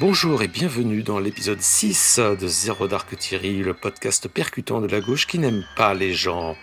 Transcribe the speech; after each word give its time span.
Bonjour 0.00 0.44
et 0.44 0.46
bienvenue 0.46 1.02
dans 1.02 1.18
l'épisode 1.18 1.60
6 1.60 2.20
de 2.40 2.46
Zéro 2.46 2.86
Dark 2.86 3.18
Thierry, 3.18 3.64
le 3.64 3.74
podcast 3.74 4.28
percutant 4.28 4.80
de 4.80 4.86
la 4.86 5.00
gauche 5.00 5.26
qui 5.26 5.40
n'aime 5.40 5.64
pas 5.74 5.92
les 5.92 6.14
gens. 6.14 6.54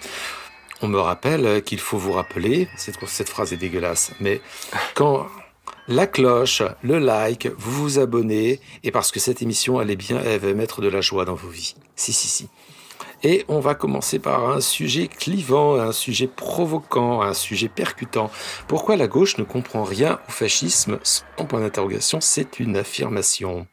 On 0.82 0.88
me 0.88 1.00
rappelle 1.00 1.62
qu'il 1.62 1.82
faut 1.82 1.98
vous 1.98 2.14
rappeler, 2.14 2.70
cette, 2.78 3.28
phrase 3.28 3.52
est 3.52 3.58
dégueulasse, 3.58 4.14
mais 4.22 4.40
quand 4.94 5.28
la 5.90 6.08
cloche, 6.08 6.64
le 6.82 6.98
like, 6.98 7.50
vous 7.58 7.74
vous 7.74 8.00
abonnez, 8.00 8.62
et 8.86 8.92
parce 8.92 9.12
que 9.12 9.20
cette 9.20 9.42
émission, 9.42 9.82
est 9.82 9.96
bien, 9.98 10.22
elle 10.24 10.40
va 10.40 10.54
mettre 10.54 10.80
de 10.80 10.88
la 10.88 11.02
joie 11.02 11.26
dans 11.26 11.36
vos 11.36 11.50
vies. 11.50 11.76
Si, 11.98 12.14
si, 12.14 12.30
si. 12.30 12.48
Et 13.24 13.46
on 13.48 13.60
va 13.60 13.76
commencer 13.76 14.20
par 14.20 14.50
un 14.50 14.62
sujet 14.62 15.08
clivant, 15.08 15.76
un 15.76 15.92
sujet 15.92 16.28
provoquant, 16.28 17.22
un 17.22 17.34
sujet 17.34 17.70
percutant. 17.70 18.30
Pourquoi 18.68 18.96
la 18.98 19.08
gauche 19.08 19.38
ne 19.38 19.44
comprend 19.44 19.84
rien 19.84 20.20
au 20.28 20.32
fascisme? 20.32 21.00
Sans 21.04 21.46
point 21.46 21.60
d'interrogation, 21.60 22.22
c'est 22.22 22.60
une 22.60 22.78
affirmation. 22.78 23.68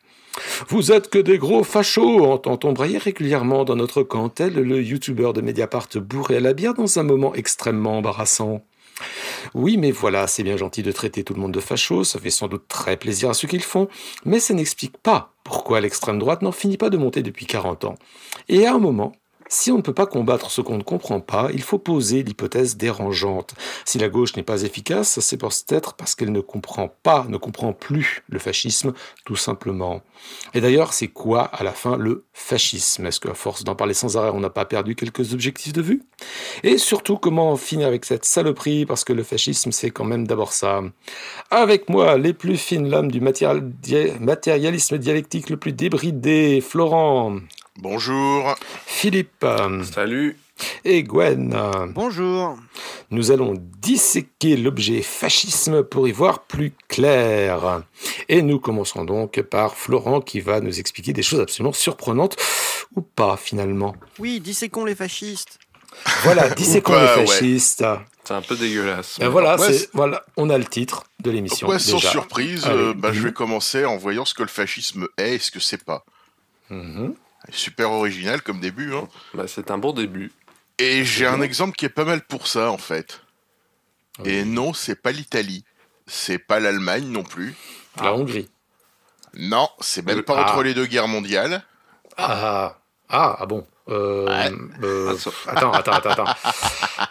Vous 0.68 0.92
êtes 0.92 1.10
que 1.10 1.18
des 1.18 1.38
gros 1.38 1.64
fachos, 1.64 2.24
entend-on 2.24 2.72
brailler 2.72 2.98
régulièrement 2.98 3.64
dans 3.64 3.76
notre 3.76 4.02
camp, 4.02 4.28
tel 4.30 4.54
le 4.54 4.82
youtubeur 4.82 5.32
de 5.32 5.42
Mediapart 5.42 5.88
bourré 5.96 6.36
à 6.36 6.40
la 6.40 6.54
bière 6.54 6.74
dans 6.74 6.98
un 6.98 7.02
moment 7.02 7.34
extrêmement 7.34 7.98
embarrassant. 7.98 8.62
Oui, 9.54 9.76
mais 9.76 9.90
voilà, 9.90 10.26
c'est 10.26 10.42
bien 10.42 10.56
gentil 10.56 10.82
de 10.82 10.92
traiter 10.92 11.24
tout 11.24 11.34
le 11.34 11.40
monde 11.40 11.52
de 11.52 11.60
facho, 11.60 12.04
ça 12.04 12.18
fait 12.18 12.30
sans 12.30 12.48
doute 12.48 12.68
très 12.68 12.96
plaisir 12.96 13.30
à 13.30 13.34
ceux 13.34 13.48
qui 13.48 13.56
le 13.56 13.62
font, 13.62 13.88
mais 14.24 14.40
ça 14.40 14.54
n'explique 14.54 14.96
pas 14.98 15.32
pourquoi 15.44 15.80
l'extrême 15.80 16.18
droite 16.18 16.42
n'en 16.42 16.52
finit 16.52 16.76
pas 16.76 16.90
de 16.90 16.96
monter 16.96 17.22
depuis 17.22 17.46
40 17.46 17.84
ans. 17.84 17.96
Et 18.48 18.66
à 18.66 18.74
un 18.74 18.78
moment, 18.78 19.12
si 19.52 19.70
on 19.70 19.76
ne 19.76 19.82
peut 19.82 19.92
pas 19.92 20.06
combattre 20.06 20.50
ce 20.50 20.62
qu'on 20.62 20.78
ne 20.78 20.82
comprend 20.82 21.20
pas, 21.20 21.50
il 21.52 21.60
faut 21.62 21.78
poser 21.78 22.22
l'hypothèse 22.22 22.78
dérangeante. 22.78 23.54
Si 23.84 23.98
la 23.98 24.08
gauche 24.08 24.34
n'est 24.34 24.42
pas 24.42 24.62
efficace, 24.62 25.20
c'est 25.20 25.36
peut-être 25.36 25.92
parce 25.92 26.14
qu'elle 26.14 26.32
ne 26.32 26.40
comprend 26.40 26.88
pas, 27.02 27.26
ne 27.28 27.36
comprend 27.36 27.74
plus 27.74 28.22
le 28.30 28.38
fascisme, 28.38 28.94
tout 29.26 29.36
simplement. 29.36 30.00
Et 30.54 30.62
d'ailleurs, 30.62 30.94
c'est 30.94 31.08
quoi 31.08 31.42
à 31.42 31.64
la 31.64 31.72
fin 31.72 31.98
le 31.98 32.24
fascisme? 32.32 33.04
Est-ce 33.04 33.20
qu'à 33.20 33.34
force 33.34 33.62
d'en 33.62 33.74
parler 33.74 33.92
sans 33.92 34.16
arrêt, 34.16 34.30
on 34.32 34.40
n'a 34.40 34.48
pas 34.48 34.64
perdu 34.64 34.94
quelques 34.94 35.34
objectifs 35.34 35.74
de 35.74 35.82
vue? 35.82 36.02
Et 36.62 36.78
surtout, 36.78 37.18
comment 37.18 37.56
finir 37.56 37.88
avec 37.88 38.06
cette 38.06 38.24
saloperie? 38.24 38.86
Parce 38.86 39.04
que 39.04 39.12
le 39.12 39.22
fascisme, 39.22 39.70
c'est 39.70 39.90
quand 39.90 40.04
même 40.04 40.26
d'abord 40.26 40.54
ça. 40.54 40.80
Avec 41.50 41.90
moi, 41.90 42.16
les 42.16 42.32
plus 42.32 42.56
fines 42.56 42.88
lames 42.88 43.10
du 43.10 43.20
matérialisme 43.20 44.96
dialectique 44.96 45.50
le 45.50 45.58
plus 45.58 45.72
débridé, 45.72 46.62
Florent. 46.62 47.36
Bonjour. 47.78 48.54
Philippe. 48.86 49.46
Salut. 49.92 50.36
Et 50.84 51.02
Gwen. 51.02 51.56
Bonjour. 51.94 52.58
Nous 53.10 53.30
allons 53.30 53.54
disséquer 53.80 54.56
l'objet 54.56 55.02
fascisme 55.02 55.82
pour 55.82 56.06
y 56.08 56.12
voir 56.12 56.44
plus 56.44 56.72
clair. 56.88 57.82
Et 58.28 58.42
nous 58.42 58.58
commencerons 58.58 59.04
donc 59.04 59.40
par 59.42 59.76
Florent 59.76 60.20
qui 60.20 60.40
va 60.40 60.60
nous 60.60 60.78
expliquer 60.78 61.12
des 61.12 61.22
choses 61.22 61.40
absolument 61.40 61.72
surprenantes 61.72 62.36
ou 62.94 63.00
pas 63.02 63.36
finalement. 63.36 63.94
Oui, 64.18 64.40
disséquons 64.40 64.84
les 64.84 64.94
fascistes. 64.94 65.58
Voilà, 66.22 66.48
disséquons 66.54 66.94
les 66.94 67.26
fascistes. 67.26 67.84
C'est 68.24 68.34
un 68.34 68.42
peu 68.42 68.56
dégueulasse. 68.56 69.18
Ben 69.18 69.28
voilà, 69.28 69.56
voilà, 69.94 70.24
on 70.36 70.48
a 70.48 70.56
le 70.56 70.64
titre 70.64 71.04
de 71.20 71.30
l'émission. 71.30 71.68
Ouais, 71.68 71.78
sans 71.78 71.98
surprise, 71.98 72.64
euh, 72.68 72.94
bah, 72.94 73.12
je 73.12 73.20
vais 73.20 73.32
commencer 73.32 73.84
en 73.84 73.96
voyant 73.96 74.24
ce 74.24 74.32
que 74.32 74.42
le 74.42 74.48
fascisme 74.48 75.08
est 75.18 75.34
et 75.34 75.38
ce 75.38 75.50
que 75.50 75.58
c'est 75.58 75.82
pas. 75.82 76.04
Mhm. 76.70 77.14
Super 77.50 77.90
original 77.90 78.42
comme 78.42 78.60
début. 78.60 78.94
Hein. 78.94 79.08
Bah, 79.34 79.44
c'est 79.46 79.70
un 79.70 79.78
bon 79.78 79.92
début. 79.92 80.32
Et 80.78 81.04
j'ai 81.04 81.26
un 81.26 81.40
exemple 81.40 81.76
qui 81.76 81.84
est 81.84 81.90
pas 81.90 82.04
mal 82.04 82.22
pour 82.22 82.46
ça, 82.46 82.70
en 82.70 82.78
fait. 82.78 83.20
Et 84.24 84.44
non, 84.44 84.72
c'est 84.72 85.00
pas 85.00 85.12
l'Italie. 85.12 85.64
C'est 86.06 86.38
pas 86.38 86.60
l'Allemagne 86.60 87.06
non 87.06 87.22
plus. 87.22 87.54
La 88.00 88.14
Hongrie. 88.14 88.50
Non, 89.34 89.68
c'est 89.80 90.04
même 90.04 90.22
pas 90.22 90.42
entre 90.42 90.62
les 90.62 90.74
deux 90.74 90.86
guerres 90.86 91.08
mondiales. 91.08 91.62
Ah, 92.16 92.78
ah, 93.08 93.36
ah 93.38 93.46
bon. 93.46 93.66
Euh, 93.88 94.50
euh, 94.82 95.16
attends, 95.48 95.72
attends, 95.72 95.92
attends, 95.92 96.10
attends. 96.10 96.34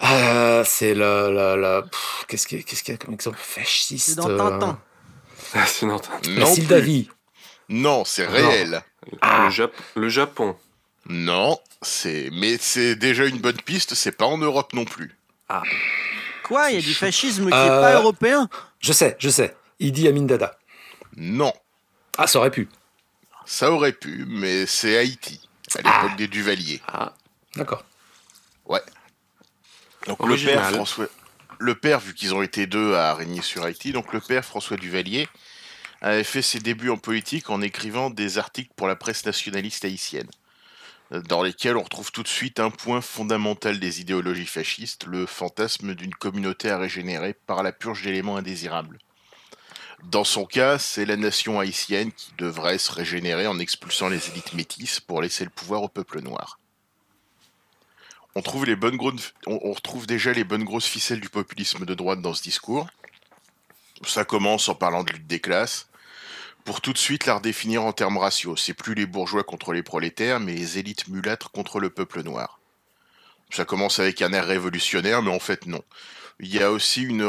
Euh, 0.04 0.64
c'est 0.66 0.94
le, 0.94 1.32
le, 1.32 1.84
qu'est-ce 2.28 2.48
qu'il 2.48 2.64
qu'est-ce 2.64 2.84
qu'il 2.84 2.94
y 2.94 2.96
a 2.96 2.98
comme 2.98 3.14
exemple 3.14 3.38
fasciste 3.40 4.10
C'est 4.10 4.16
dans 4.16 4.38
Tintin. 4.38 4.80
Ah, 5.54 5.66
c'est 5.68 5.86
dans 5.86 6.00
Tintin. 6.00 6.32
La 6.32 6.46
Sildavie. 6.46 7.10
Non, 7.70 8.04
c'est 8.06 8.26
réel. 8.26 8.84
Ah. 9.22 9.50
Le, 9.96 10.10
Japon. 10.10 10.56
Non, 11.08 11.60
c'est 11.82 12.30
mais 12.32 12.58
c'est 12.60 12.96
déjà 12.96 13.26
une 13.26 13.40
bonne 13.40 13.60
piste. 13.62 13.96
C'est 13.96 14.12
pas 14.12 14.26
en 14.26 14.38
Europe 14.38 14.74
non 14.74 14.86
plus. 14.86 15.18
Ah. 15.50 15.64
Quoi 16.44 16.70
Il 16.70 16.76
y 16.76 16.78
a 16.78 16.82
du 16.82 16.94
fascisme 16.94 17.46
qui 17.46 17.58
n'est 17.58 17.68
pas 17.68 17.96
européen? 17.96 18.50
Je 18.80 18.94
sais, 18.94 19.16
je 19.20 19.30
sais. 19.30 19.56
Idi 19.80 20.08
Amin 20.08 20.24
Dada. 20.24 20.58
Non. 21.16 21.54
Ah, 22.18 22.28
ça 22.28 22.40
aurait 22.40 22.52
pu. 22.52 22.70
Ça 23.46 23.72
aurait 23.72 23.94
pu, 23.94 24.26
mais 24.28 24.66
c'est 24.66 24.98
Haïti 24.98 25.42
à 25.76 25.78
l'époque 25.82 26.18
des 26.18 26.28
Duvaliers. 26.28 26.82
Ah, 26.88 27.14
d'accord. 27.56 27.84
Ouais. 28.66 28.82
Donc 30.08 30.26
le 30.26 30.36
père 30.36 30.70
François, 30.72 31.08
le 31.60 31.76
père 31.76 32.00
vu 32.00 32.14
qu'ils 32.14 32.34
ont 32.34 32.42
été 32.42 32.66
deux 32.68 32.96
à 32.96 33.14
régner 33.14 33.42
sur 33.42 33.64
Haïti, 33.64 33.92
donc 33.92 34.14
le 34.14 34.20
père 34.20 34.44
François 34.44 34.78
Duvalier 34.78 35.28
avait 36.02 36.24
fait 36.24 36.42
ses 36.42 36.60
débuts 36.60 36.90
en 36.90 36.98
politique 36.98 37.50
en 37.50 37.62
écrivant 37.62 38.10
des 38.10 38.38
articles 38.38 38.74
pour 38.76 38.88
la 38.88 38.96
presse 38.96 39.26
nationaliste 39.26 39.86
haïtienne, 39.86 40.30
dans 41.12 41.44
lesquels 41.44 41.78
on 41.78 41.84
retrouve 41.84 42.12
tout 42.12 42.24
de 42.24 42.28
suite 42.28 42.60
un 42.60 42.72
point 42.72 43.02
fondamental 43.02 43.80
des 43.80 44.02
idéologies 44.02 44.46
fascistes, 44.46 45.06
le 45.06 45.26
fantasme 45.26 45.94
d'une 45.94 46.16
communauté 46.16 46.70
à 46.70 46.78
régénérer 46.78 47.34
par 47.34 47.64
la 47.64 47.72
purge 47.72 48.02
d'éléments 48.02 48.38
indésirables. 48.38 48.98
Dans 50.04 50.24
son 50.24 50.46
cas, 50.46 50.80
c'est 50.80 51.06
la 51.06 51.16
nation 51.16 51.60
haïtienne 51.60 52.12
qui 52.12 52.32
devrait 52.38 52.80
se 52.80 52.92
régénérer 52.92 53.46
en 53.46 53.60
expulsant 53.60 54.10
les 54.10 54.30
élites 54.30 54.54
métisses 54.54 55.00
pour 55.00 55.22
laisser 55.22 55.44
le 55.44 55.52
pouvoir 55.52 55.84
au 55.84 55.90
peuple 55.90 56.22
noir. 56.22 56.60
On, 58.34 58.42
trouve 58.42 58.66
les 58.66 58.76
bonnes 58.76 58.98
on 59.46 59.72
retrouve 59.74 60.08
déjà 60.08 60.32
les 60.32 60.46
bonnes 60.46 60.64
grosses 60.64 60.88
ficelles 60.88 61.20
du 61.20 61.30
populisme 61.30 61.86
de 61.86 61.94
droite 61.94 62.22
dans 62.22 62.34
ce 62.34 62.42
discours. 62.42 62.88
Ça 64.08 64.26
commence 64.26 64.70
en 64.70 64.76
parlant 64.76 65.04
de 65.04 65.12
lutte 65.12 65.28
des 65.28 65.40
classes, 65.40 65.91
pour 66.64 66.82
tout 66.82 66.94
de 66.94 66.98
suite 66.98 67.26
la 67.26 67.36
redéfinir 67.36 67.84
en 67.84 67.94
termes 67.94 68.18
raciaux. 68.18 68.56
C'est 68.56 68.74
plus 68.74 68.94
les 68.94 69.06
bourgeois 69.06 69.44
contre 69.44 69.74
les 69.74 69.84
prolétaires, 69.84 70.40
mais 70.40 70.54
les 70.54 70.78
élites 70.78 71.08
mulâtres 71.08 71.52
contre 71.52 71.80
le 71.80 71.90
peuple 71.90 72.24
noir. 72.24 72.60
Ça 73.52 73.66
commence 73.66 74.00
avec 74.00 74.22
un 74.22 74.32
air 74.34 74.46
révolutionnaire, 74.46 75.22
mais 75.22 75.32
en 75.32 75.40
fait 75.40 75.68
non. 75.68 75.84
Il 76.40 76.54
y 76.54 76.64
a 76.64 76.72
aussi 76.72 77.04
une, 77.04 77.24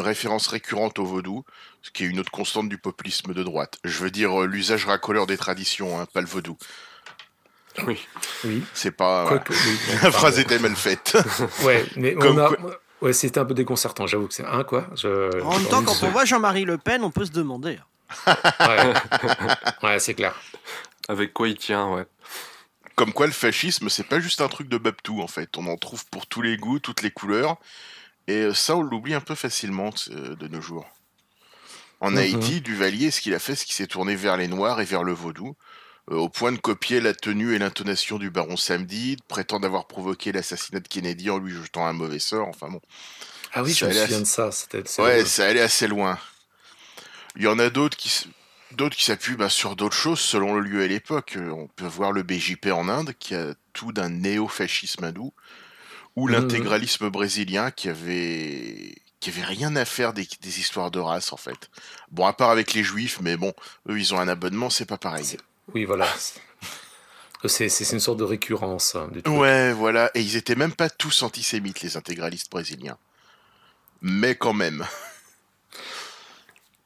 référence 0.00 0.48
récurrente 0.48 0.98
au 0.98 1.04
vaudou, 1.04 1.44
ce 1.82 1.90
qui 1.90 2.04
est 2.04 2.08
une 2.08 2.18
autre 2.18 2.32
constante 2.32 2.68
du 2.68 2.78
populisme 2.78 3.32
de 3.32 3.44
droite. 3.44 3.78
Je 3.84 3.98
veux 4.02 4.10
dire 4.10 4.42
euh, 4.42 4.46
l'usage 4.46 4.86
racoleur 4.86 5.26
des 5.26 5.36
traditions, 5.36 6.00
hein, 6.00 6.06
pas 6.12 6.20
le 6.20 6.26
vaudou. 6.26 6.56
Oui. 7.86 8.04
Oui. 8.44 8.64
C'est 8.74 8.90
pas. 8.90 9.40
la 10.02 10.10
phrase 10.10 10.40
était 10.40 10.58
mal 10.58 10.74
faite. 10.74 11.16
ouais, 11.62 11.86
mais 11.96 12.16
on 12.18 12.38
a. 12.38 12.50
Ouais, 13.00 13.12
c'était 13.12 13.38
un 13.38 13.44
peu 13.44 13.54
déconcertant, 13.54 14.06
j'avoue 14.06 14.26
que 14.26 14.34
c'est 14.34 14.44
un 14.44 14.64
quoi. 14.64 14.86
En 15.04 15.58
même 15.58 15.68
temps, 15.68 15.82
quand 15.84 16.02
on 16.02 16.10
voit 16.10 16.24
Jean-Marie 16.24 16.64
Le 16.64 16.76
Pen, 16.76 17.02
on 17.04 17.10
peut 17.10 17.24
se 17.24 17.30
demander 17.30 17.78
ouais, 19.82 19.98
c'est 19.98 20.14
clair. 20.14 20.34
Avec 21.08 21.32
quoi 21.32 21.48
il 21.48 21.56
tient, 21.56 21.88
ouais. 21.88 22.06
Comme 22.94 23.12
quoi 23.12 23.26
le 23.26 23.32
fascisme, 23.32 23.88
c'est 23.88 24.06
pas 24.06 24.20
juste 24.20 24.40
un 24.40 24.48
truc 24.48 24.68
de 24.68 24.76
Babtou 24.76 25.22
en 25.22 25.26
fait. 25.26 25.56
On 25.56 25.66
en 25.66 25.76
trouve 25.76 26.04
pour 26.06 26.26
tous 26.26 26.42
les 26.42 26.56
goûts, 26.56 26.78
toutes 26.78 27.02
les 27.02 27.10
couleurs. 27.10 27.56
Et 28.26 28.42
euh, 28.42 28.54
ça, 28.54 28.76
on 28.76 28.82
l'oublie 28.82 29.14
un 29.14 29.20
peu 29.20 29.34
facilement 29.34 29.90
euh, 30.10 30.36
de 30.36 30.48
nos 30.48 30.60
jours. 30.60 30.86
En 32.00 32.12
mhm. 32.12 32.18
Haïti, 32.18 32.60
Duvalier, 32.60 33.10
ce 33.10 33.20
qu'il 33.20 33.34
a 33.34 33.38
fait, 33.38 33.54
c'est 33.54 33.64
qu'il 33.64 33.74
s'est 33.74 33.86
tourné 33.86 34.16
vers 34.16 34.36
les 34.36 34.48
Noirs 34.48 34.80
et 34.80 34.84
vers 34.84 35.02
le 35.02 35.12
vaudou, 35.12 35.56
euh, 36.10 36.16
au 36.16 36.28
point 36.28 36.52
de 36.52 36.58
copier 36.58 37.00
la 37.00 37.14
tenue 37.14 37.54
et 37.54 37.58
l'intonation 37.58 38.18
du 38.18 38.30
baron 38.30 38.56
Samedi, 38.56 39.16
de 39.16 39.22
prétendre 39.28 39.66
avoir 39.66 39.86
provoqué 39.86 40.32
l'assassinat 40.32 40.80
de 40.80 40.88
Kennedy 40.88 41.30
en 41.30 41.38
lui 41.38 41.54
jetant 41.54 41.86
un 41.86 41.92
mauvais 41.92 42.18
sort, 42.18 42.48
enfin 42.48 42.68
bon. 42.68 42.80
Ah 43.52 43.62
oui, 43.62 43.72
je 43.72 43.84
me 43.84 43.92
souviens 43.92 44.20
de 44.20 44.24
ça. 44.24 44.50
Ouais, 45.02 45.24
ça 45.24 45.46
allait 45.46 45.60
assez 45.60 45.88
loin. 45.88 46.18
Il 47.36 47.42
y 47.42 47.48
en 47.48 47.58
a 47.58 47.70
d'autres 47.70 47.96
qui 47.96 48.26
d'autres 48.72 48.96
qui 48.96 49.04
s'appuient 49.04 49.36
bah, 49.36 49.48
sur 49.48 49.76
d'autres 49.76 49.96
choses 49.96 50.20
selon 50.20 50.54
le 50.54 50.60
lieu 50.60 50.82
et 50.82 50.88
l'époque. 50.88 51.34
Euh, 51.36 51.50
on 51.50 51.66
peut 51.68 51.86
voir 51.86 52.12
le 52.12 52.22
BJP 52.22 52.66
en 52.72 52.88
Inde 52.88 53.14
qui 53.18 53.34
a 53.34 53.54
tout 53.72 53.92
d'un 53.92 54.08
néo-fascisme 54.08 55.04
hindou, 55.04 55.32
ou 56.16 56.28
mmh. 56.28 56.32
l'intégralisme 56.32 57.10
brésilien 57.10 57.70
qui 57.70 57.88
avait 57.88 58.94
qui 59.20 59.28
avait 59.28 59.44
rien 59.44 59.76
à 59.76 59.84
faire 59.84 60.14
des, 60.14 60.26
histoires 60.42 60.90
de 60.90 60.98
race 60.98 61.32
en 61.32 61.36
fait. 61.36 61.70
Bon, 62.10 62.24
à 62.24 62.32
part 62.32 62.50
avec 62.50 62.72
les 62.72 62.82
juifs, 62.82 63.18
mais 63.20 63.36
bon, 63.36 63.52
eux 63.88 63.98
ils 63.98 64.14
ont 64.14 64.18
un 64.18 64.28
abonnement, 64.28 64.70
c'est 64.70 64.86
pas 64.86 64.96
pareil. 64.96 65.36
Oui, 65.74 65.84
voilà. 65.84 66.06
C'est 67.46 67.92
une 67.92 68.00
sorte 68.00 68.18
de 68.18 68.24
récurrence. 68.24 68.94
Hein, 68.96 69.10
ouais, 69.26 69.72
voilà. 69.72 70.10
Et 70.14 70.20
ils 70.20 70.36
étaient 70.36 70.56
même 70.56 70.74
pas 70.74 70.90
tous 70.90 71.22
antisémites, 71.22 71.80
les 71.80 71.96
intégralistes 71.96 72.50
brésiliens. 72.50 72.98
Mais 74.02 74.34
quand 74.34 74.52
même. 74.52 74.86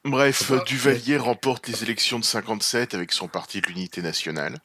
Bref, 0.05 0.51
Duvalier 0.67 1.17
remporte 1.17 1.67
les 1.67 1.81
élections 1.81 2.19
de 2.19 2.23
57 2.23 2.93
avec 2.93 3.11
son 3.11 3.27
parti 3.27 3.59
de 3.59 3.65
l'Unité 3.65 4.03
nationale. 4.03 4.59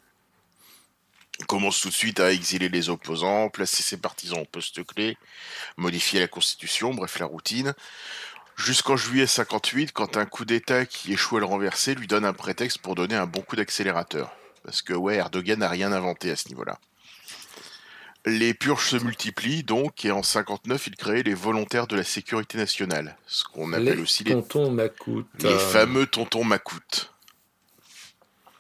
Il 1.39 1.47
commence 1.47 1.81
tout 1.81 1.89
de 1.89 1.95
suite 1.95 2.21
à 2.21 2.31
exiler 2.31 2.69
les 2.69 2.91
opposants, 2.91 3.49
placer 3.49 3.83
ses 3.83 3.97
partisans 3.97 4.41
au 4.41 4.45
poste 4.45 4.85
clé, 4.85 5.17
modifier 5.79 6.21
la 6.21 6.29
constitution, 6.29 6.93
bref 6.93 7.19
la 7.19 7.25
routine. 7.25 7.73
Jusqu'en 8.57 8.99
juillet 8.99 9.27
58, 9.27 9.93
quand 9.93 10.19
un 10.19 10.27
coup 10.27 10.45
d'État 10.45 10.85
qui 10.85 11.15
échoue 11.15 11.39
à 11.39 11.41
le 11.41 11.47
renverser 11.47 11.95
lui 11.95 12.07
donne 12.07 12.27
un 12.27 12.35
prétexte 12.35 12.77
pour 12.77 12.95
donner 12.95 13.15
un 13.15 13.27
bon 13.27 13.41
coup 13.41 13.57
d'accélérateur. 13.57 14.37
Parce 14.63 14.83
que 14.83 14.93
ouais, 14.93 15.15
Erdogan 15.15 15.61
n'a 15.61 15.71
rien 15.71 15.91
inventé 15.91 16.31
à 16.31 16.37
ce 16.37 16.51
niveau-là. 16.51 16.79
Les 18.27 18.53
purges 18.53 18.91
se 18.91 18.97
multiplient 18.97 19.63
donc, 19.63 20.05
et 20.05 20.11
en 20.11 20.23
59, 20.23 20.89
il 20.89 20.97
crée 20.97 21.23
les 21.23 21.35
volontaires 21.35 21.87
de 21.87 21.97
la 21.97 22.05
sécurité 22.05 22.59
nationale, 22.59 23.17
ce 23.27 23.45
qu'on 23.45 23.73
appelle 23.73 24.01
aussi 24.01 24.25
les 24.25 24.33
tontons 24.33 24.71
Macoutes. 24.71 25.27
Les 25.41 25.59
fameux 25.59 26.07
tontons 26.07 26.45
Macoutes. 26.45 27.13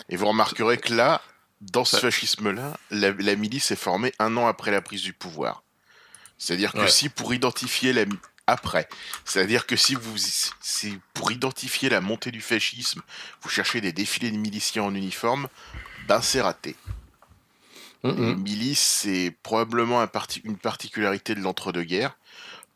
Et 0.08 0.16
vous 0.16 0.26
remarquerez 0.26 0.78
que 0.78 0.94
là, 0.94 1.20
dans 1.60 1.84
ce 1.84 1.98
fascisme-là, 1.98 2.76
la, 2.90 3.36
milice 3.36 3.70
est 3.70 3.76
formée 3.76 4.12
un 4.18 4.36
an 4.36 4.46
après 4.46 4.70
la 4.70 4.80
prise 4.80 5.02
du 5.02 5.12
pouvoir. 5.12 5.62
C'est-à-dire 6.38 6.72
que 6.72 6.86
si 6.86 7.10
pour 7.10 7.34
identifier 7.34 7.92
la 7.92 8.06
après, 8.46 8.88
c'est-à-dire 9.24 9.66
que 9.66 9.76
si 9.76 9.94
vous 9.94 10.16
si 10.16 10.98
pour 11.14 11.30
identifier 11.30 11.88
la 11.88 12.00
montée 12.00 12.32
du 12.32 12.40
fascisme, 12.40 13.00
vous 13.42 13.48
cherchez 13.48 13.80
des 13.80 13.92
défilés 13.92 14.32
de 14.32 14.36
miliciens 14.36 14.82
en 14.82 14.94
uniforme, 14.94 15.48
ben 16.08 16.20
c'est 16.20 16.40
raté. 16.40 16.74
Mm 18.02 18.35
milice, 18.35 18.81
c'est 18.81 19.37
probablement 19.43 20.02
une 20.44 20.56
particularité 20.56 21.35
de 21.35 21.41
l'entre-deux-guerres, 21.41 22.17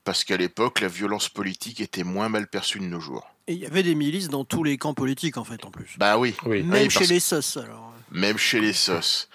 parce 0.05 0.23
qu'à 0.23 0.37
l'époque, 0.37 0.81
la 0.81 0.89
violence 0.89 1.29
politique 1.29 1.81
était 1.81 2.05
moins 2.05 2.29
mal 2.29 2.47
perçue 2.47 2.79
de 2.79 2.85
nos 2.85 3.01
jours. 3.01 3.27
Et 3.47 3.55
il 3.55 3.59
y 3.59 3.67
avait 3.67 3.83
des 3.83 3.95
milices 3.95 4.29
dans 4.29 4.45
tous 4.45 4.65
les 4.65 4.77
camps 4.77 4.95
politiques, 4.95 5.37
en 5.37 5.45
fait, 5.45 5.65
en 5.65 5.71
plus. 5.71 5.95
Bah 5.97 6.19
oui. 6.19 6.35
Même 6.47 6.91
chez 6.91 7.07
les 7.07 7.21
SOS, 7.21 7.57
alors. 7.59 7.93
Même 8.11 8.39
chez 8.39 8.61
les 8.61 8.73
SOS. 8.73 9.29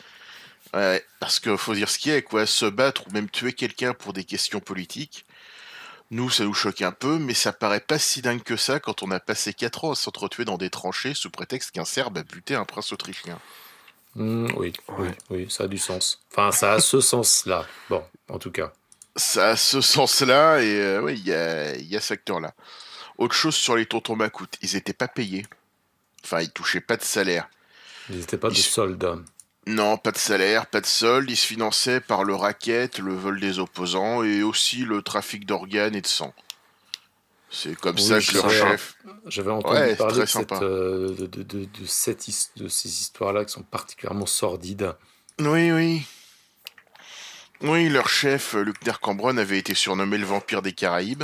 Ouais, 0.74 1.04
parce 1.20 1.40
qu'il 1.40 1.58
faut 1.58 1.74
dire 1.74 1.90
ce 1.90 1.98
qu'il 1.98 2.12
y 2.12 2.16
a, 2.16 2.22
quoi. 2.22 2.46
Se 2.46 2.66
battre 2.66 3.08
ou 3.08 3.12
même 3.12 3.30
tuer 3.30 3.54
quelqu'un 3.54 3.94
pour 3.94 4.14
des 4.14 4.24
questions 4.24 4.60
politiques, 4.60 5.26
nous, 6.12 6.30
ça 6.30 6.44
nous 6.44 6.54
choque 6.54 6.82
un 6.82 6.92
peu, 6.92 7.20
mais 7.20 7.36
ça 7.36 7.54
paraît 7.54 7.80
pas 7.80 8.00
si 8.00 8.22
dingue 8.22 8.42
que 8.42 8.58
ça 8.58 8.80
quand 8.80 9.04
on 9.04 9.12
a 9.12 9.20
passé 9.20 9.54
4 9.54 9.86
ans 9.86 9.92
à 9.92 9.96
s'entretuer 9.96 10.46
dans 10.46 10.58
des 10.58 10.70
tranchées 10.70 11.14
sous 11.14 11.30
prétexte 11.30 11.72
qu'un 11.72 11.86
Serbe 11.86 12.18
a 12.18 12.24
buté 12.24 12.56
un 12.56 12.66
prince 12.66 12.92
autrichien. 12.92 13.40
Mmh, 14.16 14.48
oui, 14.58 14.74
oui, 14.98 15.10
oui, 15.30 15.48
ça 15.50 15.66
a 15.66 15.68
du 15.68 15.78
sens. 15.78 16.22
Enfin, 16.32 16.52
ça 16.52 16.74
a 16.74 16.80
ce 16.80 17.00
sens-là. 17.00 17.66
Bon, 17.90 18.04
en 18.28 18.40
tout 18.40 18.52
cas. 18.52 18.74
Ça 19.16 19.50
a 19.50 19.56
ce 19.56 19.82
sens-là, 19.82 20.62
et 20.62 20.80
euh, 20.80 21.02
oui, 21.02 21.14
il 21.18 21.28
y 21.28 21.34
a, 21.34 21.76
y 21.78 21.96
a 21.96 22.02
ce 22.02 22.14
acteur-là. 22.14 22.54
Autre 23.18 23.36
chose 23.36 23.56
sur 23.56 23.76
les 23.76 23.86
tontons 23.86 24.16
Macoutes, 24.16 24.58
ils 24.62 24.76
n'étaient 24.76 24.94
pas 24.94 25.08
payés. 25.08 25.46
Enfin, 26.24 26.42
ils 26.42 26.52
touchaient 26.52 26.82
pas 26.82 26.98
de 26.98 27.04
salaire. 27.04 27.50
Ils 28.10 28.18
n'étaient 28.18 28.38
pas 28.38 28.50
de 28.50 28.56
soldats. 28.56 29.18
Non, 29.68 29.98
pas 29.98 30.12
de 30.12 30.18
salaire, 30.18 30.66
pas 30.66 30.82
de 30.82 30.86
solde. 30.86 31.30
Ils 31.30 31.38
se 31.38 31.46
finançaient 31.46 32.02
par 32.02 32.24
le 32.24 32.34
racket, 32.34 32.98
le 33.00 33.14
vol 33.14 33.40
des 33.40 33.60
opposants 33.60 34.24
et 34.24 34.42
aussi 34.42 34.78
le 34.78 35.02
trafic 35.02 35.46
d'organes 35.46 35.96
et 35.96 36.02
de 36.02 36.08
sang. 36.08 36.34
C'est 37.52 37.76
comme 37.76 37.98
ça 37.98 38.20
que 38.20 38.34
leur 38.36 38.50
chef. 38.50 38.96
J'avais 39.26 39.52
entendu 39.52 39.96
parler 39.96 40.26
euh, 40.62 41.16
de, 41.16 41.26
de, 41.26 41.44
de, 41.44 41.66
de, 41.66 42.68
ces 42.68 42.90
histoires-là 42.90 43.46
qui 43.46 43.54
sont 43.54 43.64
particulièrement 43.64 44.28
sordides. 44.28 44.96
Oui, 45.40 45.72
oui. 45.72 46.06
Oui, 47.62 47.90
leur 47.90 48.08
chef, 48.08 48.54
Luckner 48.54 48.94
Cambron, 49.02 49.38
avait 49.38 49.58
été 49.58 49.74
surnommé 49.74 50.18
le 50.18 50.26
vampire 50.26 50.62
des 50.62 50.74
Caraïbes. 50.74 51.24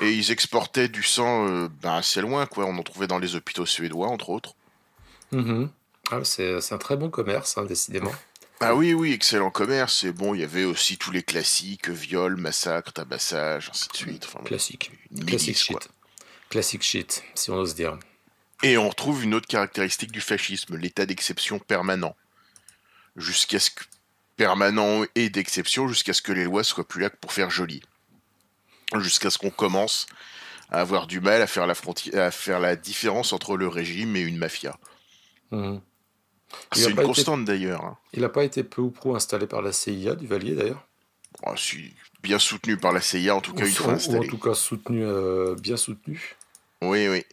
Et 0.00 0.12
ils 0.12 0.30
exportaient 0.30 0.88
du 0.88 1.02
sang 1.02 1.48
euh, 1.48 1.68
ben, 1.80 1.94
assez 1.94 2.20
loin, 2.20 2.44
quoi. 2.46 2.66
On 2.66 2.76
en 2.76 2.82
trouvait 2.82 3.06
dans 3.06 3.18
les 3.18 3.34
hôpitaux 3.34 3.64
suédois, 3.64 4.08
entre 4.08 4.28
autres. 4.28 4.54
Mm-hmm. 5.32 5.68
Ah, 6.10 6.20
c'est 6.24 6.72
un 6.72 6.78
très 6.78 6.96
bon 6.96 7.08
commerce, 7.08 7.56
hein, 7.56 7.64
décidément. 7.64 8.12
Ah 8.60 8.74
oui, 8.74 8.94
oui, 8.94 9.12
excellent 9.12 9.50
commerce. 9.50 10.04
Et 10.04 10.12
bon, 10.12 10.34
il 10.34 10.40
y 10.40 10.44
avait 10.44 10.64
aussi 10.64 10.96
tous 10.96 11.10
les 11.10 11.22
classiques, 11.22 11.88
viol, 11.88 12.36
massacre, 12.36 12.92
tabassage, 12.92 13.70
ainsi 13.70 13.88
de 13.88 13.96
suite. 13.96 14.24
Enfin, 14.24 14.42
Classique. 14.44 14.90
Classique 15.26 15.58
shit. 15.58 15.88
Classique 16.48 16.82
shit, 16.82 17.22
si 17.34 17.50
on 17.50 17.56
ose 17.56 17.74
dire. 17.74 17.98
Et 18.62 18.78
on 18.78 18.88
retrouve 18.88 19.24
une 19.24 19.34
autre 19.34 19.46
caractéristique 19.46 20.12
du 20.12 20.20
fascisme, 20.20 20.76
l'état 20.76 21.04
d'exception 21.04 21.58
permanent. 21.58 22.16
Jusqu'à 23.16 23.58
ce 23.58 23.70
que 23.70 23.84
permanent 24.36 25.04
et 25.14 25.28
d'exception, 25.30 25.88
jusqu'à 25.88 26.12
ce 26.12 26.22
que 26.22 26.32
les 26.32 26.44
lois 26.44 26.64
soient 26.64 26.86
plus 26.86 27.00
là 27.00 27.10
que 27.10 27.16
pour 27.16 27.32
faire 27.32 27.50
joli 27.50 27.82
jusqu'à 28.94 29.30
ce 29.30 29.38
qu'on 29.38 29.50
commence 29.50 30.06
à 30.70 30.80
avoir 30.80 31.06
du 31.06 31.20
mal 31.20 31.42
à 31.42 31.46
faire 31.46 31.66
la, 31.66 31.74
à 32.14 32.30
faire 32.30 32.60
la 32.60 32.76
différence 32.76 33.32
entre 33.32 33.56
le 33.56 33.68
régime 33.68 34.16
et 34.16 34.20
une 34.20 34.36
mafia. 34.36 34.76
Mmh. 35.50 35.78
C'est 36.72 36.90
une 36.90 36.96
constante 36.96 37.44
d'ailleurs. 37.44 37.84
Hein. 37.84 37.96
Il 38.12 38.20
n'a 38.20 38.28
pas 38.28 38.44
été 38.44 38.62
peu 38.62 38.82
ou 38.82 38.90
prou 38.90 39.14
installé 39.14 39.46
par 39.46 39.62
la 39.62 39.72
CIA 39.72 40.14
du 40.14 40.26
Valier 40.26 40.54
d'ailleurs 40.54 40.86
oh, 41.46 41.54
Bien 42.22 42.38
soutenu 42.38 42.76
par 42.76 42.92
la 42.92 43.00
CIA, 43.00 43.36
en 43.36 43.40
tout 43.40 43.54
cas 43.54 43.66
une 43.66 43.72
fois 43.72 43.94
installé. 43.94 44.18
Ou 44.18 44.24
en 44.24 44.28
tout 44.28 44.38
cas 44.38 44.54
soutenu, 44.54 45.04
euh, 45.04 45.54
bien 45.54 45.76
soutenu. 45.76 46.36
Oui, 46.82 47.08
oui. 47.08 47.24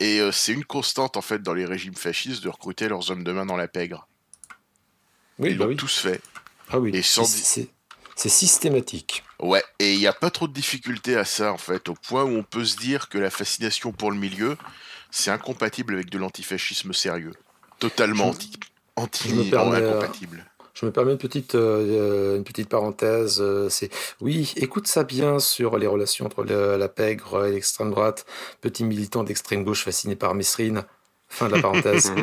Et 0.00 0.20
euh, 0.20 0.32
c'est 0.32 0.52
une 0.52 0.64
constante 0.64 1.16
en 1.16 1.22
fait 1.22 1.42
dans 1.42 1.54
les 1.54 1.64
régimes 1.64 1.94
fascistes 1.94 2.42
de 2.42 2.48
recruter 2.48 2.88
leurs 2.88 3.10
hommes 3.10 3.24
de 3.24 3.32
main 3.32 3.46
dans 3.46 3.56
la 3.56 3.68
pègre. 3.68 4.06
Oui, 5.38 5.50
Ils 5.50 5.58
bah 5.58 5.66
l'ont 5.66 5.76
tous 5.76 5.98
fait. 5.98 6.20
Ah 6.70 6.78
oui, 6.78 7.02
c'est 7.02 8.28
systématique. 8.28 9.22
Ouais, 9.38 9.62
et 9.78 9.94
il 9.94 9.98
n'y 10.00 10.08
a 10.08 10.12
pas 10.12 10.30
trop 10.30 10.48
de 10.48 10.52
difficultés 10.52 11.16
à 11.16 11.24
ça, 11.24 11.52
en 11.52 11.58
fait, 11.58 11.88
au 11.88 11.94
point 11.94 12.24
où 12.24 12.36
on 12.36 12.42
peut 12.42 12.64
se 12.64 12.76
dire 12.76 13.08
que 13.08 13.16
la 13.16 13.30
fascination 13.30 13.92
pour 13.92 14.10
le 14.10 14.18
milieu, 14.18 14.56
c'est 15.12 15.30
incompatible 15.30 15.94
avec 15.94 16.10
de 16.10 16.18
l'antifascisme 16.18 16.92
sérieux. 16.92 17.34
Totalement 17.78 18.28
anti, 18.28 18.50
anti 18.96 19.30
incompatible. 19.52 20.44
Je 20.74 20.86
me 20.86 20.92
permets 20.92 21.12
une 21.12 21.18
petite, 21.18 21.56
euh, 21.56 22.36
une 22.36 22.44
petite 22.44 22.68
parenthèse. 22.68 23.38
Euh, 23.40 23.68
c'est 23.68 23.90
oui, 24.20 24.52
écoute 24.56 24.86
ça 24.86 25.02
bien 25.02 25.40
sur 25.40 25.76
les 25.76 25.88
relations 25.88 26.26
entre 26.26 26.44
la 26.44 26.88
pègre 26.88 27.46
et 27.46 27.52
l'extrême 27.52 27.90
droite. 27.90 28.26
Petit 28.60 28.84
militant 28.84 29.24
d'extrême 29.24 29.64
gauche 29.64 29.82
fasciné 29.82 30.14
par 30.14 30.34
Mesrine. 30.34 30.84
Fin 31.26 31.48
de 31.48 31.56
la 31.56 31.62
parenthèse. 31.62 32.12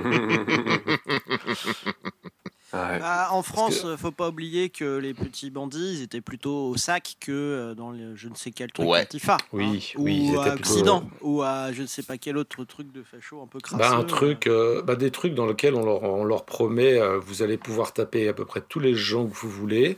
Bah, 2.99 3.29
en 3.31 3.41
France, 3.41 3.81
il 3.83 3.89
ne 3.89 3.95
faut 3.95 4.11
pas 4.11 4.29
oublier 4.29 4.69
que 4.69 4.97
les 4.97 5.13
petits 5.13 5.49
bandits, 5.49 5.95
ils 5.97 6.01
étaient 6.01 6.21
plutôt 6.21 6.69
au 6.69 6.77
sac 6.77 7.15
que 7.19 7.31
euh, 7.31 7.75
dans 7.75 7.93
je 8.15 8.27
ne 8.27 8.35
sais 8.35 8.51
quel 8.51 8.71
truc 8.71 8.87
ouais. 8.87 9.01
antifa. 9.01 9.37
Oui, 9.53 9.93
hein. 9.95 9.99
oui, 9.99 10.31
ou 10.31 10.39
à 10.39 10.53
Occident, 10.53 11.09
ou 11.21 11.41
à 11.41 11.71
je 11.71 11.81
ne 11.81 11.87
sais 11.87 12.03
pas 12.03 12.17
quel 12.17 12.37
autre 12.37 12.63
truc 12.65 12.91
de 12.91 13.03
facho 13.03 13.41
un 13.41 13.47
peu 13.47 13.59
crasseux. 13.59 13.79
Bah, 13.79 13.95
un 13.95 14.03
truc, 14.03 14.47
euh, 14.47 14.81
bah, 14.81 14.95
des 14.95 15.11
trucs 15.11 15.33
dans 15.33 15.45
lesquels 15.45 15.75
on 15.75 15.85
leur, 15.85 16.03
on 16.03 16.23
leur 16.23 16.45
promet, 16.45 16.99
euh, 16.99 17.17
vous 17.17 17.41
allez 17.41 17.57
pouvoir 17.57 17.93
taper 17.93 18.27
à 18.27 18.33
peu 18.33 18.45
près 18.45 18.61
tous 18.61 18.79
les 18.79 18.95
gens 18.95 19.25
que 19.25 19.33
vous 19.33 19.49
voulez, 19.49 19.97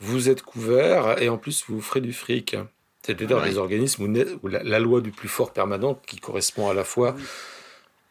vous 0.00 0.28
êtes 0.28 0.42
couverts 0.42 1.20
et 1.22 1.28
en 1.28 1.38
plus 1.38 1.64
vous 1.68 1.80
ferez 1.80 2.00
du 2.00 2.12
fric. 2.12 2.56
C'est 3.04 3.18
d'ailleurs 3.18 3.42
des 3.42 3.58
organismes 3.58 4.04
où, 4.42 4.48
la, 4.48 4.78
loi 4.78 5.00
du 5.00 5.10
plus 5.10 5.28
fort 5.28 5.52
permanent 5.52 6.00
qui 6.06 6.18
correspond 6.18 6.68
à 6.68 6.74
la 6.74 6.84
fois 6.84 7.16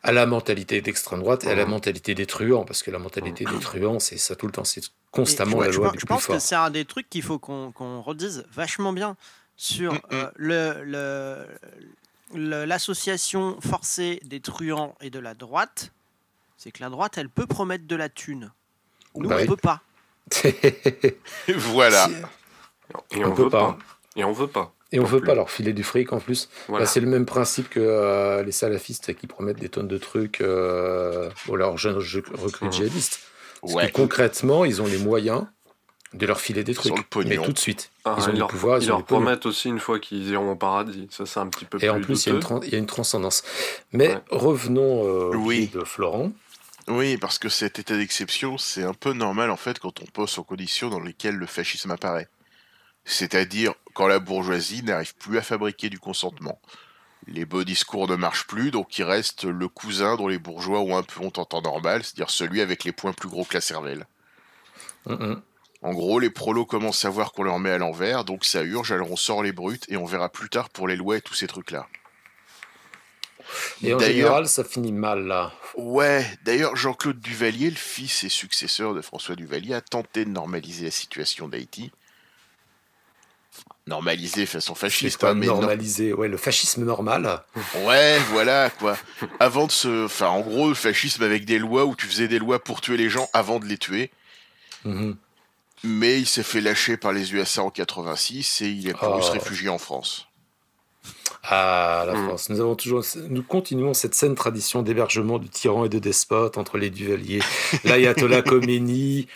à 0.04 0.12
la 0.12 0.26
mentalité 0.26 0.82
d'extrême 0.82 1.20
droite 1.20 1.44
et 1.44 1.50
à 1.50 1.56
la 1.56 1.66
mentalité 1.66 2.16
des 2.16 2.26
truands, 2.26 2.66
parce 2.66 2.82
que 2.82 2.90
la 2.90 3.00
mentalité 3.00 3.46
des 3.46 3.60
truands, 3.60 4.00
c'est 4.00 4.18
ça 4.18 4.36
tout 4.36 4.48
le 4.48 4.52
temps, 4.52 4.64
c'est 4.64 4.82
constamment 5.12 5.62
la 5.62 5.70
loi 5.70 5.92
du 5.92 6.00
je 6.00 6.06
plus 6.06 6.08
fort. 6.08 6.20
Je 6.20 6.26
pense 6.28 6.36
que 6.36 6.40
c'est 6.40 6.56
un 6.56 6.72
des 6.72 6.86
trucs 6.86 7.10
qu'il 7.10 7.22
faut 7.22 7.38
qu'on 7.38 8.02
redise 8.02 8.46
vachement 8.52 8.94
bien 8.94 9.16
sur 9.56 9.94
euh, 10.12 10.32
le, 10.36 11.46
l'association 12.34 13.60
forcée 13.62 14.20
des 14.24 14.40
truands 14.40 14.96
et 15.02 15.12
de 15.12 15.20
la 15.20 15.36
droite, 15.36 15.92
c'est 16.58 16.72
que 16.72 16.82
la 16.82 16.90
droite, 16.90 17.18
elle 17.18 17.30
peut 17.30 17.46
promettre 17.46 17.86
de 17.86 17.96
la 17.96 18.10
thune. 18.10 18.52
Nous, 19.16 19.30
bah 19.30 19.38
on 19.38 19.42
ne 19.42 19.48
peut 19.48 19.58
pas. 19.58 19.82
voilà. 21.48 22.08
Et 23.12 23.24
on, 23.24 23.30
ne 23.30 23.36
peut 23.36 23.50
pas. 23.50 23.78
Et 24.16 24.24
on 24.24 24.32
veut 24.32 24.48
pas. 24.48 24.74
Et 24.94 25.00
on 25.00 25.04
ne 25.04 25.08
veut 25.08 25.22
pas 25.22 25.36
leur 25.36 25.50
filer 25.50 25.72
du 25.72 25.84
fric 25.84 26.12
en 26.12 26.20
plus. 26.20 26.50
Bah, 26.68 26.86
c'est 26.86 27.00
le 27.00 27.08
même 27.08 27.26
principe 27.26 27.70
que 27.70 27.80
euh, 27.80 28.44
les 28.44 28.52
salafistes 28.52 29.16
qui 29.16 29.26
promettent 29.26 29.60
des 29.60 29.70
tonnes 29.70 29.88
de 29.88 29.98
trucs 29.98 30.42
euh, 30.42 31.30
aux 31.48 31.56
leurs 31.56 31.78
jeunes 31.78 31.96
recrues 31.96 32.68
mmh. 32.68 32.72
djihadistes. 32.72 33.20
concrètement, 33.94 34.66
ils 34.66 34.82
ont 34.82 34.88
les 34.88 34.98
moyens 34.98 35.46
de 36.14 36.26
leur 36.26 36.42
filer 36.42 36.66
des 36.66 36.74
trucs. 36.74 36.94
Mais 37.26 37.38
tout 37.38 37.54
de 37.54 37.60
suite. 37.60 37.90
Ah, 38.04 38.18
ils 38.18 38.30
ont 38.30 38.34
le 38.34 38.48
pouvoir. 38.48 38.82
Ils, 38.82 38.88
leur 38.88 39.06
promettent 39.06 39.46
aussi 39.46 39.70
une 39.70 39.80
fois 39.80 39.98
qu'ils 39.98 40.30
iront 40.30 40.52
au 40.52 40.56
paradis. 40.58 41.08
Ça, 41.10 41.26
c'est 41.26 41.40
un 41.40 41.48
petit 41.48 41.64
peu 41.64 41.78
Et 41.82 41.90
en 41.90 42.02
plus, 42.02 42.26
il 42.26 42.34
y, 42.70 42.76
a 42.76 42.78
une 42.78 42.86
transcendance. 42.86 43.44
Mais 43.94 44.18
revenons 44.30 45.08
euh, 45.08 45.36
oui. 45.38 45.70
de 45.74 45.86
Florent. 45.86 46.34
Oui, 46.90 47.16
parce 47.16 47.40
que 47.40 47.48
cet 47.48 47.80
état 47.80 47.96
d'exception, 47.96 48.58
c'est 48.58 48.84
un 48.84 48.94
peu 48.94 49.14
normal 49.14 49.52
en 49.52 49.56
fait 49.56 49.80
quand 49.80 50.02
on 50.02 50.06
pose 50.06 50.38
aux 50.38 50.44
conditions 50.44 50.90
dans 50.90 51.00
lesquelles 51.00 51.36
le 51.36 51.46
fascisme 51.46 51.92
apparaît 51.92 52.28
c'est-à-dire 53.06 53.74
quand 53.94 54.08
la 54.08 54.20
bourgeoisie 54.20 54.84
n'arrive 54.84 55.16
plus 55.16 55.38
à 55.38 55.42
fabriquer 55.42 55.90
du 55.90 56.00
consentement. 56.00 56.60
Les 57.28 57.46
beaux 57.46 57.64
discours 57.64 58.08
ne 58.08 58.16
marchent 58.16 58.48
plus, 58.48 58.72
donc 58.72 58.98
il 58.98 59.04
reste 59.04 59.44
le 59.44 59.68
cousin 59.68 60.16
dont 60.16 60.28
les 60.28 60.40
bourgeois 60.40 60.80
ont 60.80 60.98
un 60.98 61.04
peu 61.04 61.22
honte 61.22 61.38
en 61.38 61.46
temps 61.46 61.62
normal, 61.62 62.04
c'est-à-dire 62.04 62.30
celui 62.30 62.62
avec 62.62 62.84
les 62.84 62.92
points 62.92 63.14
plus 63.14 63.30
gros 63.30 63.46
que 63.46 63.54
la 63.54 63.62
cervelle. 63.62 64.08
En 65.84 65.94
gros, 65.94 66.20
les 66.20 66.30
prolos 66.30 66.66
commencent 66.66 67.06
à 67.06 67.10
voir 67.10 67.32
qu'on 67.32 67.44
leur 67.44 67.60
met 67.60 67.72
à 67.72 67.78
l'envers, 67.78 68.24
donc 68.24 68.46
ça 68.46 68.64
urge, 68.64 68.92
alors 68.92 69.12
on 69.12 69.16
sort 69.16 69.44
les 69.44 69.52
brutes 69.52 69.86
et 69.90 69.98
on 69.98 70.06
verra 70.06 70.30
plus 70.30 70.50
tard 70.50 70.70
pour 70.70 70.88
les 70.88 70.96
lois 70.96 71.18
et 71.18 71.22
tous 71.22 71.34
ces 71.34 71.48
trucs-là. 71.48 71.88
Et 73.84 73.94
en 73.94 74.00
général, 74.00 74.48
ça 74.48 74.64
finit 74.64 74.92
mal 74.92 75.26
là. 75.26 75.52
Ouais, 75.76 76.26
d'ailleurs, 76.44 76.76
Jean-Claude 76.76 77.20
Duvalier, 77.20 77.70
le 77.70 77.76
fils 77.76 78.24
et 78.24 78.30
successeur 78.30 78.94
de 78.94 79.02
François 79.02 79.36
Duvalier, 79.36 79.74
a 79.74 79.82
tenté 79.82 80.26
de 80.26 80.30
normaliser 80.30 80.86
la 80.86 80.92
situation 80.92 81.48
d'Haïti 81.48 81.92
normalisé 83.88 84.46
façon 84.46 84.76
fasciste. 84.76 85.24
Hein, 85.24 85.36
normalisé, 85.36 86.14
ouais, 86.14 86.28
le 86.28 86.38
fascisme 86.38 86.86
normal. 86.86 87.44
Ouais, 87.86 88.20
voilà 88.32 88.70
quoi. 88.70 88.98
Avant 89.40 89.68
de 89.68 89.72
se, 89.72 90.06
enfin, 90.06 90.28
en 90.28 90.42
gros, 90.42 90.70
le 90.70 90.76
fascisme 90.76 91.24
avec 91.24 91.46
des 91.46 91.60
lois 91.60 91.86
où 91.86 91.96
tu 91.96 92.08
faisais 92.08 92.28
des 92.28 92.40
lois 92.40 92.64
pour 92.64 92.82
tuer 92.82 92.98
les 92.98 93.10
gens 93.10 93.30
avant 93.34 93.60
de 93.60 93.66
les 93.66 93.78
tuer. 93.78 94.12
Mhm. 94.86 95.16
Mais 95.84 96.20
il 96.20 96.28
s'est 96.28 96.44
fait 96.44 96.62
lâcher 96.62 96.96
par 96.96 97.12
les 97.12 97.34
USA 97.34 97.64
en 97.64 97.72
86 97.72 98.62
et 98.62 98.68
il 98.68 98.88
est 98.88 98.94
pour 98.94 99.24
se 99.24 99.30
oh. 99.30 99.34
réfugier 99.34 99.70
en 99.70 99.80
France. 99.80 100.28
Ah, 101.44 102.04
la 102.06 102.14
mm. 102.14 102.28
France. 102.28 102.50
Nous 102.50 102.60
avons 102.60 102.76
toujours, 102.76 103.04
nous 103.30 103.42
continuons 103.42 103.96
cette 103.96 104.14
saine 104.14 104.36
tradition 104.36 104.84
d'hébergement 104.84 105.40
de 105.40 105.48
tyrans 105.48 105.86
et 105.86 105.90
de 105.90 105.98
despotes 105.98 106.58
entre 106.58 106.78
les 106.78 106.92
Duvaliers, 106.92 107.42
l'ayatollah 107.84 108.44
Khomeini 108.44 109.28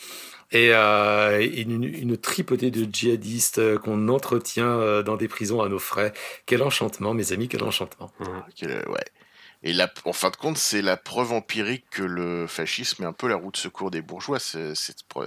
et 0.51 0.69
euh, 0.71 1.41
une, 1.41 2.17
tripotée 2.17 2.71
de 2.71 2.87
djihadistes 2.91 3.57
euh, 3.57 3.77
qu'on 3.77 4.07
entretient 4.09 4.67
euh, 4.67 5.03
dans 5.03 5.17
des 5.17 5.27
prisons 5.27 5.61
à 5.61 5.69
nos 5.69 5.79
frais. 5.79 6.13
Quel 6.45 6.61
enchantement, 6.61 7.13
mes 7.13 7.33
amis, 7.33 7.47
quel 7.47 7.63
enchantement. 7.63 8.11
Ouais. 8.19 9.05
Et 9.63 9.73
la, 9.73 9.91
en 10.05 10.13
fin 10.13 10.29
de 10.29 10.35
compte, 10.35 10.57
c'est 10.57 10.83
la 10.83 10.95
preuve 10.95 11.31
empirique 11.33 11.85
que 11.89 12.03
le 12.03 12.45
fascisme 12.45 13.03
est 13.03 13.07
un 13.07 13.13
peu 13.13 13.27
la 13.27 13.35
roue 13.35 13.51
de 13.51 13.57
secours 13.57 13.89
des 13.89 14.01
bourgeois, 14.01 14.39
cette, 14.39 14.75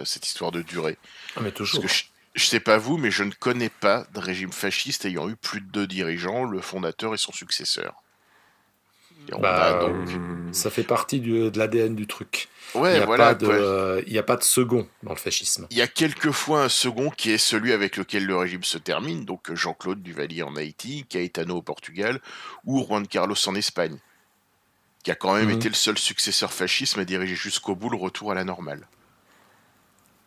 cette 0.04 0.26
histoire 0.26 0.52
de 0.52 0.62
durée. 0.62 0.96
Ah, 1.37 1.40
mais 1.42 1.50
toujours. 1.50 1.84
Je 2.34 2.44
sais 2.44 2.60
pas 2.60 2.78
vous, 2.78 2.98
mais 2.98 3.10
je 3.10 3.25
ne 3.25 3.32
connais 3.32 3.70
pas 3.70 4.06
de 4.14 4.20
régime 4.20 4.52
fasciste 4.52 5.04
ayant 5.04 5.28
eu 5.28 5.34
plus 5.34 5.60
de 5.60 5.66
deux 5.66 5.88
dirigeants, 5.88 6.44
le 6.44 6.60
fondateur 6.60 7.12
et 7.12 7.18
son 7.18 7.32
successeur. 7.32 7.94
Bah, 9.38 9.80
donc... 9.80 10.08
Ça 10.52 10.70
fait 10.70 10.82
partie 10.82 11.20
de 11.20 11.52
l'ADN 11.56 11.94
du 11.94 12.06
truc. 12.06 12.49
Ouais, 12.75 12.92
il 12.92 12.97
n'y 12.97 13.02
a, 13.02 13.06
voilà, 13.06 13.28
a, 13.28 14.23
pas 14.23 14.37
de 14.37 14.42
second 14.42 14.87
dans 15.02 15.12
le 15.12 15.18
fascisme. 15.18 15.66
Il 15.70 15.78
y 15.78 15.82
a 15.82 15.87
quelquefois 15.87 16.64
un 16.64 16.68
second 16.68 17.11
qui 17.11 17.30
est 17.30 17.38
celui 17.38 17.73
avec 17.73 17.97
lequel 17.97 18.26
le 18.26 18.37
régime 18.37 18.64
se 18.64 18.76
termine, 18.76 19.25
donc 19.25 19.52
Jean-Claude 19.54 20.02
Duvalier 20.02 20.42
en 20.42 20.54
Haïti, 20.56 21.06
Caetano 21.08 21.56
au 21.56 21.62
Portugal, 21.62 22.20
ou 22.64 22.85
Juan 22.85 23.06
Carlos 23.06 23.37
en 23.47 23.54
Espagne, 23.54 23.97
qui 25.02 25.11
a 25.11 25.14
quand 25.14 25.35
même 25.35 25.47
mhm. 25.47 25.56
été 25.56 25.68
le 25.68 25.75
seul 25.75 25.97
successeur 25.97 26.52
fascisme 26.52 27.00
à 27.00 27.04
diriger 27.04 27.37
jusqu'au 27.37 27.75
bout 27.75 27.88
le 27.88 27.97
retour 27.97 28.32
à 28.32 28.35
la 28.35 28.44
normale. 28.44 28.87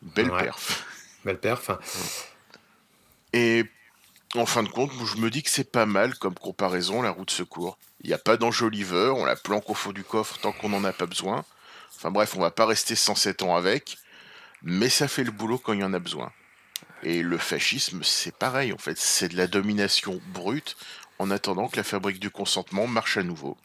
Belle 0.02 0.32
perf. 0.32 0.86
Belle 1.26 1.40
perf. 1.40 1.70
Et 3.34 3.66
en 4.36 4.46
fin 4.46 4.64
de 4.64 4.70
compte, 4.70 4.92
je 5.06 5.18
me 5.18 5.30
dis 5.30 5.44
que 5.44 5.50
c'est 5.50 5.72
pas 5.72 5.86
mal 5.86 6.16
comme 6.18 6.34
comparaison, 6.34 7.02
la 7.02 7.12
route 7.12 7.28
de 7.28 7.34
secours. 7.34 7.78
Il 8.04 8.08
n'y 8.08 8.14
a 8.14 8.18
pas 8.18 8.38
d'enjoliveur, 8.38 9.18
on 9.18 9.26
la 9.26 9.36
planque 9.36 9.70
au 9.70 9.74
fond 9.74 9.92
du 9.92 10.04
coffre 10.04 10.40
tant 10.40 10.52
qu'on 10.52 10.70
n'en 10.70 10.84
a 10.84 10.94
pas 10.94 11.06
besoin. 11.06 11.46
Enfin 11.96 12.12
bref, 12.12 12.36
on 12.36 12.42
va 12.42 12.52
pas 12.52 12.66
rester 12.66 12.96
107 12.96 13.44
ans 13.44 13.56
avec, 13.56 13.98
mais 14.64 14.90
ça 14.90 15.08
fait 15.08 15.24
le 15.24 15.32
boulot 15.32 15.60
quand 15.60 15.74
il 15.74 15.82
y 15.82 15.84
en 15.84 15.94
a 15.94 16.00
besoin. 16.00 16.32
Et 17.04 17.22
le 17.22 17.38
fascisme, 17.38 18.02
c'est 18.04 18.36
pareil 18.36 18.74
en 18.74 18.78
fait, 18.78 18.98
c'est 18.98 19.30
de 19.30 19.38
la 19.38 19.48
domination 19.48 20.20
brute 20.34 20.76
en 21.20 21.30
attendant 21.30 21.68
que 21.68 21.78
la 21.78 21.84
fabrique 21.84 22.20
du 22.20 22.32
consentement 22.32 22.88
marche 22.88 23.18
à 23.18 23.24
nouveau. 23.24 23.58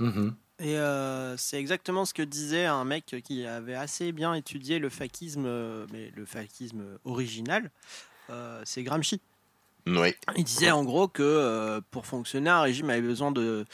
Mm-hmm. 0.00 0.32
Et 0.60 0.76
euh, 0.76 1.36
c'est 1.36 1.58
exactement 1.58 2.04
ce 2.04 2.12
que 2.12 2.22
disait 2.22 2.66
un 2.66 2.84
mec 2.84 3.16
qui 3.24 3.46
avait 3.46 3.76
assez 3.76 4.10
bien 4.10 4.34
étudié 4.34 4.78
le 4.80 4.88
fascisme, 4.88 5.44
euh, 5.46 5.86
mais 5.92 6.12
le 6.16 6.24
fascisme 6.24 6.98
original, 7.04 7.70
euh, 8.30 8.60
c'est 8.64 8.82
Gramsci. 8.82 9.20
Oui. 9.88 10.14
Il 10.36 10.44
disait 10.44 10.70
en 10.70 10.84
gros 10.84 11.08
que 11.08 11.80
pour 11.90 12.06
fonctionner, 12.06 12.50
un 12.50 12.62
régime 12.62 12.90
avait 12.90 13.00
besoin 13.00 13.32
de, 13.32 13.64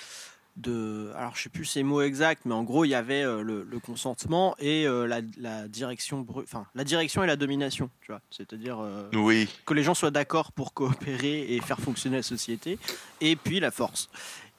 de, 0.56 1.10
alors 1.16 1.36
je 1.36 1.42
sais 1.42 1.48
plus 1.48 1.64
ces 1.64 1.82
mots 1.82 2.02
exacts, 2.02 2.42
mais 2.44 2.54
en 2.54 2.62
gros 2.62 2.84
il 2.84 2.88
y 2.88 2.94
avait 2.94 3.24
le, 3.24 3.66
consentement 3.84 4.54
et 4.58 4.86
la, 4.86 5.20
direction, 5.68 6.26
enfin 6.36 6.66
la 6.74 6.84
direction 6.84 7.22
et 7.24 7.26
la 7.26 7.36
domination, 7.36 7.90
tu 8.00 8.12
vois, 8.12 8.20
c'est-à-dire 8.30 8.78
oui. 9.12 9.48
que 9.66 9.74
les 9.74 9.82
gens 9.82 9.94
soient 9.94 10.10
d'accord 10.10 10.52
pour 10.52 10.72
coopérer 10.72 11.54
et 11.54 11.60
faire 11.60 11.80
fonctionner 11.80 12.18
la 12.18 12.22
société, 12.22 12.78
et 13.20 13.36
puis 13.36 13.60
la 13.60 13.70
force, 13.70 14.08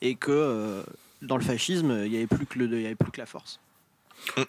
et 0.02 0.16
que 0.16 0.84
dans 1.22 1.38
le 1.38 1.44
fascisme, 1.44 2.02
il 2.06 2.12
n'y 2.12 2.18
avait, 2.18 2.28
plus 2.28 2.46
que 2.46 2.60
le, 2.60 2.82
y 2.82 2.86
avait 2.86 2.96
plus 2.96 3.12
que 3.12 3.22
la 3.22 3.26
force. 3.26 3.60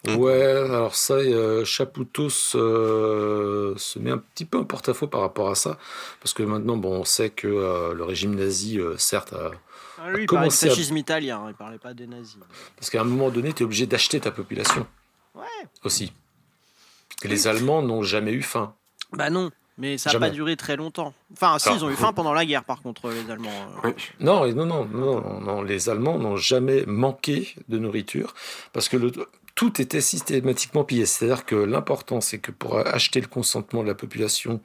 Ouais, 0.09 0.43
alors 0.43 0.95
ça, 0.95 1.15
euh, 1.15 1.65
Chapoutot 1.65 2.31
se, 2.31 3.75
se, 3.77 3.99
met 3.99 4.11
un 4.11 4.19
petit 4.19 4.45
peu 4.45 4.59
en 4.59 4.65
porte-à-faux 4.65 5.07
par 5.07 5.21
rapport 5.21 5.51
à 5.51 5.55
ça, 5.55 5.79
parce 6.21 6.33
que 6.33 6.43
maintenant, 6.43 6.77
bon, 6.77 7.01
on 7.01 7.05
sait 7.05 7.31
que 7.31 7.47
euh, 7.47 7.95
le 7.95 8.05
régime 8.05 8.35
nazi, 8.35 8.81
euh, 8.81 8.97
certes, 8.97 9.33
a, 9.33 9.51
ah, 9.99 10.11
lui, 10.11 10.23
il 10.23 10.27
parlait 10.27 10.51
fascisme 10.51 10.97
italien, 10.97 11.45
il 11.49 11.55
parlait 11.55 11.79
pas 11.79 11.95
des 11.95 12.07
nazis. 12.07 12.39
Parce 12.77 12.91
qu'à 12.91 13.01
un 13.01 13.05
moment 13.05 13.31
donné, 13.31 13.53
tu 13.53 13.63
es 13.63 13.67
obligé 13.67 13.87
d'acheter 13.87 14.21
ta 14.21 14.31
population. 14.31 14.87
Ouais. 15.35 15.43
Aussi. 15.85 16.13
les 17.25 17.47
Allemands 17.47 17.83
n'ont 17.83 18.03
jamais 18.03 18.33
eu 18.33 18.43
faim. 18.43 18.75
Bah 19.13 19.31
non. 19.31 19.51
Mais 19.79 19.99
ça 19.99 20.11
n'a 20.13 20.19
pas 20.19 20.31
duré 20.31 20.57
très 20.57 20.77
longtemps. 20.77 21.13
Enfin, 21.35 21.59
si, 21.59 21.69
ils 21.69 21.85
ont 21.85 21.91
eu 21.91 21.97
faim 21.97 22.15
pendant 22.15 22.33
la 22.33 22.47
guerre, 22.47 22.65
par 22.65 22.81
contre, 22.81 23.11
les 23.11 23.31
Allemands. 23.31 23.51
Euh. 23.85 23.93
Non, 24.21 24.51
non, 24.51 24.65
non, 24.65 24.87
non, 24.87 25.41
non, 25.41 25.63
les 25.63 25.91
Allemands 25.91 26.19
n'ont 26.19 26.39
jamais 26.39 26.85
manqué 26.87 27.55
de 27.69 27.79
nourriture 27.79 28.33
parce 28.73 28.89
que 28.89 28.97
le, 28.97 29.13
tout 29.57 29.81
était 29.81 30.03
systématiquement 30.03 30.85
pillé. 30.85 31.07
C'est-à-dire 31.07 31.47
que 31.47 31.57
l'important, 31.57 32.21
c'est 32.21 32.39
que 32.39 32.53
pour 32.53 32.79
acheter 32.79 33.21
le 33.23 33.27
consentement 33.27 33.83
de 33.83 33.89
la 33.89 33.95
population, 33.95 34.61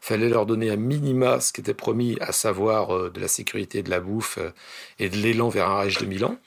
fallait 0.00 0.28
leur 0.28 0.46
donner 0.46 0.70
un 0.70 0.76
minima 0.76 1.40
ce 1.40 1.52
qui 1.52 1.60
était 1.60 1.74
promis, 1.74 2.16
à 2.20 2.32
savoir 2.32 2.96
euh, 2.96 3.10
de 3.10 3.20
la 3.20 3.28
sécurité, 3.28 3.82
de 3.82 3.90
la 3.90 4.00
bouffe 4.00 4.38
euh, 4.38 4.50
et 5.00 5.10
de 5.10 5.16
l'élan 5.16 5.48
vers 5.48 5.68
un 5.68 5.80
Reich 5.80 5.98
de 5.98 6.06
Milan. 6.06 6.38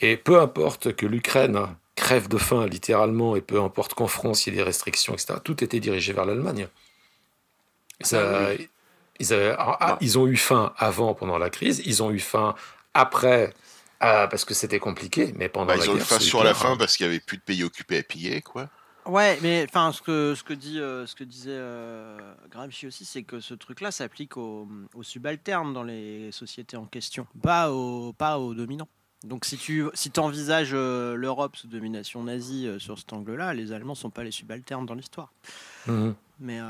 Et 0.00 0.16
peu 0.16 0.40
importe 0.40 0.96
que 0.96 1.06
l'Ukraine 1.06 1.60
crève 1.96 2.28
de 2.28 2.38
faim 2.38 2.66
littéralement, 2.66 3.36
et 3.36 3.42
peu 3.42 3.60
importe 3.60 3.92
qu'en 3.92 4.08
France 4.08 4.46
il 4.46 4.50
y 4.50 4.52
ait 4.54 4.56
des 4.56 4.64
restrictions, 4.64 5.12
etc., 5.12 5.34
tout 5.44 5.62
était 5.62 5.80
dirigé 5.80 6.14
vers 6.14 6.24
l'Allemagne. 6.24 6.66
Ah 8.10 8.48
ils, 9.20 9.34
ah, 9.34 9.76
ah, 9.80 9.98
ils, 10.00 10.18
ont 10.18 10.26
eu 10.26 10.36
faim 10.36 10.72
avant, 10.78 11.14
pendant 11.14 11.38
la 11.38 11.50
crise. 11.50 11.82
Ils 11.84 12.02
ont 12.02 12.10
eu 12.10 12.18
faim 12.18 12.56
après, 12.94 13.52
parce 14.02 14.44
que 14.44 14.54
c'était 14.54 14.78
compliqué. 14.78 15.32
Mais 15.36 15.48
pendant 15.48 15.66
bah, 15.66 15.76
la 15.76 15.84
ils 15.84 15.90
ont 15.90 15.96
eu 15.96 16.00
faim 16.00 16.18
sur 16.18 16.44
la 16.44 16.54
fin 16.54 16.76
parce 16.76 16.96
qu'il 16.96 17.06
n'y 17.06 17.12
avait 17.12 17.20
plus 17.20 17.38
de 17.38 17.42
pays 17.42 17.64
occupés 17.64 17.98
à 17.98 18.02
piller, 18.02 18.42
quoi. 18.42 18.68
Ouais, 19.04 19.38
mais 19.42 19.66
enfin, 19.68 19.90
ce 19.90 20.00
que 20.00 20.34
ce 20.36 20.44
que 20.44 20.52
dit 20.52 20.78
euh, 20.78 21.06
ce 21.06 21.16
que 21.16 21.24
disait 21.24 21.50
euh, 21.50 22.16
Gramsci 22.50 22.86
aussi, 22.86 23.04
c'est 23.04 23.24
que 23.24 23.40
ce 23.40 23.54
truc-là 23.54 23.90
s'applique 23.90 24.36
aux, 24.36 24.68
subalternes 25.02 25.72
dans 25.72 25.82
les 25.82 26.30
sociétés 26.30 26.76
en 26.76 26.84
question, 26.84 27.26
pas 27.42 27.72
aux 27.72 28.12
pas 28.12 28.38
aux 28.38 28.54
dominants. 28.54 28.88
Donc 29.24 29.44
si 29.44 29.56
tu 29.56 29.86
si 29.94 30.12
envisages 30.18 30.70
euh, 30.72 31.16
l'Europe 31.16 31.56
sous 31.56 31.66
domination 31.66 32.22
nazie 32.22 32.68
sur 32.78 32.96
cet 32.98 33.12
angle-là, 33.12 33.54
les 33.54 33.72
Allemands 33.72 33.96
sont 33.96 34.10
pas 34.10 34.22
les 34.22 34.30
subalternes 34.30 34.86
dans 34.86 34.94
l'histoire. 34.94 35.32
Mmh. 35.86 36.10
Mais 36.38 36.60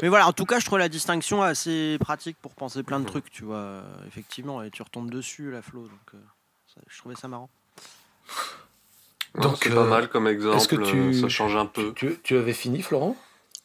mais 0.00 0.08
voilà, 0.08 0.26
en 0.26 0.32
tout 0.32 0.46
cas, 0.46 0.58
je 0.58 0.66
trouve 0.66 0.78
la 0.78 0.88
distinction 0.88 1.42
assez 1.42 1.98
pratique 2.00 2.36
pour 2.40 2.54
penser 2.54 2.82
plein 2.82 3.00
de 3.00 3.06
trucs, 3.06 3.30
tu 3.30 3.44
vois, 3.44 3.82
effectivement, 4.06 4.62
et 4.62 4.70
tu 4.70 4.82
retombes 4.82 5.10
dessus, 5.10 5.50
la 5.50 5.60
donc 5.60 5.90
euh, 6.14 6.18
je 6.88 6.98
trouvais 6.98 7.14
ça 7.14 7.28
marrant. 7.28 7.50
Donc, 9.36 9.56
c'est 9.62 9.74
pas 9.74 9.80
euh, 9.80 9.88
mal 9.88 10.08
comme 10.08 10.28
exemple, 10.28 10.64
que 10.66 10.76
tu, 10.76 11.20
ça 11.20 11.28
change 11.28 11.56
un 11.56 11.66
peu. 11.66 11.92
Tu, 11.94 12.36
avais 12.36 12.52
fini, 12.52 12.82
Florent? 12.82 13.16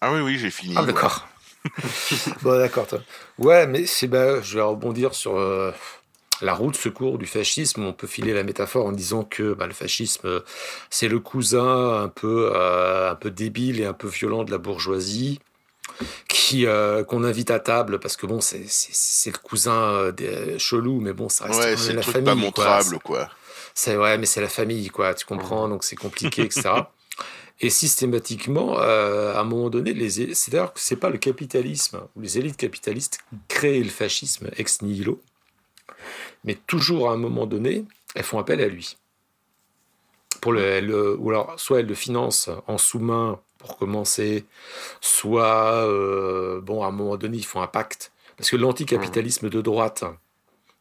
Ah 0.02 0.12
oui, 0.14 0.22
oui, 0.22 0.38
j'ai 0.38 0.50
fini. 0.50 0.74
Ah, 0.78 0.84
d'accord. 0.84 1.28
bon, 2.42 2.58
d'accord. 2.58 2.88
Ouais, 3.38 3.68
mais 3.68 3.86
c'est 3.86 4.08
bah, 4.08 4.42
je 4.42 4.56
vais 4.56 4.64
rebondir 4.64 5.14
sur 5.14 5.38
euh, 5.38 5.72
la 6.42 6.56
route 6.56 6.76
secours 6.76 7.20
du 7.20 7.28
fascisme. 7.28 7.86
On 7.86 7.94
peut 7.94 8.08
filer 8.08 8.34
la 8.34 8.44
métaphore 8.44 8.88
en 8.88 8.92
disant 8.92 9.24
que 9.24 9.54
bah, 9.54 9.68
le 9.68 9.74
fascisme, 9.74 10.42
c'est 10.90 11.08
le 11.08 11.20
cousin 11.20 12.02
un 12.02 12.08
peu, 12.08 12.52
un 12.56 13.16
peu 13.16 13.30
débile 13.30 13.80
et 13.80 13.86
un 13.86 13.94
peu 13.94 14.08
violent 14.08 14.44
de 14.44 14.52
la 14.52 14.58
bourgeoisie 14.58 15.40
qui 16.28 16.66
euh, 16.66 17.04
qu'on 17.04 17.24
invite 17.24 17.52
à 17.52 17.60
table 17.60 18.00
parce 18.00 18.18
que 18.18 18.26
bon 18.26 18.42
c'est 18.42 18.64
c'est 18.68 19.32
le 19.32 19.38
cousin 19.38 19.94
euh, 19.94 20.12
des 20.12 20.58
chelou 20.60 21.02
mais 21.02 21.14
bon 21.14 21.30
ça 21.30 21.46
reste 21.46 21.60
ouais, 21.60 21.78
c'est 21.78 21.94
la 21.94 22.02
famille 22.02 22.26
pas 22.26 22.36
montrable 22.36 23.00
quoi. 23.00 23.30
C'est 23.74 23.98
ouais 23.98 24.18
mais 24.18 24.26
c'est 24.26 24.42
la 24.42 24.50
famille 24.50 24.90
quoi 24.90 25.14
tu 25.14 25.26
comprends 25.26 25.68
donc 25.68 25.84
c'est 25.84 25.96
compliqué 25.96 26.44
etc 26.44 26.70
et 27.62 27.70
systématiquement 27.70 28.80
euh, 28.80 29.34
à 29.36 29.42
un 29.42 29.44
moment 29.44 29.70
donné 29.70 29.94
les 29.94 30.34
c'est 30.34 30.52
d'ailleurs 30.52 30.74
que 30.74 30.80
c'est 30.80 30.96
pas 30.96 31.10
le 31.10 31.18
capitalisme 31.18 32.02
ou 32.16 32.22
les 32.22 32.38
élites 32.38 32.58
capitalistes 32.58 33.20
qui 33.30 33.38
créent 33.48 33.84
le 33.84 33.90
fascisme 33.90 34.50
ex 34.58 34.82
nihilo 34.82 35.22
mais 36.44 36.56
toujours 36.56 37.10
à 37.10 37.14
un 37.14 37.18
moment 37.18 37.46
donné 37.46 37.86
elles 38.16 38.24
font 38.24 38.40
appel 38.40 38.62
à 38.62 38.68
lui. 38.68 38.98
Pour 40.42 40.54
le, 40.54 41.18
ou 41.18 41.30
alors 41.30 41.60
soit 41.60 41.82
elles 41.82 41.86
le 41.86 41.96
financent 41.96 42.50
en 42.68 42.78
sous-main 42.78 43.40
pour 43.60 43.78
commencer, 43.78 44.46
soit, 45.02 45.86
euh, 45.86 46.62
bon, 46.62 46.84
à 46.84 46.88
un 46.88 46.92
moment 46.92 47.18
donné, 47.18 47.38
ils 47.38 47.46
font 47.46 47.62
un 47.62 47.68
pacte. 47.68 48.12
Parce 48.38 48.50
que 48.50 48.56
l'anticapitalisme 48.56 49.50
de 49.50 49.62
droite, 49.62 50.06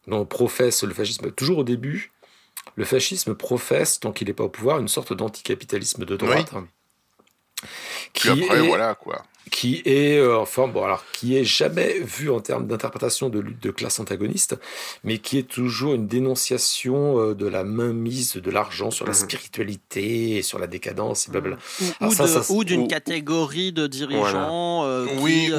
dont 0.07 0.25
professe 0.25 0.83
le 0.83 0.93
fascisme, 0.93 1.29
toujours 1.31 1.59
au 1.59 1.63
début, 1.63 2.11
le 2.75 2.85
fascisme 2.85 3.35
professe, 3.35 3.99
tant 3.99 4.13
qu'il 4.13 4.27
n'est 4.27 4.33
pas 4.33 4.45
au 4.45 4.49
pouvoir, 4.49 4.79
une 4.79 4.87
sorte 4.87 5.13
d'anticapitalisme 5.13 6.05
de 6.05 6.15
droite. 6.15 6.53
Qui 8.13 8.29
après, 8.29 8.61
voilà, 8.61 8.95
quoi. 8.95 9.23
Qui 9.49 9.81
est 9.85 10.17
euh, 10.17 10.39
enfin 10.39 10.67
bon 10.67 10.83
alors 10.83 11.03
qui 11.11 11.35
est 11.35 11.43
jamais 11.43 11.99
vu 11.99 12.29
en 12.29 12.39
termes 12.39 12.67
d'interprétation 12.67 13.29
de 13.29 13.39
lutte 13.39 13.61
de 13.61 13.71
classe 13.71 13.99
antagoniste, 13.99 14.57
mais 15.03 15.17
qui 15.17 15.37
est 15.37 15.47
toujours 15.47 15.93
une 15.93 16.07
dénonciation 16.07 17.19
euh, 17.19 17.35
de 17.35 17.47
la 17.47 17.63
mainmise 17.63 18.35
de 18.35 18.51
l'argent 18.51 18.91
sur 18.91 19.05
la 19.05 19.11
mhm. 19.11 19.17
spiritualité 19.17 20.37
et 20.37 20.41
sur 20.41 20.59
la 20.59 20.67
décadence 20.67 21.27
et 21.27 21.31
blablabla. 21.31 21.57
Ou, 22.49 22.63
d'une 22.63 22.87
catégorie 22.87 23.71
de 23.71 23.87
dirigeants 23.87 24.85
euh, 24.85 25.05
qui, 25.05 25.51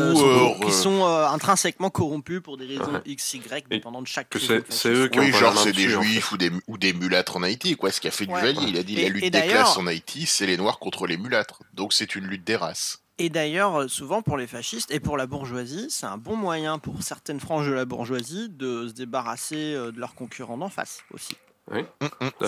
qui, 0.67 0.73
sont 0.73 1.05
intrinsèquement 1.05 1.91
corrompus 1.91 2.41
pour 2.41 2.57
des 2.57 2.67
raisons 2.67 3.01
x 3.07 3.35
y 3.35 3.41
dépendant 3.69 4.03
de 4.03 4.07
chaque. 4.07 4.29
C'est 4.69 4.89
eux 4.89 5.09
qui 5.09 5.19
oui, 5.19 5.33
genre 5.33 5.57
c'est 5.59 5.73
des 5.73 5.89
juifs 5.89 6.33
ou 6.33 6.37
des 6.37 6.51
ou 6.67 6.79
des 6.79 6.93
mulâtres 6.93 7.37
en 7.37 7.43
Haïti 7.43 7.77
quoi. 7.77 7.91
Ce 7.91 8.01
qui 8.01 8.09
a 8.09 8.11
fait 8.11 8.27
du 8.27 8.33
Valier, 8.33 8.67
il 8.69 8.79
a 8.79 8.83
dit 8.83 8.97
la 8.97 9.09
lutte 9.09 9.33
des 9.33 9.43
classes 9.43 9.77
en 9.77 9.87
Haïti, 9.87 10.27
c'est 10.27 10.47
les 10.47 10.57
noirs 10.57 10.79
contre 10.79 11.07
les 11.07 11.17
mulâtres. 11.17 11.63
Donc 11.75 11.93
c'est 11.93 12.15
une 12.15 12.27
lutte 12.27 12.45
des 12.45 12.57
races. 12.57 13.00
Et 13.21 13.29
d'ailleurs, 13.29 13.83
euh, 13.83 13.87
souvent 13.87 14.23
pour 14.23 14.39
les 14.39 14.47
fascistes 14.47 14.91
et 14.91 14.99
pour 14.99 15.19
la 15.19 15.27
bourgeoisie, 15.27 15.89
c'est 15.91 16.07
un 16.07 16.17
bon 16.17 16.37
moyen 16.37 16.79
pour 16.79 17.03
certaines 17.03 17.39
franges 17.39 17.69
de 17.69 17.73
la 17.73 17.85
bourgeoisie 17.85 18.49
de 18.49 18.89
se 18.89 18.95
débarrasser 18.95 19.75
euh, 19.75 19.93
de 19.93 20.01
leurs 20.01 20.15
concurrents 20.15 20.57
d'en 20.57 20.71
face 20.71 21.05
aussi. 21.13 21.37
Oui, 21.71 21.85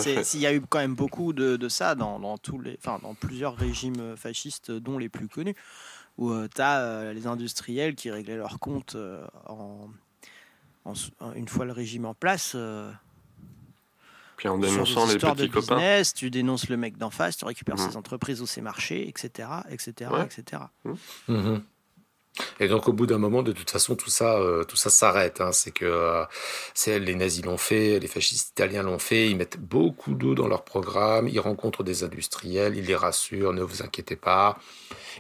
S'il 0.00 0.41
y 0.41 0.47
a 0.47 0.55
eu 0.55 0.62
quand 0.62 0.79
même 0.79 0.95
beaucoup 0.95 1.35
de, 1.35 1.69
ça 1.69 1.95
dans, 1.95 2.38
tous 2.38 2.59
les, 2.59 2.79
enfin, 2.79 2.99
dans 3.02 3.12
plusieurs 3.12 3.55
régimes 3.55 4.17
fascistes, 4.17 4.71
dont 4.71 4.97
les 4.97 5.11
plus 5.11 5.29
connus, 5.29 5.55
où 6.17 6.31
euh, 6.31 6.49
tu 6.52 6.62
as 6.62 7.12
les 7.12 7.26
industriels 7.26 7.95
qui 7.95 8.11
réglaient 8.11 8.38
leurs 8.38 8.59
comptes 8.59 8.97
en, 9.47 9.91
une 11.37 11.49
fois 11.49 11.67
le 11.67 11.73
régime 11.73 12.07
en 12.07 12.14
place 12.14 12.57
en 14.49 14.59
dénonçant 14.59 15.07
les 15.07 15.19
petits 15.19 15.51
copains. 15.51 16.03
tu 16.15 16.31
dénonces 16.31 16.69
le 16.69 16.77
mec 16.77 16.97
d'en 16.99 17.11
face, 17.11 17.37
tu 17.37 17.45
récupères 17.45 17.77
mmh. 17.77 17.91
ses 17.91 17.97
entreprises 17.97 18.41
ou 18.41 18.47
ses 18.47 18.61
marchés, 18.61 19.09
etc. 19.09 19.49
etc., 19.71 20.11
etc. 20.25 20.63
Et 22.61 22.69
donc 22.69 22.89
au 22.89 22.93
bout 22.93 23.07
d'un 23.07 23.19
moment, 23.19 23.43
de 23.43 23.53
toute 23.53 23.71
façon, 23.71 23.95
tout 23.95 24.09
ça, 24.09 24.39
euh, 24.39 24.65
tout 24.65 24.77
ça 24.77 24.89
s'arrête. 24.89 25.41
Hein. 25.41 25.53
C'est 25.53 25.71
que 25.71 25.85
euh, 25.85 26.25
les 26.87 27.15
nazis 27.15 27.45
l'ont 27.45 27.59
fait, 27.59 27.99
les 27.99 28.07
fascistes 28.07 28.51
italiens 28.51 28.83
l'ont 28.83 28.99
fait. 28.99 29.29
Ils 29.29 29.37
mettent 29.37 29.61
beaucoup 29.61 30.15
d'eau 30.15 30.35
dans 30.35 30.49
leur 30.49 30.65
programme. 30.65 31.29
Ils 31.29 31.41
rencontrent 31.41 31.85
des 31.85 32.05
industriels, 32.05 32.77
ils 32.77 32.87
les 32.87 32.97
rassurent, 32.97 33.53
ne 33.53 33.63
vous 33.63 33.83
inquiétez 33.83 34.17
pas. 34.17 34.59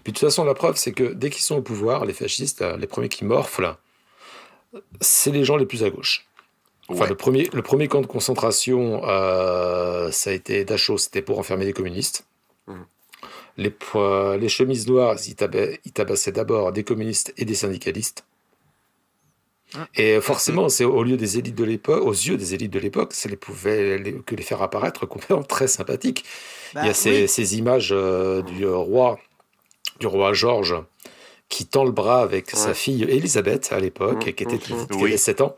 Puis 0.04 0.12
de 0.12 0.18
toute 0.18 0.26
façon, 0.26 0.44
la 0.44 0.54
preuve, 0.54 0.76
c'est 0.76 0.92
que 0.92 1.12
dès 1.12 1.28
qu'ils 1.28 1.42
sont 1.42 1.56
au 1.56 1.62
pouvoir, 1.62 2.06
les 2.06 2.14
fascistes, 2.14 2.62
les 2.62 2.86
premiers 2.86 3.10
qui 3.10 3.24
morflent, 3.24 3.76
c'est 5.00 5.30
les 5.30 5.44
gens 5.44 5.56
les 5.56 5.66
plus 5.66 5.84
à 5.84 5.90
gauche. 5.90 6.26
Enfin, 6.92 7.06
le, 7.06 7.14
premier, 7.14 7.48
le 7.52 7.62
premier 7.62 7.88
camp 7.88 8.00
de 8.00 8.06
concentration, 8.06 9.02
euh, 9.04 10.10
ça 10.10 10.30
a 10.30 10.32
été 10.32 10.64
Dachau, 10.64 10.98
c'était 10.98 11.22
pour 11.22 11.38
enfermer 11.38 11.64
les 11.64 11.72
communistes. 11.72 12.26
Mmh. 12.66 12.74
Les, 13.58 13.74
les, 14.38 14.48
chemises 14.48 14.86
noires, 14.86 15.16
ils, 15.26 15.34
tabassaient 15.92 16.32
d'abord 16.32 16.72
des 16.72 16.84
communistes 16.84 17.32
et 17.36 17.44
des 17.44 17.54
syndicalistes. 17.54 18.24
Mmh. 19.74 19.78
Et 19.96 20.20
forcément, 20.20 20.68
c'est 20.68 20.84
au 20.84 21.02
lieu 21.02 21.16
des 21.16 21.38
élites 21.38 21.54
de 21.54 21.64
l'époque, 21.64 22.02
aux 22.02 22.12
yeux 22.12 22.36
des 22.36 22.54
élites 22.54 22.72
de 22.72 22.78
l'époque, 22.78 23.12
c'est 23.12 23.28
les 23.28 23.36
pouvait 23.36 24.02
que 24.26 24.34
les 24.34 24.42
faire 24.42 24.62
apparaître 24.62 25.06
complètement 25.06 25.42
très 25.42 25.68
sympathiques. 25.68 26.24
Il 26.74 26.78
y 26.78 26.80
a 26.80 26.84
bah 26.86 26.94
ces, 26.94 27.26
ces 27.26 27.58
images 27.58 27.90
euh, 27.92 28.42
du 28.42 28.66
roi, 28.66 29.18
du 30.00 30.06
roi 30.06 30.32
Georges, 30.32 30.76
qui 31.48 31.66
tend 31.66 31.84
le 31.84 31.92
bras 31.92 32.22
avec 32.22 32.50
sa 32.50 32.72
fille 32.72 33.02
Élisabeth 33.04 33.72
à 33.72 33.80
l'époque, 33.80 34.26
mmh. 34.26 34.32
qui, 34.32 34.42
était, 34.44 34.58
qui 34.58 34.72
avait 34.72 35.16
7 35.16 35.42
ans 35.42 35.56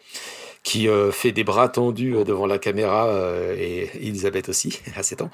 qui 0.65 0.89
euh, 0.89 1.13
fait 1.13 1.31
des 1.31 1.45
bras 1.45 1.69
tendus 1.69 2.17
euh, 2.17 2.25
devant 2.25 2.47
la 2.47 2.59
caméra, 2.59 3.07
euh, 3.07 3.55
et 3.57 3.91
Elisabeth 3.97 4.49
aussi, 4.49 4.81
à 4.97 5.03
7 5.05 5.23
ans, 5.23 5.31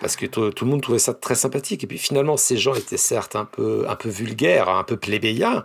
parce 0.00 0.14
que 0.16 0.26
tout, 0.26 0.52
le 0.60 0.66
monde 0.66 0.82
trouvait 0.82 1.00
ça 1.00 1.14
très 1.14 1.34
sympathique. 1.34 1.82
Et 1.82 1.86
puis 1.88 1.98
finalement, 1.98 2.36
ces 2.36 2.58
gens 2.58 2.74
étaient 2.74 2.98
certes 2.98 3.34
un 3.34 3.46
peu, 3.46 3.86
un 3.88 3.96
peu 3.96 4.10
vulgaires, 4.10 4.68
un 4.68 4.84
peu 4.84 4.98
plébéiens, 4.98 5.64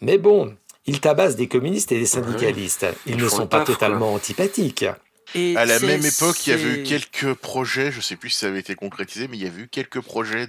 mais 0.00 0.16
bon, 0.16 0.54
ils 0.86 1.00
tabassent 1.00 1.36
des 1.36 1.48
communistes 1.48 1.90
et 1.92 1.98
des 1.98 2.06
syndicalistes. 2.06 2.86
Ils, 3.06 3.16
ne 3.16 3.28
sont 3.28 3.48
pas 3.48 3.64
totalement 3.64 4.14
antipathiques. 4.14 4.86
Et 5.34 5.56
à 5.56 5.64
la 5.64 5.80
même 5.80 6.04
époque, 6.04 6.46
il 6.46 6.50
y 6.50 6.52
avait 6.52 6.80
eu 6.80 6.82
quelques 6.84 7.34
projets, 7.34 7.90
je 7.90 7.96
ne 7.96 8.02
sais 8.02 8.16
plus 8.16 8.30
si 8.30 8.38
ça 8.38 8.46
avait 8.46 8.60
été 8.60 8.74
concrétisé, 8.76 9.26
mais 9.28 9.38
il 9.38 9.42
y 9.42 9.46
avait 9.46 9.62
eu 9.62 9.68
quelques 9.68 10.00
projets 10.00 10.46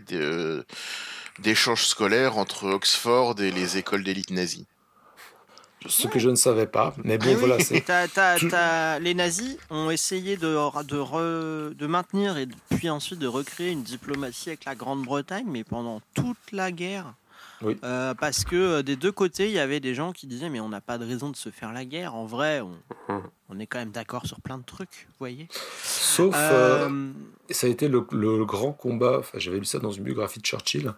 d'échanges 1.40 1.86
scolaires 1.86 2.38
entre 2.38 2.66
Oxford 2.66 3.36
et 3.40 3.50
les 3.50 3.78
écoles 3.78 4.04
d'élite 4.04 4.30
nazies 4.30 4.68
ce 5.88 6.08
que 6.08 6.20
je 6.20 6.30
ne 6.30 6.36
savais 6.36 6.68
pas. 6.68 6.94
Mais 7.04 7.18
bon, 7.18 7.30
ah 7.32 7.38
voilà. 7.38 7.60
c'est 7.60 9.00
Les 9.02 9.14
nazis 9.14 9.58
ont 9.70 9.90
essayé 9.90 10.38
de, 10.38 10.56
de, 10.84 11.74
de, 11.74 11.88
maintenir 11.88 12.38
et 12.38 12.48
puis 12.72 12.90
ensuite 12.90 13.20
de 13.20 13.28
recréer 13.28 13.72
une 13.72 13.84
diplomatie 13.84 14.50
avec 14.50 14.66
la 14.66 14.76
Grande-Bretagne, 14.76 15.46
mais 15.48 15.64
pendant 15.64 16.02
toute 16.14 16.52
la 16.52 16.72
guerre. 16.72 17.14
Oui. 17.62 17.78
Euh, 17.84 18.14
parce 18.14 18.44
que 18.44 18.56
euh, 18.56 18.84
des 18.84 18.98
deux 18.98 19.12
côtés, 19.12 19.46
il 19.46 19.54
y 19.54 19.60
avait 19.60 19.80
des 19.80 19.96
gens 19.96 20.12
qui 20.12 20.28
disaient 20.28 20.50
mais 20.50 20.60
on 20.60 20.68
n'a 20.68 20.82
pas 20.82 20.98
de 20.98 21.06
raison 21.06 21.30
de 21.30 21.36
se 21.36 21.50
faire 21.50 21.72
la 21.72 21.86
guerre. 21.86 22.14
En 22.14 22.26
vrai, 22.26 22.62
on, 22.62 23.24
on 23.50 23.60
est 23.60 23.68
quand 23.68 23.80
même 23.80 23.92
d'accord 23.92 24.26
sur 24.26 24.42
plein 24.42 24.58
de 24.58 24.64
trucs, 24.64 25.08
vous 25.10 25.16
voyez. 25.20 25.48
Sauf, 25.82 26.36
euh, 26.38 27.12
ça 27.50 27.68
a 27.68 27.70
été 27.70 27.88
le, 27.88 28.06
le 28.12 28.44
grand 28.44 28.74
combat. 28.74 29.20
Enfin, 29.20 29.40
j'avais 29.40 29.60
lu 29.60 29.66
ça 29.66 29.80
dans 29.80 29.92
une 29.92 30.04
biographie 30.04 30.40
de 30.40 30.46
Churchill 30.46 30.94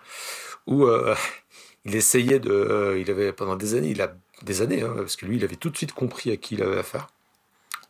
où 0.65 0.87
il 1.85 1.95
essayait 1.95 2.39
de, 2.39 2.97
il 2.99 3.11
avait 3.11 3.31
pendant 3.31 3.55
des 3.55 3.75
années, 3.75 3.91
il 3.91 4.01
a 4.01 4.15
des 4.41 4.61
années, 4.61 4.81
hein, 4.81 4.93
parce 4.97 5.15
que 5.15 5.25
lui, 5.25 5.37
il 5.37 5.43
avait 5.43 5.55
tout 5.55 5.69
de 5.69 5.77
suite 5.77 5.93
compris 5.93 6.31
à 6.31 6.37
qui 6.37 6.55
il 6.55 6.63
avait 6.63 6.79
affaire. 6.79 7.07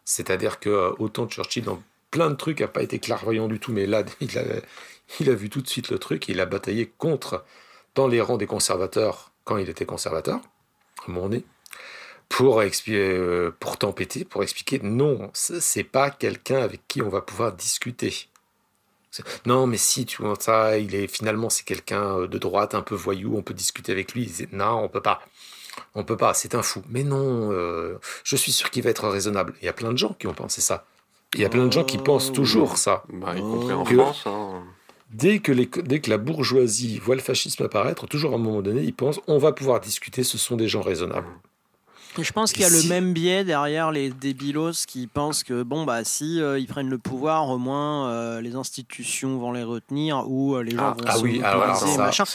C'est-à-dire 0.03 0.59
que 0.59 0.69
euh, 0.69 0.91
autant 0.99 1.27
Churchill, 1.27 1.63
dans 1.63 1.81
plein 2.11 2.29
de 2.29 2.35
trucs, 2.35 2.61
n'a 2.61 2.67
pas 2.67 2.83
été 2.83 2.99
clairvoyant 2.99 3.47
du 3.47 3.59
tout, 3.59 3.71
mais 3.71 3.85
là, 3.85 4.03
il 4.21 4.37
a, 4.37 4.43
il 5.19 5.29
a 5.29 5.33
vu 5.33 5.49
tout 5.49 5.61
de 5.61 5.67
suite 5.67 5.89
le 5.89 5.99
truc, 5.99 6.29
il 6.29 6.39
a 6.39 6.45
bataillé 6.45 6.91
contre, 6.97 7.43
dans 7.95 8.07
les 8.07 8.21
rangs 8.21 8.37
des 8.37 8.47
conservateurs, 8.47 9.31
quand 9.43 9.57
il 9.57 9.69
était 9.69 9.85
conservateur, 9.85 10.39
à 11.07 11.11
mon 11.11 11.29
nez, 11.29 11.43
pour, 12.29 12.61
euh, 12.61 13.51
pour 13.59 13.77
tempêter, 13.77 14.25
pour 14.25 14.43
expliquer 14.43 14.79
non, 14.79 15.29
c'est 15.33 15.83
pas 15.83 16.09
quelqu'un 16.09 16.61
avec 16.61 16.81
qui 16.87 17.01
on 17.01 17.09
va 17.09 17.21
pouvoir 17.21 17.53
discuter. 17.53 18.27
Non, 19.45 19.65
mais 19.67 19.77
si, 19.77 20.05
tu 20.05 20.21
vois, 20.21 20.35
ça, 20.37 20.77
il 20.77 20.93
est 20.93 21.07
finalement, 21.07 21.49
c'est 21.49 21.63
quelqu'un 21.63 22.19
euh, 22.19 22.27
de 22.27 22.37
droite, 22.37 22.75
un 22.75 22.81
peu 22.81 22.95
voyou, 22.95 23.37
on 23.37 23.41
peut 23.43 23.53
discuter 23.53 23.91
avec 23.91 24.13
lui. 24.13 24.29
non, 24.51 24.83
on 24.83 24.89
peut 24.89 25.01
pas. 25.01 25.21
On 25.93 26.03
peut 26.03 26.17
pas, 26.17 26.33
c'est 26.33 26.55
un 26.55 26.61
fou. 26.61 26.81
Mais 26.89 27.03
non, 27.03 27.51
euh, 27.51 27.99
je 28.23 28.35
suis 28.35 28.51
sûr 28.51 28.69
qu'il 28.69 28.83
va 28.83 28.89
être 28.89 29.07
raisonnable. 29.07 29.53
Il 29.61 29.65
y 29.65 29.69
a 29.69 29.73
plein 29.73 29.91
de 29.91 29.97
gens 29.97 30.15
qui 30.19 30.27
ont 30.27 30.33
pensé 30.33 30.61
ça. 30.61 30.85
Il 31.33 31.41
y 31.41 31.45
a 31.45 31.49
plein 31.49 31.65
de 31.65 31.71
gens 31.71 31.83
qui 31.83 31.97
pensent 31.97 32.31
toujours 32.31 32.77
ça. 32.77 33.03
Bah, 33.11 33.35
y 33.35 33.41
compris 33.41 33.73
en 33.73 33.85
France. 33.85 34.23
Hein. 34.25 34.63
Dès 35.11 35.39
que, 35.39 35.51
dès 35.51 35.99
que 35.99 36.09
la 36.09 36.17
bourgeoisie 36.17 36.99
voit 36.99 37.15
le 37.15 37.21
fascisme 37.21 37.63
apparaître, 37.63 38.07
toujours 38.07 38.33
à 38.33 38.35
un 38.35 38.39
moment 38.39 38.61
donné, 38.61 38.81
ils 38.81 38.93
pensent 38.93 39.19
on 39.27 39.37
va 39.37 39.51
pouvoir 39.51 39.79
discuter, 39.79 40.23
ce 40.23 40.37
sont 40.37 40.55
des 40.55 40.67
gens 40.67 40.81
raisonnables. 40.81 41.27
Je 42.23 42.31
pense 42.31 42.53
qu'il 42.53 42.61
y 42.61 42.65
a 42.65 42.69
le 42.69 42.83
même 42.87 43.13
biais 43.13 43.43
derrière 43.43 43.91
les 43.91 44.09
débilos 44.09 44.85
qui 44.87 45.07
pensent 45.07 45.43
que 45.43 45.63
bon 45.63 45.83
bah 45.85 46.03
si 46.03 46.41
euh, 46.41 46.59
ils 46.59 46.67
prennent 46.67 46.89
le 46.89 46.97
pouvoir, 46.97 47.49
au 47.49 47.57
moins 47.57 48.09
euh, 48.09 48.41
les 48.41 48.55
institutions 48.55 49.37
vont 49.37 49.51
les 49.51 49.63
retenir 49.63 50.29
ou 50.29 50.57
les 50.59 50.71
gens 50.71 50.95
ah, 50.95 50.95
vont 50.97 51.05
ah, 51.07 51.15
se 51.15 51.21
oui, 51.21 51.39
machin. 51.97 52.25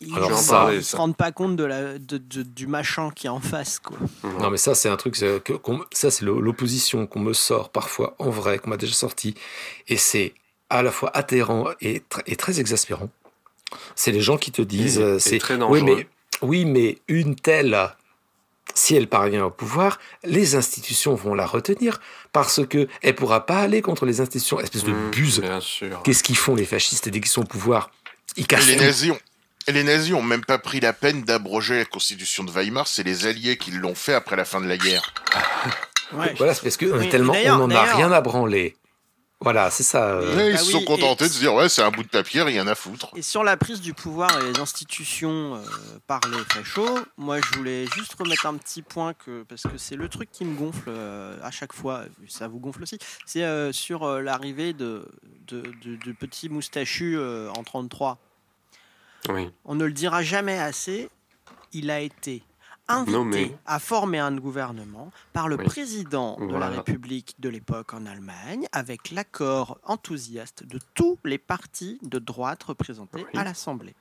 Ils 0.00 0.10
ne 0.10 0.80
se 0.80 0.96
rendent 0.96 1.16
pas 1.16 1.32
compte 1.32 1.56
de 1.56 1.64
la, 1.64 1.98
de, 1.98 2.18
du 2.18 2.66
machin 2.66 3.10
qui 3.14 3.26
est 3.26 3.30
en 3.30 3.40
face. 3.40 3.78
Quoi. 3.78 3.98
Non, 4.40 4.50
mais 4.50 4.56
ça, 4.56 4.74
c'est 4.74 4.88
un 4.88 4.96
truc, 4.96 5.14
que, 5.14 5.60
ça, 5.92 6.10
c'est 6.10 6.24
l'opposition 6.24 7.06
qu'on 7.06 7.20
me 7.20 7.32
sort 7.32 7.70
parfois 7.70 8.16
en 8.18 8.30
vrai, 8.30 8.58
qu'on 8.58 8.70
m'a 8.70 8.76
déjà 8.76 8.94
sorti. 8.94 9.34
Et 9.88 9.96
c'est 9.96 10.34
à 10.70 10.82
la 10.82 10.90
fois 10.90 11.10
atterrant 11.14 11.66
et, 11.80 12.02
et 12.26 12.36
très 12.36 12.58
exaspérant. 12.58 13.10
C'est 13.94 14.12
les 14.12 14.20
gens 14.20 14.38
qui 14.38 14.50
te 14.50 14.62
disent. 14.62 15.18
c'est 15.18 15.38
très 15.38 15.56
dangereux. 15.56 15.80
Oui, 15.80 15.84
mais, 15.84 16.06
oui, 16.42 16.64
mais 16.64 16.98
une 17.08 17.36
telle, 17.36 17.78
si 18.74 18.94
elle 18.94 19.08
parvient 19.08 19.44
au 19.44 19.50
pouvoir, 19.50 19.98
les 20.24 20.54
institutions 20.54 21.14
vont 21.14 21.34
la 21.34 21.46
retenir 21.46 22.00
parce 22.32 22.66
que 22.66 22.88
elle 23.02 23.14
pourra 23.14 23.46
pas 23.46 23.58
aller 23.58 23.82
contre 23.82 24.06
les 24.06 24.20
institutions. 24.20 24.60
Espèce 24.60 24.84
de 24.84 24.92
mmh, 24.92 25.10
buse. 25.10 25.42
Qu'est-ce 26.04 26.22
qu'ils 26.22 26.36
font 26.36 26.54
les 26.54 26.64
fascistes 26.64 27.08
dès 27.08 27.20
qu'ils 27.20 27.30
sont 27.30 27.42
au 27.42 27.46
pouvoir? 27.46 27.90
Ils 28.36 28.46
cachent 28.46 28.66
les 28.66 28.76
nazis, 28.76 29.12
les 29.68 29.84
nazis 29.84 30.14
ont 30.14 30.22
même 30.22 30.44
pas 30.44 30.58
pris 30.58 30.80
la 30.80 30.92
peine 30.92 31.22
d'abroger 31.22 31.78
la 31.78 31.84
constitution 31.84 32.44
de 32.44 32.50
Weimar, 32.50 32.88
c'est 32.88 33.02
les 33.02 33.26
Alliés 33.26 33.56
qui 33.56 33.70
l'ont 33.70 33.94
fait 33.94 34.14
après 34.14 34.36
la 34.36 34.44
fin 34.44 34.60
de 34.60 34.66
la 34.66 34.76
guerre. 34.76 35.12
Voilà, 36.36 36.54
c'est 36.54 36.62
parce 36.62 36.76
que 36.76 37.10
tellement 37.10 37.34
on 37.46 37.56
n'en 37.68 37.70
a 37.70 37.82
rien 37.94 38.12
à 38.12 38.20
branler. 38.20 38.76
Voilà, 39.42 39.70
c'est 39.70 39.82
ça. 39.82 40.10
Euh. 40.10 40.48
ils 40.48 40.52
bah 40.52 40.58
se 40.58 40.70
sont 40.70 40.84
contentés 40.84 41.24
de 41.24 41.32
se 41.32 41.38
dire 41.38 41.54
ouais, 41.54 41.68
c'est 41.68 41.82
un 41.82 41.90
bout 41.90 42.02
de 42.02 42.08
papier, 42.08 42.42
rien 42.42 42.66
à 42.66 42.74
foutre. 42.74 43.10
Et 43.16 43.22
sur 43.22 43.44
la 43.44 43.56
prise 43.56 43.80
du 43.80 43.94
pouvoir 43.94 44.30
et 44.40 44.52
les 44.52 44.60
institutions 44.60 45.56
euh, 45.56 45.60
par 46.06 46.20
les 46.30 46.38
fachos, 46.52 47.00
moi 47.16 47.38
je 47.40 47.58
voulais 47.58 47.86
juste 47.94 48.14
remettre 48.14 48.46
un 48.46 48.56
petit 48.56 48.82
point 48.82 49.14
que 49.14 49.42
parce 49.44 49.62
que 49.62 49.78
c'est 49.78 49.96
le 49.96 50.08
truc 50.08 50.30
qui 50.30 50.44
me 50.44 50.56
gonfle 50.56 50.88
euh, 50.88 51.36
à 51.42 51.50
chaque 51.50 51.72
fois, 51.72 52.04
ça 52.28 52.48
vous 52.48 52.58
gonfle 52.58 52.82
aussi. 52.82 52.98
C'est 53.26 53.72
sur 53.72 54.06
l'arrivée 54.20 54.72
de, 54.72 55.08
de, 55.46 55.62
de, 55.84 55.96
de 55.96 56.12
petits 56.12 56.48
moustachus 56.48 57.18
en 57.18 57.62
33 57.62 58.18
on 59.64 59.74
ne 59.74 59.84
le 59.84 59.92
dira 59.92 60.22
jamais 60.22 60.58
assez, 60.58 61.08
il 61.72 61.90
a 61.90 62.00
été 62.00 62.42
invité 62.88 63.56
à 63.66 63.78
former 63.78 64.18
un 64.18 64.36
gouvernement 64.36 65.10
par 65.32 65.48
le 65.48 65.56
président 65.56 66.38
de 66.38 66.56
la 66.56 66.68
République 66.68 67.34
de 67.38 67.48
l'époque 67.48 67.94
en 67.94 68.06
Allemagne, 68.06 68.66
avec 68.72 69.10
l'accord 69.10 69.78
enthousiaste 69.84 70.64
de 70.64 70.78
tous 70.94 71.18
les 71.24 71.38
partis 71.38 71.98
de 72.02 72.18
droite 72.18 72.62
représentés 72.62 73.26
à 73.34 73.44
l'Assemblée. 73.44 73.94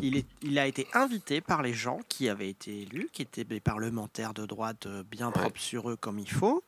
il, 0.00 0.16
est, 0.16 0.26
il 0.42 0.58
a 0.58 0.66
été 0.66 0.86
invité 0.92 1.40
par 1.40 1.62
les 1.62 1.74
gens 1.74 2.00
qui 2.08 2.28
avaient 2.28 2.48
été 2.48 2.82
élus, 2.82 3.08
qui 3.12 3.22
étaient 3.22 3.44
des 3.44 3.60
parlementaires 3.60 4.34
de 4.34 4.46
droite 4.46 4.88
bien 5.10 5.30
propres 5.30 5.60
sur 5.60 5.90
eux 5.90 5.96
comme 5.96 6.18
il 6.18 6.30
faut. 6.30 6.62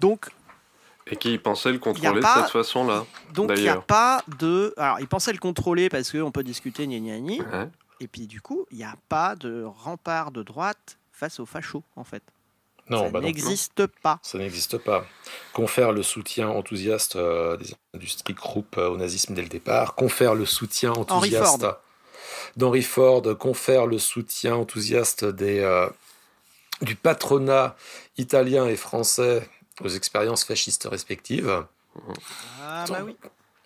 donc, 0.00 0.30
et 1.10 1.16
qui 1.16 1.38
pensait 1.38 1.72
le 1.72 1.78
contrôler 1.78 2.20
de 2.20 2.26
cette 2.26 2.50
façon-là. 2.50 3.04
Donc 3.34 3.50
il 3.56 3.62
n'y 3.62 3.68
a 3.68 3.80
pas 3.80 4.22
de. 4.38 4.72
Alors 4.76 5.00
il 5.00 5.08
pensait 5.08 5.32
le 5.32 5.38
contrôler 5.38 5.88
parce 5.88 6.10
qu'on 6.12 6.30
peut 6.30 6.44
discuter 6.44 6.86
ni 6.86 7.00
ni 7.00 7.20
ni. 7.20 7.42
Et 8.00 8.08
puis 8.08 8.26
du 8.26 8.40
coup, 8.40 8.66
il 8.70 8.78
n'y 8.78 8.84
a 8.84 8.96
pas 9.08 9.36
de 9.36 9.62
rempart 9.64 10.32
de 10.32 10.42
droite 10.42 10.98
face 11.12 11.38
aux 11.38 11.46
fachos 11.46 11.84
en 11.96 12.04
fait. 12.04 12.22
Non, 12.88 13.04
ça 13.04 13.10
bah 13.10 13.20
n'existe 13.20 13.86
pas. 13.86 14.18
Ça 14.22 14.38
n'existe 14.38 14.78
pas. 14.78 15.06
Confère 15.52 15.92
le 15.92 16.02
soutien 16.02 16.48
enthousiaste 16.48 17.14
euh, 17.16 17.56
des 17.56 17.72
industries 17.94 18.34
groupes 18.34 18.78
euh, 18.78 18.88
au 18.88 18.96
nazisme 18.96 19.34
dès 19.34 19.42
le 19.42 19.48
départ. 19.48 19.94
Confère 19.94 20.34
le 20.34 20.44
soutien 20.44 20.92
enthousiaste 20.92 21.64
d'Henry 22.56 22.82
Ford. 22.82 23.22
Confère 23.38 23.86
le 23.86 23.98
soutien 23.98 24.56
enthousiaste 24.56 25.24
des, 25.24 25.60
euh, 25.60 25.88
du 26.82 26.96
patronat 26.96 27.76
italien 28.16 28.66
et 28.66 28.76
français 28.76 29.48
aux 29.82 29.88
expériences 29.88 30.44
fascistes 30.44 30.88
respectives. 30.90 31.64
Ah 32.60 32.84
bah 32.88 33.02
oui. 33.04 33.16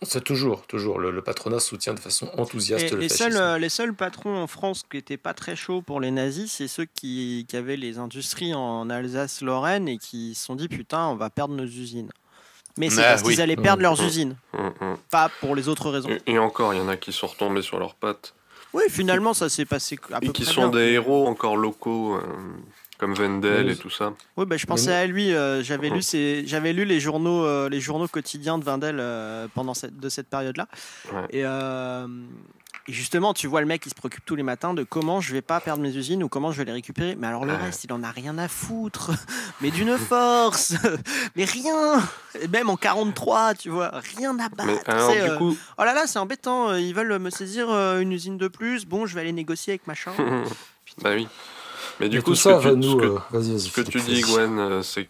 C'est 0.04 0.22
toujours, 0.22 0.66
toujours. 0.66 0.98
Le, 0.98 1.22
patronat 1.22 1.60
soutient 1.60 1.94
de 1.94 2.00
façon 2.00 2.30
enthousiaste 2.36 2.90
le 2.92 2.98
les 2.98 3.08
fascisme. 3.08 3.32
Seuls, 3.32 3.60
les 3.60 3.68
seuls 3.68 3.94
patrons 3.94 4.36
en 4.36 4.46
France 4.46 4.84
qui 4.88 4.96
n'étaient 4.96 5.16
pas 5.16 5.34
très 5.34 5.56
chauds 5.56 5.82
pour 5.82 6.00
les 6.00 6.10
nazis, 6.10 6.52
c'est 6.52 6.68
ceux 6.68 6.84
qui, 6.84 7.46
qui, 7.48 7.56
avaient 7.56 7.76
les 7.76 7.98
industries 7.98 8.54
en 8.54 8.90
Alsace-Lorraine 8.90 9.88
et 9.88 9.98
qui 9.98 10.34
se 10.34 10.44
sont 10.44 10.54
dit 10.54 10.68
putain, 10.68 11.08
on 11.08 11.16
va 11.16 11.30
perdre 11.30 11.54
nos 11.54 11.64
usines. 11.64 12.10
Mais 12.76 12.90
c'est 12.90 13.04
ah 13.04 13.10
parce 13.10 13.22
qu'ils 13.22 13.40
allaient 13.40 13.56
perdre 13.56 13.82
leurs 13.82 14.00
mmh. 14.00 14.06
usines, 14.06 14.36
mmh, 14.52 14.66
mmh. 14.66 14.96
pas 15.10 15.30
pour 15.40 15.54
les 15.54 15.68
autres 15.68 15.90
raisons. 15.90 16.10
Et, 16.26 16.38
encore, 16.38 16.74
il 16.74 16.78
y 16.78 16.80
en 16.80 16.88
a 16.88 16.96
qui 16.96 17.12
sont 17.12 17.28
retombés 17.28 17.62
sur 17.62 17.78
leurs 17.78 17.94
pattes. 17.94 18.34
Oui, 18.72 18.82
finalement, 18.88 19.34
ça 19.34 19.48
s'est 19.48 19.64
passé 19.64 19.96
à 20.12 20.18
peu 20.18 20.26
Et 20.26 20.32
qui 20.32 20.44
sont 20.44 20.68
des 20.68 20.92
héros 20.92 21.28
encore 21.28 21.56
locaux. 21.56 22.16
Euh, 22.16 22.20
comme 22.98 23.14
Wendell 23.14 23.70
et 23.70 23.76
tout 23.76 23.90
ça. 23.90 24.12
Oui, 24.36 24.46
bah, 24.46 24.56
je 24.56 24.66
pensais 24.66 24.92
à 24.92 25.06
lui. 25.06 25.32
Euh, 25.32 25.62
j'avais 25.62 25.90
lu, 25.90 26.00
j'avais 26.46 26.72
lu 26.72 26.84
les 26.84 27.00
journaux, 27.00 27.44
euh, 27.44 27.68
les 27.68 27.80
journaux 27.80 28.08
quotidiens 28.08 28.58
de 28.58 28.64
Wendell 28.64 28.96
euh, 29.00 29.48
pendant 29.54 29.74
cette, 29.74 29.98
de 29.98 30.08
cette 30.08 30.28
période-là. 30.28 30.68
Et, 31.30 31.44
justement, 32.86 33.32
tu 33.32 33.46
vois 33.46 33.62
le 33.62 33.66
mec 33.66 33.80
qui 33.80 33.88
se 33.88 33.94
préoccupe 33.94 34.24
tous 34.26 34.36
les 34.36 34.42
matins 34.42 34.74
de 34.74 34.82
comment 34.82 35.20
je 35.20 35.32
vais 35.32 35.40
pas 35.40 35.58
perdre 35.58 35.82
mes 35.82 35.96
usines 35.96 36.22
ou 36.22 36.28
comment 36.28 36.52
je 36.52 36.58
vais 36.58 36.66
les 36.66 36.72
récupérer. 36.72 37.16
Mais 37.16 37.26
alors 37.26 37.46
le 37.46 37.54
reste, 37.54 37.84
il 37.84 37.92
en 37.92 38.02
a 38.02 38.10
rien 38.10 38.36
à 38.36 38.46
foutre. 38.46 39.10
Mais 39.62 39.70
d'une 39.70 39.96
force. 39.96 40.74
mais 41.36 41.44
rien. 41.44 42.02
Et 42.40 42.48
même 42.48 42.68
en 42.68 42.76
43, 42.76 43.54
tu 43.54 43.70
vois, 43.70 43.90
rien 44.16 44.38
à 44.38 44.48
battre. 44.50 45.38
coup... 45.38 45.56
Oh 45.78 45.84
là 45.84 45.94
là, 45.94 46.06
c'est 46.06 46.18
embêtant. 46.18 46.74
Ils 46.74 46.94
veulent 46.94 47.18
me 47.18 47.30
saisir 47.30 47.70
une 47.70 48.12
usine 48.12 48.36
de 48.36 48.48
plus. 48.48 48.84
Bon, 48.84 49.06
je 49.06 49.14
vais 49.14 49.22
aller 49.22 49.32
négocier 49.32 49.72
avec 49.72 49.86
machin. 49.86 50.12
bah 51.02 51.12
oui. 51.14 51.26
Mais 52.00 52.08
du 52.08 52.22
coup, 52.22 52.34
ce 52.34 52.48
que, 52.48 53.80
tu, 53.82 54.00
dis, 54.00 54.20
Gwen, 54.22 54.58
euh, 54.58 54.82
c'est 54.82 55.08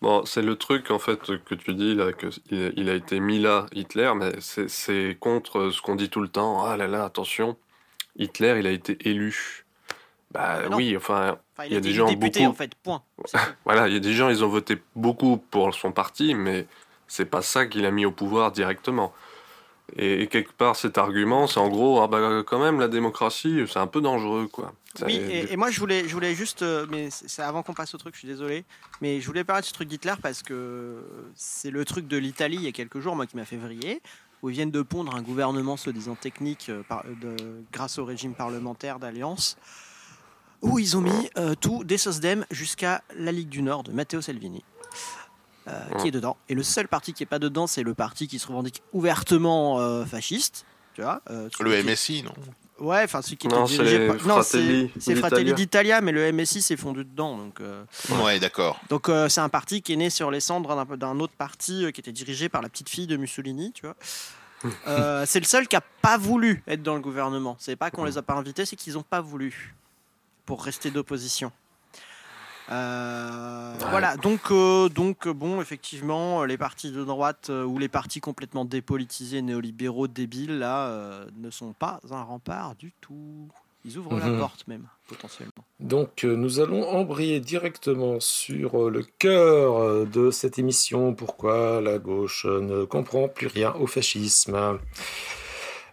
bon, 0.00 0.24
c'est 0.24 0.42
le 0.42 0.56
truc 0.56 0.90
en 0.90 0.98
fait 0.98 1.20
que 1.44 1.54
tu 1.54 1.74
dis 1.74 1.94
là, 1.94 2.12
que 2.12 2.26
il, 2.50 2.88
a 2.88 2.94
été 2.94 3.20
mis 3.20 3.38
là, 3.38 3.66
Hitler, 3.72 4.12
mais 4.16 4.32
c'est 4.40 5.16
contre 5.18 5.70
ce 5.70 5.80
qu'on 5.80 5.94
dit 5.94 6.08
tout 6.08 6.20
le 6.20 6.28
temps. 6.28 6.64
Ah 6.64 6.76
là 6.76 6.86
là, 6.88 7.04
attention, 7.04 7.56
Hitler, 8.16 8.56
il 8.58 8.66
a 8.66 8.70
été 8.70 8.96
élu. 9.08 9.64
Bah 10.32 10.60
oui, 10.72 10.96
enfin, 10.96 11.36
il 11.66 11.74
y 11.74 11.76
a 11.76 11.80
des 11.80 11.92
gens 11.92 12.10
beaucoup. 12.12 12.44
En 12.44 12.54
fait, 12.54 12.74
point. 12.82 13.02
voilà, 13.64 13.88
il 13.88 13.94
y 13.94 13.96
a 13.96 14.00
des 14.00 14.14
gens, 14.14 14.30
ils 14.30 14.42
ont 14.42 14.48
voté 14.48 14.78
beaucoup 14.96 15.36
pour 15.36 15.74
son 15.74 15.92
parti, 15.92 16.34
mais 16.34 16.66
c'est 17.06 17.26
pas 17.26 17.42
ça 17.42 17.66
qu'il 17.66 17.84
a 17.84 17.90
mis 17.90 18.06
au 18.06 18.12
pouvoir 18.12 18.50
directement. 18.50 19.12
Et, 19.96 20.26
quelque 20.28 20.52
part, 20.52 20.76
cet 20.76 20.96
argument, 20.96 21.46
c'est 21.46 21.60
en 21.60 21.68
gros, 21.68 22.00
ah 22.00 22.08
bah, 22.08 22.42
quand 22.46 22.58
même, 22.58 22.80
la 22.80 22.88
démocratie, 22.88 23.62
c'est 23.68 23.78
un 23.78 23.86
peu 23.86 24.00
dangereux, 24.00 24.48
quoi. 24.50 24.72
oui, 25.04 25.16
et, 25.16 25.56
moi, 25.56 25.70
je 25.70 25.78
voulais, 25.80 26.08
je 26.08 26.14
voulais 26.14 26.34
juste, 26.34 26.62
euh, 26.62 26.86
mais 26.90 27.08
c'est 27.10 27.42
avant 27.42 27.62
qu'on 27.62 27.74
passe 27.74 27.94
au 27.94 27.98
truc, 27.98 28.14
je 28.14 28.20
suis 28.20 28.28
désolé, 28.28 28.64
mais 29.00 29.20
je 29.20 29.26
voulais 29.26 29.44
parler 29.44 29.60
de 29.62 29.66
ce 29.66 29.72
truc 29.72 29.88
d'Hitler 29.88 30.14
parce 30.22 30.42
que 30.42 31.02
c'est 31.34 31.70
le 31.70 31.84
truc 31.84 32.08
de 32.08 32.16
l'Italie 32.16 32.56
il 32.56 32.62
y 32.62 32.68
a 32.68 32.72
quelques 32.72 33.00
jours, 33.00 33.16
moi, 33.16 33.26
qui 33.26 33.36
m'a 33.36 33.44
fait 33.44 33.56
vriller, 33.56 34.00
où 34.42 34.48
ils 34.48 34.54
viennent 34.54 34.70
de 34.70 34.82
pondre 34.82 35.14
un 35.14 35.22
gouvernement, 35.22 35.76
se 35.76 35.90
disant 35.90 36.14
technique, 36.14 36.70
euh, 36.70 36.82
de, 37.20 37.36
grâce 37.70 37.98
au 37.98 38.04
régime 38.04 38.34
parlementaire 38.34 38.98
d'alliance, 38.98 39.58
où 40.62 40.78
ils 40.78 40.96
ont 40.96 41.02
mis 41.02 41.30
euh, 41.36 41.54
tout 41.60 41.84
des 41.84 41.98
SOSDEM 41.98 42.46
jusqu'à 42.50 43.02
la 43.16 43.32
Ligue 43.32 43.48
du 43.48 43.62
Nord 43.62 43.82
de 43.82 43.92
Matteo 43.92 44.20
Salvini. 44.20 44.64
Euh, 45.68 45.98
qui 46.00 46.08
est 46.08 46.10
dedans. 46.10 46.36
Et 46.48 46.54
le 46.54 46.64
seul 46.64 46.88
parti 46.88 47.12
qui 47.12 47.22
est 47.22 47.26
pas 47.26 47.38
dedans, 47.38 47.68
c'est 47.68 47.84
le 47.84 47.94
parti 47.94 48.26
qui 48.26 48.40
se 48.40 48.48
revendique 48.48 48.82
ouvertement 48.92 49.78
euh, 49.78 50.04
fasciste. 50.04 50.64
Tu 50.94 51.02
vois, 51.02 51.22
euh, 51.30 51.48
le 51.60 51.82
MSI, 51.84 52.24
non 52.24 52.32
Ouais, 52.80 53.02
enfin 53.04 53.22
celui 53.22 53.36
qui 53.36 53.46
était 53.46 53.62
dirigé 53.62 54.08
par... 54.08 54.26
Non, 54.26 54.42
c'est 54.42 55.14
Fratelli 55.14 55.54
d'Italia, 55.54 56.00
mais 56.00 56.10
le 56.10 56.32
MSI 56.32 56.62
s'est 56.62 56.76
fondu 56.76 57.04
dedans. 57.04 57.38
Donc, 57.38 57.60
Ouais, 58.24 58.40
d'accord. 58.40 58.80
Donc 58.88 59.08
c'est 59.28 59.40
un 59.40 59.48
parti 59.48 59.82
qui 59.82 59.92
est 59.92 59.96
né 59.96 60.10
sur 60.10 60.32
les 60.32 60.40
cendres 60.40 60.84
d'un 60.96 61.20
autre 61.20 61.34
parti 61.38 61.86
qui 61.94 62.00
était 62.00 62.12
dirigé 62.12 62.48
par 62.48 62.60
la 62.60 62.68
petite 62.68 62.88
fille 62.88 63.06
de 63.06 63.16
Mussolini, 63.16 63.72
tu 63.72 63.86
vois. 63.86 63.94
c'est 65.26 65.40
le 65.40 65.46
seul 65.46 65.68
qui 65.68 65.76
a 65.76 65.80
pas 65.80 66.18
voulu 66.18 66.62
être 66.66 66.82
dans 66.82 66.94
le 66.94 67.00
gouvernement. 67.00 67.56
C'est 67.60 67.76
pas 67.76 67.92
qu'on 67.92 68.04
les 68.04 68.18
a 68.18 68.22
pas 68.22 68.34
invités, 68.34 68.66
c'est 68.66 68.76
qu'ils 68.76 68.98
ont 68.98 69.04
pas 69.04 69.20
voulu 69.20 69.76
pour 70.44 70.64
rester 70.64 70.90
d'opposition. 70.90 71.52
Euh, 72.70 73.74
voilà, 73.90 74.16
donc, 74.16 74.50
euh, 74.50 74.88
donc 74.88 75.28
bon, 75.28 75.60
effectivement, 75.60 76.44
les 76.44 76.56
partis 76.56 76.92
de 76.92 77.04
droite 77.04 77.48
euh, 77.50 77.64
ou 77.64 77.78
les 77.78 77.88
partis 77.88 78.20
complètement 78.20 78.64
dépolitisés, 78.64 79.42
néolibéraux, 79.42 80.08
débiles, 80.08 80.58
là, 80.58 81.24
ne 81.36 81.50
sont 81.50 81.72
pas 81.72 82.00
un 82.10 82.22
rempart 82.22 82.74
du 82.76 82.92
tout. 83.00 83.48
Ils 83.84 83.98
ouvrent 83.98 84.16
la 84.16 84.26
mhm. 84.26 84.38
porte 84.38 84.68
même, 84.68 84.86
potentiellement. 85.08 85.64
Donc 85.80 86.22
nous 86.22 86.60
allons 86.60 86.88
embrayer 86.88 87.40
directement 87.40 88.20
sur 88.20 88.88
le 88.88 89.02
cœur 89.02 90.06
de 90.06 90.30
cette 90.30 90.60
émission, 90.60 91.14
pourquoi 91.14 91.80
la 91.80 91.98
gauche 91.98 92.46
ne 92.46 92.84
comprend 92.84 93.26
plus 93.26 93.48
rien 93.48 93.74
au 93.74 93.88
fascisme? 93.88 94.78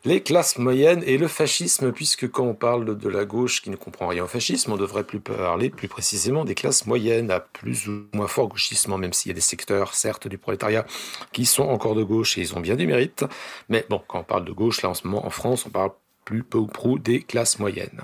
Les 0.05 0.21
classes 0.21 0.57
moyennes 0.57 1.03
et 1.05 1.17
le 1.17 1.27
fascisme, 1.27 1.91
puisque 1.91 2.29
quand 2.29 2.45
on 2.45 2.53
parle 2.53 2.97
de 2.97 3.09
la 3.09 3.25
gauche 3.25 3.61
qui 3.61 3.69
ne 3.69 3.75
comprend 3.75 4.07
rien 4.07 4.23
au 4.23 4.27
fascisme, 4.27 4.71
on 4.71 4.77
devrait 4.77 5.03
plus 5.03 5.19
parler 5.19 5.69
plus 5.69 5.87
précisément 5.87 6.45
des 6.45 6.55
classes 6.55 6.85
moyennes 6.85 7.31
à 7.31 7.39
plus 7.39 7.87
ou 7.87 8.05
moins 8.13 8.27
fort 8.27 8.47
gauchissement, 8.47 8.97
même 8.97 9.13
s'il 9.13 9.29
y 9.29 9.33
a 9.33 9.35
des 9.35 9.41
secteurs, 9.41 9.93
certes, 9.93 10.27
du 10.27 10.37
prolétariat 10.37 10.85
qui 11.31 11.45
sont 11.45 11.63
encore 11.63 11.95
de 11.95 12.03
gauche 12.03 12.37
et 12.37 12.41
ils 12.41 12.55
ont 12.55 12.59
bien 12.59 12.75
du 12.75 12.87
mérite. 12.87 13.25
Mais 13.67 13.85
bon, 13.89 14.01
quand 14.07 14.19
on 14.19 14.23
parle 14.23 14.45
de 14.45 14.51
gauche, 14.51 14.81
là 14.81 14.89
en 14.89 14.93
ce 14.93 15.05
moment 15.05 15.25
en 15.25 15.29
France, 15.29 15.65
on 15.65 15.69
parle 15.69 15.91
plus 16.23 16.43
peu 16.43 16.57
ou 16.57 16.67
prou 16.67 16.99
des 16.99 17.21
classes 17.21 17.59
moyennes. 17.59 18.01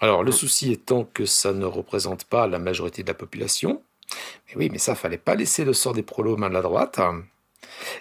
Alors 0.00 0.22
le 0.22 0.32
souci 0.32 0.72
étant 0.72 1.04
que 1.04 1.24
ça 1.24 1.52
ne 1.52 1.64
représente 1.64 2.24
pas 2.24 2.46
la 2.46 2.58
majorité 2.58 3.02
de 3.02 3.08
la 3.08 3.14
population. 3.14 3.82
Oui, 4.56 4.68
mais 4.70 4.78
ça, 4.78 4.94
fallait 4.94 5.18
pas 5.18 5.34
laisser 5.34 5.64
le 5.64 5.72
sort 5.72 5.94
des 5.94 6.02
prolos 6.02 6.36
main 6.36 6.48
de 6.48 6.54
la 6.54 6.62
droite. 6.62 7.00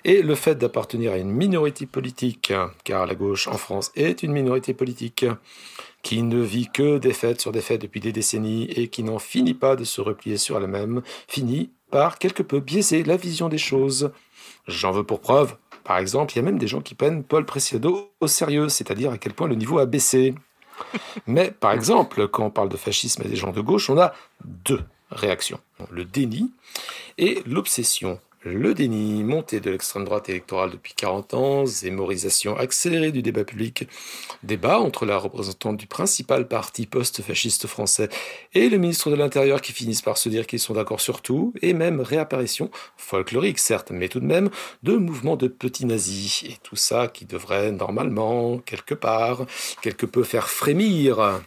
Et 0.04 0.22
le 0.22 0.36
fait 0.36 0.56
d'appartenir 0.56 1.14
à 1.14 1.18
une 1.18 1.32
minorité 1.32 1.86
politique, 1.86 2.54
car 2.84 3.06
la 3.06 3.16
gauche 3.16 3.48
en 3.48 3.58
France 3.58 3.92
est 3.96 4.24
une 4.24 4.32
minorité 4.32 4.74
politique, 4.74 5.26
qui 6.02 6.22
ne 6.22 6.42
vit 6.42 6.68
que 6.68 6.98
des 6.98 7.14
fêtes 7.14 7.42
sur 7.42 7.52
des 7.52 7.62
fêtes 7.62 7.82
depuis 7.82 8.02
des 8.02 8.12
décennies 8.12 8.66
et 8.66 8.90
qui 8.90 9.04
n'en 9.04 9.20
finit 9.20 9.54
pas 9.54 9.76
de 9.76 9.86
se 9.86 10.02
replier 10.02 10.38
sur 10.38 10.58
elle-même, 10.58 11.02
finit 11.28 11.72
par 11.92 12.20
quelque 12.20 12.44
peu 12.44 12.60
biaiser 12.60 13.04
la 13.04 13.18
vision 13.18 13.48
des 13.48 13.58
choses. 13.58 14.12
J'en 14.68 14.92
veux 14.92 15.04
pour 15.04 15.22
preuve, 15.22 15.56
par 15.84 15.98
exemple, 15.98 16.34
il 16.34 16.38
y 16.38 16.40
a 16.40 16.44
même 16.44 16.58
des 16.58 16.68
gens 16.68 16.82
qui 16.82 16.96
prennent 16.96 17.24
Paul 17.24 17.46
Preciado 17.46 18.12
au 18.20 18.28
sérieux, 18.28 18.70
c'est-à-dire 18.70 19.12
à 19.12 19.18
quel 19.18 19.34
point 19.34 19.48
le 19.48 19.56
niveau 19.56 19.80
a 19.80 19.86
baissé. 19.86 20.34
Mais 21.28 21.52
par 21.52 21.72
exemple, 21.72 22.28
quand 22.28 22.46
on 22.46 22.50
parle 22.50 22.70
de 22.70 22.78
fascisme 22.78 23.22
et 23.24 23.30
des 23.30 23.36
gens 23.36 23.52
de 23.52 23.62
gauche, 23.62 23.90
on 23.90 23.98
a 23.98 24.14
deux 24.44 24.82
réactions. 25.12 25.60
Le 25.92 26.06
déni 26.06 26.52
et 27.18 27.44
l'obsession. 27.46 28.20
Le 28.46 28.74
déni, 28.74 29.24
montée 29.24 29.62
de 29.62 29.72
l'extrême 29.72 30.04
droite 30.04 30.28
électorale 30.28 30.72
depuis 30.72 30.94
40 30.94 31.34
ans, 31.34 31.66
zémorisation 31.66 32.58
accélérée 32.58 33.14
du 33.14 33.22
débat 33.22 33.46
public, 33.46 33.88
débat 34.44 34.80
entre 34.80 35.06
la 35.06 35.18
représentante 35.18 35.78
du 35.78 35.88
principal 35.88 36.50
parti 36.50 36.86
post-fasciste 36.86 37.68
français 37.68 38.10
et 38.54 38.68
le 38.68 38.78
ministre 38.78 39.10
de 39.10 39.16
l'Intérieur 39.16 39.62
qui 39.62 39.72
finissent 39.72 40.02
par 40.02 40.18
se 40.18 40.28
dire 40.28 40.46
qu'ils 40.46 40.60
sont 40.60 40.74
d'accord 40.74 41.00
sur 41.00 41.22
tout, 41.22 41.54
et 41.62 41.74
même 41.74 42.02
réapparition, 42.02 42.70
folklorique 42.98 43.60
certes, 43.60 43.92
mais 43.92 44.10
tout 44.10 44.20
de 44.20 44.26
même, 44.26 44.50
de 44.84 44.98
mouvements 44.98 45.38
de 45.38 45.48
petits 45.48 45.86
nazis. 45.86 46.44
Et 46.44 46.58
tout 46.64 46.76
ça 46.76 47.08
qui 47.08 47.24
devrait 47.24 47.72
normalement, 47.72 48.58
quelque 48.58 48.94
part, 48.94 49.46
quelque 49.82 50.06
peu 50.06 50.24
faire 50.24 50.50
frémir 50.50 51.40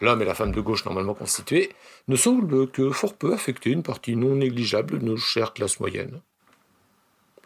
l'homme 0.00 0.22
et 0.22 0.24
la 0.24 0.34
femme 0.34 0.52
de 0.52 0.60
gauche 0.60 0.84
normalement 0.84 1.14
constitués, 1.14 1.70
ne 2.08 2.16
semble 2.16 2.68
que 2.68 2.90
fort 2.90 3.14
peu 3.14 3.32
affecter 3.32 3.70
une 3.70 3.82
partie 3.82 4.16
non 4.16 4.36
négligeable 4.36 4.98
de 4.98 5.04
nos 5.04 5.16
chères 5.16 5.52
classes 5.52 5.80
moyennes. 5.80 6.20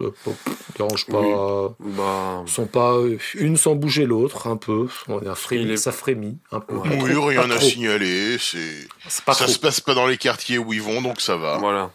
Ne 0.00 0.06
euh, 0.06 0.32
dérange 0.76 1.06
pas. 1.06 1.74
Bah... 1.78 2.42
Sont 2.46 2.66
pas 2.66 2.96
une 3.34 3.56
sans 3.56 3.74
bouger 3.74 4.06
l'autre, 4.06 4.46
un 4.46 4.56
peu. 4.56 4.88
On 5.08 5.18
a 5.18 5.34
frémi, 5.34 5.76
Ça 5.76 5.92
frémit 5.92 6.38
un 6.52 6.60
peu. 6.60 6.74
Oui, 6.76 7.14
rien 7.14 7.50
à 7.50 7.60
signaler. 7.60 8.38
C'est. 8.38 8.88
Ça 9.08 9.46
se 9.46 9.58
passe 9.58 9.80
pas 9.80 9.94
dans 9.94 10.06
les 10.06 10.16
quartiers 10.16 10.58
où 10.58 10.72
ils 10.72 10.82
vont, 10.82 11.02
donc 11.02 11.20
ça 11.20 11.36
va. 11.36 11.58
Voilà. 11.58 11.90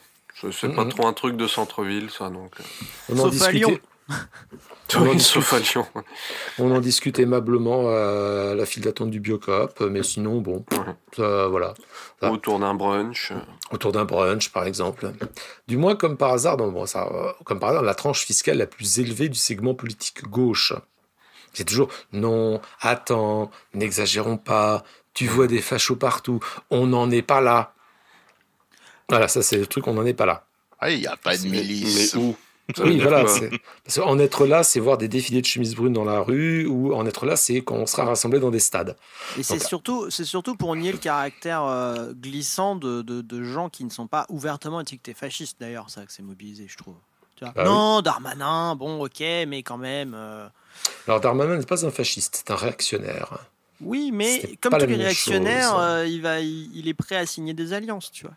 C'est 0.51 0.75
pas 0.75 0.85
trop 0.85 1.07
un 1.07 1.13
truc 1.13 1.37
de 1.37 1.47
centre-ville, 1.47 2.09
ça. 2.11 2.29
Donc. 2.29 2.51
Euh. 2.59 3.15
Sauf 3.15 3.41
à 3.41 3.51
Lyon. 3.51 3.79
on, 4.95 5.07
en 5.07 5.15
discute, 5.15 5.77
on 6.59 6.71
en 6.71 6.79
discute 6.79 7.19
aimablement 7.19 7.89
à 7.89 8.53
la 8.53 8.65
file 8.65 8.83
d'attente 8.83 9.09
du 9.09 9.19
Biocop, 9.19 9.81
mais 9.81 10.03
sinon, 10.03 10.41
bon, 10.41 10.63
voilà. 11.17 11.73
Autour 12.21 12.59
d'un 12.59 12.75
brunch. 12.75 13.33
Autour 13.71 13.91
d'un 13.91 14.05
brunch, 14.05 14.49
par 14.49 14.65
exemple. 14.65 15.11
Du 15.67 15.77
moins, 15.77 15.95
comme 15.95 16.17
par 16.17 16.33
hasard, 16.33 16.57
bon, 16.57 16.85
ça, 16.85 17.09
comme 17.45 17.59
par 17.59 17.69
hasard, 17.69 17.83
la 17.83 17.95
tranche 17.95 18.25
fiscale 18.25 18.57
la 18.57 18.67
plus 18.67 18.99
élevée 18.99 19.29
du 19.29 19.39
segment 19.39 19.73
politique 19.73 20.23
gauche. 20.23 20.73
C'est 21.53 21.63
toujours 21.63 21.89
non, 22.11 22.61
attends, 22.81 23.49
n'exagérons 23.73 24.37
pas, 24.37 24.83
tu 25.13 25.25
vois 25.25 25.47
des 25.47 25.61
fachos 25.61 25.95
partout, 25.95 26.41
on 26.69 26.87
n'en 26.87 27.09
est 27.09 27.21
pas 27.21 27.39
là. 27.39 27.73
Voilà, 29.09 29.27
ça 29.27 29.41
c'est 29.41 29.57
le 29.57 29.65
truc, 29.65 29.87
on 29.87 29.93
n'en 29.93 30.05
est 30.05 30.13
pas 30.13 30.25
là. 30.25 30.45
Ah, 30.79 30.89
il 30.89 30.99
n'y 30.99 31.07
a 31.07 31.15
pas 31.15 31.37
de 31.37 31.47
milice. 31.47 32.13
Mais 32.13 32.21
où? 32.21 32.35
Oui, 32.79 32.99
voilà. 33.01 33.23
Parce 33.23 33.99
en 33.99 34.19
être 34.19 34.45
là, 34.45 34.63
c'est 34.63 34.79
voir 34.79 34.97
des 34.97 35.07
défilés 35.07 35.41
de 35.41 35.45
chemises 35.45 35.75
brunes 35.75 35.93
dans 35.93 36.03
la 36.03 36.19
rue, 36.19 36.65
ou 36.65 36.93
en 36.93 37.05
être 37.05 37.25
là, 37.25 37.35
c'est 37.35 37.61
quand 37.61 37.75
on 37.75 37.85
sera 37.85 38.05
rassemblés 38.05 38.39
dans 38.39 38.51
des 38.51 38.59
stades. 38.59 38.95
Et 39.37 39.43
c'est 39.43 39.59
surtout, 39.59 40.09
c'est 40.09 40.25
surtout 40.25 40.55
pour 40.55 40.75
nier 40.75 40.91
le 40.91 40.97
caractère 40.97 41.63
euh, 41.63 42.13
glissant 42.13 42.75
de, 42.75 43.01
de, 43.01 43.43
gens 43.43 43.69
qui 43.69 43.83
ne 43.83 43.89
sont 43.89 44.07
pas 44.07 44.25
ouvertement 44.29 44.81
étiquetés 44.81 45.13
fascistes, 45.13 45.57
d'ailleurs, 45.59 45.89
ça 45.89 46.05
que 46.05 46.11
c'est 46.11 46.23
mobilisé, 46.23 46.65
je 46.67 46.77
trouve. 46.77 46.95
Bah 47.41 47.51
non, 47.65 48.01
Darmanin, 48.01 48.75
bon, 48.75 49.03
ok, 49.03 49.19
mais 49.19 49.61
quand 49.61 49.77
même. 49.77 50.13
Euh, 50.15 50.47
Alors, 51.05 51.19
Darmanin 51.19 51.57
n'est 51.57 51.65
pas 51.65 51.85
un 51.85 51.91
fasciste, 51.91 52.43
c'est 52.45 52.51
un 52.51 52.55
réactionnaire. 52.55 53.37
Oui, 53.81 54.11
mais 54.13 54.57
comme 54.61 54.71
tous 54.71 54.85
les 54.85 54.95
réactionnaires, 54.95 55.77
euh, 55.77 56.07
il, 56.07 56.21
va, 56.21 56.39
il 56.39 56.87
est 56.87 56.93
prêt 56.93 57.17
à 57.17 57.25
signer 57.25 57.53
des 57.53 57.73
alliances, 57.73 58.09
tu 58.11 58.23
vois. 58.23 58.35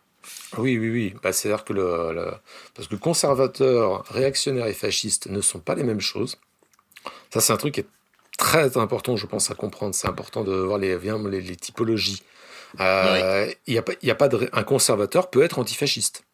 Oui, 0.57 0.79
oui, 0.79 0.91
oui. 0.91 1.15
Bah, 1.23 1.33
C'est-à-dire 1.33 1.65
que 1.65 1.73
le, 1.73 2.33
Parce 2.75 2.89
que 2.89 2.97
conservateur, 2.97 4.05
réactionnaire 4.09 4.67
et 4.67 4.75
fasciste 4.75 5.29
ne 5.29 5.41
sont 5.41 5.61
pas 5.61 5.75
les 5.75 5.85
mêmes 5.85 6.01
choses. 6.01 6.39
Ça, 7.31 7.41
c'est 7.41 7.53
un 7.53 7.57
truc 7.57 7.75
qui 7.75 7.81
est 7.81 7.89
très 8.37 8.77
important, 8.77 9.17
je 9.17 9.27
pense, 9.27 9.51
à 9.51 9.55
comprendre. 9.55 9.95
C'est 9.95 10.09
important 10.09 10.45
de 10.45 10.55
voir 10.55 10.79
les, 10.79 10.99
les, 10.99 11.41
les 11.41 11.57
typologies. 11.57 12.23
Euh, 12.81 13.51
il 13.67 13.75
y 13.75 13.79
a 13.79 13.83
pas, 13.83 13.93
y 14.03 14.11
a 14.11 14.15
pas 14.15 14.29
de, 14.29 14.49
un 14.53 14.63
conservateur 14.63 15.31
peut 15.31 15.43
être 15.43 15.59
antifasciste. 15.59 16.25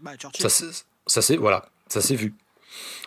Bah, 0.00 0.12
ça, 1.06 1.22
c'est 1.22 1.36
voilà, 1.36 1.68
ça 1.88 2.00
s'est 2.00 2.14
vu. 2.14 2.34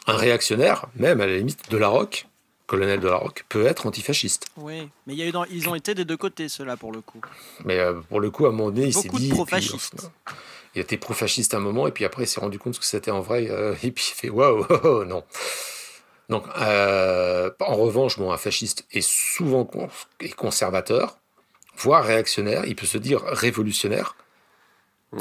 Un 0.07 0.15
réactionnaire, 0.15 0.87
même 0.95 1.21
à 1.21 1.25
la 1.25 1.37
limite 1.37 1.71
de 1.71 1.77
la 1.77 1.87
rock, 1.87 2.27
colonel 2.67 2.99
de 2.99 3.07
la 3.07 3.17
Roque, 3.17 3.45
peut 3.49 3.65
être 3.65 3.85
antifasciste. 3.85 4.47
Oui, 4.57 4.89
mais 5.05 5.13
il 5.13 5.19
y 5.19 5.23
a 5.23 5.27
eu 5.27 5.33
ils 5.51 5.69
ont 5.69 5.75
été 5.75 5.93
des 5.93 6.05
deux 6.05 6.17
côtés, 6.17 6.49
ceux-là, 6.49 6.77
pour 6.77 6.91
le 6.91 7.01
coup. 7.01 7.21
Mais 7.63 7.79
euh, 7.79 7.93
pour 7.93 8.19
le 8.19 8.31
coup, 8.31 8.45
à 8.45 8.49
un 8.49 8.51
moment 8.51 8.71
donné, 8.71 8.87
il 8.87 8.93
s'est 8.93 9.09
dit. 9.09 9.29
Pro-fasciste. 9.29 10.09
Il 10.73 10.81
était 10.81 10.97
pro-fasciste 10.97 11.53
à 11.53 11.57
un 11.57 11.61
moment, 11.61 11.87
et 11.87 11.91
puis 11.91 12.05
après, 12.05 12.23
il 12.23 12.27
s'est 12.27 12.39
rendu 12.39 12.59
compte 12.59 12.77
que 12.77 12.85
c'était 12.85 13.11
en 13.11 13.21
vrai, 13.21 13.49
euh, 13.49 13.75
et 13.83 13.91
puis 13.91 14.11
il 14.11 14.15
fait 14.15 14.29
waouh, 14.29 14.65
oh, 14.69 14.79
oh, 14.83 15.05
non. 15.05 15.23
Donc, 16.27 16.45
euh, 16.57 17.51
en 17.59 17.75
revanche, 17.75 18.17
bon, 18.17 18.31
un 18.31 18.37
fasciste 18.37 18.85
est 18.91 19.07
souvent 19.07 19.69
conservateur, 20.35 21.19
voire 21.77 22.03
réactionnaire, 22.03 22.65
il 22.65 22.75
peut 22.75 22.87
se 22.87 22.97
dire 22.97 23.21
révolutionnaire, 23.21 24.15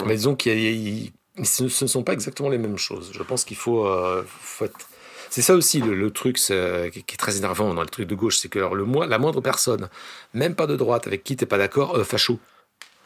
mais 0.06 0.16
disons 0.16 0.34
qu'il 0.34 1.12
ce 1.42 1.64
ne 1.64 1.88
sont 1.88 2.04
pas 2.04 2.14
exactement 2.14 2.48
les 2.48 2.58
mêmes 2.58 2.78
choses. 2.78 3.10
Je 3.12 3.22
pense 3.22 3.44
qu'il 3.44 3.56
faut, 3.56 3.86
faut 4.24 4.64
être 4.64 4.88
c'est 5.34 5.42
ça 5.42 5.56
aussi 5.56 5.80
le, 5.80 6.10
truc 6.12 6.36
qui 6.36 6.52
est 6.52 7.18
très 7.18 7.36
énervant 7.36 7.74
dans 7.74 7.82
le 7.82 7.88
truc 7.88 8.06
de 8.06 8.14
gauche, 8.14 8.38
c'est 8.38 8.48
que 8.48 8.60
le, 8.60 9.06
la 9.08 9.18
moindre 9.18 9.40
personne, 9.40 9.88
même 10.32 10.54
pas 10.54 10.68
de 10.68 10.76
droite, 10.76 11.08
avec 11.08 11.24
qui 11.24 11.34
t'es 11.34 11.44
pas 11.44 11.58
d'accord, 11.58 11.96
euh, 11.96 12.04
facho. 12.04 12.38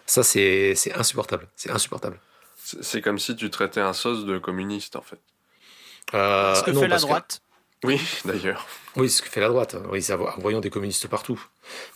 Ça, 0.05 0.23
c'est 0.23 0.75
insupportable. 0.95 1.49
C'est 1.57 1.71
insupportable. 1.71 2.21
C'est 2.59 3.01
comme 3.01 3.19
si 3.19 3.35
tu 3.35 3.49
traitais 3.49 3.81
un 3.81 3.95
sauce 3.95 4.27
de 4.27 4.37
communiste, 4.37 4.97
en 4.97 5.01
fait. 5.01 5.19
Euh, 6.13 6.55
ce 6.55 6.65
que 6.65 6.75
fait 6.75 6.87
la 6.87 6.99
droite. 6.99 7.41
Oui, 7.83 7.99
d'ailleurs. 8.27 8.67
Oui, 8.97 9.09
ce 9.09 9.23
que 9.23 9.31
fait 9.31 9.41
la 9.41 9.49
droite. 9.49 9.77
Oui, 9.91 10.05
en 10.13 10.41
voyant 10.41 10.61
des 10.61 10.69
communistes 10.69 11.09
partout. 11.09 11.43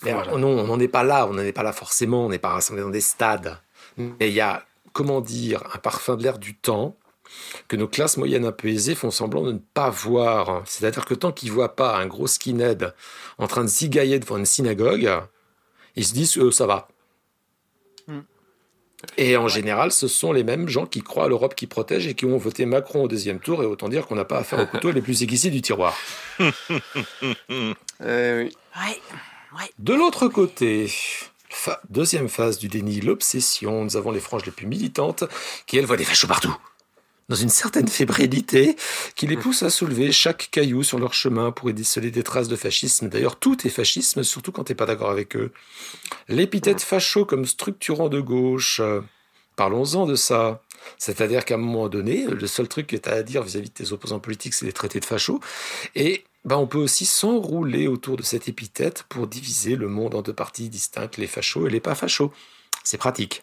Mais 0.01 0.15
non, 0.15 0.49
on 0.49 0.67
n'en 0.67 0.81
est 0.81 0.89
pas 0.89 1.03
là. 1.03 1.27
On 1.27 1.35
n'en 1.35 1.43
est 1.43 1.53
pas 1.53 1.63
là 1.63 1.75
forcément. 1.75 2.25
On 2.25 2.31
n'est 2.31 2.39
pas 2.39 2.53
rassemblés 2.53 2.83
dans 2.83 2.89
des 2.89 3.03
stades. 3.03 3.59
Mais 3.99 4.31
il 4.31 4.33
y 4.35 4.41
a, 4.41 4.65
comment 4.95 5.21
dire, 5.21 5.63
un 5.75 5.79
parfum 5.79 6.17
de 6.17 6.23
l'air 6.23 6.39
du 6.39 6.55
temps 6.57 6.97
que 7.69 7.77
nos 7.77 7.89
classes 7.89 8.17
moyennes 8.17 8.45
un 8.45 8.53
peu 8.53 8.69
aisées 8.69 8.95
font 8.95 9.11
semblant 9.11 9.43
de 9.43 9.53
ne 9.53 9.59
pas 9.75 9.91
voir. 9.91 10.63
C'est-à-dire 10.67 11.05
que 11.05 11.15
tant 11.15 11.33
qu'ils 11.33 11.51
ne 11.51 11.55
voient 11.55 11.77
pas 11.77 11.97
un 11.97 12.07
gros 12.07 12.27
skinhead 12.27 12.95
en 13.39 13.47
train 13.47 13.63
de 13.63 13.69
zigailler 13.69 14.19
devant 14.19 14.39
une 14.39 14.47
synagogue, 14.47 15.11
ils 15.97 16.05
se 16.05 16.13
disent 16.13 16.39
euh, 16.39 16.51
ça 16.51 16.67
va. 16.67 16.89
Hmm. 18.07 18.21
Et 19.17 19.37
en 19.37 19.49
général, 19.49 19.93
ce 19.93 20.09
sont 20.09 20.33
les 20.33 20.45
mêmes 20.45 20.69
gens 20.69 20.87
qui 20.87 21.03
croient 21.03 21.25
à 21.25 21.29
l'Europe 21.29 21.55
qui 21.55 21.67
protège 21.67 22.07
et 22.07 22.15
qui 22.15 22.25
ont 22.25 22.39
voté 22.39 22.67
Macron 22.67 23.05
au 23.05 23.09
deuxième 23.09 23.41
tour, 23.41 23.63
et 23.63 23.67
autant 23.67 23.89
dire 23.89 24.07
qu'on 24.07 24.15
n'a 24.15 24.25
pas 24.25 24.39
affaire 24.39 24.61
aux 24.61 24.67
couteaux 24.67 24.91
les 24.93 25.03
plus 25.03 25.23
aiguisés 25.23 25.51
du 25.51 25.63
tiroir. 25.63 25.97
Eh 28.05 28.49
de 29.79 29.95
l'autre 29.95 30.29
côté, 30.29 30.91
deuxième 31.89 32.29
phase 32.29 32.59
du 32.59 32.69
déni, 32.69 33.01
l'obsession, 33.01 33.85
nous 33.85 33.97
avons 33.97 34.11
les 34.11 34.21
franges 34.21 34.45
les 34.47 34.53
plus 34.53 34.67
militantes 34.67 35.25
qui, 35.67 35.77
elles, 35.79 35.85
voient 35.85 35.97
des 35.97 36.05
fachos 36.05 36.27
partout 36.27 36.57
dans 37.33 37.37
une 37.37 37.49
certaine 37.49 37.89
fébrilité 38.01 38.77
qui 39.17 39.27
les 39.27 39.39
pousse 39.39 39.63
à 39.63 39.71
soulever 39.71 40.13
chaque 40.13 40.51
caillou 40.51 40.83
sur 40.83 40.99
leur 40.99 41.15
chemin 41.15 41.51
pour 41.51 41.71
y 41.71 41.75
déceler 41.75 42.11
des 42.11 42.23
traces 42.23 42.49
de 42.49 42.57
fascisme. 42.57 43.09
D'ailleurs, 43.09 43.37
tout 43.37 43.67
est 43.67 43.71
fascisme, 43.71 44.23
surtout 44.23 44.53
quand 44.53 44.65
tu 44.65 44.73
n'es 44.73 44.77
pas 44.77 44.85
d'accord 44.85 45.11
avec 45.11 45.35
eux. 45.35 45.51
L'épithète 46.29 46.83
facho 46.83 47.25
comme 47.25 47.47
structurant 47.47 48.11
de 48.11 48.21
gauche, 48.21 48.83
parlons-en 49.57 50.05
de 50.05 50.15
ça. 50.15 50.61
C'est-à-dire 50.99 51.47
qu'à 51.47 51.55
un 51.55 51.59
moment 51.59 51.89
donné, 51.89 52.27
le 52.27 52.47
seul 52.47 52.69
truc 52.69 52.89
que 52.89 52.97
tu 52.97 53.09
as 53.09 53.15
à 53.15 53.23
dire 53.23 53.43
vis-à-vis 53.43 53.71
de 53.71 53.75
tes 53.75 53.93
opposants 53.93 54.21
politiques, 54.21 54.53
c'est 54.53 54.67
les 54.67 54.73
traités 54.75 55.01
de 55.01 55.07
facho. 55.07 55.41
Et 55.95 56.25
ben, 56.45 56.57
on 56.57 56.67
peut 56.67 56.79
aussi 56.79 57.07
s'enrouler 57.07 57.87
autour 57.87 58.19
de 58.19 58.23
cette 58.23 58.47
épithète 58.47 59.05
pour 59.09 59.27
diviser 59.27 59.77
le 59.77 59.89
monde 59.89 60.15
en 60.15 60.21
deux 60.21 60.35
parties 60.35 60.69
distinctes, 60.69 61.17
les 61.17 61.29
fachos 61.29 61.67
et 61.67 61.71
les 61.71 61.81
pas 61.81 61.95
fachos. 61.95 62.31
C'est 62.85 62.99
pratique. 62.99 63.43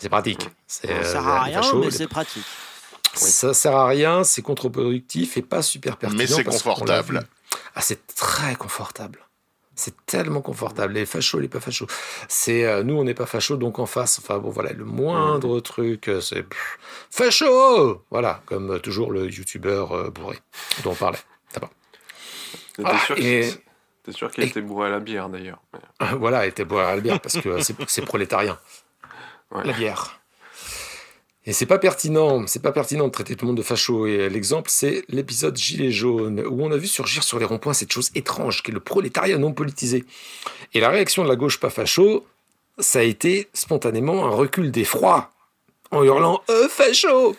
C'est 0.00 0.08
pratique. 0.08 0.48
Ça 0.66 1.04
sert 1.04 1.28
à 1.28 1.42
rien, 1.42 1.60
mais 1.74 1.90
c'est 1.92 2.08
pratique. 2.08 2.44
Ça 3.14 3.54
sert 3.54 3.76
à 3.76 3.86
rien, 3.86 4.24
c'est 4.24 4.42
contre-productif 4.42 5.36
et 5.36 5.42
pas 5.42 5.62
super 5.62 5.96
pertinent. 5.96 6.18
Mais 6.18 6.26
c'est 6.26 6.44
confortable. 6.44 7.26
Ah, 7.74 7.80
c'est 7.80 8.06
très 8.14 8.54
confortable. 8.54 9.20
C'est 9.78 9.94
tellement 10.06 10.40
confortable. 10.40 10.94
Les 10.94 11.06
fachos, 11.06 11.38
les 11.38 11.46
pas 11.46 11.60
fachos. 11.60 11.86
C'est 12.26 12.64
euh, 12.64 12.82
nous, 12.82 12.94
on 12.94 13.04
n'est 13.04 13.14
pas 13.14 13.26
fachos, 13.26 13.56
donc 13.56 13.78
en 13.78 13.86
face. 13.86 14.18
Enfin 14.18 14.38
bon, 14.38 14.50
voilà, 14.50 14.72
le 14.72 14.84
moindre 14.84 15.60
truc, 15.60 16.08
euh, 16.08 16.20
c'est 16.20 16.44
facho. 17.10 18.04
Voilà, 18.10 18.42
comme 18.46 18.72
euh, 18.72 18.78
toujours 18.80 19.12
le 19.12 19.30
youtubeur 19.30 20.10
bourré 20.10 20.36
dont 20.82 20.90
on 20.90 20.94
parlait. 20.96 21.20
D'abord. 21.54 21.70
T'es 22.76 24.12
sûr 24.12 24.32
qu'il 24.32 24.44
était 24.44 24.62
bourré 24.62 24.88
à 24.88 24.90
la 24.90 25.00
bière 25.00 25.28
d'ailleurs. 25.28 25.62
Voilà, 26.18 26.46
il 26.46 26.48
était 26.48 26.64
bourré 26.64 26.84
à 26.84 26.96
la 26.96 27.00
bière 27.00 27.20
parce 27.20 27.38
que 27.40 27.60
c'est 27.60 28.04
prolétarien. 28.04 28.58
La 29.52 29.72
bière. 29.72 30.17
Et 31.48 31.54
c'est 31.54 31.64
pas 31.64 31.78
pertinent, 31.78 32.46
c'est 32.46 32.60
pas 32.60 32.72
pertinent 32.72 33.06
de 33.06 33.10
traiter 33.10 33.34
tout 33.34 33.46
le 33.46 33.52
monde 33.52 33.56
de 33.56 33.62
facho. 33.62 34.06
Et 34.06 34.28
l'exemple, 34.28 34.68
c'est 34.70 35.02
l'épisode 35.08 35.56
Gilets 35.56 35.90
jaunes, 35.90 36.40
où 36.46 36.62
on 36.62 36.70
a 36.70 36.76
vu 36.76 36.86
surgir 36.86 37.24
sur 37.24 37.38
les 37.38 37.46
ronds-points 37.46 37.72
cette 37.72 37.90
chose 37.90 38.10
étrange 38.14 38.62
qu'est 38.62 38.70
le 38.70 38.80
prolétariat 38.80 39.38
non 39.38 39.54
politisé. 39.54 40.04
Et 40.74 40.80
la 40.80 40.90
réaction 40.90 41.24
de 41.24 41.28
la 41.28 41.36
gauche 41.36 41.58
pas 41.58 41.70
facho, 41.70 42.26
ça 42.78 42.98
a 42.98 43.02
été 43.02 43.48
spontanément 43.54 44.26
un 44.26 44.28
recul 44.28 44.70
d'effroi, 44.70 45.30
en 45.90 46.04
hurlant 46.04 46.42
Euh, 46.50 46.68
facho 46.68 47.34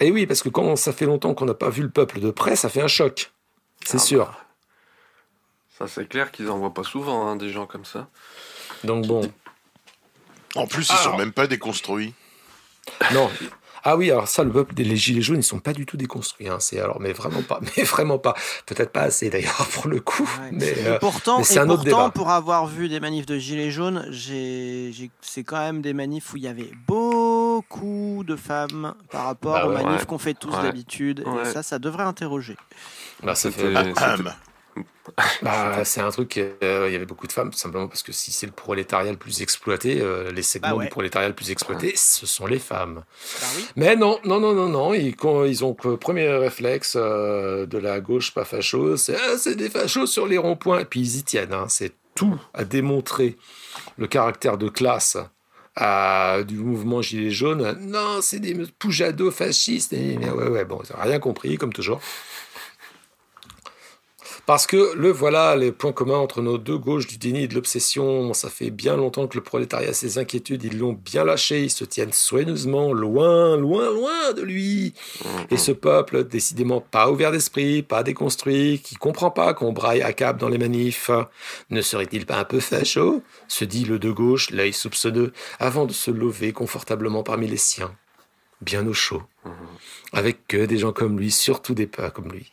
Et 0.00 0.10
oui, 0.10 0.24
parce 0.24 0.42
que 0.42 0.48
quand 0.48 0.74
ça 0.76 0.94
fait 0.94 1.04
longtemps 1.04 1.34
qu'on 1.34 1.44
n'a 1.44 1.52
pas 1.52 1.68
vu 1.68 1.82
le 1.82 1.90
peuple 1.90 2.18
de 2.18 2.30
près, 2.30 2.56
ça 2.56 2.70
fait 2.70 2.80
un 2.80 2.88
choc. 2.88 3.30
C'est 3.84 3.98
ah 3.98 4.00
sûr. 4.00 4.24
Bah. 4.24 4.38
Ça, 5.80 5.86
c'est 5.86 6.08
clair 6.08 6.32
qu'ils 6.32 6.48
en 6.48 6.56
voient 6.56 6.72
pas 6.72 6.84
souvent, 6.84 7.26
hein, 7.26 7.36
des 7.36 7.50
gens 7.50 7.66
comme 7.66 7.84
ça. 7.84 8.08
Donc 8.84 9.06
bon. 9.06 9.30
En 10.54 10.66
plus, 10.66 10.88
ils 10.88 10.96
sont 10.96 11.18
même 11.18 11.32
pas 11.32 11.46
déconstruits. 11.46 12.14
Non. 13.12 13.30
Ah 13.82 13.96
oui, 13.96 14.10
alors 14.10 14.28
ça, 14.28 14.44
le 14.44 14.50
peuple 14.50 14.74
des 14.74 14.96
gilets 14.96 15.22
jaunes, 15.22 15.38
ils 15.38 15.42
sont 15.42 15.58
pas 15.58 15.72
du 15.72 15.86
tout 15.86 15.96
déconstruits. 15.96 16.48
Hein. 16.48 16.58
C'est 16.60 16.78
alors, 16.80 17.00
mais 17.00 17.12
vraiment 17.12 17.42
pas, 17.42 17.60
mais 17.76 17.82
vraiment 17.82 18.18
pas. 18.18 18.34
Peut-être 18.66 18.92
pas 18.92 19.02
assez 19.02 19.30
d'ailleurs 19.30 19.66
pour 19.72 19.88
le 19.88 20.00
coup. 20.00 20.28
mais, 20.52 20.74
euh, 20.86 20.98
pourtant, 20.98 21.42
c'est 21.42 21.58
un 21.58 21.68
autre 21.70 21.84
débat. 21.84 22.10
pour 22.14 22.30
avoir 22.30 22.66
vu 22.66 22.88
des 22.88 23.00
manifs 23.00 23.26
de 23.26 23.38
gilets 23.38 23.70
jaunes, 23.70 24.06
c'est 24.12 25.44
quand 25.44 25.58
même 25.58 25.80
des 25.80 25.94
manifs 25.94 26.32
où 26.32 26.36
il 26.36 26.42
y 26.42 26.48
avait 26.48 26.70
beaucoup 26.86 28.22
de 28.26 28.36
femmes 28.36 28.94
par 29.10 29.24
rapport 29.24 29.54
bah 29.54 29.66
aux 29.66 29.72
manifs 29.72 30.04
qu'on 30.04 30.18
fait 30.18 30.34
tous 30.34 30.50
d'habitude. 30.50 31.24
Et 31.42 31.44
ça, 31.46 31.62
ça 31.62 31.78
devrait 31.78 32.04
interroger. 32.04 32.56
Bah, 33.22 33.34
ça 33.34 33.50
fait, 33.50 33.72
bah, 35.42 35.84
c'est 35.84 36.00
un 36.00 36.10
truc, 36.10 36.38
euh, 36.38 36.86
il 36.88 36.92
y 36.92 36.96
avait 36.96 37.06
beaucoup 37.06 37.26
de 37.26 37.32
femmes, 37.32 37.50
tout 37.50 37.58
simplement 37.58 37.88
parce 37.88 38.02
que 38.02 38.12
si 38.12 38.32
c'est 38.32 38.46
le 38.46 38.52
prolétariat 38.52 39.10
le 39.10 39.18
plus 39.18 39.42
exploité, 39.42 40.00
euh, 40.00 40.30
les 40.30 40.42
segments 40.42 40.76
bah 40.76 40.84
du 40.84 40.90
prolétariat 40.90 41.28
le 41.28 41.34
plus 41.34 41.50
exploité, 41.50 41.94
ce 41.96 42.26
sont 42.26 42.46
les 42.46 42.58
femmes. 42.58 43.02
Bah 43.40 43.46
Mais 43.76 43.96
non, 43.96 44.18
non, 44.24 44.40
non, 44.40 44.52
non, 44.54 44.68
non, 44.68 44.94
ils, 44.94 45.14
ils 45.46 45.64
ont 45.64 45.76
le 45.84 45.96
premier 45.96 46.28
réflexe 46.28 46.94
euh, 46.96 47.66
de 47.66 47.78
la 47.78 48.00
gauche 48.00 48.32
pas 48.32 48.44
facho, 48.44 48.96
c'est 48.96 49.16
ah, 49.16 49.38
c'est 49.38 49.56
des 49.56 49.70
fachos 49.70 50.06
sur 50.06 50.26
les 50.26 50.38
ronds-points, 50.38 50.80
et 50.80 50.84
puis 50.84 51.00
ils 51.00 51.18
y 51.18 51.22
tiennent, 51.22 51.54
hein. 51.54 51.66
c'est 51.68 51.92
tout 52.14 52.38
à 52.54 52.64
démontrer 52.64 53.36
le 53.96 54.06
caractère 54.06 54.58
de 54.58 54.68
classe 54.68 55.16
du 56.46 56.56
mouvement 56.56 57.00
Gilets 57.00 57.30
jaunes. 57.30 57.78
Non, 57.80 58.20
c'est 58.20 58.40
des 58.40 58.54
poujados 58.78 59.30
fascistes. 59.30 59.92
Et, 59.92 60.18
ouais, 60.18 60.48
ouais, 60.48 60.64
bon, 60.64 60.80
ils 60.82 60.92
n'ont 60.92 61.02
rien 61.02 61.18
compris, 61.18 61.56
comme 61.56 61.72
toujours. 61.72 62.00
Parce 64.50 64.66
que 64.66 64.96
le 64.96 65.12
voilà, 65.12 65.54
les 65.54 65.70
points 65.70 65.92
communs 65.92 66.18
entre 66.18 66.42
nos 66.42 66.58
deux 66.58 66.76
gauches 66.76 67.06
du 67.06 67.18
déni 67.18 67.44
et 67.44 67.46
de 67.46 67.54
l'obsession. 67.54 68.34
Ça 68.34 68.50
fait 68.50 68.70
bien 68.70 68.96
longtemps 68.96 69.28
que 69.28 69.38
le 69.38 69.44
prolétariat 69.44 69.90
a 69.90 69.92
ses 69.92 70.18
inquiétudes, 70.18 70.64
ils 70.64 70.76
l'ont 70.76 70.92
bien 70.92 71.22
lâché, 71.22 71.62
ils 71.62 71.70
se 71.70 71.84
tiennent 71.84 72.12
soigneusement 72.12 72.92
loin, 72.92 73.56
loin, 73.56 73.92
loin 73.92 74.32
de 74.32 74.42
lui. 74.42 74.92
Et 75.52 75.56
ce 75.56 75.70
peuple, 75.70 76.24
décidément 76.24 76.80
pas 76.80 77.12
ouvert 77.12 77.30
d'esprit, 77.30 77.84
pas 77.84 78.02
déconstruit, 78.02 78.80
qui 78.80 78.96
comprend 78.96 79.30
pas 79.30 79.54
qu'on 79.54 79.70
braille 79.70 80.02
à 80.02 80.12
cap 80.12 80.36
dans 80.36 80.48
les 80.48 80.58
manifs, 80.58 81.12
ne 81.70 81.80
serait-il 81.80 82.26
pas 82.26 82.38
un 82.38 82.44
peu 82.44 82.58
facho 82.58 83.22
se 83.46 83.64
dit 83.64 83.84
le 83.84 84.00
de 84.00 84.10
gauche, 84.10 84.50
l'œil 84.50 84.72
soupçonneux, 84.72 85.32
avant 85.60 85.86
de 85.86 85.92
se 85.92 86.10
lever 86.10 86.52
confortablement 86.52 87.22
parmi 87.22 87.46
les 87.46 87.56
siens, 87.56 87.94
bien 88.62 88.84
au 88.88 88.94
chaud, 88.94 89.22
avec 90.12 90.48
que 90.48 90.66
des 90.66 90.78
gens 90.78 90.92
comme 90.92 91.20
lui, 91.20 91.30
surtout 91.30 91.74
des 91.74 91.86
pas 91.86 92.10
comme 92.10 92.32
lui. 92.32 92.52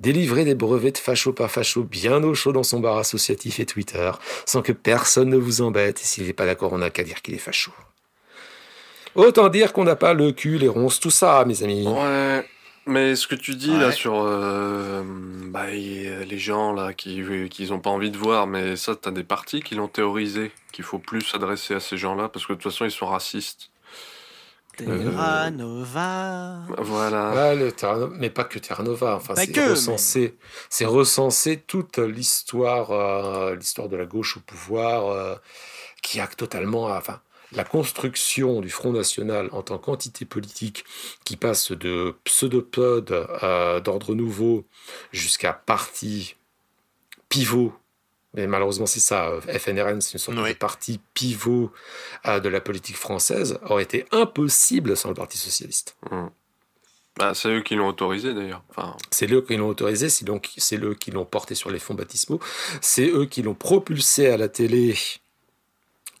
Délivrer 0.00 0.44
des 0.44 0.54
brevets 0.54 0.92
de 0.92 0.98
facho 0.98 1.32
pas 1.32 1.48
facho 1.48 1.82
bien 1.82 2.22
au 2.22 2.34
chaud 2.34 2.52
dans 2.52 2.62
son 2.62 2.80
bar 2.80 2.98
associatif 2.98 3.60
et 3.60 3.66
Twitter, 3.66 4.10
sans 4.44 4.62
que 4.62 4.72
personne 4.72 5.30
ne 5.30 5.36
vous 5.36 5.62
embête, 5.62 6.00
et 6.00 6.04
s'il 6.04 6.26
n'est 6.26 6.32
pas 6.32 6.46
d'accord, 6.46 6.72
on 6.72 6.78
n'a 6.78 6.90
qu'à 6.90 7.02
dire 7.02 7.22
qu'il 7.22 7.34
est 7.34 7.38
facho. 7.38 7.72
Autant 9.14 9.48
dire 9.48 9.72
qu'on 9.72 9.84
n'a 9.84 9.96
pas 9.96 10.12
le 10.12 10.32
cul, 10.32 10.58
les 10.58 10.68
ronces, 10.68 11.00
tout 11.00 11.10
ça, 11.10 11.44
mes 11.46 11.62
amis. 11.62 11.86
Ouais. 11.88 12.44
Mais 12.88 13.16
ce 13.16 13.26
que 13.26 13.34
tu 13.34 13.56
dis 13.56 13.76
là 13.76 13.90
sur 13.90 14.22
euh, 14.24 15.02
bah, 15.48 15.66
les 15.66 16.38
gens 16.38 16.72
là 16.72 16.92
qui 16.92 17.20
qui 17.50 17.72
ont 17.72 17.80
pas 17.80 17.90
envie 17.90 18.12
de 18.12 18.16
voir, 18.16 18.46
mais 18.46 18.76
ça, 18.76 18.94
tu 18.94 19.08
as 19.08 19.12
des 19.12 19.24
partis 19.24 19.60
qui 19.60 19.74
l'ont 19.74 19.88
théorisé, 19.88 20.52
qu'il 20.70 20.84
faut 20.84 21.00
plus 21.00 21.22
s'adresser 21.22 21.74
à 21.74 21.80
ces 21.80 21.96
gens-là 21.96 22.28
parce 22.28 22.46
que 22.46 22.52
de 22.52 22.58
toute 22.58 22.70
façon 22.70 22.84
ils 22.84 22.92
sont 22.92 23.06
racistes. 23.06 23.70
Terra 24.76 25.50
Nova. 25.50 26.62
Voilà. 26.78 27.54
mais 28.18 28.30
pas 28.30 28.44
que 28.44 28.58
Terra 28.58 28.82
Nova. 28.82 29.16
Enfin, 29.16 29.34
c'est 29.34 29.68
recensé, 29.68 30.36
c'est 30.68 30.84
recensé 30.84 31.56
toute 31.66 31.98
l'histoire, 31.98 32.90
euh, 32.90 33.56
l'histoire 33.56 33.88
de 33.88 33.96
la 33.96 34.06
gauche 34.06 34.36
au 34.36 34.40
pouvoir, 34.40 35.10
euh, 35.10 35.34
qui 36.02 36.20
a 36.20 36.26
totalement, 36.26 36.84
enfin, 36.86 37.20
la 37.52 37.64
construction 37.64 38.60
du 38.60 38.70
Front 38.70 38.92
National 38.92 39.48
en 39.52 39.62
tant 39.62 39.78
qu'entité 39.78 40.24
politique 40.24 40.84
qui 41.24 41.36
passe 41.36 41.72
de 41.72 42.16
pseudopode 42.24 43.26
euh, 43.42 43.80
d'ordre 43.80 44.14
nouveau 44.14 44.66
jusqu'à 45.12 45.52
parti 45.52 46.36
pivot, 47.28 47.72
mais 48.34 48.46
malheureusement 48.46 48.86
c'est 48.86 49.00
ça, 49.00 49.28
euh, 49.28 49.40
FNRN 49.40 50.00
c'est 50.00 50.14
une 50.14 50.18
sorte 50.18 50.36
de 50.36 50.52
parti 50.52 51.00
pivot 51.14 51.72
euh, 52.26 52.40
de 52.40 52.48
la 52.48 52.60
politique 52.60 52.96
française, 52.96 53.58
aurait 53.68 53.84
été 53.84 54.06
impossible 54.12 54.96
sans 54.96 55.08
le 55.08 55.14
Parti 55.14 55.38
Socialiste. 55.38 55.96
Mmh. 56.10 56.26
Bah, 57.18 57.32
c'est 57.32 57.48
eux 57.48 57.62
qui 57.62 57.76
l'ont 57.76 57.88
autorisé 57.88 58.34
d'ailleurs. 58.34 58.62
Enfin... 58.70 58.94
C'est 59.10 59.30
eux 59.32 59.40
qui 59.40 59.56
l'ont 59.56 59.68
autorisé, 59.68 60.10
c'est 60.10 60.26
donc 60.26 60.50
c'est 60.58 60.78
eux 60.82 60.94
qui 60.94 61.10
l'ont 61.10 61.24
porté 61.24 61.54
sur 61.54 61.70
les 61.70 61.78
fonds 61.78 61.94
baptismaux, 61.94 62.40
c'est 62.82 63.08
eux 63.08 63.24
qui 63.24 63.42
l'ont 63.42 63.54
propulsé 63.54 64.28
à 64.28 64.36
la 64.36 64.48
télé 64.48 64.94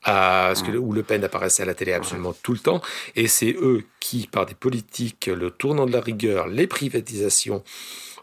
parce 0.06 0.62
que, 0.62 0.70
où 0.70 0.92
Le 0.92 1.02
Pen 1.02 1.24
apparaissait 1.24 1.64
à 1.64 1.66
la 1.66 1.74
télé 1.74 1.92
absolument 1.92 2.34
tout 2.42 2.52
le 2.52 2.58
temps, 2.58 2.80
et 3.16 3.26
c'est 3.26 3.54
eux 3.58 3.84
qui, 4.00 4.28
par 4.28 4.46
des 4.46 4.54
politiques, 4.54 5.26
le 5.26 5.50
tournant 5.50 5.86
de 5.86 5.92
la 5.92 6.00
rigueur, 6.00 6.46
les 6.46 6.66
privatisations, 6.66 7.64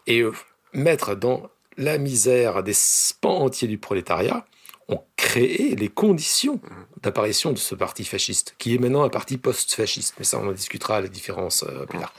et 0.06 0.20
euh, 0.20 0.32
mettre 0.72 1.14
dans 1.14 1.50
la 1.76 1.98
misère 1.98 2.62
des 2.62 2.74
pans 3.20 3.40
entiers 3.40 3.68
du 3.68 3.78
prolétariat, 3.78 4.44
ont 4.88 5.02
créé 5.16 5.74
les 5.76 5.88
conditions 5.88 6.60
d'apparition 7.02 7.52
de 7.52 7.58
ce 7.58 7.74
parti 7.74 8.04
fasciste, 8.04 8.54
qui 8.58 8.74
est 8.74 8.78
maintenant 8.78 9.02
un 9.02 9.08
parti 9.08 9.38
post-fasciste. 9.38 10.14
Mais 10.18 10.24
ça, 10.24 10.38
on 10.38 10.48
en 10.48 10.52
discutera 10.52 11.00
les 11.00 11.08
différences 11.08 11.64
euh, 11.64 11.86
plus 11.86 11.98
tard. 11.98 12.12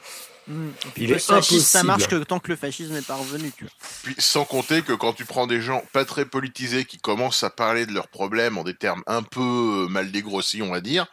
Mmh. 0.48 0.68
Il 0.98 1.12
est 1.12 1.32
impossible. 1.32 1.62
Ça 1.62 1.84
marche 1.84 2.08
que 2.08 2.24
tant 2.24 2.39
que 2.39 2.50
le 2.50 2.56
fascisme 2.56 2.94
n'est 2.94 3.02
pas 3.02 3.15
revenu. 3.15 3.52
Tu 3.58 3.63
vois. 3.63 3.74
Puis, 4.04 4.15
sans 4.20 4.46
compter 4.46 4.84
que 4.84 4.94
quand 4.94 5.13
tu 5.13 5.26
prends 5.26 5.48
des 5.48 5.62
gens 5.62 5.84
pas 5.91 6.06
très 6.06 6.26
politisés 6.26 6.86
qui 6.86 6.98
commencent 6.98 7.44
à 7.44 7.50
parler 7.50 7.86
de 7.86 7.94
leurs 7.94 8.08
problèmes 8.08 8.58
en 8.58 8.63
des 8.63 8.76
termes 8.76 9.04
un 9.08 9.24
peu 9.24 9.41
euh, 9.86 9.88
mal 9.88 10.12
dégrossis, 10.12 10.62
on 10.62 10.72
va 10.72 10.82
dire, 10.82 11.08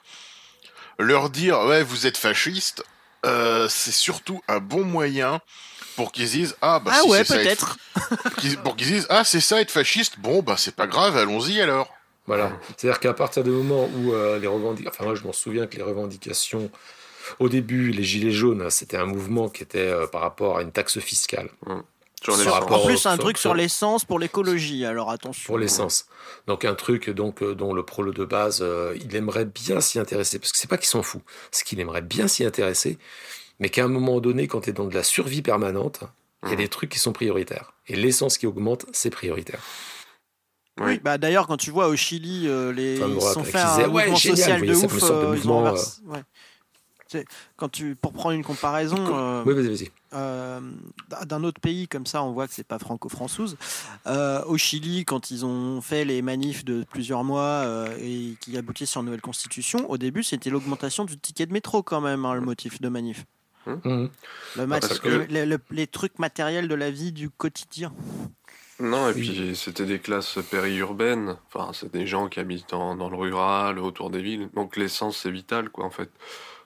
leur 0.98 1.30
dire 1.30 1.60
ouais 1.60 1.82
vous 1.82 2.06
êtes 2.06 2.18
fasciste, 2.18 2.84
euh, 3.24 3.68
c'est 3.68 3.92
surtout 3.92 4.42
un 4.48 4.58
bon 4.58 4.84
moyen 4.84 5.40
pour 5.96 6.12
qu'ils 6.12 6.30
disent 6.30 6.56
ah 6.62 6.80
bah 6.80 6.92
ah 6.94 7.00
si 7.02 7.08
ouais 7.08 7.24
peut-être 7.24 7.76
pour 8.64 8.76
qu'ils 8.76 8.88
disent 8.88 9.06
ah 9.10 9.24
c'est 9.24 9.40
ça 9.40 9.60
être 9.60 9.70
fasciste 9.70 10.18
bon 10.18 10.42
bah 10.42 10.56
c'est 10.58 10.74
pas 10.74 10.86
grave 10.86 11.16
allons-y 11.16 11.60
alors 11.60 11.88
voilà 12.26 12.52
c'est 12.76 12.88
à 12.88 12.92
dire 12.92 13.00
qu'à 13.00 13.14
partir 13.14 13.44
du 13.44 13.50
moment 13.50 13.88
où 13.96 14.12
euh, 14.12 14.38
les 14.38 14.46
revendications 14.46 14.90
enfin 14.94 15.04
moi 15.04 15.14
je 15.14 15.22
m'en 15.22 15.32
souviens 15.32 15.66
que 15.66 15.76
les 15.76 15.82
revendications 15.82 16.70
au 17.38 17.48
début, 17.48 17.90
les 17.90 18.02
Gilets 18.02 18.30
jaunes, 18.30 18.68
c'était 18.70 18.96
un 18.96 19.06
mouvement 19.06 19.48
qui 19.48 19.62
était 19.62 19.78
euh, 19.78 20.06
par 20.06 20.20
rapport 20.20 20.58
à 20.58 20.62
une 20.62 20.72
taxe 20.72 20.98
fiscale. 20.98 21.48
Mmh. 21.66 21.80
en 22.28 22.84
plus, 22.84 23.06
un 23.06 23.16
truc 23.16 23.38
sur, 23.38 23.54
l'essence 23.54 24.04
pour 24.04 24.18
l'écologie, 24.18 24.84
alors 24.84 25.10
attention. 25.10 25.46
Pour 25.46 25.58
l'essence. 25.58 26.06
Donc 26.46 26.64
un 26.64 26.74
truc 26.74 27.10
donc 27.10 27.42
euh, 27.42 27.54
dont 27.54 27.72
le 27.72 27.84
prolo 27.84 28.12
de 28.12 28.24
base, 28.24 28.60
euh, 28.62 28.96
il 29.00 29.14
aimerait 29.16 29.44
bien 29.44 29.80
s'y 29.80 29.98
intéresser. 29.98 30.38
Parce 30.38 30.52
que 30.52 30.58
c'est 30.58 30.68
pas 30.68 30.78
qu'il 30.78 30.88
s'en 30.88 31.02
fout, 31.02 31.22
c'est 31.50 31.64
qu'il 31.64 31.80
aimerait 31.80 32.02
bien 32.02 32.28
s'y 32.28 32.44
intéresser, 32.44 32.98
mais 33.62 33.68
qu'à 33.68 33.84
un 33.84 33.88
moment 33.88 34.20
donné, 34.20 34.48
quand 34.48 34.62
tu 34.62 34.70
es 34.70 34.72
dans 34.72 34.86
de 34.86 34.94
la 34.94 35.04
survie 35.04 35.40
permanente, 35.40 36.00
il 36.42 36.48
y 36.48 36.52
a 36.52 36.54
mmh. 36.54 36.58
des 36.58 36.68
trucs 36.68 36.90
qui 36.90 36.98
sont 36.98 37.12
prioritaires. 37.12 37.74
Et 37.86 37.94
l'essence 37.94 38.36
qui 38.36 38.48
augmente, 38.48 38.86
c'est 38.92 39.10
prioritaire. 39.10 39.60
Oui, 40.80 40.98
bah 40.98 41.16
d'ailleurs, 41.16 41.46
quand 41.46 41.58
tu 41.58 41.70
vois 41.70 41.86
au 41.86 41.94
Chili, 41.94 42.48
les... 42.74 42.98
ils 42.98 43.20
sont 43.20 43.44
fait 43.44 43.58
un 43.58 43.86
mouvement 43.86 44.16
social 44.16 44.66
de 44.66 44.74
ouf. 44.74 46.00
Quand 47.56 47.68
tu, 47.68 47.94
pour 47.94 48.12
prendre 48.12 48.34
une 48.34 48.44
comparaison 48.44 48.96
euh, 48.98 49.44
euh, 50.14 50.60
d'un 51.26 51.44
autre 51.44 51.60
pays 51.60 51.88
comme 51.88 52.06
ça, 52.06 52.22
on 52.22 52.32
voit 52.32 52.48
que 52.48 52.54
c'est 52.54 52.66
pas 52.66 52.78
franco-françoise. 52.78 53.56
Euh, 54.06 54.42
au 54.44 54.56
Chili, 54.56 55.04
quand 55.04 55.30
ils 55.30 55.44
ont 55.44 55.80
fait 55.80 56.04
les 56.04 56.22
manifs 56.22 56.64
de 56.64 56.84
plusieurs 56.90 57.24
mois 57.24 57.66
et 58.00 58.34
qui 58.40 58.56
aboutissent 58.56 58.90
sur 58.90 59.00
une 59.00 59.06
nouvelle 59.06 59.20
constitution, 59.20 59.88
au 59.90 59.98
début 59.98 60.22
c'était 60.22 60.50
l'augmentation 60.50 61.04
du 61.04 61.18
ticket 61.18 61.46
de 61.46 61.52
métro 61.52 61.82
quand 61.82 62.00
même, 62.00 62.24
hein, 62.24 62.34
le 62.34 62.40
motif 62.40 62.80
de 62.80 62.88
manif. 62.88 63.24
Hum. 63.66 63.80
Hum. 63.84 64.10
Le 64.56 65.58
les 65.70 65.86
trucs 65.86 66.18
matériels 66.18 66.68
de 66.68 66.74
la 66.74 66.90
vie 66.90 67.12
du 67.12 67.30
quotidien. 67.30 67.92
Non, 68.80 69.08
et 69.08 69.12
puis 69.12 69.54
c'était 69.54 69.84
des 69.84 70.00
classes 70.00 70.38
périurbaines, 70.50 71.36
enfin 71.46 71.70
c'est 71.72 71.92
des 71.92 72.06
gens 72.06 72.28
qui 72.28 72.40
habitent 72.40 72.70
dans, 72.70 72.96
dans, 72.96 73.08
le 73.08 73.16
rural, 73.16 73.78
autour 73.78 74.10
des 74.10 74.20
villes, 74.20 74.48
donc 74.54 74.76
l'essence 74.76 75.18
c'est 75.18 75.30
vital 75.30 75.70
quoi 75.70 75.84
en 75.84 75.90
fait. 75.90 76.10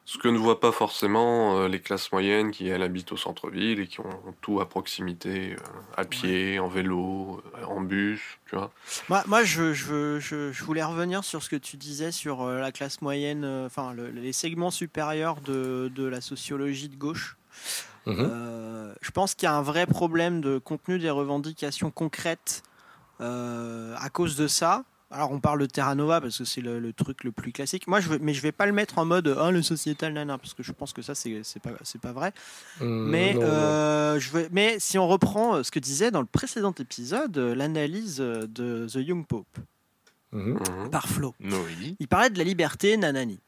Ce 0.09 0.19
que 0.19 0.29
ne 0.29 0.39
voient 0.39 0.61
pas 0.61 0.71
forcément 0.71 1.59
euh, 1.59 1.67
les 1.67 1.81
classes 1.81 2.13
moyennes 2.13 2.53
qui, 2.53 2.69
elles, 2.69 2.83
habitent 2.83 3.11
au 3.11 3.17
centre-ville 3.17 3.81
et 3.81 3.89
qui 3.89 3.99
ont 3.99 4.35
tout 4.41 4.61
à 4.61 4.69
proximité, 4.69 5.55
euh, 5.55 5.57
à 5.97 6.05
pied, 6.05 6.61
en 6.61 6.69
vélo, 6.69 7.43
euh, 7.59 7.65
en 7.65 7.81
bus, 7.81 8.21
tu 8.47 8.55
vois. 8.55 8.71
Moi, 9.09 9.25
moi 9.27 9.43
je, 9.43 9.75
je, 9.75 10.21
je, 10.21 10.65
voulais 10.65 10.85
revenir 10.85 11.25
sur 11.25 11.43
ce 11.43 11.49
que 11.49 11.57
tu 11.57 11.77
disais 11.77 12.13
sur 12.13 12.47
la 12.47 12.71
classe 12.71 13.03
moyenne, 13.03 13.45
enfin 13.67 13.95
les 13.95 14.33
segments 14.33 14.71
supérieurs 14.71 15.41
de, 15.41 15.91
de, 15.93 16.05
la 16.05 16.21
sociologie 16.21 16.89
de 16.89 16.97
gauche. 16.97 17.37
Mhm. 18.07 18.95
je 19.01 19.11
pense 19.11 19.35
qu'il 19.35 19.49
y 19.49 19.51
a 19.51 19.55
un 19.55 19.63
vrai 19.63 19.87
problème 19.87 20.41
de 20.41 20.59
contenu 20.59 21.01
des 21.01 21.11
revendications 21.11 21.91
concrètes 21.91 22.63
à 23.19 24.09
cause 24.13 24.37
de 24.37 24.47
ça. 24.47 24.85
Alors 25.11 25.31
on 25.31 25.39
parle 25.39 25.61
de 25.61 25.67
Terra 25.67 25.95
Nova 25.95 26.21
parce 26.21 26.39
que 26.39 26.45
c'est 26.45 26.61
le, 26.61 26.93
truc 26.93 27.23
le 27.23 27.31
plus 27.31 27.53
classique. 27.53 27.87
Moi 27.87 28.01
je 28.01 28.09
veux, 28.09 28.19
mais 28.19 28.35
je 28.35 28.43
vais 28.43 28.53
pas 28.53 28.67
le 28.67 28.73
mettre 28.73 28.99
en 28.99 29.05
mode 29.05 29.29
oh, 29.41 29.51
le 29.53 29.63
sociétal 29.63 30.13
nana 30.13 30.37
parce 30.37 30.53
que 30.53 30.65
je 30.65 30.73
pense 30.73 30.93
que 30.93 31.01
ça 31.01 31.15
c'est 31.15 31.43
pas 31.63 31.71
c'est 31.83 32.01
pas 32.01 32.13
vrai. 32.13 32.33
Mmh, 32.81 33.09
mais 33.09 33.37
euh, 33.37 34.19
je 34.19 34.31
veux, 34.31 34.49
mais 34.51 34.79
si 34.81 34.99
on 34.99 35.07
reprend 35.07 35.57
euh, 35.57 35.63
ce 35.63 35.71
que 35.71 35.79
disait 35.79 36.11
dans 36.11 36.21
le 36.21 36.27
précédent 36.27 36.75
épisode 36.79 37.39
euh, 37.39 37.55
l'analyse 37.55 38.17
de 38.19 38.89
The 38.89 38.97
Young 38.97 39.25
Pope 39.27 39.59
mmh. 40.33 40.91
par 40.91 41.09
Flo. 41.09 41.35
Il 42.01 42.09
parlait 42.09 42.31
de 42.31 42.39
la 42.39 42.45
liberté 42.45 42.97
nanani. 42.97 43.39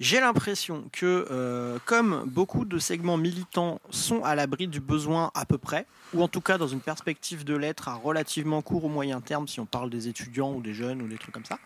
J'ai 0.00 0.20
l'impression 0.20 0.88
que, 0.92 1.26
euh, 1.30 1.78
comme 1.84 2.22
beaucoup 2.26 2.64
de 2.64 2.78
segments 2.78 3.16
militants 3.16 3.80
sont 3.90 4.22
à 4.22 4.36
l'abri 4.36 4.68
du 4.68 4.80
besoin 4.80 5.32
à 5.34 5.44
peu 5.44 5.58
près, 5.58 5.86
ou 6.14 6.22
en 6.22 6.28
tout 6.28 6.40
cas 6.40 6.56
dans 6.56 6.68
une 6.68 6.80
perspective 6.80 7.44
de 7.44 7.56
l'être 7.56 7.88
à 7.88 7.94
relativement 7.94 8.62
court 8.62 8.84
ou 8.84 8.88
moyen 8.88 9.20
terme, 9.20 9.48
si 9.48 9.58
on 9.58 9.66
parle 9.66 9.90
des 9.90 10.06
étudiants 10.06 10.54
ou 10.54 10.62
des 10.62 10.72
jeunes 10.72 11.02
ou 11.02 11.08
des 11.08 11.18
trucs 11.18 11.34
comme 11.34 11.44
ça, 11.44 11.58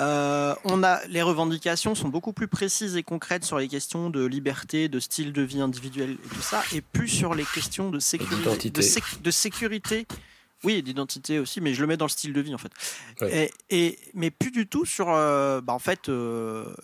euh, 0.00 0.54
on 0.64 0.82
a, 0.82 1.04
les 1.06 1.22
revendications 1.22 1.94
sont 1.94 2.08
beaucoup 2.08 2.34
plus 2.34 2.48
précises 2.48 2.96
et 2.96 3.02
concrètes 3.02 3.44
sur 3.44 3.58
les 3.58 3.68
questions 3.68 4.10
de 4.10 4.26
liberté, 4.26 4.88
de 4.88 5.00
style 5.00 5.32
de 5.32 5.40
vie 5.40 5.62
individuel 5.62 6.10
et 6.10 6.28
tout 6.28 6.42
ça, 6.42 6.62
et 6.74 6.82
plus 6.82 7.08
sur 7.08 7.34
les 7.34 7.44
questions 7.44 7.90
de 7.90 7.98
sécurité, 7.98 8.70
de 8.70 9.30
sécurité. 9.30 10.06
Oui, 10.64 10.82
d'identité 10.82 11.38
aussi, 11.38 11.60
mais 11.60 11.74
je 11.74 11.80
le 11.82 11.86
mets 11.86 11.96
dans 11.96 12.06
le 12.06 12.10
style 12.10 12.32
de 12.32 12.40
vie 12.40 12.54
en 12.54 12.58
fait. 12.58 12.72
Et, 13.70 13.98
mais 14.14 14.30
plus 14.30 14.50
du 14.50 14.66
tout 14.66 14.84
sur 14.84 15.10
euh, 15.10 15.60
bah, 15.60 15.74
en 15.74 15.78
fait 15.78 16.08
euh, 16.08 16.74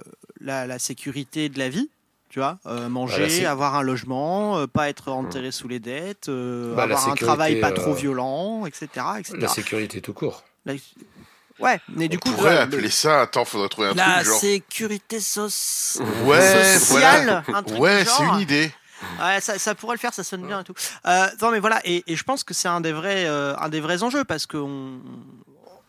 la, 0.43 0.79
sécurité 0.79 1.49
de 1.49 1.59
la 1.59 1.69
vie. 1.69 1.89
Tu 2.29 2.39
vois, 2.39 2.59
euh, 2.65 2.89
manger, 2.89 3.45
avoir 3.45 3.75
un 3.75 3.83
logement, 3.83 4.67
pas 4.67 4.89
être 4.89 5.11
enterré 5.11 5.49
mmh. 5.49 5.53
sous 5.53 5.69
les 5.69 5.81
dettes, 5.81 6.31
bah, 6.31 6.85
avoir 6.85 7.11
un 7.11 7.15
travail 7.15 7.61
pas 7.61 7.73
trop 7.73 7.93
violent, 7.93 8.65
etc., 8.65 8.87
etc. 9.19 9.35
La 9.39 9.49
sécurité 9.49 10.01
tout 10.01 10.15
court. 10.15 10.43
Ouais, 11.59 11.81
mais 11.89 12.09
du 12.09 12.17
On 12.17 12.21
coup. 12.21 12.31
On 12.31 12.37
pourrait 12.37 12.59
appeler 12.59 12.91
ça, 12.91 13.23
attends, 13.23 13.45
faudrait 13.45 13.69
trouver 13.69 13.89
un 13.89 13.95
la 13.95 14.15
truc 14.17 14.27
genre. 14.27 14.41
sécurité 14.41 15.21
sociale. 15.21 16.07
Ouais, 16.25 16.79
sociale. 16.79 17.45
Ouais, 17.79 18.05
c'est 18.05 18.25
une 18.25 18.41
idée. 18.41 18.73
Ouais, 19.21 19.41
ça, 19.41 19.59
ça, 19.59 19.75
pourrait 19.75 19.97
le 19.97 20.01
faire, 20.01 20.15
ça 20.15 20.25
sonne 20.25 20.47
bien 20.47 20.61
et 20.61 20.65
tout. 20.65 20.75
Euh, 21.07 21.27
non, 21.41 21.51
mais 21.51 21.59
voilà, 21.59 21.81
et, 21.85 22.05
et, 22.07 22.15
je 22.15 22.23
pense 22.23 22.45
que 22.45 22.55
c'est 22.55 22.69
un 22.69 22.81
des 22.81 22.93
vrais, 22.93 23.27
euh, 23.27 23.57
un 23.59 23.69
des 23.69 23.81
vrais 23.81 24.03
enjeux 24.05 24.25
parce 24.25 24.47
que 24.47 24.57
on, 24.57 25.01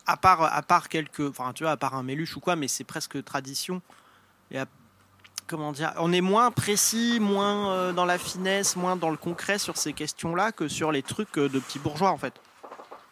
à 0.07 0.17
part, 0.17 0.41
à 0.41 0.61
part 0.63 0.89
quelques, 0.89 1.21
enfin, 1.21 1.53
tu 1.53 1.63
vois, 1.63 1.73
à 1.73 1.77
part 1.77 1.93
un 1.93 2.03
méluche 2.03 2.35
ou 2.35 2.39
quoi, 2.39 2.55
mais 2.55 2.67
c'est 2.67 2.83
presque 2.83 3.23
tradition. 3.23 3.81
Comment 5.45 5.73
dire, 5.73 5.93
on 5.97 6.13
est 6.13 6.21
moins 6.21 6.51
précis, 6.51 7.19
moins 7.19 7.71
euh, 7.71 7.91
dans 7.91 8.05
la 8.05 8.17
finesse, 8.17 8.75
moins 8.77 8.95
dans 8.95 9.09
le 9.09 9.17
concret 9.17 9.59
sur 9.59 9.75
ces 9.77 9.91
questions-là 9.91 10.51
que 10.53 10.69
sur 10.69 10.91
les 10.91 11.01
trucs 11.01 11.35
de 11.37 11.59
petits 11.59 11.79
bourgeois 11.79 12.11
en 12.11 12.17
fait. 12.17 12.33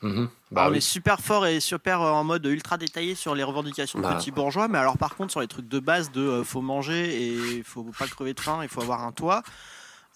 Mhm. 0.02 0.30
Bah 0.50 0.68
on 0.70 0.74
est 0.74 0.80
super 0.80 1.20
fort 1.20 1.46
et 1.46 1.60
super 1.60 2.02
en 2.02 2.24
mode 2.24 2.46
ultra 2.46 2.78
détaillé 2.78 3.16
sur 3.16 3.36
les 3.36 3.44
revendications 3.44 4.00
de 4.00 4.04
bah. 4.04 4.16
petits 4.16 4.32
bourgeois, 4.32 4.68
mais 4.68 4.78
alors 4.78 4.98
par 4.98 5.16
contre 5.16 5.32
sur 5.32 5.42
les 5.42 5.48
trucs 5.48 5.68
de 5.68 5.80
base 5.80 6.12
de 6.12 6.42
faut 6.44 6.62
manger 6.62 7.26
et 7.26 7.64
faut 7.64 7.84
pas 7.98 8.08
crever 8.08 8.34
de 8.34 8.40
faim, 8.40 8.60
il 8.64 8.70
faut 8.70 8.82
avoir 8.82 9.04
un 9.04 9.12
toit. 9.12 9.44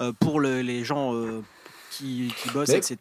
Euh, 0.02 0.12
pour 0.12 0.42
les 0.42 0.84
gens 0.84 1.14
euh, 1.14 1.42
qui, 1.98 2.32
bossent, 2.54 2.70
etc. 2.70 2.98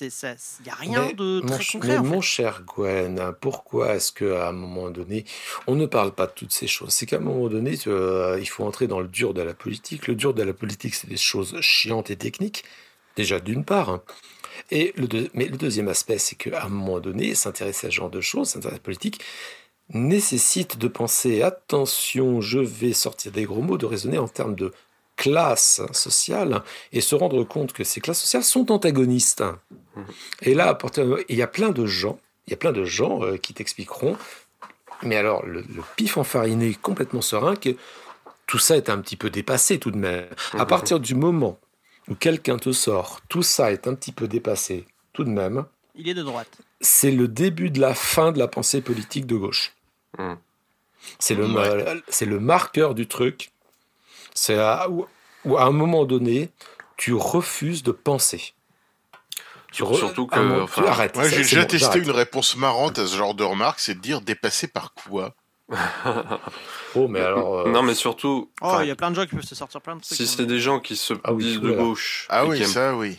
Il 0.00 0.64
n'y 0.64 0.70
a 0.70 0.74
rien 0.74 1.12
de 1.12 1.40
très 1.40 1.64
concret. 1.64 1.88
Mais 1.88 2.08
mon 2.08 2.20
cher 2.20 2.62
Gwen, 2.66 3.32
pourquoi 3.40 3.94
est-ce 3.94 4.12
qu'à 4.12 4.48
un 4.48 4.52
moment 4.52 4.90
donné, 4.90 5.24
on 5.66 5.74
ne 5.74 5.86
parle 5.86 6.12
pas 6.12 6.26
de 6.26 6.32
toutes 6.32 6.52
ces 6.52 6.66
choses? 6.66 6.90
C'est 6.90 7.06
qu'à 7.06 7.16
un 7.16 7.20
moment 7.20 7.48
donné, 7.48 7.78
euh, 7.86 8.38
il 8.40 8.48
faut 8.48 8.64
entrer 8.64 8.86
dans 8.86 9.00
le 9.00 9.08
dur 9.08 9.34
de 9.34 9.42
la 9.42 9.54
politique. 9.54 10.06
Le 10.06 10.14
dur 10.14 10.34
de 10.34 10.42
la 10.42 10.52
politique, 10.52 10.94
c'est 10.94 11.08
des 11.08 11.16
choses 11.16 11.60
chiantes 11.60 12.10
et 12.10 12.16
techniques, 12.16 12.64
déjà 13.16 13.40
d'une 13.40 13.64
part. 13.64 13.90
Hein. 13.90 14.02
Et 14.70 14.92
le 14.96 15.08
mais 15.34 15.46
le 15.46 15.56
deuxième 15.56 15.88
aspect, 15.88 16.18
c'est 16.18 16.36
qu'à 16.36 16.64
un 16.64 16.68
moment 16.68 17.00
donné, 17.00 17.34
s'intéresser 17.34 17.88
à 17.88 17.90
ce 17.90 17.96
genre 17.96 18.10
de 18.10 18.20
choses, 18.20 18.48
s'intéresser 18.48 18.74
à 18.74 18.78
la 18.78 18.82
politique, 18.82 19.20
nécessite 19.90 20.78
de 20.78 20.88
penser, 20.88 21.42
attention, 21.42 22.40
je 22.40 22.58
vais 22.58 22.92
sortir 22.92 23.32
des 23.32 23.44
gros 23.44 23.62
mots, 23.62 23.78
de 23.78 23.86
raisonner 23.86 24.18
en 24.18 24.28
termes 24.28 24.54
de 24.54 24.72
classes 25.22 25.80
sociales 25.92 26.62
et 26.92 27.00
se 27.00 27.14
rendre 27.14 27.44
compte 27.44 27.72
que 27.72 27.84
ces 27.84 28.00
classes 28.00 28.20
sociales 28.20 28.42
sont 28.42 28.72
antagonistes. 28.72 29.44
Mmh. 29.94 30.00
Et 30.42 30.54
là, 30.54 30.76
il 31.28 31.36
y 31.36 31.42
a 31.42 31.46
plein 31.46 31.70
de 31.70 31.86
gens, 31.86 32.18
il 32.48 32.50
y 32.50 32.54
a 32.54 32.56
plein 32.56 32.72
de 32.72 32.84
gens 32.84 33.22
euh, 33.22 33.36
qui 33.36 33.54
t'expliqueront, 33.54 34.16
mais 35.04 35.14
alors 35.14 35.46
le, 35.46 35.64
pif 35.94 36.16
enfariné 36.16 36.74
complètement 36.74 37.20
serein 37.20 37.54
que 37.54 37.76
tout 38.48 38.58
ça 38.58 38.76
est 38.76 38.90
un 38.90 38.98
petit 38.98 39.14
peu 39.14 39.30
dépassé 39.30 39.78
tout 39.78 39.92
de 39.92 39.96
même. 39.96 40.26
À 40.54 40.64
mmh. 40.64 40.66
partir 40.66 40.98
du 40.98 41.14
moment 41.14 41.56
où 42.08 42.16
quelqu'un 42.16 42.56
te 42.56 42.72
sort, 42.72 43.20
tout 43.28 43.44
ça 43.44 43.70
est 43.70 43.86
un 43.86 43.94
petit 43.94 44.10
peu 44.10 44.26
dépassé 44.26 44.86
tout 45.12 45.22
de 45.22 45.30
même. 45.30 45.66
Il 45.94 46.08
est 46.08 46.14
de 46.14 46.24
droite. 46.24 46.58
C'est 46.80 47.12
le 47.12 47.28
début 47.28 47.70
de 47.70 47.80
la 47.80 47.94
fin 47.94 48.32
de 48.32 48.40
la 48.40 48.48
pensée 48.48 48.80
politique 48.80 49.26
de 49.26 49.36
gauche. 49.36 49.72
Mmh. 50.18 50.32
C'est 51.20 51.36
le, 51.36 51.46
c'est 52.08 52.26
le 52.26 52.40
marqueur 52.40 52.96
du 52.96 53.06
truc 53.06 53.51
c'est 54.34 54.58
où, 54.88 55.06
à 55.56 55.64
un 55.64 55.72
moment 55.72 56.04
donné, 56.04 56.50
tu 56.96 57.14
refuses 57.14 57.82
de 57.82 57.92
penser. 57.92 58.54
Surtout 59.72 60.26
que. 60.26 60.74
tu 60.74 60.86
arrêtes. 60.86 61.18
J'ai 61.24 61.38
déjà 61.38 61.64
testé 61.64 61.98
une 61.98 62.10
réponse 62.10 62.56
marrante 62.56 62.98
à 62.98 63.06
ce 63.06 63.16
genre 63.16 63.34
de 63.34 63.44
remarque, 63.44 63.80
c'est 63.80 63.94
de 63.94 64.00
dire 64.00 64.20
dépassé 64.20 64.68
par 64.68 64.94
quoi? 64.94 65.34
Oh, 66.94 67.08
mais 67.08 67.20
alors. 67.20 67.60
Euh, 67.60 67.70
non, 67.70 67.82
mais 67.82 67.94
surtout. 67.94 68.50
Oh, 68.60 68.78
il 68.82 68.88
y 68.88 68.90
a 68.90 68.94
plein 68.94 69.10
de 69.10 69.16
gens 69.16 69.24
qui 69.24 69.34
peuvent 69.34 69.42
se 69.42 69.54
sortir 69.54 69.80
plein 69.80 69.96
de 69.96 70.02
trucs. 70.02 70.14
Si 70.14 70.24
hein. 70.24 70.26
c'est 70.26 70.44
des 70.44 70.58
gens 70.58 70.78
qui 70.78 70.94
se 70.94 71.14
ah 71.24 71.32
disent 71.32 71.58
de 71.58 71.72
gauche. 71.72 72.26
Ah 72.28 72.44
oui, 72.44 72.62
ça, 72.66 72.94
oui. 72.94 73.18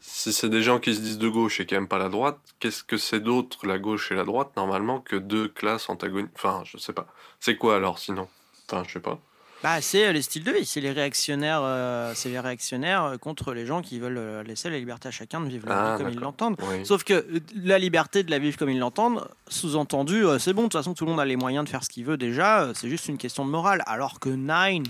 Si 0.00 0.32
c'est 0.32 0.48
des 0.48 0.62
gens 0.62 0.80
qui 0.80 0.92
se 0.92 1.00
disent 1.00 1.18
de 1.18 1.28
gauche 1.28 1.60
et 1.60 1.66
qui 1.66 1.74
n'aiment 1.74 1.86
pas 1.86 1.98
la 1.98 2.08
droite, 2.08 2.38
qu'est-ce 2.58 2.82
que 2.82 2.96
c'est 2.96 3.20
d'autre, 3.20 3.64
la 3.64 3.78
gauche 3.78 4.10
et 4.10 4.16
la 4.16 4.24
droite, 4.24 4.50
normalement, 4.56 4.98
que 4.98 5.14
deux 5.14 5.46
classes 5.46 5.88
antagonistes? 5.88 6.32
Enfin, 6.34 6.62
je 6.64 6.78
sais 6.78 6.92
pas. 6.92 7.06
C'est 7.38 7.56
quoi 7.56 7.76
alors, 7.76 8.00
sinon? 8.00 8.26
Enfin, 8.68 8.82
je 8.88 8.94
sais 8.94 9.00
pas. 9.00 9.20
Bah, 9.62 9.80
c'est 9.80 10.06
euh, 10.06 10.12
les 10.12 10.22
styles 10.22 10.42
de 10.42 10.50
vie, 10.50 10.66
c'est 10.66 10.80
les 10.80 10.90
réactionnaires, 10.90 11.60
euh, 11.62 12.12
c'est 12.16 12.30
les 12.30 12.40
réactionnaires 12.40 13.04
euh, 13.04 13.16
contre 13.16 13.52
les 13.52 13.64
gens 13.64 13.80
qui 13.80 14.00
veulent 14.00 14.42
laisser 14.44 14.68
la 14.70 14.78
liberté 14.78 15.08
à 15.08 15.10
chacun 15.12 15.40
de 15.40 15.48
vivre 15.48 15.68
la 15.68 15.74
vie 15.74 15.90
ah, 15.94 15.98
comme 15.98 16.08
ils 16.08 16.18
l'entendent. 16.18 16.56
Sauf 16.84 17.04
que 17.04 17.24
la 17.54 17.78
liberté 17.78 18.24
de 18.24 18.30
la 18.30 18.40
vivre 18.40 18.56
comme 18.56 18.70
ils 18.70 18.78
l'entendent, 18.78 19.28
sous-entendu, 19.46 20.24
c'est 20.40 20.52
bon, 20.52 20.62
de 20.62 20.66
toute 20.68 20.80
façon 20.80 20.94
tout 20.94 21.04
le 21.04 21.10
monde 21.10 21.20
a 21.20 21.24
les 21.24 21.36
moyens 21.36 21.64
de 21.64 21.70
faire 21.70 21.84
ce 21.84 21.88
qu'il 21.88 22.04
veut 22.04 22.16
déjà, 22.16 22.72
c'est 22.74 22.88
juste 22.88 23.06
une 23.06 23.18
question 23.18 23.44
de 23.44 23.50
morale. 23.50 23.82
Alors 23.86 24.18
que 24.18 24.30
Nine. 24.30 24.84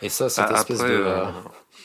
Et 0.00 0.08
ça, 0.08 0.28
cette 0.28 0.46
ah, 0.48 0.58
espèce 0.58 0.80
de. 0.80 1.04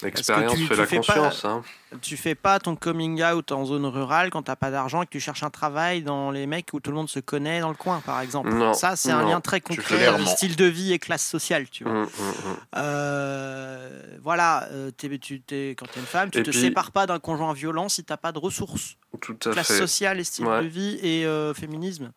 L'expérience 0.01 0.55
fait 0.55 0.75
la 0.75 0.85
conscience. 0.85 1.41
Pas, 1.41 1.49
hein. 1.49 1.61
Tu 2.01 2.17
fais 2.17 2.35
pas 2.35 2.59
ton 2.59 2.75
coming 2.75 3.23
out 3.23 3.51
en 3.51 3.65
zone 3.65 3.85
rurale 3.85 4.29
quand 4.29 4.43
t'as 4.43 4.55
pas 4.55 4.71
d'argent 4.71 5.01
et 5.01 5.05
que 5.05 5.11
tu 5.11 5.19
cherches 5.19 5.43
un 5.43 5.49
travail 5.49 6.01
dans 6.01 6.31
les 6.31 6.45
mecs 6.45 6.67
où 6.73 6.79
tout 6.79 6.91
le 6.91 6.97
monde 6.97 7.09
se 7.09 7.19
connaît 7.19 7.61
dans 7.61 7.69
le 7.69 7.75
coin, 7.75 8.01
par 8.01 8.21
exemple. 8.21 8.51
ça, 8.73 8.95
c'est 8.95 9.11
un 9.11 9.23
lien 9.23 9.41
très 9.41 9.61
concret, 9.61 10.17
le 10.17 10.25
style 10.25 10.55
de 10.55 10.65
vie 10.65 10.93
et 10.93 10.99
classe 10.99 11.25
sociale, 11.25 11.69
tu 11.69 11.83
vois. 11.83 11.93
Hum, 11.93 12.09
hum, 12.19 12.33
hum. 12.45 12.57
Euh, 12.75 14.17
voilà, 14.21 14.67
euh, 14.71 14.91
tu, 14.97 15.41
es, 15.51 15.69
quand 15.71 15.85
t'es 15.87 15.99
une 15.99 16.05
femme, 16.05 16.29
tu 16.29 16.43
te 16.43 16.51
sépares 16.51 16.91
pas 16.91 17.05
d'un 17.05 17.19
conjoint 17.19 17.53
violent 17.53 17.89
si 17.89 18.03
t'as 18.03 18.17
pas 18.17 18.31
de 18.31 18.39
ressources. 18.39 18.97
Tout 19.21 19.37
à 19.45 19.51
classe 19.51 19.75
sociale 19.75 20.19
et 20.19 20.23
style 20.23 20.45
de 20.45 20.67
vie 20.67 20.99
et 21.01 21.25
euh, 21.25 21.53
féminisme. 21.53 22.11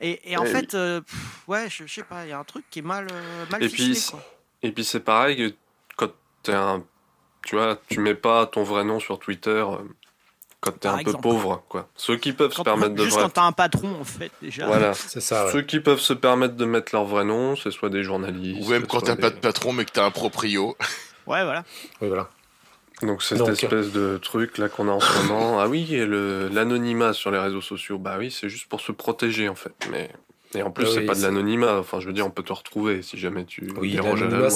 Et, 0.00 0.36
en 0.36 0.44
fait, 0.44 0.76
ouais, 1.46 1.68
je, 1.68 1.86
sais 1.86 2.02
pas, 2.02 2.24
il 2.24 2.30
y 2.30 2.32
a 2.32 2.38
un 2.38 2.44
truc 2.44 2.64
qui 2.70 2.80
est 2.80 2.82
mal, 2.82 3.06
mal 3.50 3.62
et 3.62 3.68
puis, 3.68 3.96
Et 4.62 4.72
puis 4.72 4.84
c'est 4.84 5.00
pareil, 5.00 5.54
quand 5.96 6.10
t'es 6.42 6.54
un 6.54 6.82
tu 7.44 7.56
vois, 7.56 7.78
tu 7.88 8.00
mets 8.00 8.14
pas 8.14 8.46
ton 8.46 8.62
vrai 8.62 8.84
nom 8.84 9.00
sur 9.00 9.18
Twitter 9.18 9.50
euh, 9.50 9.78
quand 10.60 10.78
t'es 10.78 10.88
un 10.88 11.02
peu 11.02 11.12
pauvre, 11.12 11.64
quoi. 11.68 11.88
Ceux 11.96 12.16
qui 12.16 12.32
peuvent 12.32 12.52
se 12.52 12.62
permettre 12.62 12.94
de. 12.94 13.04
Juste 13.04 13.18
quand 13.18 13.30
t'as 13.30 13.42
un 13.42 13.52
patron, 13.52 14.00
en 14.00 14.04
fait, 14.04 14.30
déjà. 14.40 14.66
Voilà, 14.66 14.94
c'est 14.94 15.20
ça. 15.20 15.50
Ceux 15.50 15.62
qui 15.62 15.80
peuvent 15.80 16.00
se 16.00 16.12
permettre 16.12 16.54
de 16.54 16.64
mettre 16.64 16.94
leur 16.94 17.04
vrai 17.04 17.24
nom, 17.24 17.56
c'est 17.56 17.72
soit 17.72 17.90
des 17.90 18.04
journalistes. 18.04 18.64
Ou 18.64 18.70
même 18.70 18.86
quand 18.86 19.00
t'as 19.00 19.16
pas 19.16 19.30
de 19.30 19.36
patron, 19.36 19.72
mais 19.72 19.84
que 19.84 19.92
t'as 19.92 20.04
un 20.04 20.10
proprio. 20.10 20.76
Ouais, 21.24 21.44
voilà. 21.44 21.62
Oui, 22.00 22.08
voilà. 22.08 22.28
Donc 23.00 23.22
cette 23.22 23.46
espèce 23.46 23.92
de 23.92 24.18
truc 24.20 24.58
là 24.58 24.68
qu'on 24.68 24.88
a 24.88 24.92
en 24.92 25.00
ce 25.00 25.18
moment, 25.22 25.60
ah 25.60 25.68
oui, 25.68 25.86
l'anonymat 26.52 27.12
sur 27.12 27.30
les 27.30 27.38
réseaux 27.38 27.60
sociaux, 27.60 27.98
bah 27.98 28.16
oui, 28.18 28.32
c'est 28.32 28.48
juste 28.48 28.68
pour 28.68 28.80
se 28.80 28.90
protéger 28.90 29.48
en 29.48 29.54
fait. 29.54 29.72
Mais 29.90 30.10
et 30.54 30.62
en 30.62 30.70
plus, 30.70 30.86
c'est 30.86 31.02
pas 31.02 31.14
de 31.14 31.22
l'anonymat. 31.22 31.78
Enfin, 31.78 32.00
je 32.00 32.06
veux 32.06 32.12
dire, 32.12 32.26
on 32.26 32.30
peut 32.30 32.42
te 32.42 32.52
retrouver 32.52 33.02
si 33.02 33.18
jamais 33.18 33.44
tu 33.44 33.72
oui, 33.76 33.92
déranges 33.92 34.22
à 34.22 34.28
la 34.28 34.38
loi. 34.38 34.48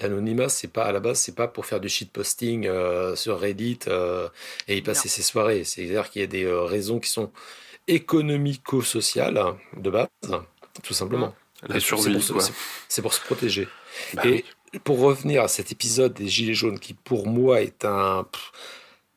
L'anonymat, 0.00 0.48
c'est 0.48 0.72
pas 0.72 0.84
à 0.84 0.92
la 0.92 1.00
base, 1.00 1.18
c'est 1.18 1.34
pas 1.34 1.48
pour 1.48 1.66
faire 1.66 1.80
du 1.80 1.88
shitposting 1.88 2.66
euh, 2.66 3.16
sur 3.16 3.40
Reddit 3.40 3.80
euh, 3.88 4.28
et 4.68 4.76
y 4.76 4.82
passer 4.82 5.08
ses 5.08 5.22
soirées. 5.22 5.64
C'est-à-dire 5.64 6.10
qu'il 6.10 6.20
y 6.20 6.24
a 6.24 6.28
des 6.28 6.44
euh, 6.44 6.62
raisons 6.62 7.00
qui 7.00 7.10
sont 7.10 7.30
économico-sociales 7.88 9.42
de 9.76 9.90
base, 9.90 10.08
tout 10.82 10.94
simplement. 10.94 11.34
La 11.68 11.80
survie, 11.80 12.22
c'est 12.88 13.02
pour, 13.02 13.12
se 13.12 13.20
protéger. 13.20 13.68
Bah 14.14 14.22
et 14.72 14.78
pour 14.78 15.00
revenir 15.00 15.42
à 15.42 15.48
cet 15.48 15.72
épisode 15.72 16.14
des 16.14 16.28
Gilets 16.28 16.54
jaunes, 16.54 16.78
qui 16.78 16.94
pour 16.94 17.26
moi 17.26 17.60
est 17.60 17.84
un. 17.84 18.26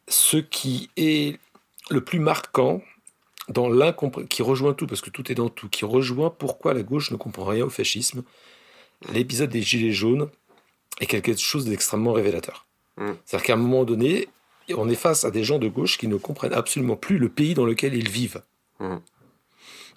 Ce 0.09 0.37
qui 0.37 0.89
est 0.97 1.39
le 1.89 2.03
plus 2.03 2.19
marquant, 2.19 2.81
dans 3.49 3.69
qui 4.29 4.41
rejoint 4.41 4.73
tout, 4.73 4.87
parce 4.87 5.01
que 5.01 5.09
tout 5.09 5.31
est 5.31 5.35
dans 5.35 5.49
tout, 5.49 5.69
qui 5.69 5.85
rejoint 5.85 6.29
pourquoi 6.29 6.73
la 6.73 6.83
gauche 6.83 7.11
ne 7.11 7.17
comprend 7.17 7.45
rien 7.45 7.65
au 7.65 7.69
fascisme. 7.69 8.23
L'épisode 9.11 9.49
des 9.49 9.61
Gilets 9.61 9.91
jaunes 9.91 10.29
est 10.99 11.07
quelque 11.07 11.35
chose 11.35 11.65
d'extrêmement 11.65 12.13
révélateur. 12.13 12.65
Mm. 12.97 13.11
C'est-à-dire 13.25 13.45
qu'à 13.45 13.53
un 13.53 13.57
moment 13.57 13.83
donné, 13.83 14.29
on 14.75 14.89
est 14.89 14.95
face 14.95 15.25
à 15.25 15.31
des 15.31 15.43
gens 15.43 15.59
de 15.59 15.67
gauche 15.67 15.97
qui 15.97 16.07
ne 16.07 16.15
comprennent 16.15 16.53
absolument 16.53 16.95
plus 16.95 17.17
le 17.17 17.29
pays 17.29 17.53
dans 17.53 17.65
lequel 17.65 17.95
ils 17.95 18.09
vivent. 18.09 18.41
Mm. 18.79 18.97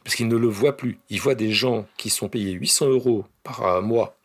Parce 0.02 0.16
qu'ils 0.16 0.28
ne 0.28 0.36
le 0.36 0.48
voient 0.48 0.76
plus. 0.76 0.98
Ils 1.10 1.20
voient 1.20 1.34
des 1.34 1.52
gens 1.52 1.86
qui 1.96 2.10
sont 2.10 2.28
payés 2.28 2.52
800 2.52 2.88
euros 2.88 3.24
par 3.42 3.82
mois 3.82 4.15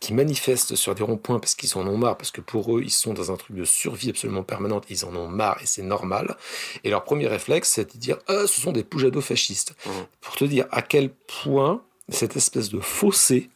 qui 0.00 0.14
manifestent 0.14 0.76
sur 0.76 0.94
des 0.94 1.02
ronds-points 1.02 1.38
parce 1.40 1.54
qu'ils 1.54 1.76
en 1.76 1.86
ont 1.86 1.96
marre, 1.96 2.16
parce 2.16 2.30
que 2.30 2.40
pour 2.40 2.76
eux, 2.76 2.82
ils 2.82 2.90
sont 2.90 3.14
dans 3.14 3.32
un 3.32 3.36
truc 3.36 3.56
de 3.56 3.64
survie 3.64 4.10
absolument 4.10 4.42
permanente, 4.42 4.84
ils 4.90 5.04
en 5.04 5.14
ont 5.16 5.28
marre 5.28 5.58
et 5.62 5.66
c'est 5.66 5.82
normal. 5.82 6.36
Et 6.84 6.90
leur 6.90 7.04
premier 7.04 7.26
réflexe, 7.26 7.70
c'est 7.70 7.94
de 7.94 7.98
dire 7.98 8.18
ah, 8.28 8.46
ce 8.46 8.60
sont 8.60 8.72
des 8.72 8.84
poujados 8.84 9.20
fascistes. 9.20 9.74
Mmh. 9.84 9.90
Pour 10.20 10.36
te 10.36 10.44
dire 10.44 10.66
à 10.70 10.82
quel 10.82 11.10
point 11.10 11.82
cette 12.08 12.36
espèce 12.36 12.68
de 12.70 12.80
fossé, 12.80 13.50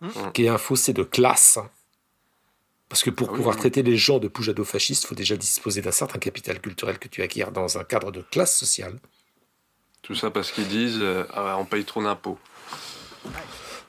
mmh. 0.00 0.08
qui 0.32 0.44
est 0.44 0.48
un 0.48 0.58
fossé 0.58 0.92
de 0.92 1.02
classe, 1.02 1.58
parce 2.88 3.04
que 3.04 3.10
pour 3.10 3.30
ah 3.30 3.36
pouvoir 3.36 3.56
traiter 3.56 3.82
les 3.82 3.96
gens 3.96 4.18
de 4.18 4.28
poujados 4.28 4.64
fascistes, 4.64 5.04
il 5.04 5.06
faut 5.06 5.14
déjà 5.14 5.36
disposer 5.36 5.80
d'un 5.80 5.92
certain 5.92 6.18
capital 6.18 6.60
culturel 6.60 6.98
que 6.98 7.08
tu 7.08 7.22
acquiers 7.22 7.46
dans 7.52 7.78
un 7.78 7.84
cadre 7.84 8.10
de 8.10 8.20
classe 8.20 8.56
sociale. 8.56 8.98
Tout 10.02 10.14
ça 10.14 10.30
parce 10.30 10.50
qu'ils 10.50 10.66
disent 10.66 10.98
euh, 11.00 11.24
ah, 11.32 11.56
on 11.58 11.64
paye 11.64 11.84
trop 11.84 12.02
d'impôts. 12.02 12.38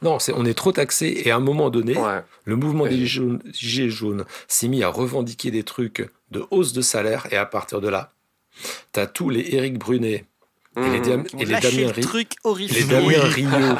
Non, 0.01 0.17
on 0.35 0.45
est 0.45 0.53
trop 0.53 0.71
taxé. 0.71 1.21
Et 1.25 1.31
à 1.31 1.35
un 1.35 1.39
moment 1.39 1.69
donné, 1.69 1.95
le 2.45 2.55
mouvement 2.55 2.87
des 2.87 3.05
Gilets 3.05 3.89
jaunes 3.89 4.25
s'est 4.47 4.67
mis 4.67 4.83
à 4.83 4.89
revendiquer 4.89 5.51
des 5.51 5.63
trucs 5.63 6.09
de 6.31 6.43
hausse 6.51 6.73
de 6.73 6.81
salaire. 6.81 7.27
Et 7.31 7.37
à 7.37 7.45
partir 7.45 7.81
de 7.81 7.87
là, 7.87 8.11
tu 8.93 8.99
as 8.99 9.07
tous 9.07 9.29
les 9.29 9.55
Éric 9.55 9.77
Brunet 9.77 10.25
et 10.77 10.89
les, 10.89 11.17
mmh. 11.17 11.25
et 11.39 11.45
les 11.45 11.59
Damien, 11.59 11.91
les 12.55 12.83
Damien 12.83 13.19
Rio 13.23 13.75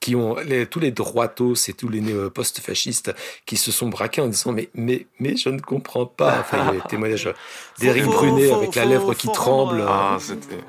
qui 0.00 0.14
ont 0.14 0.36
tous 0.70 0.80
les 0.80 0.90
droitos 0.90 1.54
et 1.68 1.72
tous 1.72 1.88
les 1.88 2.02
post-fascistes 2.30 3.14
qui 3.46 3.56
se 3.56 3.72
sont 3.72 3.88
braqués 3.88 4.20
en 4.20 4.28
disant 4.28 4.52
mais 4.52 4.70
mais 4.74 5.06
mais 5.18 5.36
je 5.36 5.48
ne 5.48 5.60
comprends 5.60 6.06
pas. 6.06 6.40
Enfin, 6.40 6.58
il 6.58 6.64
y 6.64 6.68
a 6.68 6.72
des 6.80 6.80
témoignages 6.88 7.28
d'Éric 7.78 8.04
Brunet 8.04 8.52
avec 8.52 8.74
la 8.74 8.84
lèvre 8.84 9.14
qui 9.14 9.28
tremble. 9.28 9.84
Ah, 9.86 10.18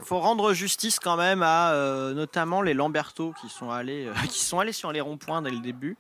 faut 0.04 0.20
rendre 0.20 0.54
justice 0.54 1.00
quand 1.00 1.18
même 1.18 1.44
à 1.44 1.74
euh, 1.74 2.14
notamment 2.14 2.62
les 2.62 2.74
Lamberto 2.74 3.34
qui 3.42 3.50
sont 3.50 3.70
allés 3.70 4.08
euh, 4.08 4.14
qui 4.30 4.40
sont 4.40 4.60
allés 4.60 4.72
sur 4.72 4.92
les 4.92 5.02
ronds-points 5.02 5.42
dès 5.42 5.52
le 5.52 5.60
début. 5.60 5.98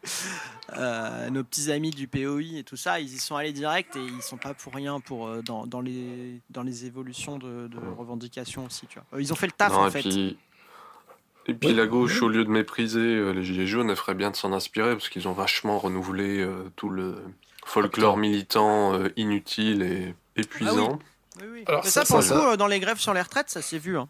Euh, 0.77 1.29
nos 1.29 1.43
petits 1.43 1.71
amis 1.71 1.89
du 1.91 2.07
POI 2.07 2.59
et 2.59 2.63
tout 2.63 2.77
ça, 2.77 2.99
ils 2.99 3.13
y 3.13 3.19
sont 3.19 3.35
allés 3.35 3.53
direct 3.53 3.95
et 3.95 4.03
ils 4.03 4.21
sont 4.21 4.37
pas 4.37 4.53
pour 4.53 4.73
rien 4.73 4.99
pour 4.99 5.29
dans, 5.43 5.65
dans 5.65 5.81
les 5.81 6.41
dans 6.49 6.63
les 6.63 6.85
évolutions 6.85 7.37
de, 7.37 7.67
de 7.67 7.77
revendications 7.97 8.65
aussi. 8.65 8.85
Tu 8.87 8.99
vois. 8.99 9.21
Ils 9.21 9.31
ont 9.33 9.35
fait 9.35 9.47
le 9.47 9.53
taf 9.53 9.73
en 9.73 9.89
fait. 9.89 10.05
Et 11.49 11.53
puis 11.53 11.73
la 11.73 11.87
gauche, 11.87 12.21
au 12.21 12.29
lieu 12.29 12.45
de 12.45 12.49
mépriser 12.49 12.99
euh, 12.99 13.31
les 13.31 13.43
Gilets 13.43 13.67
jaunes, 13.67 13.89
elle 13.89 13.95
ferait 13.95 14.13
bien 14.13 14.31
de 14.31 14.35
s'en 14.35 14.53
inspirer 14.53 14.93
parce 14.93 15.09
qu'ils 15.09 15.27
ont 15.27 15.33
vachement 15.33 15.79
renouvelé 15.79 16.39
euh, 16.39 16.69
tout 16.75 16.89
le 16.89 17.15
folklore 17.65 18.17
militant 18.17 18.93
euh, 18.93 19.09
inutile 19.15 19.81
et 19.81 20.15
épuisant. 20.35 20.99
Ah 21.39 21.43
oui. 21.51 21.63
Alors, 21.67 21.81
Mais 21.83 21.89
ça, 21.89 22.05
pour 22.05 22.19
le 22.19 22.51
coup, 22.51 22.57
dans 22.57 22.67
les 22.67 22.79
grèves 22.79 22.99
sur 22.99 23.13
les 23.13 23.21
retraites, 23.21 23.49
ça 23.49 23.61
s'est 23.61 23.79
vu. 23.79 23.97
Hein. 23.97 24.07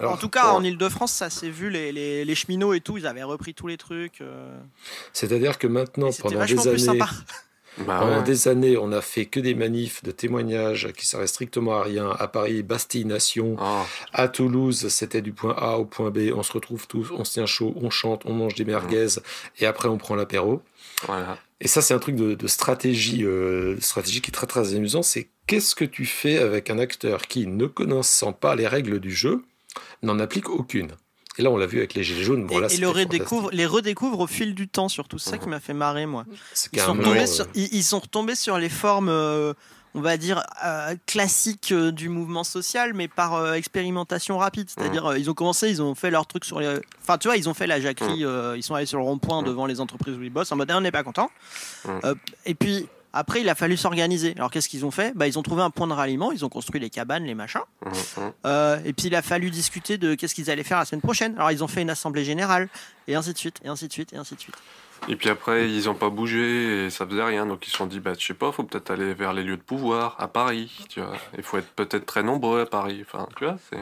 en 0.00 0.16
tout 0.16 0.28
cas, 0.28 0.52
en 0.52 0.64
Ile-de-France, 0.64 1.12
ça 1.12 1.30
s'est 1.30 1.50
vu. 1.50 1.70
Les, 1.70 1.92
les, 1.92 2.24
les, 2.24 2.34
cheminots 2.34 2.74
et 2.74 2.80
tout, 2.80 2.98
ils 2.98 3.06
avaient 3.06 3.22
repris 3.22 3.54
tous 3.54 3.68
les 3.68 3.76
trucs. 3.76 4.22
C'est-à-dire 5.12 5.58
que 5.58 5.66
maintenant, 5.66 6.10
pendant 6.20 6.44
des 6.44 6.68
années, 6.68 6.98
bah 7.78 7.98
Pendant 8.00 8.22
des 8.22 8.48
années, 8.48 8.76
on 8.76 8.92
a 8.92 9.00
fait 9.00 9.26
que 9.26 9.40
des 9.40 9.54
manifs 9.54 10.02
de 10.02 10.10
témoignages 10.10 10.92
qui 10.92 11.06
servaient 11.06 11.26
strictement 11.26 11.74
à 11.74 11.82
rien. 11.82 12.10
À 12.18 12.28
Paris, 12.28 12.62
Bastille 12.62 13.04
Nation. 13.04 13.56
Ah. 13.58 13.86
À 14.12 14.28
Toulouse, 14.28 14.88
c'était 14.88 15.22
du 15.22 15.32
point 15.32 15.54
A 15.56 15.78
au 15.78 15.84
point 15.84 16.10
B. 16.10 16.30
On 16.34 16.42
se 16.42 16.52
retrouve 16.52 16.86
tous, 16.86 17.10
on 17.12 17.24
se 17.24 17.32
tient 17.32 17.46
chaud, 17.46 17.74
on 17.80 17.90
chante, 17.90 18.22
on 18.26 18.34
mange 18.34 18.54
des 18.54 18.64
merguez 18.64 19.18
et 19.58 19.66
après 19.66 19.88
on 19.88 19.98
prend 19.98 20.14
l'apéro. 20.14 20.62
Et 21.60 21.68
ça, 21.68 21.80
c'est 21.80 21.94
un 21.94 21.98
truc 21.98 22.16
de, 22.16 22.46
stratégie, 22.46 23.24
euh, 23.24 23.78
stratégie 23.80 24.20
qui 24.20 24.30
est 24.30 24.34
très 24.34 24.46
très 24.46 24.74
amusant. 24.74 25.02
C'est 25.02 25.28
qu'est-ce 25.46 25.74
que 25.74 25.84
tu 25.84 26.04
fais 26.04 26.38
avec 26.38 26.70
un 26.70 26.78
acteur 26.78 27.22
qui, 27.22 27.46
ne 27.46 27.66
connaissant 27.66 28.32
pas 28.32 28.56
les 28.56 28.66
règles 28.66 29.00
du 29.00 29.12
jeu, 29.12 29.44
n'en 30.02 30.18
applique 30.18 30.48
aucune? 30.48 30.92
Et 31.38 31.42
là, 31.42 31.50
on 31.50 31.56
l'a 31.56 31.66
vu 31.66 31.78
avec 31.78 31.94
les 31.94 32.04
Gilets 32.04 32.24
jaunes. 32.24 32.46
Bon, 32.46 32.66
et, 32.68 32.76
le 32.76 32.88
redécouvre, 32.88 33.50
les 33.52 33.64
redécouvre 33.64 34.20
au 34.20 34.26
fil 34.26 34.54
du 34.54 34.68
temps, 34.68 34.88
surtout. 34.88 35.18
C'est 35.18 35.30
ça 35.30 35.38
qui 35.38 35.48
m'a 35.48 35.60
fait 35.60 35.72
marrer, 35.72 36.04
moi. 36.04 36.24
Ils 36.72 36.80
sont, 36.80 36.92
retombés 36.92 37.26
sur, 37.26 37.46
ils, 37.54 37.82
sont 37.82 38.00
retombés 38.00 38.34
sur 38.34 38.58
les 38.58 38.68
formes, 38.68 39.08
euh, 39.08 39.54
on 39.94 40.02
va 40.02 40.18
dire, 40.18 40.42
euh, 40.64 40.94
classiques 41.06 41.72
euh, 41.72 41.90
du 41.90 42.10
mouvement 42.10 42.44
social, 42.44 42.92
mais 42.92 43.08
par 43.08 43.54
expérimentation 43.54 44.36
rapide. 44.36 44.68
C'est-à-dire, 44.68 45.16
ils 45.16 45.30
ont 45.30 45.34
commencé, 45.34 45.70
ils 45.70 45.80
ont 45.80 45.94
fait 45.94 46.10
leur 46.10 46.26
truc 46.26 46.44
sur 46.44 46.60
les. 46.60 46.80
Enfin, 47.00 47.16
tu 47.16 47.28
vois, 47.28 47.38
ils 47.38 47.48
ont 47.48 47.54
fait 47.54 47.66
la 47.66 47.80
jacquerie, 47.80 48.24
ils 48.56 48.62
sont 48.62 48.74
allés 48.74 48.86
sur 48.86 48.98
le 48.98 49.04
rond-point 49.04 49.42
devant 49.42 49.64
les 49.64 49.80
entreprises 49.80 50.16
où 50.16 50.22
ils 50.22 50.30
bossent, 50.30 50.52
en 50.52 50.56
mode, 50.56 50.70
eh, 50.70 50.74
on 50.74 50.82
n'est 50.82 50.92
pas 50.92 51.02
content. 51.02 51.30
et 52.44 52.54
puis 52.54 52.88
après, 53.12 53.42
il 53.42 53.48
a 53.48 53.54
fallu 53.54 53.76
s'organiser. 53.76 54.34
Alors, 54.36 54.50
qu'est-ce 54.50 54.68
qu'ils 54.68 54.86
ont 54.86 54.90
fait? 54.90 55.12
Bah, 55.14 55.26
Ils 55.26 55.38
ont 55.38 55.42
trouvé 55.42 55.62
un 55.62 55.70
point 55.70 55.86
de 55.86 55.92
ralliement, 55.92 56.32
ils 56.32 56.44
ont 56.44 56.48
construit 56.48 56.80
les 56.80 56.90
cabanes, 56.90 57.24
les 57.24 57.34
machins. 57.34 57.60
Mmh, 57.84 57.90
mmh. 57.90 58.20
Euh, 58.46 58.80
et 58.84 58.92
puis, 58.92 59.08
il 59.08 59.14
a 59.14 59.22
fallu 59.22 59.50
discuter 59.50 59.98
de 59.98 60.14
qu'est-ce 60.14 60.34
qu'ils 60.34 60.50
allaient 60.50 60.62
faire 60.62 60.78
la 60.78 60.84
semaine 60.84 61.02
prochaine. 61.02 61.34
Alors, 61.36 61.50
ils 61.50 61.62
ont 61.62 61.68
fait 61.68 61.82
une 61.82 61.90
assemblée 61.90 62.24
générale, 62.24 62.68
et 63.08 63.14
ainsi 63.14 63.32
de 63.32 63.38
suite, 63.38 63.60
et 63.64 63.68
ainsi 63.68 63.86
de 63.86 63.92
suite, 63.92 64.12
et 64.12 64.16
ainsi 64.16 64.34
de 64.34 64.40
suite. 64.40 64.56
Et 65.08 65.16
puis 65.16 65.28
après, 65.28 65.68
ils 65.68 65.86
n'ont 65.86 65.96
pas 65.96 66.10
bougé 66.10 66.86
et 66.86 66.90
ça 66.90 67.06
faisait 67.06 67.24
rien. 67.24 67.44
Donc 67.44 67.66
ils 67.66 67.70
se 67.70 67.76
sont 67.76 67.86
dit, 67.86 67.98
bah, 67.98 68.12
je 68.16 68.24
sais 68.24 68.34
pas, 68.34 68.52
faut 68.52 68.62
peut-être 68.62 68.90
aller 68.90 69.14
vers 69.14 69.32
les 69.32 69.42
lieux 69.42 69.56
de 69.56 69.62
pouvoir, 69.62 70.16
à 70.20 70.28
Paris, 70.28 70.86
tu 70.88 71.00
vois. 71.00 71.12
Il 71.36 71.42
faut 71.42 71.58
être 71.58 71.70
peut-être 71.70 72.06
très 72.06 72.22
nombreux 72.22 72.60
à 72.60 72.66
Paris. 72.66 73.04
Enfin, 73.04 73.26
tu 73.36 73.44
vois, 73.44 73.56
c'est... 73.68 73.80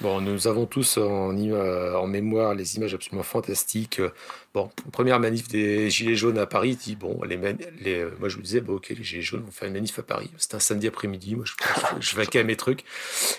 Bon, 0.00 0.20
nous 0.20 0.48
avons 0.48 0.64
tous 0.64 0.96
en, 0.96 1.32
mémoire 2.06 2.54
les 2.54 2.76
images 2.76 2.94
absolument 2.94 3.22
fantastiques. 3.22 4.00
Bon, 4.54 4.70
première 4.92 5.20
manif 5.20 5.48
des 5.48 5.90
Gilets 5.90 6.16
jaunes 6.16 6.38
à 6.38 6.46
Paris, 6.46 6.76
dit, 6.76 6.96
bon, 6.96 7.20
les, 7.22 7.38
les 7.80 8.06
moi 8.18 8.28
je 8.28 8.38
me 8.38 8.42
disais, 8.42 8.60
bon, 8.60 8.74
ok, 8.74 8.88
les 8.96 9.04
Gilets 9.04 9.22
jaunes 9.22 9.42
vont 9.42 9.50
faire 9.50 9.68
une 9.68 9.74
manif 9.74 9.98
à 9.98 10.02
Paris. 10.02 10.30
C'était 10.38 10.56
un 10.56 10.60
samedi 10.60 10.88
après-midi, 10.88 11.36
moi 11.36 11.44
je, 11.44 11.52
je, 12.00 12.16
vaquais 12.16 12.40
à 12.40 12.44
mes 12.44 12.56
trucs. 12.56 12.84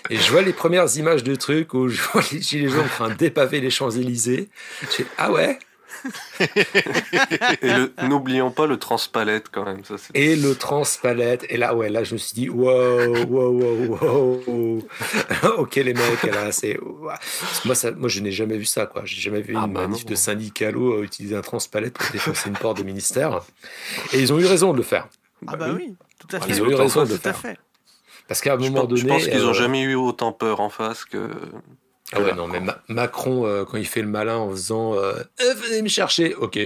Et 0.08 0.16
je 0.16 0.30
vois 0.30 0.42
les 0.42 0.52
premières 0.52 0.96
images 0.96 1.24
de 1.24 1.34
trucs 1.34 1.74
où 1.74 1.88
je 1.88 2.00
vois 2.00 2.22
les 2.32 2.40
Gilets 2.40 2.68
jaunes 2.68 2.84
en 2.84 2.88
train 2.88 3.08
de 3.10 3.14
dépaver 3.14 3.60
les 3.60 3.70
Champs-Élysées. 3.70 4.48
Je 4.82 4.86
fais, 4.86 5.06
ah 5.18 5.32
ouais? 5.32 5.58
Et 7.62 8.04
n'oublions 8.06 8.50
pas 8.50 8.66
le 8.66 8.78
transpalette 8.78 9.46
quand 9.50 9.64
même. 9.64 9.84
Ça, 9.84 9.94
et 10.14 10.36
le 10.36 10.54
transpalette. 10.54 11.44
Et 11.48 11.56
là, 11.56 11.74
ouais, 11.74 11.88
là, 11.88 12.04
je 12.04 12.14
me 12.14 12.18
suis 12.18 12.34
dit, 12.34 12.48
wow, 12.48 13.26
wow, 13.26 13.50
wow, 13.50 14.42
wow. 14.46 14.82
ok, 15.58 15.74
les 15.76 15.94
mecs, 15.94 16.22
là, 16.24 16.52
c'est. 16.52 16.78
Moi, 17.64 17.74
ça, 17.74 17.90
moi, 17.92 18.08
je 18.08 18.20
n'ai 18.20 18.32
jamais 18.32 18.56
vu 18.56 18.64
ça, 18.64 18.86
quoi. 18.86 19.02
J'ai 19.04 19.20
jamais 19.20 19.40
vu 19.40 19.54
ah, 19.56 19.64
une 19.66 19.72
bah 19.72 19.82
manif 19.82 20.04
de 20.06 20.14
syndicalo 20.14 21.02
utiliser 21.02 21.36
un 21.36 21.42
transpalette 21.42 21.94
pour 21.94 22.10
défoncer 22.12 22.48
une 22.48 22.56
porte 22.56 22.78
de 22.78 22.82
ministère. 22.82 23.40
Et 24.12 24.20
ils 24.20 24.32
ont 24.32 24.38
eu 24.38 24.46
raison 24.46 24.72
de 24.72 24.78
le 24.78 24.82
faire. 24.82 25.08
Ah, 25.46 25.56
bah, 25.56 25.68
oui, 25.74 25.94
tout 26.18 26.36
à 26.36 26.40
fait. 26.40 26.50
Ils 26.50 26.62
ont 26.62 26.70
eu 26.70 26.74
raison 26.74 27.04
de 27.04 27.10
le 27.10 27.16
faire. 27.18 27.40
Parce 28.28 28.40
qu'à 28.40 28.54
un 28.54 28.56
moment 28.56 28.84
donné. 28.84 29.00
Je 29.00 29.06
pense 29.06 29.26
qu'ils 29.26 29.42
n'ont 29.42 29.50
euh, 29.50 29.54
jamais 29.54 29.82
eu 29.82 29.94
autant 29.94 30.32
peur 30.32 30.60
en 30.60 30.68
face 30.68 31.04
que. 31.04 31.30
Ah 32.14 32.20
ouais, 32.20 32.34
non, 32.34 32.48
mais 32.48 32.60
Macron, 32.88 33.46
euh, 33.46 33.64
quand 33.64 33.76
il 33.76 33.86
fait 33.86 34.02
le 34.02 34.08
malin 34.08 34.36
en 34.36 34.50
faisant 34.50 34.94
euh, 34.94 35.14
euh 35.40 35.54
Venez 35.54 35.82
me 35.82 35.88
chercher, 35.88 36.34
ok. 36.34 36.58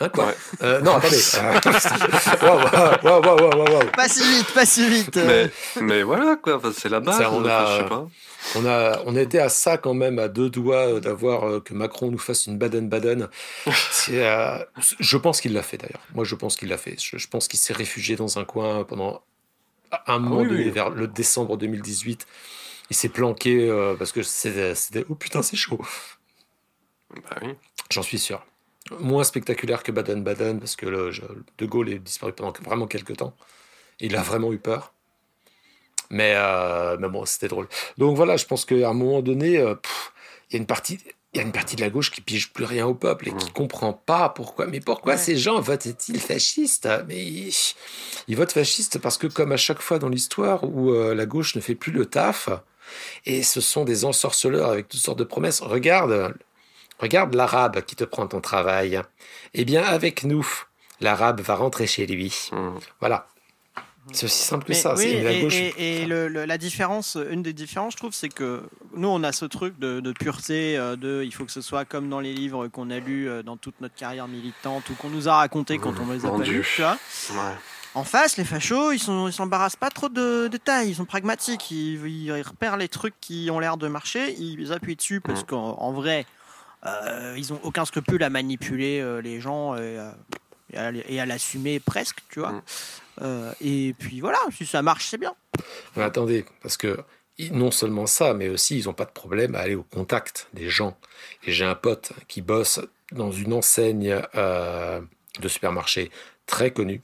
Hein, 0.00 0.08
quoi 0.08 0.32
euh, 0.62 0.80
Non, 0.80 0.96
attendez. 0.96 1.16
Pas 3.96 4.08
si 4.08 4.22
vite, 4.22 4.54
pas 4.54 4.66
si 4.66 4.88
vite. 4.88 5.16
Mais, 5.16 5.50
mais 5.80 6.02
voilà, 6.02 6.36
quoi, 6.36 6.60
c'est 6.76 6.88
la 6.88 7.00
base. 7.00 7.22
on, 7.30 7.44
a, 7.44 7.66
je 7.66 7.82
sais 7.82 7.88
pas. 7.88 8.08
On, 8.56 8.66
a, 8.66 9.00
on 9.06 9.16
était 9.16 9.38
à 9.38 9.48
ça 9.48 9.76
quand 9.76 9.94
même, 9.94 10.18
à 10.18 10.28
deux 10.28 10.50
doigts 10.50 11.00
d'avoir 11.00 11.62
que 11.62 11.74
Macron 11.74 12.10
nous 12.10 12.18
fasse 12.18 12.46
une 12.46 12.58
Baden-Baden. 12.58 13.28
je 14.08 15.16
pense 15.16 15.40
qu'il 15.40 15.52
l'a 15.52 15.62
fait 15.62 15.78
d'ailleurs. 15.78 16.02
Moi, 16.14 16.24
je 16.24 16.34
pense 16.34 16.56
qu'il 16.56 16.68
l'a 16.68 16.78
fait. 16.78 16.96
Je, 16.98 17.28
pense 17.28 17.46
qu'il 17.46 17.60
s'est 17.60 17.74
réfugié 17.74 18.16
dans 18.16 18.38
un 18.38 18.44
coin 18.44 18.84
pendant 18.84 19.22
un 19.92 19.98
ah 20.06 20.18
moment 20.18 20.42
donné, 20.42 20.70
vers 20.70 20.90
le 20.90 21.06
décembre 21.06 21.56
2018 21.56 22.26
il 22.92 22.94
s'est 22.94 23.08
planqué 23.08 23.70
euh, 23.70 23.94
parce 23.96 24.12
que 24.12 24.22
c'était 24.22 25.06
oh 25.08 25.14
putain 25.14 25.40
c'est 25.40 25.56
chaud. 25.56 25.80
Bah 27.14 27.38
oui. 27.40 27.54
J'en 27.90 28.02
suis 28.02 28.18
sûr. 28.18 28.44
Moins 29.00 29.24
spectaculaire 29.24 29.82
que 29.82 29.92
Baden-Baden 29.92 30.58
parce 30.58 30.76
que 30.76 30.84
le, 30.84 31.10
De 31.56 31.64
Gaulle 31.64 31.88
est 31.88 31.98
disparu 31.98 32.34
pendant 32.34 32.52
vraiment 32.60 32.86
quelques 32.86 33.16
temps. 33.16 33.34
Il 33.98 34.14
a 34.14 34.22
vraiment 34.22 34.52
eu 34.52 34.58
peur. 34.58 34.92
Mais, 36.10 36.34
euh, 36.36 36.98
mais 37.00 37.08
bon, 37.08 37.24
c'était 37.24 37.48
drôle. 37.48 37.66
Donc 37.96 38.14
voilà, 38.14 38.36
je 38.36 38.44
pense 38.44 38.66
qu'à 38.66 38.90
un 38.90 38.92
moment 38.92 39.22
donné, 39.22 39.56
euh, 39.56 39.74
il 40.50 40.54
y 40.54 40.56
a 40.56 40.58
une 40.58 40.66
partie 40.66 40.98
il 41.32 41.38
y 41.38 41.40
a 41.40 41.44
une 41.44 41.52
partie 41.52 41.76
de 41.76 41.80
la 41.80 41.88
gauche 41.88 42.10
qui 42.10 42.20
pige 42.20 42.52
plus 42.52 42.66
rien 42.66 42.86
au 42.86 42.92
peuple 42.92 43.28
et 43.28 43.32
qui 43.32 43.46
mmh. 43.46 43.52
comprend 43.54 43.94
pas 43.94 44.28
pourquoi. 44.28 44.66
Mais 44.66 44.80
pourquoi 44.80 45.16
ces 45.16 45.38
gens 45.38 45.58
votent-ils 45.62 46.20
fascistes? 46.20 46.86
Mais 47.08 47.24
ils, 47.24 48.36
votent 48.36 48.52
fascistes 48.52 48.98
parce 48.98 49.16
que, 49.16 49.28
comme 49.28 49.50
à 49.50 49.56
chaque 49.56 49.80
fois 49.80 49.98
dans 49.98 50.10
l'histoire 50.10 50.64
où 50.64 50.92
la 50.92 51.24
gauche 51.24 51.56
ne 51.56 51.62
fait 51.62 51.74
plus 51.74 51.90
le 51.90 52.04
taf, 52.04 52.50
et 53.26 53.42
ce 53.42 53.60
sont 53.60 53.84
des 53.84 54.04
ensorceleurs 54.04 54.70
avec 54.70 54.88
toutes 54.88 55.00
sortes 55.00 55.18
de 55.18 55.24
promesses. 55.24 55.60
Regarde, 55.60 56.34
regarde 56.98 57.34
l'arabe 57.34 57.82
qui 57.82 57.96
te 57.96 58.04
prend 58.04 58.26
ton 58.26 58.40
travail. 58.40 59.00
Eh 59.54 59.64
bien, 59.64 59.82
avec 59.82 60.24
nous, 60.24 60.46
l'arabe 61.00 61.40
va 61.40 61.54
rentrer 61.54 61.86
chez 61.86 62.06
lui. 62.06 62.48
Hmm. 62.52 62.78
Voilà. 63.00 63.26
C'est 64.10 64.26
aussi 64.26 64.44
simple 64.44 64.64
que 64.64 64.74
ça. 64.74 64.94
et, 65.00 65.22
la, 65.22 65.40
gauche. 65.40 65.54
et, 65.54 66.06
la 66.06 66.58
différence, 66.58 67.16
une 67.30 67.42
des 67.42 67.52
différences, 67.52 67.92
je 67.92 67.98
trouve, 67.98 68.12
c'est 68.12 68.28
que 68.28 68.62
nous, 68.96 69.06
on 69.06 69.22
a 69.22 69.30
ce 69.30 69.44
truc 69.44 69.78
de, 69.78 70.12
pureté, 70.12 70.76
euh, 70.76 70.96
de 70.96 71.22
il 71.24 71.32
faut 71.32 71.44
que 71.44 71.52
ce 71.52 71.60
soit 71.60 71.84
comme 71.84 72.08
dans 72.08 72.18
les 72.18 72.34
livres 72.34 72.66
qu'on 72.66 72.90
a 72.90 72.98
lus 72.98 73.28
euh, 73.28 73.44
dans 73.44 73.56
toute 73.56 73.80
notre 73.80 73.94
carrière 73.94 74.26
militante 74.26 74.90
ou 74.90 74.94
qu'on 74.94 75.08
nous 75.08 75.28
a 75.28 75.36
raconté 75.36 75.78
quand 75.78 75.94
on 76.00 76.12
les 76.12 76.26
a 76.26 76.30
pas 76.30 76.38
lus. 76.38 76.82
En 77.94 78.04
face, 78.04 78.38
les 78.38 78.44
fachos, 78.44 78.92
ils 78.92 79.32
s'embarrassent 79.32 79.76
pas 79.76 79.90
trop 79.90 80.08
de 80.08 80.48
détails, 80.48 80.88
ils 80.90 80.94
sont 80.94 81.04
pragmatiques, 81.04 81.70
ils, 81.70 82.32
repèrent 82.42 82.78
les 82.78 82.88
trucs 82.88 83.14
qui 83.20 83.50
ont 83.50 83.58
l'air 83.58 83.76
de 83.76 83.86
marcher, 83.86 84.34
ils 84.38 84.72
appuient 84.72 84.96
dessus 84.96 85.20
parce 85.20 85.42
mm. 85.42 85.46
qu'en 85.46 85.92
vrai, 85.92 86.24
euh, 86.86 87.34
ils 87.36 87.52
ont 87.52 87.60
aucun 87.62 87.84
scrupule 87.84 88.22
à 88.22 88.30
manipuler 88.30 89.00
euh, 89.00 89.20
les 89.20 89.40
gens 89.40 89.74
euh, 89.76 90.10
et, 90.72 91.20
à, 91.20 91.26
l'assumer 91.26 91.80
presque, 91.80 92.20
tu 92.30 92.40
vois. 92.40 92.62
Mm. 93.20 93.52
et 93.60 93.94
puis 93.98 94.20
voilà, 94.20 94.38
si 94.56 94.64
ça 94.64 94.80
marche, 94.80 95.06
c'est 95.06 95.18
bien. 95.18 95.34
Mais 95.96 96.02
attendez, 96.02 96.46
parce 96.62 96.78
que 96.78 96.98
non 97.50 97.70
seulement 97.70 98.06
ça, 98.06 98.32
mais 98.32 98.48
aussi 98.48 98.78
ils 98.78 98.86
n'ont 98.86 98.94
pas 98.94 99.04
de 99.04 99.10
problème 99.10 99.54
à 99.54 99.60
aller 99.60 99.74
au 99.74 99.82
contact 99.82 100.48
des 100.54 100.70
gens. 100.70 100.96
Et 101.44 101.52
j'ai 101.52 101.66
un 101.66 101.74
pote 101.74 102.12
qui 102.26 102.40
bosse 102.40 102.80
dans 103.10 103.30
une 103.30 103.52
enseigne 103.52 104.22
de 104.34 105.48
supermarché 105.48 106.10
très 106.46 106.70
connue 106.70 107.02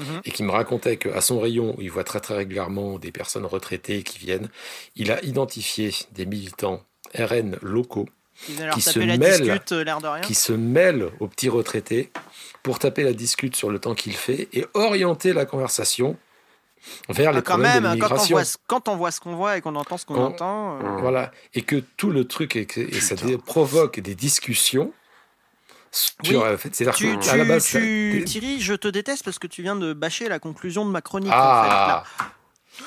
Mhm. 0.00 0.20
et 0.24 0.30
qui 0.30 0.42
me 0.42 0.50
racontait 0.50 0.96
qu'à 0.96 1.20
son 1.20 1.40
rayon, 1.40 1.74
où 1.76 1.82
il 1.82 1.90
voit 1.90 2.04
très 2.04 2.20
très 2.20 2.34
régulièrement 2.34 2.98
des 2.98 3.12
personnes 3.12 3.46
retraitées 3.46 4.02
qui 4.02 4.18
viennent, 4.18 4.48
il 4.96 5.10
a 5.10 5.22
identifié 5.24 5.92
des 6.12 6.26
militants 6.26 6.82
RN 7.14 7.56
locaux 7.62 8.08
qui 8.72 8.80
se, 8.80 8.98
mêlent, 9.00 9.50
euh, 9.50 10.20
qui 10.20 10.34
se 10.34 10.52
mêlent 10.52 11.10
aux 11.18 11.26
petits 11.26 11.48
retraités 11.48 12.12
pour 12.62 12.78
taper 12.78 13.02
la 13.02 13.12
discute 13.12 13.56
sur 13.56 13.70
le 13.70 13.80
temps 13.80 13.94
qu'il 13.94 14.14
fait 14.14 14.48
et 14.52 14.64
orienter 14.74 15.32
la 15.32 15.44
conversation 15.44 16.16
vers 17.08 17.32
les 17.32 17.38
ah, 17.38 17.42
problèmes 17.42 17.72
même, 17.72 17.82
de 17.82 17.88
l'immigration. 17.88 18.38
Quand, 18.68 18.88
on 18.88 18.96
voit 18.96 19.10
ce 19.10 19.20
qu'on 19.20 19.34
voit 19.34 19.56
et 19.56 19.60
qu'on 19.60 19.74
entend 19.74 19.98
ce 19.98 20.06
qu'on 20.06 20.22
entend. 20.22 20.78
Euh. 20.78 20.96
Voilà. 21.00 21.32
Et 21.54 21.62
que 21.62 21.76
tout 21.76 22.10
le 22.10 22.26
truc, 22.26 22.54
et, 22.54 22.68
et 22.76 23.00
ça 23.00 23.16
provoque 23.44 23.98
des 23.98 24.14
discussions 24.14 24.92
C'est-à-dire 25.90 26.42
à 26.42 27.36
la 27.36 27.44
base. 27.44 27.64
Thierry, 27.66 28.60
je 28.60 28.74
te 28.74 28.88
déteste 28.88 29.24
parce 29.24 29.38
que 29.38 29.46
tu 29.46 29.62
viens 29.62 29.76
de 29.76 29.92
bâcher 29.92 30.28
la 30.28 30.38
conclusion 30.38 30.84
de 30.84 30.90
ma 30.90 31.00
chronique. 31.00 31.32
Ah. 31.32 32.04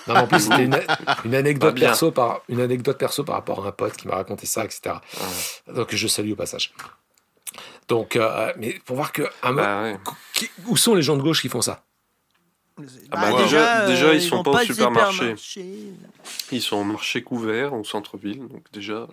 Non, 0.08 0.16
en 0.16 0.28
plus, 0.28 0.39
c'était 0.39 0.64
une, 1.26 1.36
anecdote 1.36 1.78
perso 1.78 2.12
par, 2.12 2.41
une 2.47 2.62
anecdote 2.62 2.97
perso 2.97 3.24
par 3.24 3.36
rapport 3.36 3.66
à 3.66 3.70
un 3.70 3.72
pote 3.72 3.97
qui 3.97 4.08
m'a 4.08 4.16
raconté 4.16 4.45
ça, 4.45 4.64
etc. 4.64 4.95
Donc, 5.68 5.93
je 5.93 6.08
salue 6.08 6.32
au 6.32 6.36
passage. 6.36 6.74
Donc, 7.88 8.16
euh, 8.16 8.54
mais 8.58 8.80
pour 8.86 8.95
voir 8.95 9.12
que. 9.12 9.24
Bah 9.43 9.93
où 10.68 10.78
sont 10.78 10.95
les 10.95 11.02
gens 11.02 11.18
de 11.18 11.22
gauche 11.22 11.41
qui 11.41 11.49
font 11.49 11.62
ça? 11.62 11.84
Ah 12.78 12.84
bah, 13.12 13.32
bah 13.32 13.43
déjà, 13.43 13.86
déjà, 13.86 14.06
euh, 14.08 14.16
ils, 14.16 14.22
sont 14.22 14.43
pas 14.43 14.64
au 14.64 14.66
supermarché. 14.66 15.36
Ils 16.52 16.62
sont 16.62 16.78
au 16.78 16.84
marché 16.84 17.22
couvert, 17.22 17.74
au 17.74 17.84
centre-ville, 17.84 18.47
donc 18.47 18.64
déjà. 18.72 19.08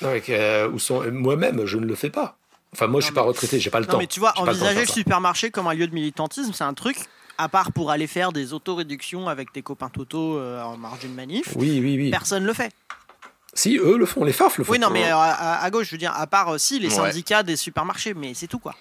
Non, 0.00 0.12
euh, 0.28 0.68
où 0.70 0.78
sont 0.78 1.10
moi-même, 1.10 1.66
je 1.66 1.76
ne 1.76 1.86
le 1.86 1.94
fais 1.96 2.10
pas. 2.10 2.38
Enfin, 2.74 2.88
moi, 2.88 3.00
je 3.00 3.06
suis 3.06 3.14
pas 3.14 3.22
retraité, 3.22 3.60
j'ai 3.60 3.70
pas 3.70 3.80
le 3.80 3.86
temps. 3.86 3.98
Mais 3.98 4.06
tu 4.06 4.20
vois, 4.20 4.32
envisager 4.36 4.80
le, 4.80 4.86
supermarché 4.86 5.50
comme 5.50 5.68
un 5.68 5.74
lieu 5.74 5.86
de 5.86 5.94
militantisme, 5.94 6.52
c'est 6.52 6.64
un 6.64 6.74
truc. 6.74 6.96
À 7.38 7.48
part 7.48 7.72
pour 7.72 7.90
aller 7.90 8.06
faire 8.06 8.32
des 8.32 8.52
autoréductions 8.52 9.28
avec 9.28 9.52
tes 9.52 9.62
copains 9.62 9.88
Toto 9.88 10.38
euh, 10.38 10.62
en 10.62 10.76
marge 10.76 11.00
d'une 11.00 11.14
manif, 11.14 11.48
oui, 11.56 11.80
oui, 11.80 11.96
oui. 11.96 12.10
personne 12.10 12.44
le 12.44 12.52
fait. 12.52 12.72
Si, 13.54 13.76
eux 13.76 13.96
le 13.98 14.06
font, 14.06 14.24
les 14.24 14.32
FAF 14.32 14.58
le 14.58 14.64
font. 14.64 14.72
Oui, 14.72 14.78
non, 14.78 14.90
mais 14.90 15.04
à, 15.10 15.68
gauche, 15.70 15.86
je 15.86 15.92
veux 15.92 15.98
dire, 15.98 16.12
à 16.16 16.26
part 16.26 16.58
si 16.60 16.78
les 16.78 16.90
syndicats 16.90 17.42
des 17.42 17.56
supermarchés, 17.56 18.14
mais 18.14 18.34
c'est 18.34 18.46
tout 18.46 18.58
quoi. 18.58 18.74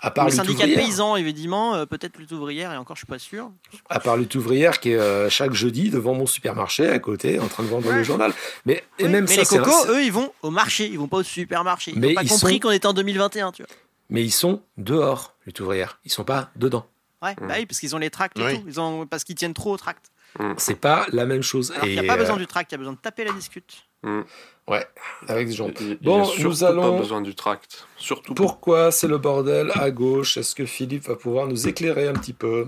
À 0.00 0.10
part 0.10 0.26
le 0.26 0.30
syndicat 0.30 0.66
de 0.66 0.74
paysans, 0.74 1.16
évidemment, 1.16 1.74
euh, 1.74 1.86
peut-être 1.86 2.18
lutte 2.18 2.32
ouvrière, 2.32 2.72
et 2.72 2.76
encore, 2.76 2.96
je 2.96 3.00
suis 3.00 3.06
pas 3.06 3.18
sûr. 3.18 3.50
À 3.88 3.98
part 3.98 4.16
lutte 4.16 4.34
ouvrière 4.34 4.78
qui 4.80 4.92
est 4.92 4.98
euh, 4.98 5.30
chaque 5.30 5.52
jeudi 5.52 5.90
devant 5.90 6.14
mon 6.14 6.26
supermarché 6.26 6.88
à 6.88 6.98
côté, 6.98 7.40
en 7.40 7.48
train 7.48 7.62
de 7.62 7.68
vendre 7.68 7.90
le 7.90 8.02
journal. 8.02 8.32
Mais, 8.66 8.84
et 8.98 9.08
même 9.08 9.26
mais 9.28 9.36
les 9.36 9.44
cocos, 9.44 9.88
eux, 9.88 10.02
ils 10.02 10.12
vont 10.12 10.32
au 10.42 10.50
marché, 10.50 10.86
ils 10.86 10.98
vont 10.98 11.08
pas 11.08 11.18
au 11.18 11.22
supermarché. 11.22 11.92
Ils 11.94 12.00
n'ont 12.00 12.14
pas 12.14 12.24
compris 12.24 12.60
qu'on 12.60 12.70
était 12.70 12.86
en 12.86 12.92
2021, 12.92 13.52
tu 13.52 13.62
vois. 13.62 13.70
Mais 14.08 14.22
ils 14.22 14.32
sont 14.32 14.62
dehors, 14.76 15.34
lutte 15.46 15.60
ouvrière. 15.60 15.98
Ils 16.04 16.12
sont 16.12 16.24
pas 16.24 16.50
dedans. 16.56 16.86
Ouais, 17.22 17.34
bah 17.40 17.54
oui, 17.58 17.66
parce 17.66 17.80
qu'ils 17.80 17.96
ont 17.96 17.98
les 17.98 18.10
tracts 18.10 18.38
et 18.38 18.56
tout. 18.56 18.64
Ils 18.66 18.78
ont... 18.78 19.06
Parce 19.06 19.24
qu'ils 19.24 19.34
tiennent 19.34 19.54
trop 19.54 19.72
au 19.72 19.76
tract. 19.76 20.10
C'est 20.58 20.78
pas 20.78 21.06
la 21.12 21.24
même 21.26 21.42
chose. 21.42 21.72
il 21.82 21.92
n'y 21.92 21.98
a 21.98 22.04
pas 22.04 22.16
besoin 22.16 22.36
euh, 22.36 22.38
du 22.38 22.46
tract, 22.46 22.70
il 22.70 22.74
y 22.74 22.76
a 22.76 22.78
besoin 22.78 22.92
de 22.92 22.98
taper 22.98 23.24
la 23.24 23.32
discute. 23.32 23.86
Mm. 24.06 24.22
Ouais, 24.68 24.86
avec 25.28 25.48
des 25.48 25.52
gens. 25.52 25.68
bon, 26.02 26.26
nous 26.38 26.64
allons. 26.64 26.92
pas 26.92 26.98
besoin 26.98 27.20
du 27.20 27.34
tract. 27.34 27.86
Surtout. 27.96 28.34
Pourquoi 28.34 28.90
c'est 28.90 29.06
le 29.06 29.18
bordel 29.18 29.70
à 29.74 29.90
gauche? 29.90 30.36
Est-ce 30.36 30.54
que 30.54 30.64
Philippe 30.64 31.04
va 31.04 31.14
pouvoir 31.14 31.46
nous 31.46 31.68
éclairer 31.68 32.08
un 32.08 32.14
petit 32.14 32.32
peu? 32.32 32.66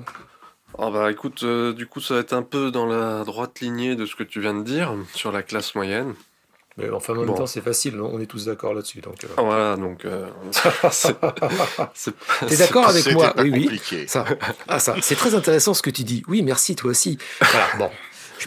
Oh 0.76 0.90
bah 0.90 1.10
écoute, 1.10 1.42
euh, 1.42 1.72
du 1.72 1.86
coup 1.86 2.00
ça 2.00 2.14
va 2.14 2.20
être 2.20 2.34
un 2.34 2.42
peu 2.42 2.70
dans 2.70 2.86
la 2.86 3.24
droite 3.24 3.60
lignée 3.60 3.96
de 3.96 4.06
ce 4.06 4.14
que 4.14 4.22
tu 4.22 4.40
viens 4.40 4.54
de 4.54 4.62
dire 4.62 4.94
sur 5.12 5.32
la 5.32 5.42
classe 5.42 5.74
moyenne. 5.74 6.14
Mais 6.78 6.88
enfin, 6.90 7.12
en 7.12 7.24
même 7.24 7.34
temps, 7.34 7.46
c'est 7.46 7.60
facile, 7.60 8.00
on 8.00 8.20
est 8.20 8.26
tous 8.26 8.44
d'accord 8.44 8.72
là-dessus. 8.72 9.00
Donc, 9.00 9.24
euh. 9.24 9.28
voilà, 9.36 9.74
donc. 9.74 10.04
Euh, 10.04 10.28
T'es 12.46 12.56
d'accord 12.56 12.88
avec 12.88 13.12
moi? 13.12 13.34
Oui, 13.38 13.50
oui. 13.50 14.04
Ça, 14.06 14.24
ah, 14.68 14.78
ça. 14.78 14.94
C'est 15.02 15.16
très 15.16 15.34
intéressant 15.34 15.74
ce 15.74 15.82
que 15.82 15.90
tu 15.90 16.04
dis. 16.04 16.22
Oui, 16.28 16.42
merci, 16.42 16.76
toi 16.76 16.92
aussi. 16.92 17.18
Voilà, 17.40 17.66
bon. 17.78 17.90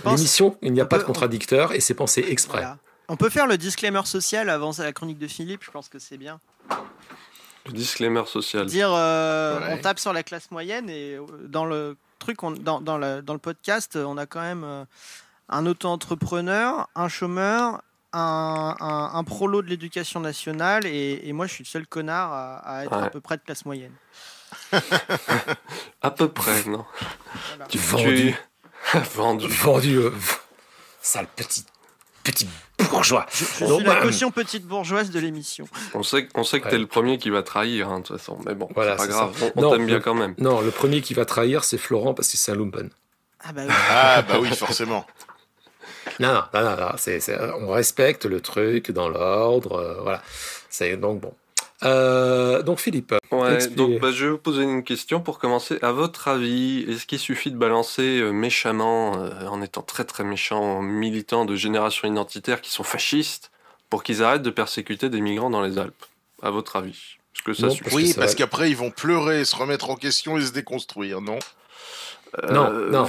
L'émission, 0.05 0.57
il 0.61 0.73
n'y 0.73 0.81
a 0.81 0.85
pas 0.85 0.97
de 0.97 1.03
contradicteur 1.03 1.73
et 1.73 1.79
c'est 1.79 1.93
pensé 1.93 2.25
exprès. 2.29 2.65
On 3.07 3.17
peut 3.17 3.29
faire 3.29 3.47
le 3.47 3.57
disclaimer 3.57 4.05
social 4.05 4.49
avant 4.49 4.71
la 4.77 4.93
chronique 4.93 5.19
de 5.19 5.27
Philippe, 5.27 5.63
je 5.63 5.71
pense 5.71 5.89
que 5.89 5.99
c'est 5.99 6.17
bien. 6.17 6.39
Le 7.65 7.73
disclaimer 7.73 8.23
social. 8.25 8.65
Dire 8.65 8.91
euh, 8.93 9.59
on 9.69 9.77
tape 9.77 9.99
sur 9.99 10.13
la 10.13 10.23
classe 10.23 10.49
moyenne 10.49 10.89
et 10.89 11.17
dans 11.47 11.65
le 11.65 11.97
truc, 12.19 12.37
dans, 12.61 12.81
dans, 12.81 12.97
le 12.97 13.37
podcast, 13.37 13.97
on 13.97 14.17
a 14.17 14.25
quand 14.25 14.41
même 14.41 14.85
un 15.49 15.65
auto-entrepreneur, 15.65 16.87
un 16.95 17.09
chômeur, 17.09 17.81
un, 18.13 19.09
un, 19.13 19.23
prolo 19.23 19.61
de 19.61 19.67
l'éducation 19.67 20.19
nationale 20.19 20.85
et, 20.85 21.31
moi 21.33 21.47
je 21.47 21.53
suis 21.53 21.63
le 21.63 21.69
seul 21.69 21.87
connard 21.87 22.31
à, 22.33 22.85
être 22.85 22.93
à 22.93 23.09
peu 23.09 23.21
près 23.21 23.37
de 23.37 23.41
classe 23.43 23.65
moyenne. 23.65 23.93
à 26.01 26.11
peu 26.11 26.29
près, 26.29 26.63
non. 26.65 26.85
Tu 27.69 27.77
vendu. 27.77 28.35
vendu. 29.15 29.47
Vendu. 29.47 29.97
Euh, 29.97 30.11
sale 31.01 31.27
petit, 31.35 31.65
petit 32.23 32.47
bourgeois. 32.89 33.25
Je, 33.31 33.45
suis 33.45 33.65
la 33.65 33.83
bah, 33.83 34.01
caution 34.01 34.31
petite 34.31 34.65
bourgeoise 34.65 35.11
de 35.11 35.19
l'émission. 35.19 35.67
On 35.93 36.03
sait, 36.03 36.27
on 36.35 36.43
sait 36.43 36.59
que 36.59 36.69
t'es 36.69 36.77
le 36.77 36.87
premier 36.87 37.17
qui 37.17 37.29
va 37.29 37.43
trahir, 37.43 37.89
hein, 37.89 37.99
de 37.99 38.05
toute 38.05 38.17
façon. 38.17 38.37
Mais 38.45 38.53
bon, 38.53 38.67
c'est 38.69 38.95
pas 38.95 39.07
grave. 39.07 39.51
On, 39.55 39.71
t'aime 39.71 39.85
bien 39.85 39.99
quand 39.99 40.15
même. 40.15 40.35
Non, 40.37 40.61
le 40.61 40.71
premier 40.71 41.01
qui 41.01 41.13
va 41.13 41.25
trahir, 41.25 41.63
c'est 41.63 41.77
Florent 41.77 42.13
parce 42.13 42.29
que 42.29 42.37
c'est 42.37 42.51
un 42.51 42.55
lumpen. 42.55 42.89
Ah 43.43 43.53
bah 43.53 43.61
oui, 43.65 43.73
ah, 43.89 44.21
bah 44.21 44.35
oui 44.39 44.49
forcément. 44.55 45.05
Non, 46.19 46.43
non, 46.53 46.61
non, 46.61 46.77
non, 46.77 47.57
on 47.61 47.71
respecte 47.71 48.25
le 48.25 48.41
truc 48.41 48.91
dans 48.91 49.07
l'ordre, 49.07 49.73
euh, 49.73 50.01
voilà. 50.01 50.23
C'est 50.69 50.97
donc 50.97 51.21
bon. 51.21 51.33
Euh, 51.83 52.61
donc 52.61 52.79
Philippe. 52.79 53.13
Ouais, 53.31 53.67
donc 53.69 53.99
bah, 53.99 54.11
je 54.11 54.25
vais 54.25 54.31
vous 54.31 54.37
poser 54.37 54.63
une 54.63 54.83
question 54.83 55.19
pour 55.19 55.39
commencer. 55.39 55.79
À 55.81 55.91
votre 55.91 56.27
avis, 56.27 56.85
est-ce 56.87 57.05
qu'il 57.05 57.19
suffit 57.19 57.51
de 57.51 57.57
balancer 57.57 58.19
euh, 58.19 58.31
méchamment, 58.31 59.11
en 59.11 59.61
étant 59.61 59.81
très 59.81 60.03
très 60.03 60.23
méchant, 60.23 60.81
militants 60.81 61.45
de 61.45 61.55
génération 61.55 62.07
identitaire 62.07 62.61
qui 62.61 62.71
sont 62.71 62.83
fascistes, 62.83 63.51
pour 63.89 64.03
qu'ils 64.03 64.23
arrêtent 64.23 64.43
de 64.43 64.49
persécuter 64.51 65.09
des 65.09 65.21
migrants 65.21 65.49
dans 65.49 65.61
les 65.61 65.77
Alpes? 65.77 66.05
À 66.41 66.51
votre 66.51 66.75
avis? 66.75 67.17
Que 67.43 67.53
ça 67.53 67.67
Oui, 67.93 68.13
parce 68.15 68.35
qu'après 68.35 68.69
ils 68.69 68.77
vont 68.77 68.91
pleurer, 68.91 69.45
se 69.45 69.55
remettre 69.55 69.89
en 69.89 69.95
question 69.95 70.37
et 70.37 70.45
se 70.45 70.51
déconstruire, 70.51 71.21
non? 71.21 71.39
Non, 72.49 72.71
non, 72.71 73.07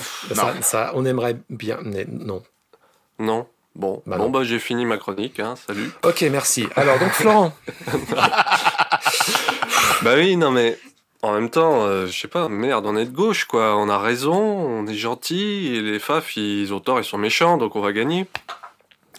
ça, 0.62 0.92
on 0.94 1.04
aimerait 1.04 1.36
bien, 1.50 1.78
mais 1.82 2.06
non. 2.08 2.42
Non? 3.18 3.46
Bon, 3.74 4.02
bah 4.06 4.18
bon 4.18 4.28
bah 4.28 4.44
j'ai 4.44 4.58
fini 4.58 4.84
ma 4.84 4.98
chronique, 4.98 5.40
hein, 5.40 5.54
salut. 5.66 5.90
Ok, 6.04 6.22
merci. 6.30 6.66
Alors 6.76 6.98
donc 6.98 7.10
Florent. 7.10 7.52
bah 10.02 10.14
oui, 10.16 10.36
non 10.36 10.50
mais 10.50 10.78
en 11.22 11.32
même 11.32 11.50
temps, 11.50 11.84
euh, 11.84 12.06
je 12.06 12.18
sais 12.18 12.28
pas, 12.28 12.48
merde, 12.48 12.84
on 12.84 12.96
est 12.96 13.06
de 13.06 13.14
gauche 13.14 13.44
quoi, 13.44 13.76
on 13.76 13.88
a 13.88 13.98
raison, 13.98 14.34
on 14.34 14.86
est 14.86 14.94
gentil, 14.94 15.74
et 15.74 15.80
les 15.80 15.98
FAF 15.98 16.36
ils 16.36 16.74
ont 16.74 16.80
tort, 16.80 16.98
ils 16.98 17.04
sont 17.04 17.18
méchants, 17.18 17.56
donc 17.56 17.76
on 17.76 17.80
va 17.80 17.92
gagner. 17.92 18.26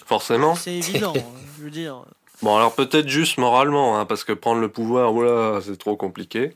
Forcément. 0.06 0.54
C'est 0.54 0.74
évident, 0.74 1.14
je 1.58 1.64
veux 1.64 1.72
dire. 1.72 2.04
Bon 2.42 2.56
alors 2.56 2.76
peut-être 2.76 3.08
juste 3.08 3.38
moralement, 3.38 3.98
hein, 3.98 4.06
parce 4.06 4.24
que 4.24 4.34
prendre 4.34 4.62
le 4.62 4.70
pouvoir, 4.70 5.14
voilà, 5.14 5.62
c'est 5.62 5.78
trop 5.78 5.96
compliqué. 5.96 6.56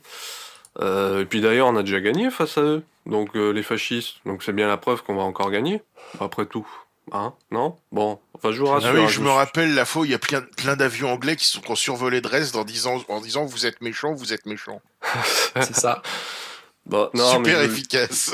Euh, 0.80 1.22
et 1.22 1.24
puis 1.24 1.40
d'ailleurs, 1.40 1.66
on 1.66 1.76
a 1.76 1.82
déjà 1.82 2.00
gagné 2.00 2.30
face 2.30 2.58
à 2.58 2.62
eux, 2.62 2.82
donc 3.06 3.34
euh, 3.34 3.50
les 3.50 3.64
fascistes, 3.64 4.16
donc 4.24 4.44
c'est 4.44 4.52
bien 4.52 4.68
la 4.68 4.76
preuve 4.76 5.02
qu'on 5.02 5.16
va 5.16 5.22
encore 5.22 5.50
gagner, 5.50 5.82
après 6.20 6.46
tout. 6.46 6.66
Hein 7.12 7.34
Non? 7.50 7.76
Bon, 7.92 8.18
enfin 8.34 8.52
je 8.52 8.60
vous 8.60 8.66
rassure. 8.66 8.90
Ah 8.90 9.00
oui, 9.00 9.08
je 9.08 9.20
me 9.20 9.30
rappelle 9.30 9.74
la 9.74 9.84
fois 9.84 10.02
où 10.02 10.04
il 10.04 10.10
y 10.10 10.14
a 10.14 10.18
plein, 10.18 10.42
plein 10.56 10.76
d'avions 10.76 11.12
anglais 11.12 11.36
qui 11.36 11.44
sont 11.44 11.60
qui 11.60 11.70
ont 11.70 11.76
survolé 11.76 12.20
Dresde 12.20 12.56
en 12.56 12.64
disant, 12.64 13.02
en 13.08 13.20
disant 13.20 13.44
vous 13.44 13.66
êtes 13.66 13.80
méchant, 13.80 14.14
vous 14.14 14.32
êtes 14.32 14.46
méchant. 14.46 14.80
c'est 15.56 15.74
ça. 15.74 16.02
Bon, 16.86 17.10
non, 17.14 17.32
Super 17.32 17.60
efficace. 17.62 18.32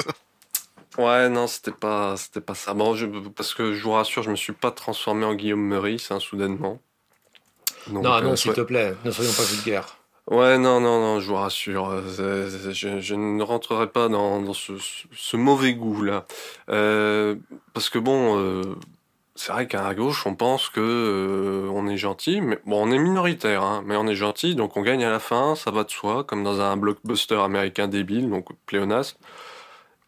Ouais, 0.97 1.29
non, 1.29 1.47
c'était 1.49 1.72
pas, 1.72 2.16
c'était 2.16 2.41
pas 2.41 2.55
ça. 2.55 2.72
Bon, 2.72 2.95
je, 2.95 3.07
parce 3.07 3.53
que 3.53 3.75
je 3.75 3.83
vous 3.83 3.93
rassure, 3.93 4.22
je 4.22 4.31
me 4.31 4.37
suis 4.37 4.53
pas 4.53 4.70
transformé 4.70 5.25
en 5.25 5.35
Guillaume 5.35 5.66
Meurice, 5.66 6.11
hein, 6.11 6.20
soudainement. 6.20 6.81
non, 7.89 8.03
non, 8.03 8.33
euh, 8.33 8.37
s'il 8.37 8.53
te 8.53 8.61
plaît, 8.61 8.95
ne 9.05 9.11
soyons 9.11 9.33
pas 9.33 9.43
vulgaires. 9.43 9.97
Ouais, 10.31 10.57
non, 10.57 10.81
non, 10.81 11.01
non, 11.01 11.20
je 11.20 11.29
vous 11.29 11.35
rassure. 11.35 11.91
Euh, 11.91 12.49
je, 12.72 13.14
ne 13.14 13.43
rentrerai 13.43 13.89
pas 13.89 14.09
dans, 14.09 14.55
ce, 14.55 15.37
mauvais 15.37 15.75
goût-là. 15.75 16.25
Euh, 16.70 17.37
parce 17.75 17.91
que 17.91 17.99
bon, 17.99 18.39
euh, 18.39 18.62
c'est 19.35 19.53
vrai 19.53 19.66
qu'à 19.68 19.95
gauche, 19.95 20.27
on 20.27 20.35
pense 20.35 20.70
que 20.70 21.68
on 21.70 21.87
est 21.89 21.99
gentil, 21.99 22.41
mais 22.41 22.59
bon, 22.64 22.89
on 22.89 22.91
est 22.91 22.99
minoritaire, 22.99 23.62
hein, 23.62 23.83
mais 23.85 23.97
on 23.97 24.07
est 24.07 24.14
gentil, 24.14 24.55
donc 24.55 24.79
on 24.79 24.83
gagne 24.83 25.05
à 25.05 25.11
la 25.11 25.18
fin, 25.18 25.57
ça 25.57 25.70
va 25.70 25.85
de 25.85 25.91
soi, 25.91 26.25
comme 26.25 26.43
dans 26.43 26.59
un 26.61 26.77
blockbuster 26.79 27.41
américain 27.43 27.87
débile, 27.87 28.31
donc 28.31 28.49
pléonasme. 28.64 29.18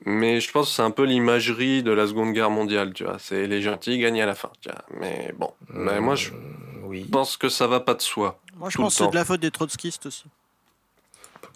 Mais 0.07 0.41
je 0.41 0.51
pense 0.51 0.69
que 0.69 0.77
c'est 0.77 0.83
un 0.83 0.91
peu 0.91 1.05
l'imagerie 1.05 1.83
de 1.83 1.91
la 1.91 2.07
Seconde 2.07 2.33
Guerre 2.33 2.51
mondiale, 2.51 2.93
tu 2.95 3.05
vois. 3.05 3.19
C'est 3.19 3.47
les 3.47 3.61
gentils 3.61 3.99
gagnent 3.99 4.23
à 4.23 4.27
la 4.27 4.35
fin, 4.35 4.51
tu 4.63 4.71
vois. 4.71 4.85
Mais 4.99 5.35
bon, 5.37 5.51
mais 5.69 6.01
moi 6.01 6.15
je 6.15 6.31
oui. 6.87 7.05
pense 7.05 7.37
que 7.37 7.49
ça 7.49 7.67
va 7.67 7.81
pas 7.81 7.95
de 7.95 8.03
soi. 8.03 8.41
Moi, 8.57 8.71
je 8.71 8.77
pense 8.79 8.95
que 8.95 9.05
c'est 9.05 9.11
de 9.11 9.15
la 9.15 9.25
faute 9.25 9.41
des 9.41 9.51
trotskistes 9.51 10.07
aussi. 10.07 10.25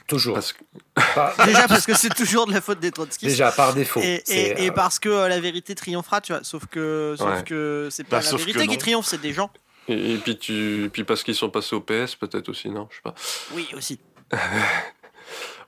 Toujours. 0.07 0.37
Déjà 1.47 1.69
parce 1.69 1.87
que 1.87 1.95
c'est 1.95 2.13
toujours 2.13 2.47
de 2.47 2.53
la 2.53 2.61
faute 2.61 2.81
des 2.81 2.91
trotskistes. 2.91 3.31
Déjà 3.31 3.53
par 3.53 3.75
défaut. 3.75 4.01
Et, 4.03 4.25
euh, 4.29 4.73
parce 4.73 4.99
que 4.99 5.09
euh, 5.09 5.29
la 5.29 5.39
vérité 5.39 5.77
triomphera, 5.77 6.21
tu 6.21 6.33
vois. 6.33 6.43
Sauf 6.43 6.67
que, 6.67 7.15
sauf 7.17 7.45
que 7.45 7.89
c'est 7.93 8.03
pas 8.03 8.19
bah, 8.19 8.27
la 8.31 8.37
vérité 8.37 8.67
qui 8.67 8.77
triomphe, 8.77 9.07
c'est 9.07 9.21
des 9.21 9.33
gens. 9.33 9.51
Et, 9.87 10.17
puis 10.17 10.37
tu, 10.37 10.91
puis 10.93 11.05
parce 11.05 11.23
qu'ils 11.23 11.37
sont 11.37 11.49
passés 11.49 11.77
au 11.77 11.81
PS, 11.81 12.17
peut-être 12.17 12.49
aussi, 12.49 12.71
non? 12.71 12.89
Je 12.91 12.97
sais 12.97 13.03
pas. 13.03 13.15
Oui, 13.55 13.69
aussi. 13.77 14.01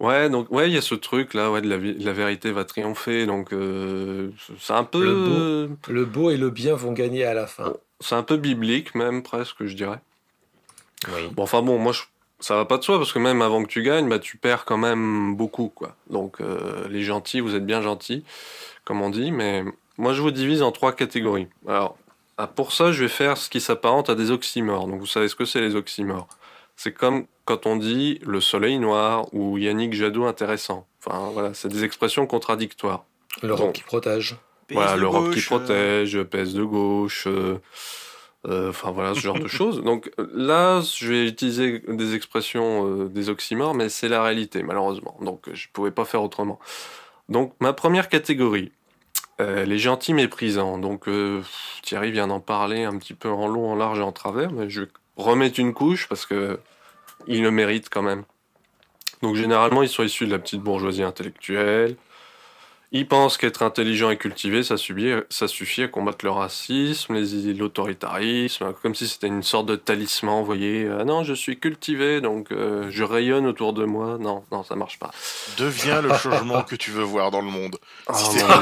ouais, 0.02 0.28
donc 0.28 0.50
ouais, 0.50 0.68
il 0.68 0.74
y 0.74 0.76
a 0.76 0.82
ce 0.82 0.94
truc 0.94 1.32
là, 1.32 1.50
ouais, 1.50 1.62
de 1.62 1.68
la, 1.68 1.78
la 1.78 2.12
vérité 2.12 2.52
va 2.52 2.64
triompher, 2.64 3.24
donc 3.24 3.52
euh, 3.52 4.28
c'est 4.58 4.74
un 4.74 4.84
peu. 4.84 5.02
Le 5.02 5.66
beau, 5.68 5.92
le 5.92 6.04
beau, 6.04 6.30
et 6.30 6.36
le 6.36 6.50
bien 6.50 6.74
vont 6.74 6.92
gagner 6.92 7.24
à 7.24 7.32
la 7.32 7.46
fin. 7.46 7.72
C'est 8.00 8.16
un 8.16 8.22
peu 8.22 8.36
biblique 8.36 8.94
même 8.94 9.22
presque, 9.22 9.64
je 9.64 9.74
dirais. 9.74 10.00
Bon, 11.32 11.44
enfin 11.44 11.62
bon, 11.62 11.78
moi, 11.78 11.92
ça 12.40 12.56
va 12.56 12.64
pas 12.64 12.78
de 12.78 12.82
soi 12.82 12.98
parce 12.98 13.12
que 13.12 13.18
même 13.18 13.42
avant 13.42 13.62
que 13.62 13.68
tu 13.68 13.82
gagnes, 13.82 14.08
bah, 14.08 14.18
tu 14.18 14.36
perds 14.36 14.64
quand 14.64 14.76
même 14.76 15.34
beaucoup, 15.34 15.68
quoi. 15.68 15.96
Donc, 16.10 16.40
euh, 16.40 16.86
les 16.88 17.02
gentils, 17.02 17.40
vous 17.40 17.54
êtes 17.54 17.66
bien 17.66 17.80
gentils, 17.82 18.24
comme 18.84 19.00
on 19.02 19.10
dit, 19.10 19.32
mais 19.32 19.64
moi, 19.98 20.12
je 20.12 20.22
vous 20.22 20.30
divise 20.30 20.62
en 20.62 20.72
trois 20.72 20.92
catégories. 20.92 21.48
Alors, 21.66 21.96
ah, 22.38 22.46
pour 22.46 22.72
ça, 22.72 22.92
je 22.92 23.02
vais 23.02 23.08
faire 23.08 23.36
ce 23.36 23.48
qui 23.48 23.60
s'apparente 23.60 24.10
à 24.10 24.14
des 24.14 24.30
oxymores. 24.30 24.86
Donc, 24.86 25.00
vous 25.00 25.06
savez 25.06 25.28
ce 25.28 25.34
que 25.34 25.44
c'est 25.44 25.60
les 25.60 25.76
oxymores? 25.76 26.28
C'est 26.76 26.92
comme 26.92 27.26
quand 27.52 27.66
on 27.66 27.76
dit 27.76 28.18
le 28.22 28.40
soleil 28.40 28.78
noir 28.78 29.26
ou 29.34 29.58
Yannick 29.58 29.92
Jadot 29.92 30.24
intéressant. 30.24 30.86
Enfin 31.04 31.30
voilà, 31.34 31.52
c'est 31.52 31.68
des 31.68 31.84
expressions 31.84 32.26
contradictoires. 32.26 33.04
L'Europe 33.42 33.74
qui 33.74 33.82
protège. 33.82 34.36
voilà, 34.70 34.96
l'Europe 34.96 35.34
qui 35.34 35.42
protège, 35.42 36.22
PS 36.22 36.54
de 36.54 36.64
gauche. 36.64 37.26
Euh, 38.48 38.70
enfin 38.70 38.90
voilà, 38.90 39.14
ce 39.14 39.20
genre 39.20 39.38
de 39.38 39.48
choses. 39.58 39.82
Donc 39.82 40.10
là, 40.34 40.80
je 40.80 41.08
vais 41.08 41.26
utiliser 41.26 41.82
des 41.88 42.14
expressions, 42.14 42.86
euh, 42.86 43.08
des 43.08 43.28
oxymores, 43.28 43.74
mais 43.74 43.90
c'est 43.90 44.08
la 44.08 44.22
réalité, 44.22 44.62
malheureusement. 44.62 45.16
Donc 45.20 45.42
je 45.52 45.66
ne 45.66 45.72
pouvais 45.72 45.90
pas 45.90 46.06
faire 46.06 46.22
autrement. 46.22 46.58
Donc 47.28 47.52
ma 47.60 47.74
première 47.74 48.08
catégorie, 48.08 48.72
euh, 49.40 49.66
les 49.66 49.78
gentils 49.78 50.14
méprisants. 50.14 50.78
Donc 50.78 51.06
Thierry 51.82 52.12
vient 52.12 52.28
d'en 52.28 52.40
parler 52.40 52.84
un 52.84 52.96
petit 52.96 53.14
peu 53.14 53.28
en 53.28 53.46
long, 53.46 53.72
en 53.72 53.76
large 53.76 53.98
et 53.98 54.02
en 54.02 54.12
travers, 54.12 54.52
mais 54.52 54.70
je 54.70 54.82
vais 54.82 54.88
remettre 55.16 55.60
une 55.60 55.74
couche 55.74 56.08
parce 56.08 56.24
que 56.24 56.58
il 57.26 57.42
le 57.42 57.50
mérite 57.50 57.88
quand 57.90 58.02
même. 58.02 58.24
Donc 59.22 59.36
généralement, 59.36 59.82
ils 59.82 59.88
sont 59.88 60.02
issus 60.02 60.26
de 60.26 60.32
la 60.32 60.38
petite 60.38 60.62
bourgeoisie 60.62 61.02
intellectuelle, 61.02 61.96
ils 62.94 63.08
pensent 63.08 63.38
qu'être 63.38 63.62
intelligent 63.62 64.10
et 64.10 64.18
cultivé, 64.18 64.62
ça, 64.62 64.74
ça 65.30 65.48
suffit 65.48 65.82
à 65.82 65.88
combattre 65.88 66.26
le 66.26 66.30
racisme, 66.30 67.16
l'autoritarisme, 67.58 68.74
comme 68.82 68.94
si 68.94 69.08
c'était 69.08 69.28
une 69.28 69.42
sorte 69.42 69.66
de 69.66 69.76
talisman, 69.76 70.40
vous 70.40 70.44
voyez. 70.44 70.90
Ah 71.00 71.04
non, 71.04 71.24
je 71.24 71.32
suis 71.32 71.58
cultivé, 71.58 72.20
donc 72.20 72.52
euh, 72.52 72.88
je 72.90 73.02
rayonne 73.02 73.46
autour 73.46 73.72
de 73.72 73.86
moi. 73.86 74.18
Non, 74.20 74.44
non, 74.52 74.62
ça 74.62 74.76
marche 74.76 74.98
pas. 74.98 75.10
Deviens 75.56 76.02
le 76.02 76.12
changement 76.14 76.62
que 76.62 76.76
tu 76.76 76.90
veux 76.90 77.02
voir 77.02 77.30
dans 77.30 77.40
le 77.40 77.50
monde. 77.50 77.78
Oh, 78.08 78.12
si 78.14 78.24
c'est 78.38 78.46
pas, 78.46 78.58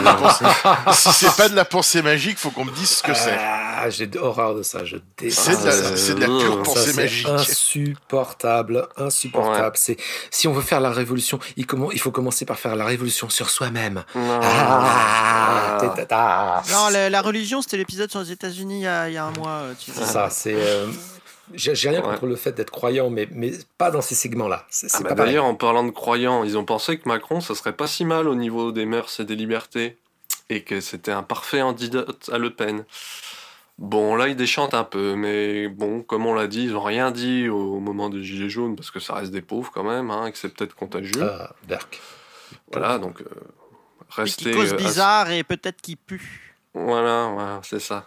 pas, 1.36 1.48
de 1.48 1.56
la 1.56 1.64
pensée 1.64 2.02
magique, 2.02 2.38
faut 2.38 2.50
qu'on 2.50 2.64
me 2.64 2.72
dise 2.72 2.90
ce 2.90 3.02
que 3.02 3.14
c'est. 3.14 3.36
Ah, 3.36 3.90
j'ai 3.90 4.08
horreur 4.16 4.54
de 4.54 4.62
ça, 4.62 4.84
je 4.84 4.96
C'est 5.28 6.14
de, 6.14 6.20
la 6.20 6.26
pure 6.26 6.62
pensée 6.62 6.92
magique. 6.92 7.26
Insupportable, 7.26 8.86
insupportable. 8.96 9.76
C'est 9.76 9.96
si 10.30 10.46
on 10.46 10.52
veut 10.52 10.62
faire 10.62 10.80
la 10.80 10.90
révolution, 10.90 11.40
il, 11.56 11.66
il 11.92 12.00
faut 12.00 12.12
commencer 12.12 12.44
par 12.44 12.58
faire 12.60 12.76
la 12.76 12.84
révolution 12.84 13.28
sur 13.28 13.50
soi-même. 13.50 14.04
Ah. 16.10 16.62
non, 16.70 16.88
la, 16.90 17.22
religion, 17.22 17.62
c'était 17.62 17.76
l'épisode 17.76 18.10
sur 18.10 18.20
les 18.20 18.32
États-Unis 18.32 18.80
il, 18.80 19.12
y 19.12 19.16
a 19.16 19.24
un 19.24 19.32
mois. 19.32 19.50
Euh, 19.50 19.74
c'est 19.78 20.04
ça, 20.04 20.30
c'est. 20.30 20.54
Euh, 20.54 20.86
j'ai 21.54 21.72
rien 21.72 22.00
contre 22.00 22.26
le 22.26 22.36
fait 22.36 22.52
d'être 22.52 22.70
croyant, 22.70 23.10
mais, 23.10 23.28
mais 23.32 23.52
pas 23.76 23.90
dans 23.90 24.00
ces 24.00 24.14
segments-là. 24.14 24.66
Ah 24.92 25.00
bah 25.02 25.14
D'ailleurs, 25.14 25.44
en 25.44 25.54
parlant 25.54 25.84
de 25.84 25.90
croyants, 25.90 26.44
ils 26.44 26.56
ont 26.56 26.64
pensé 26.64 26.98
que 26.98 27.08
Macron, 27.08 27.40
ça 27.40 27.54
serait 27.54 27.72
pas 27.72 27.86
si 27.86 28.04
mal 28.04 28.28
au 28.28 28.34
niveau 28.34 28.72
des 28.72 28.86
mœurs 28.86 29.18
et 29.20 29.24
des 29.24 29.36
libertés, 29.36 29.96
et 30.48 30.62
que 30.62 30.80
c'était 30.80 31.12
un 31.12 31.22
parfait 31.22 31.62
antidote 31.62 32.30
à 32.32 32.38
Le 32.38 32.50
Pen. 32.50 32.84
Bon, 33.78 34.14
là, 34.14 34.28
ils 34.28 34.36
déchantent 34.36 34.74
un 34.74 34.84
peu, 34.84 35.14
mais 35.14 35.68
bon, 35.68 36.02
comme 36.02 36.26
on 36.26 36.34
l'a 36.34 36.46
dit, 36.46 36.64
ils 36.64 36.72
n'ont 36.72 36.82
rien 36.82 37.10
dit 37.10 37.48
au 37.48 37.80
moment 37.80 38.10
des 38.10 38.22
Gilets 38.22 38.50
jaunes, 38.50 38.76
parce 38.76 38.90
que 38.90 39.00
ça 39.00 39.14
reste 39.14 39.32
des 39.32 39.40
pauvres 39.40 39.70
quand 39.72 39.84
même, 39.84 40.10
hein, 40.10 40.26
et 40.26 40.32
que 40.32 40.38
c'est 40.38 40.54
peut-être 40.54 40.76
contagieux. 40.76 41.22
Ah, 41.22 41.52
Berk. 41.66 42.00
Voilà, 42.70 42.98
donc... 42.98 43.22
Euh, 43.22 43.24
rester. 44.10 44.50
qui 44.50 44.56
cause 44.56 44.72
euh, 44.72 44.76
bizarre 44.76 45.30
et 45.30 45.42
peut-être 45.44 45.80
qui 45.80 45.96
pue. 45.96 46.54
Voilà, 46.74 47.30
voilà 47.32 47.60
c'est 47.62 47.80
ça. 47.80 48.06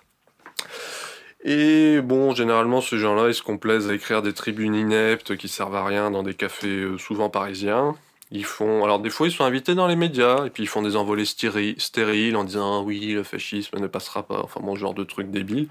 Et 1.43 1.99
bon, 2.01 2.34
généralement, 2.34 2.80
ces 2.80 2.97
gens-là, 2.97 3.28
ils 3.28 3.34
se 3.34 3.43
complaisent 3.43 3.89
à 3.89 3.93
écrire 3.93 4.22
des 4.22 4.34
tribunes 4.34 4.76
ineptes 4.76 5.36
qui 5.36 5.49
servent 5.49 5.76
à 5.76 5.84
rien 5.84 6.10
dans 6.10 6.24
des 6.24 6.34
cafés 6.34 6.68
euh, 6.68 6.97
souvent 6.97 7.30
parisiens? 7.30 7.95
Ils 8.32 8.45
font, 8.45 8.84
alors 8.84 8.99
des 8.99 9.10
fois, 9.10 9.28
ils 9.28 9.32
sont 9.32 9.43
invités 9.43 9.76
dans 9.76 9.86
les 9.88 9.95
médias 9.95 10.45
et 10.45 10.49
puis 10.49 10.64
ils 10.64 10.68
font 10.68 10.82
des 10.82 10.95
envolées 10.95 11.26
stériles 11.26 12.36
en 12.36 12.43
disant 12.43 12.82
oui, 12.84 13.12
le 13.12 13.24
fascisme 13.24 13.78
ne 13.80 13.88
passera 13.88 14.24
pas. 14.24 14.39
Enfin, 14.41 14.62
bon, 14.64 14.76
genre 14.76 14.93
de 14.93 15.04
trucs 15.04 15.30
débiles. 15.30 15.68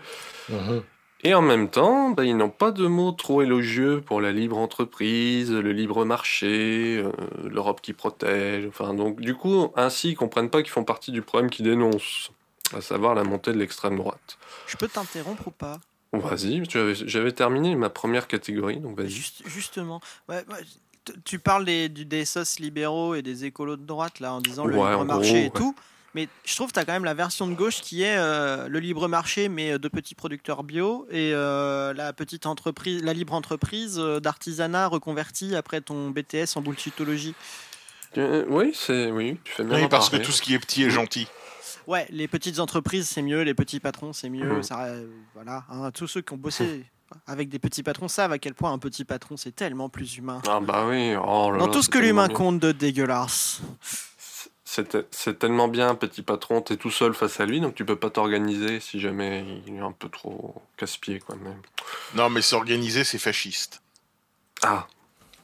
Mhm. 0.48 0.82
Et 1.24 1.34
en 1.34 1.42
même 1.42 1.70
temps, 1.70 2.10
bah, 2.10 2.24
ils 2.24 2.36
n'ont 2.36 2.50
pas 2.50 2.72
de 2.72 2.86
mots 2.86 3.12
trop 3.12 3.42
élogieux 3.42 4.00
pour 4.00 4.20
la 4.20 4.32
libre 4.32 4.58
entreprise, 4.58 5.52
le 5.52 5.72
libre 5.72 6.04
marché, 6.04 6.98
euh, 6.98 7.12
l'Europe 7.48 7.80
qui 7.80 7.92
protège. 7.92 8.66
Enfin, 8.66 8.92
donc, 8.92 9.20
du 9.20 9.34
coup, 9.34 9.70
ainsi, 9.76 10.10
ils 10.10 10.16
comprennent 10.16 10.50
pas 10.50 10.62
qu'ils 10.62 10.72
font 10.72 10.84
partie 10.84 11.12
du 11.12 11.22
problème 11.22 11.48
qu'ils 11.48 11.66
dénoncent, 11.66 12.32
à 12.74 12.80
savoir 12.80 13.14
la 13.14 13.22
montée 13.22 13.52
de 13.52 13.58
l'extrême 13.58 13.96
droite. 13.96 14.36
Je 14.66 14.76
peux 14.76 14.88
t'interrompre 14.88 15.46
ou 15.48 15.52
pas? 15.52 15.78
Vas-y, 16.12 16.62
j'avais 16.66 17.32
terminé 17.32 17.74
ma 17.74 17.88
première 17.88 18.26
catégorie, 18.28 18.80
donc 18.80 18.98
vas-y. 18.98 19.08
justement, 19.46 20.00
tu 21.24 21.38
parles 21.38 21.64
des, 21.64 21.88
des 21.88 22.24
sauces 22.26 22.58
libéraux 22.58 23.14
et 23.14 23.22
des 23.22 23.46
écolos 23.46 23.76
de 23.76 23.86
droite, 23.86 24.20
là, 24.20 24.34
en 24.34 24.40
disant 24.40 24.66
le 24.66 24.74
libre 24.74 25.04
marché 25.04 25.46
et 25.46 25.50
tout. 25.50 25.74
Mais 26.14 26.28
je 26.44 26.54
trouve 26.54 26.68
que 26.68 26.74
tu 26.74 26.78
as 26.80 26.84
quand 26.84 26.92
même 26.92 27.04
la 27.04 27.14
version 27.14 27.46
de 27.46 27.54
gauche 27.54 27.80
qui 27.80 28.02
est 28.02 28.16
euh, 28.16 28.68
le 28.68 28.78
libre 28.80 29.08
marché, 29.08 29.48
mais 29.48 29.72
euh, 29.72 29.78
de 29.78 29.88
petits 29.88 30.14
producteurs 30.14 30.62
bio, 30.62 31.06
et 31.10 31.32
euh, 31.32 31.94
la 31.94 32.12
petite 32.12 32.44
entreprise, 32.44 33.02
la 33.02 33.14
libre 33.14 33.32
entreprise 33.32 33.96
d'artisanat 33.96 34.88
reconvertie 34.88 35.56
après 35.56 35.80
ton 35.80 36.10
BTS 36.10 36.56
en 36.56 36.60
bullshitologie. 36.60 37.34
oui, 38.16 38.72
c'est 38.74 39.10
oui, 39.10 39.38
tu 39.44 39.52
fais 39.52 39.64
bien. 39.64 39.80
Oui, 39.80 39.88
parce 39.88 40.10
que 40.10 40.16
tout 40.16 40.32
ce 40.32 40.42
qui 40.42 40.54
est 40.54 40.58
petit 40.58 40.84
est 40.84 40.90
gentil. 40.90 41.28
Ouais, 41.86 42.06
les 42.10 42.28
petites 42.28 42.60
entreprises 42.60 43.08
c'est 43.08 43.22
mieux, 43.22 43.42
les 43.42 43.54
petits 43.54 43.80
patrons 43.80 44.12
c'est 44.12 44.28
mieux. 44.28 44.62
Ça, 44.62 44.88
voilà, 45.34 45.64
hein, 45.70 45.90
tous 45.92 46.06
ceux 46.06 46.20
qui 46.20 46.32
ont 46.34 46.36
bossé 46.36 46.84
avec 47.26 47.48
des 47.48 47.58
petits 47.58 47.82
patrons 47.82 48.08
savent 48.08 48.32
à 48.32 48.38
quel 48.38 48.54
point 48.54 48.72
un 48.72 48.78
petit 48.78 49.04
patron 49.04 49.36
c'est 49.36 49.54
tellement 49.54 49.88
plus 49.88 50.16
humain. 50.16 50.40
Ah 50.48 50.60
bah 50.60 50.86
oui. 50.88 51.14
Oh 51.16 51.52
Dans 51.58 51.68
tout 51.68 51.82
ce 51.82 51.88
que 51.88 51.98
l'humain 51.98 52.28
compte 52.28 52.58
de 52.58 52.72
dégueulasse 52.72 53.62
c'est 55.10 55.38
tellement 55.38 55.68
bien, 55.68 55.94
petit 55.94 56.22
patron, 56.22 56.62
t'es 56.62 56.76
tout 56.76 56.90
seul 56.90 57.12
face 57.12 57.40
à 57.40 57.46
lui, 57.46 57.60
donc 57.60 57.74
tu 57.74 57.84
peux 57.84 57.96
pas 57.96 58.08
t'organiser 58.08 58.80
si 58.80 59.00
jamais 59.00 59.44
il 59.66 59.74
est 59.74 59.80
un 59.80 59.92
peu 59.92 60.08
trop 60.08 60.62
casse-pied, 60.78 61.20
quoi. 61.20 61.36
Non, 62.14 62.30
mais 62.30 62.40
s'organiser, 62.40 63.04
c'est 63.04 63.18
fasciste. 63.18 63.82
Ah, 64.62 64.86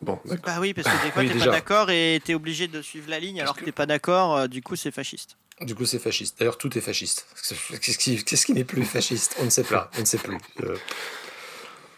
bon, 0.01 0.19
Bah 0.45 0.59
oui, 0.61 0.73
parce 0.73 0.89
que 0.89 1.05
des 1.05 1.11
fois, 1.13 1.25
t'es 1.25 1.39
pas 1.39 1.51
d'accord 1.51 1.91
et 1.91 2.23
t'es 2.25 2.33
obligé 2.33 2.69
de 2.69 2.81
suivre 2.81 3.11
la 3.11 3.21
ligne 3.21 3.43
alors 3.43 3.55
que, 3.55 3.65
t'es 3.65 3.73
pas 3.73 3.87
d'accord, 3.87 4.37
euh, 4.37 4.47
du 4.47 4.63
coup, 4.63 4.77
c'est 4.77 4.93
fasciste. 4.93 5.37
Du 5.61 5.75
coup, 5.75 5.85
c'est 5.85 5.99
fasciste. 5.99 6.39
D'ailleurs, 6.39 6.57
tout 6.57 6.79
est 6.79 6.81
fasciste. 6.81 7.27
Qu'est-ce 7.83 7.99
qui, 7.99 8.25
qui 8.25 8.53
n'est 8.55 8.65
plus 8.65 8.85
fasciste? 8.85 9.37
On 9.41 9.45
ne 9.45 9.51
sait 9.51 9.65
pas. 9.65 9.91
On 9.99 10.01
ne 10.01 10.07
sait 10.07 10.19
plus. 10.19 10.39
Euh, 10.63 10.77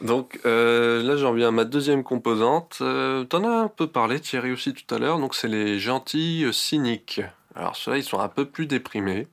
donc 0.01 0.40
euh, 0.46 1.03
là, 1.03 1.16
j'en 1.16 1.32
viens 1.32 1.48
à 1.48 1.51
ma 1.51 1.64
deuxième 1.64 2.03
composante. 2.03 2.78
Euh, 2.80 3.24
T'en 3.24 3.44
as 3.44 3.51
un 3.51 3.68
peu 3.68 3.86
parlé, 3.86 4.20
Thierry, 4.20 4.53
aussi 4.53 4.72
tout 4.72 4.94
à 4.94 4.98
l'heure. 4.98 5.18
Donc 5.18 5.34
c'est 5.34 5.48
les 5.48 5.78
gentils 5.78 6.44
euh, 6.44 6.53
cyniques. 6.53 7.20
Alors 7.55 7.76
ceux-là, 7.76 7.98
ils 7.98 8.05
sont 8.05 8.20
un 8.20 8.28
peu 8.28 8.44
plus 8.44 8.66
déprimés. 8.66 9.28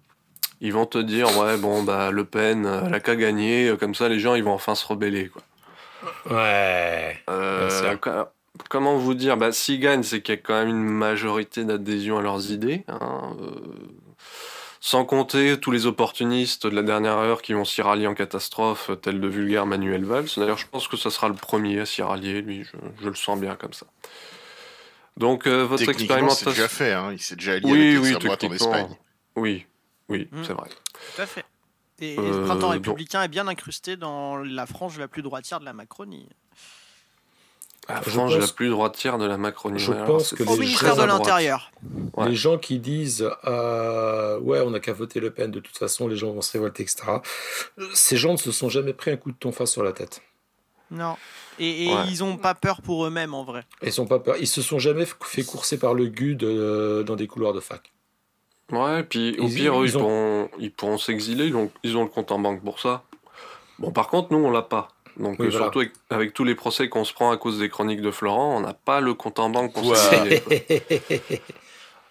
Ils 0.60 0.74
vont 0.74 0.88
te 0.88 0.98
dire, 0.98 1.38
ouais, 1.38 1.58
bon, 1.58 1.84
bah, 1.84 2.10
Le 2.10 2.26
Pen, 2.26 2.66
elle 2.86 2.94
a 2.94 3.00
qu'à 3.00 3.16
gagner. 3.16 3.76
Comme 3.80 3.94
ça, 3.94 4.10
les 4.10 4.20
gens, 4.20 4.34
ils 4.34 4.44
vont 4.44 4.54
enfin 4.54 4.74
se 4.74 4.88
rebeller, 4.88 5.30
quoi. 5.30 5.44
Ouais. 6.32 7.18
Euh, 7.30 7.96
comment 8.68 8.98
vous 8.98 9.14
dire? 9.14 9.38
Bah, 9.38 9.52
S'ils 9.52 9.80
gagnent, 9.80 10.02
c'est 10.02 10.22
qu'il 10.22 10.34
y 10.34 10.38
a 10.38 10.42
quand 10.42 10.56
même 10.56 10.70
une 10.70 10.84
majorité 10.84 11.64
d'adhésion 11.64 12.18
à 12.18 12.22
leurs 12.24 12.52
idées. 12.52 12.84
Hein. 12.88 13.36
Sans 14.80 15.06
compter 15.06 15.60
tous 15.60 15.72
les 15.72 15.86
opportunistes 15.86 16.68
de 16.68 16.76
la 16.76 16.84
dernière 16.84 17.18
heure 17.18 17.42
qui 17.42 17.54
vont 17.54 17.66
s'y 17.66 17.82
rallier 17.82 18.08
en 18.08 18.14
catastrophe, 18.14 18.92
tel 19.02 19.20
de 19.20 19.28
vulgaire 19.28 19.66
Manuel 19.66 20.06
Valls. 20.06 20.28
D'ailleurs, 20.38 20.58
je 20.58 20.68
pense 20.68 20.88
que 20.88 20.98
ça 20.98 21.10
sera 21.10 21.30
le 21.30 21.36
premier 21.36 21.80
à 21.80 21.86
s'y 21.86 22.02
rallier, 22.02 22.42
lui, 22.42 22.64
je, 22.64 23.08
le 23.08 23.16
sens 23.16 23.40
bien 23.40 23.56
comme 23.56 23.74
ça. 23.74 23.88
Donc, 25.18 25.48
euh, 25.48 25.64
votre 25.64 25.90
expérimentation. 25.90 26.52
c'est 26.52 26.56
déjà 26.56 26.68
fait, 26.68 26.94
hein. 26.94 27.12
il 27.12 27.20
s'est 27.20 27.36
déjà 27.36 27.54
allié 27.54 27.72
oui, 27.72 27.96
avec 27.96 28.24
oui, 28.24 28.50
en 28.50 28.54
Espagne. 28.54 28.98
Oui, 29.36 29.66
oui, 30.10 30.28
mmh. 30.32 30.44
c'est 30.44 30.54
vrai. 30.54 30.70
Tout 31.16 31.22
à 31.22 31.26
fait. 31.26 31.46
Et, 32.00 32.16
le 32.16 32.44
printemps 32.44 32.68
euh, 32.68 32.74
républicain 32.74 33.24
est 33.24 33.28
bien 33.28 33.48
incrusté 33.48 33.98
dans 33.98 34.38
la 34.38 34.68
frange 34.68 35.00
la 35.00 35.08
plus 35.08 35.24
droitière 35.24 35.60
de 35.60 35.66
la 35.66 35.74
Macronie. 35.74 36.30
La 37.90 38.02
frange 38.02 38.38
la 38.38 38.48
plus 38.48 38.70
droitière 38.70 39.18
de 39.18 39.26
la 39.26 39.38
Macronie. 39.38 39.80
Je 39.80 39.94
pense 39.94 40.34
que 40.34 40.44
au 40.44 40.58
ministère 40.58 40.96
de 40.96 41.04
l'Intérieur. 41.04 41.72
Les 42.26 42.36
gens 42.36 42.58
qui 42.58 42.80
disent 42.80 43.30
euh, 43.46 44.40
ouais, 44.40 44.60
on 44.60 44.72
n'a 44.72 44.80
qu'à 44.80 44.94
voter 44.94 45.20
Le 45.20 45.32
Pen, 45.32 45.52
de 45.52 45.60
toute 45.60 45.78
façon, 45.78 46.08
les 46.08 46.18
gens 46.18 46.32
vont 46.32 46.42
se 46.42 46.52
révolter, 46.52 46.84
etc. 46.84 47.04
Ces 47.94 48.18
gens 48.18 48.34
ne 48.34 48.38
se 48.38 48.52
sont 48.52 48.70
jamais 48.70 48.94
pris 48.94 49.12
un 49.12 49.18
coup 49.18 49.32
de 49.32 49.38
tonfa 49.38 49.66
sur 49.66 49.84
la 49.84 49.94
tête. 49.94 50.22
Non. 50.92 51.16
Et, 51.60 51.88
ils 52.10 52.20
n'ont 52.20 52.38
pas 52.38 52.54
peur 52.54 52.82
pour 52.82 53.06
eux-mêmes 53.06 53.34
en 53.34 53.44
vrai. 53.44 53.64
Ils 53.82 53.92
sont 53.92 54.06
pas 54.06 54.20
peur. 54.20 54.36
Ils 54.40 54.48
se 54.48 54.62
sont 54.62 54.80
jamais 54.80 55.06
fait 55.22 55.44
courser 55.44 55.80
par 55.80 55.94
le 55.94 56.08
GUD 56.08 56.44
euh, 56.44 57.04
dans 57.04 57.16
des 57.16 57.28
couloirs 57.28 57.54
de 57.54 57.60
fac. 57.60 57.92
Ouais, 58.72 59.04
puis 59.04 59.38
au 59.40 59.48
pire, 59.48 59.74
ils, 59.86 59.94
pourront, 59.94 60.50
ils 60.60 60.72
pourront 60.72 60.98
s'exiler, 60.98 61.48
ils, 61.48 61.70
ils 61.84 61.98
ont 61.98 62.04
le 62.04 62.10
compte 62.10 62.32
en 62.32 62.40
banque 62.40 62.62
pour 62.64 62.80
ça. 62.80 63.04
Bon, 63.80 63.92
par 63.92 64.08
contre, 64.08 64.34
nous, 64.34 64.40
on 64.40 64.52
l'a 64.52 64.62
pas. 64.62 64.90
Donc 65.20 65.42
surtout 65.52 65.84
avec, 66.10 66.34
tous 66.34 66.44
les 66.44 66.56
procès 66.56 66.90
qu'on 66.90 67.04
se 67.04 67.14
prend 67.14 67.32
à 67.32 67.38
cause 67.38 67.60
des 67.60 67.70
chroniques 67.70 68.02
de 68.02 68.12
Florent, 68.12 68.56
on 68.56 68.62
n'a 68.62 68.74
pas 68.74 69.02
le 69.02 69.14
compte 69.14 69.40
en 69.40 69.50
banque 69.50 69.74
pour 69.74 69.96
s'essayer. 69.96 70.44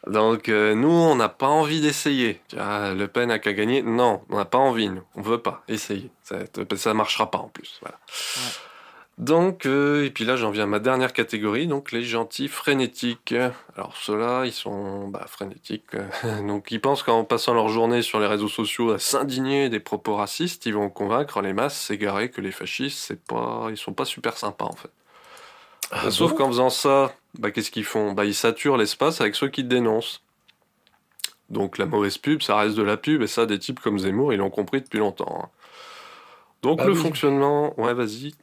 Donc 0.06 0.48
euh, 0.48 0.74
nous, 0.74 0.88
on 0.88 1.16
n'a 1.16 1.28
pas 1.28 1.48
envie 1.48 1.80
d'essayer. 1.80 2.40
Le 2.52 3.06
Pen 3.06 3.30
a 3.30 3.38
qu'à 3.38 3.52
gagner. 3.52 3.82
Non, 3.82 4.22
on 4.30 4.36
n'a 4.36 4.44
pas 4.44 4.58
envie, 4.58 4.88
nous. 4.88 5.02
On 5.14 5.22
veut 5.22 5.38
pas 5.38 5.62
essayer. 5.68 6.10
Ça, 6.22 6.36
ne 6.38 6.92
marchera 6.92 7.30
pas 7.30 7.38
en 7.38 7.48
plus. 7.48 7.78
Voilà. 7.80 7.98
Donc, 9.18 9.64
euh, 9.64 10.04
et 10.04 10.10
puis 10.10 10.26
là, 10.26 10.36
j'en 10.36 10.50
viens 10.50 10.64
à 10.64 10.66
ma 10.66 10.78
dernière 10.78 11.14
catégorie, 11.14 11.66
donc 11.66 11.90
les 11.90 12.02
gentils 12.02 12.48
frénétiques. 12.48 13.34
Alors, 13.74 13.96
ceux-là, 13.96 14.44
ils 14.44 14.52
sont 14.52 15.08
bah, 15.08 15.24
frénétiques. 15.26 15.96
donc, 16.46 16.70
ils 16.70 16.80
pensent 16.80 17.02
qu'en 17.02 17.24
passant 17.24 17.54
leur 17.54 17.68
journée 17.68 18.02
sur 18.02 18.20
les 18.20 18.26
réseaux 18.26 18.48
sociaux 18.48 18.92
à 18.92 18.98
s'indigner 18.98 19.70
des 19.70 19.80
propos 19.80 20.16
racistes, 20.16 20.66
ils 20.66 20.74
vont 20.74 20.90
convaincre 20.90 21.40
les 21.40 21.54
masses 21.54 21.90
égarées 21.90 22.30
que 22.30 22.42
les 22.42 22.52
fascistes, 22.52 22.98
c'est 22.98 23.22
pas, 23.24 23.68
ils 23.70 23.78
sont 23.78 23.94
pas 23.94 24.04
super 24.04 24.36
sympas 24.36 24.66
en 24.66 24.76
fait. 24.76 24.90
Ah 25.92 26.10
Sauf 26.10 26.34
qu'en 26.34 26.48
faisant 26.48 26.70
ça, 26.70 27.14
bah, 27.38 27.50
qu'est-ce 27.50 27.70
qu'ils 27.70 27.84
font? 27.84 28.12
Bah, 28.12 28.26
Ils 28.26 28.34
saturent 28.34 28.76
l'espace 28.76 29.22
avec 29.22 29.34
ceux 29.34 29.48
qui 29.48 29.64
dénoncent. 29.64 30.22
Donc 31.48 31.78
la 31.78 31.86
mauvaise 31.86 32.18
pub, 32.18 32.42
ça 32.42 32.56
reste 32.56 32.76
de 32.76 32.82
la 32.82 32.96
pub, 32.96 33.22
et 33.22 33.28
ça, 33.28 33.46
des 33.46 33.58
types 33.58 33.80
comme 33.80 33.98
Zemmour, 33.98 34.32
ils 34.34 34.38
l'ont 34.38 34.50
compris 34.50 34.82
depuis 34.82 34.98
longtemps. 34.98 35.42
Hein. 35.44 35.48
Donc 36.62 36.78
bah 36.78 36.86
le 36.86 36.94
fonctionnement... 36.94 37.78
Ouais, 37.80 37.94
vas-y. 37.94 38.34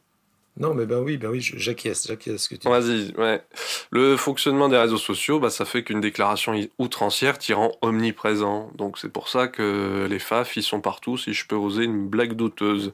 Non, 0.56 0.72
mais 0.72 0.86
ben 0.86 1.00
oui, 1.00 1.16
ben 1.16 1.30
oui, 1.30 1.40
j'acquiesce, 1.40 2.06
j'acquiesce 2.06 2.44
ce 2.44 2.48
que 2.48 2.54
tu 2.54 2.68
Vas-y, 2.68 3.12
ouais. 3.16 3.42
Le 3.90 4.16
fonctionnement 4.16 4.68
des 4.68 4.76
réseaux 4.76 4.98
sociaux, 4.98 5.40
bah, 5.40 5.50
ça 5.50 5.64
fait 5.64 5.82
qu'une 5.82 6.00
déclaration 6.00 6.54
outrancière 6.78 7.38
t'y 7.38 7.52
rend 7.52 7.72
omniprésent. 7.82 8.70
Donc 8.76 8.98
c'est 8.98 9.08
pour 9.08 9.28
ça 9.28 9.48
que 9.48 10.06
les 10.08 10.18
FAF, 10.20 10.56
ils 10.56 10.62
sont 10.62 10.80
partout, 10.80 11.18
si 11.18 11.34
je 11.34 11.46
peux 11.46 11.56
oser 11.56 11.84
une 11.84 12.08
blague 12.08 12.34
douteuse. 12.34 12.92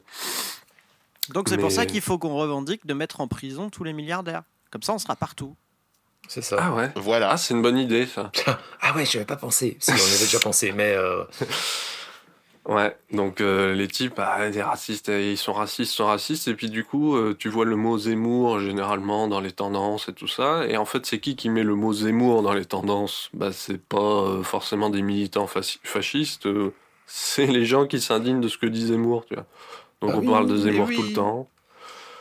Donc 1.29 1.49
c'est 1.49 1.57
pour 1.57 1.71
ça 1.71 1.85
qu'il 1.85 2.01
faut 2.01 2.17
qu'on 2.17 2.35
revendique 2.35 2.85
de 2.87 2.95
mettre 2.95 3.21
en 3.21 3.27
prison 3.27 3.69
tous 3.69 3.83
les 3.83 3.93
milliardaires. 3.93 4.43
Comme 4.71 4.81
ça, 4.81 4.93
on 4.93 4.97
sera 4.97 5.15
partout. 5.15 5.55
C'est 6.27 6.41
ça. 6.41 6.57
Ah 6.59 6.73
ouais. 6.73 6.89
Voilà. 6.95 7.31
Ah, 7.31 7.37
c'est 7.37 7.53
une 7.53 7.61
bonne 7.61 7.77
idée, 7.77 8.07
ça. 8.07 8.31
ah 8.81 8.95
ouais, 8.95 9.05
j'avais 9.05 9.25
pas 9.25 9.35
pensé. 9.35 9.77
Si, 9.79 9.91
on 9.91 9.93
avait 9.93 10.19
déjà 10.19 10.39
pensé, 10.39 10.71
mais. 10.71 10.95
Euh, 10.95 11.23
Ouais, 12.65 12.95
donc 13.11 13.41
euh, 13.41 13.73
les 13.73 13.87
types, 13.87 14.19
ah, 14.19 14.49
des 14.51 14.61
racistes, 14.61 15.07
ils 15.07 15.37
sont 15.37 15.53
racistes, 15.53 15.93
ils 15.93 15.95
sont 15.95 16.05
racistes, 16.05 16.47
et 16.47 16.53
puis 16.53 16.69
du 16.69 16.83
coup, 16.83 17.15
euh, 17.15 17.35
tu 17.37 17.49
vois 17.49 17.65
le 17.65 17.75
mot 17.75 17.97
Zemmour 17.97 18.59
généralement 18.59 19.27
dans 19.27 19.39
les 19.39 19.51
tendances 19.51 20.09
et 20.09 20.13
tout 20.13 20.27
ça, 20.27 20.65
et 20.67 20.77
en 20.77 20.85
fait, 20.85 21.07
c'est 21.07 21.19
qui 21.19 21.35
qui 21.35 21.49
met 21.49 21.63
le 21.63 21.73
mot 21.73 21.91
Zemmour 21.91 22.43
dans 22.43 22.53
les 22.53 22.65
tendances? 22.65 23.29
Bah, 23.33 23.51
c'est 23.51 23.81
pas 23.81 23.97
euh, 23.97 24.43
forcément 24.43 24.91
des 24.91 25.01
militants 25.01 25.47
fascistes, 25.47 26.47
c'est 27.07 27.47
les 27.47 27.65
gens 27.65 27.87
qui 27.87 27.99
s'indignent 27.99 28.41
de 28.41 28.47
ce 28.47 28.59
que 28.59 28.67
dit 28.67 28.87
Zemmour, 28.87 29.25
tu 29.25 29.33
vois. 29.33 29.47
Donc 30.01 30.11
ah 30.13 30.19
on 30.21 30.31
parle 30.31 30.47
de 30.47 30.57
Zemmour 30.57 30.87
tout 30.87 31.03
le 31.03 31.13
temps. 31.13 31.49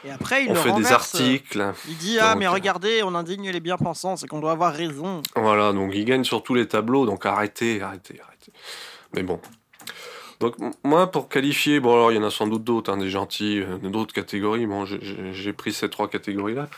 Et 0.05 0.11
après, 0.11 0.45
il 0.45 0.53
on 0.53 0.55
fait 0.55 0.73
des 0.73 0.91
articles. 0.91 1.73
Il 1.87 1.97
dit 1.99 2.19
Ah, 2.19 2.35
mais 2.35 2.49
regardez, 2.49 3.03
on 3.03 3.15
indigne 3.15 3.51
les 3.51 3.61
bien-pensants, 3.61 4.17
c'est 4.17 4.27
qu'on 4.27 4.41
doit 4.41 4.53
avoir 4.53 4.73
raison. 4.73 5.21
Voilà, 5.37 5.75
donc 5.75 5.93
il 5.95 6.07
gagne 6.07 6.25
sur 6.25 6.43
tous 6.43 6.55
les 6.55 6.67
tableaux, 6.67 7.05
donc 7.05 7.27
arrêtez, 7.27 7.83
arrêtez, 7.83 8.19
arrêtez. 8.23 8.53
Mais 9.15 9.23
bon, 9.23 9.39
donc 10.41 10.57
moi, 10.85 11.11
pour 11.11 11.29
qualifier, 11.29 11.81
bon 11.81 11.93
alors 11.93 12.13
il 12.13 12.17
y 12.17 12.19
en 12.19 12.25
a 12.25 12.31
sans 12.31 12.47
doute 12.47 12.65
d'autres, 12.65 12.93
hein, 12.93 12.97
des 12.97 13.11
gentils, 13.11 13.61
euh, 13.61 13.79
d'autres 13.79 14.15
catégories, 14.15 14.67
bon 14.67 14.85
j'ai 14.87 15.53
pris 15.53 15.73
ces 15.73 15.89
trois 15.89 16.09
catégories-là. 16.09 16.69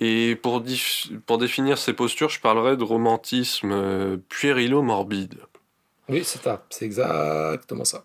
Et 0.00 0.34
pour, 0.34 0.62
pour 1.26 1.38
définir 1.38 1.78
ces 1.78 1.92
postures, 1.92 2.28
je 2.28 2.40
parlerai 2.40 2.76
de 2.76 2.82
romantisme 2.82 3.70
euh, 3.72 4.16
puérilo-morbide. 4.28 5.38
Oui, 6.08 6.24
c'est 6.24 6.42
ça, 6.42 6.64
c'est 6.70 6.84
exactement 6.84 7.84
ça. 7.84 8.04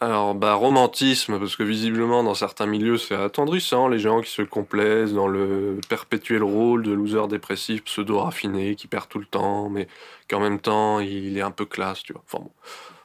Alors, 0.00 0.34
bah, 0.34 0.54
romantisme, 0.54 1.38
parce 1.38 1.56
que 1.56 1.62
visiblement, 1.62 2.22
dans 2.22 2.34
certains 2.34 2.66
milieux, 2.66 2.98
c'est 2.98 3.14
attendrissant, 3.14 3.88
les 3.88 3.98
gens 3.98 4.20
qui 4.20 4.30
se 4.30 4.42
complaisent 4.42 5.14
dans 5.14 5.28
le 5.28 5.80
perpétuel 5.88 6.42
rôle 6.42 6.82
de 6.82 6.92
loser 6.92 7.28
dépressif, 7.28 7.84
pseudo-raffiné, 7.84 8.74
qui 8.74 8.88
perd 8.88 9.08
tout 9.08 9.20
le 9.20 9.24
temps, 9.24 9.70
mais 9.70 9.88
qu'en 10.28 10.40
même 10.40 10.58
temps, 10.58 11.00
il 11.00 11.38
est 11.38 11.42
un 11.42 11.50
peu 11.50 11.64
classe, 11.64 12.02
tu 12.02 12.12
vois. 12.12 12.22
Enfin 12.26 12.44
bon. 12.44 12.50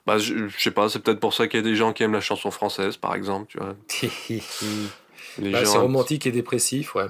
Bah, 0.06 0.18
je, 0.18 0.48
sais 0.58 0.72
pas, 0.72 0.90
c'est 0.90 1.00
peut-être 1.00 1.20
pour 1.20 1.34
ça 1.34 1.48
qu'il 1.48 1.60
y 1.60 1.64
a 1.64 1.66
des 1.66 1.76
gens 1.76 1.94
qui 1.94 2.04
aiment 2.04 2.14
la 2.14 2.22
chanson 2.22 2.50
française, 2.52 2.98
par 2.98 3.14
exemple, 3.14 3.48
tu 3.50 3.60
vois. 3.60 3.76
bah, 5.52 5.66
C'est 5.66 5.78
romantique 5.78 6.26
et 6.26 6.32
dépressif, 6.32 6.96
ouais. 6.96 7.08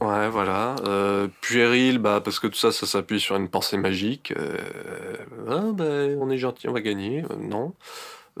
Ouais, 0.00 0.28
voilà. 0.28 0.76
Euh, 0.84 1.28
puéril, 1.40 1.98
bah, 1.98 2.20
parce 2.22 2.38
que 2.38 2.46
tout 2.46 2.58
ça, 2.58 2.72
ça 2.72 2.86
s'appuie 2.86 3.20
sur 3.20 3.36
une 3.36 3.48
pensée 3.48 3.78
magique. 3.78 4.34
Euh, 4.36 5.16
ah, 5.48 5.72
bah, 5.72 5.84
on 6.18 6.28
est 6.30 6.38
gentil, 6.38 6.68
on 6.68 6.72
va 6.72 6.82
gagner. 6.82 7.24
Euh, 7.30 7.36
non. 7.40 7.72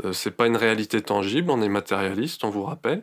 Euh, 0.04 0.12
c'est 0.12 0.30
pas 0.30 0.46
une 0.46 0.56
réalité 0.56 1.00
tangible, 1.00 1.50
on 1.50 1.62
est 1.62 1.68
matérialiste, 1.70 2.44
on 2.44 2.50
vous 2.50 2.64
rappelle. 2.64 3.02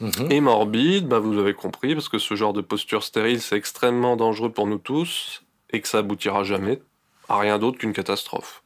Mhm. 0.00 0.30
Et 0.30 0.40
morbide, 0.40 1.08
bah, 1.08 1.18
vous 1.18 1.38
avez 1.38 1.52
compris, 1.52 1.94
parce 1.94 2.08
que 2.08 2.18
ce 2.18 2.34
genre 2.34 2.54
de 2.54 2.62
posture 2.62 3.02
stérile, 3.02 3.42
c'est 3.42 3.56
extrêmement 3.56 4.16
dangereux 4.16 4.50
pour 4.50 4.66
nous 4.66 4.78
tous, 4.78 5.42
et 5.70 5.80
que 5.82 5.88
ça 5.88 5.98
aboutira 5.98 6.44
jamais 6.44 6.80
à 7.28 7.38
rien 7.38 7.58
d'autre 7.58 7.76
qu'une 7.76 7.92
catastrophe. 7.92 8.62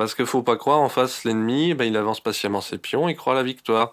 Parce 0.00 0.14
qu'il 0.14 0.24
faut 0.24 0.42
pas 0.42 0.56
croire, 0.56 0.78
en 0.78 0.88
face, 0.88 1.24
l'ennemi, 1.24 1.74
ben, 1.74 1.84
il 1.84 1.94
avance 1.94 2.20
patiemment 2.20 2.62
ses 2.62 2.78
pions, 2.78 3.10
il 3.10 3.16
croit 3.16 3.34
à 3.34 3.36
la 3.36 3.42
victoire. 3.42 3.90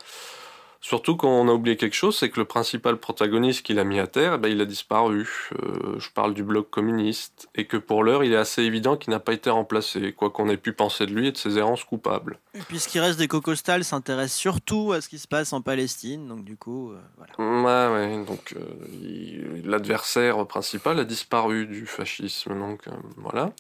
Surtout 0.82 1.18
qu'on 1.18 1.48
a 1.50 1.52
oublié 1.52 1.76
quelque 1.76 1.96
chose, 1.96 2.18
c'est 2.18 2.30
que 2.30 2.40
le 2.40 2.46
principal 2.46 2.98
protagoniste 2.98 3.66
qu'il 3.66 3.80
a 3.80 3.84
mis 3.84 4.00
à 4.00 4.08
terre, 4.08 4.40
ben, 4.40 4.50
il 4.50 4.62
a 4.62 4.66
disparu. 4.66 5.28
Euh, 5.64 6.00
je 6.00 6.10
parle 6.10 6.34
du 6.34 6.44
bloc 6.44 6.70
communiste. 6.70 7.50
Et 7.56 7.66
que 7.66 7.78
pour 7.78 8.04
l'heure, 8.04 8.24
il 8.24 8.34
est 8.34 8.38
assez 8.38 8.62
évident 8.64 8.96
qu'il 8.96 9.12
n'a 9.12 9.20
pas 9.20 9.34
été 9.34 9.50
remplacé, 9.50 10.14
quoi 10.14 10.30
qu'on 10.30 10.50
ait 10.50 10.58
pu 10.58 10.74
penser 10.74 11.06
de 11.06 11.14
lui 11.14 11.28
et 11.28 11.32
de 11.32 11.38
ses 11.38 11.58
errances 11.58 11.84
coupables. 11.84 12.40
Et 12.54 12.60
puis 12.60 12.80
ce 12.80 12.88
qui 12.88 13.00
reste 13.00 13.18
des 13.20 13.28
Cocostal 13.28 13.84
s'intéresse 13.84 14.34
surtout 14.34 14.92
à 14.92 15.02
ce 15.02 15.10
qui 15.10 15.20
se 15.20 15.28
passe 15.28 15.54
en 15.54 15.62
Palestine, 15.62 16.28
donc 16.28 16.44
du 16.44 16.58
coup, 16.58 16.92
euh, 16.92 17.00
voilà. 17.18 17.90
Ouais, 17.90 18.16
ouais, 18.16 18.26
donc 18.26 18.56
euh, 18.56 19.62
l'adversaire 19.64 20.46
principal 20.46 21.00
a 21.00 21.06
disparu 21.06 21.66
du 21.66 21.86
fascisme, 21.86 22.58
donc 22.58 22.84
voilà. 23.18 23.52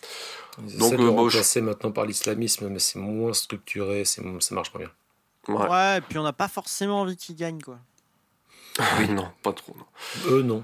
Donc, 0.80 0.96
de 0.96 1.08
remplacer 1.08 1.62
maintenant 1.62 1.92
par 1.92 2.06
l'islamisme, 2.06 2.70
mais 2.70 2.80
c'est 2.80 3.00
moins 3.00 3.34
structuré, 3.34 4.06
ça 4.06 4.22
marche 4.52 4.72
pas 4.72 4.80
bien. 4.80 4.90
Ouais, 5.48 5.98
et 5.98 6.02
puis 6.02 6.18
on 6.18 6.24
n'a 6.24 6.34
pas 6.34 6.48
forcément 6.48 7.02
envie 7.02 7.18
qu'ils 7.18 7.36
gagnent, 7.36 7.62
quoi. 7.62 7.80
oui, 9.00 9.10
non, 9.10 9.28
pas 9.44 9.54
trop. 9.54 9.76
Non. 9.76 10.32
Eux, 10.32 10.42
non. 10.44 10.64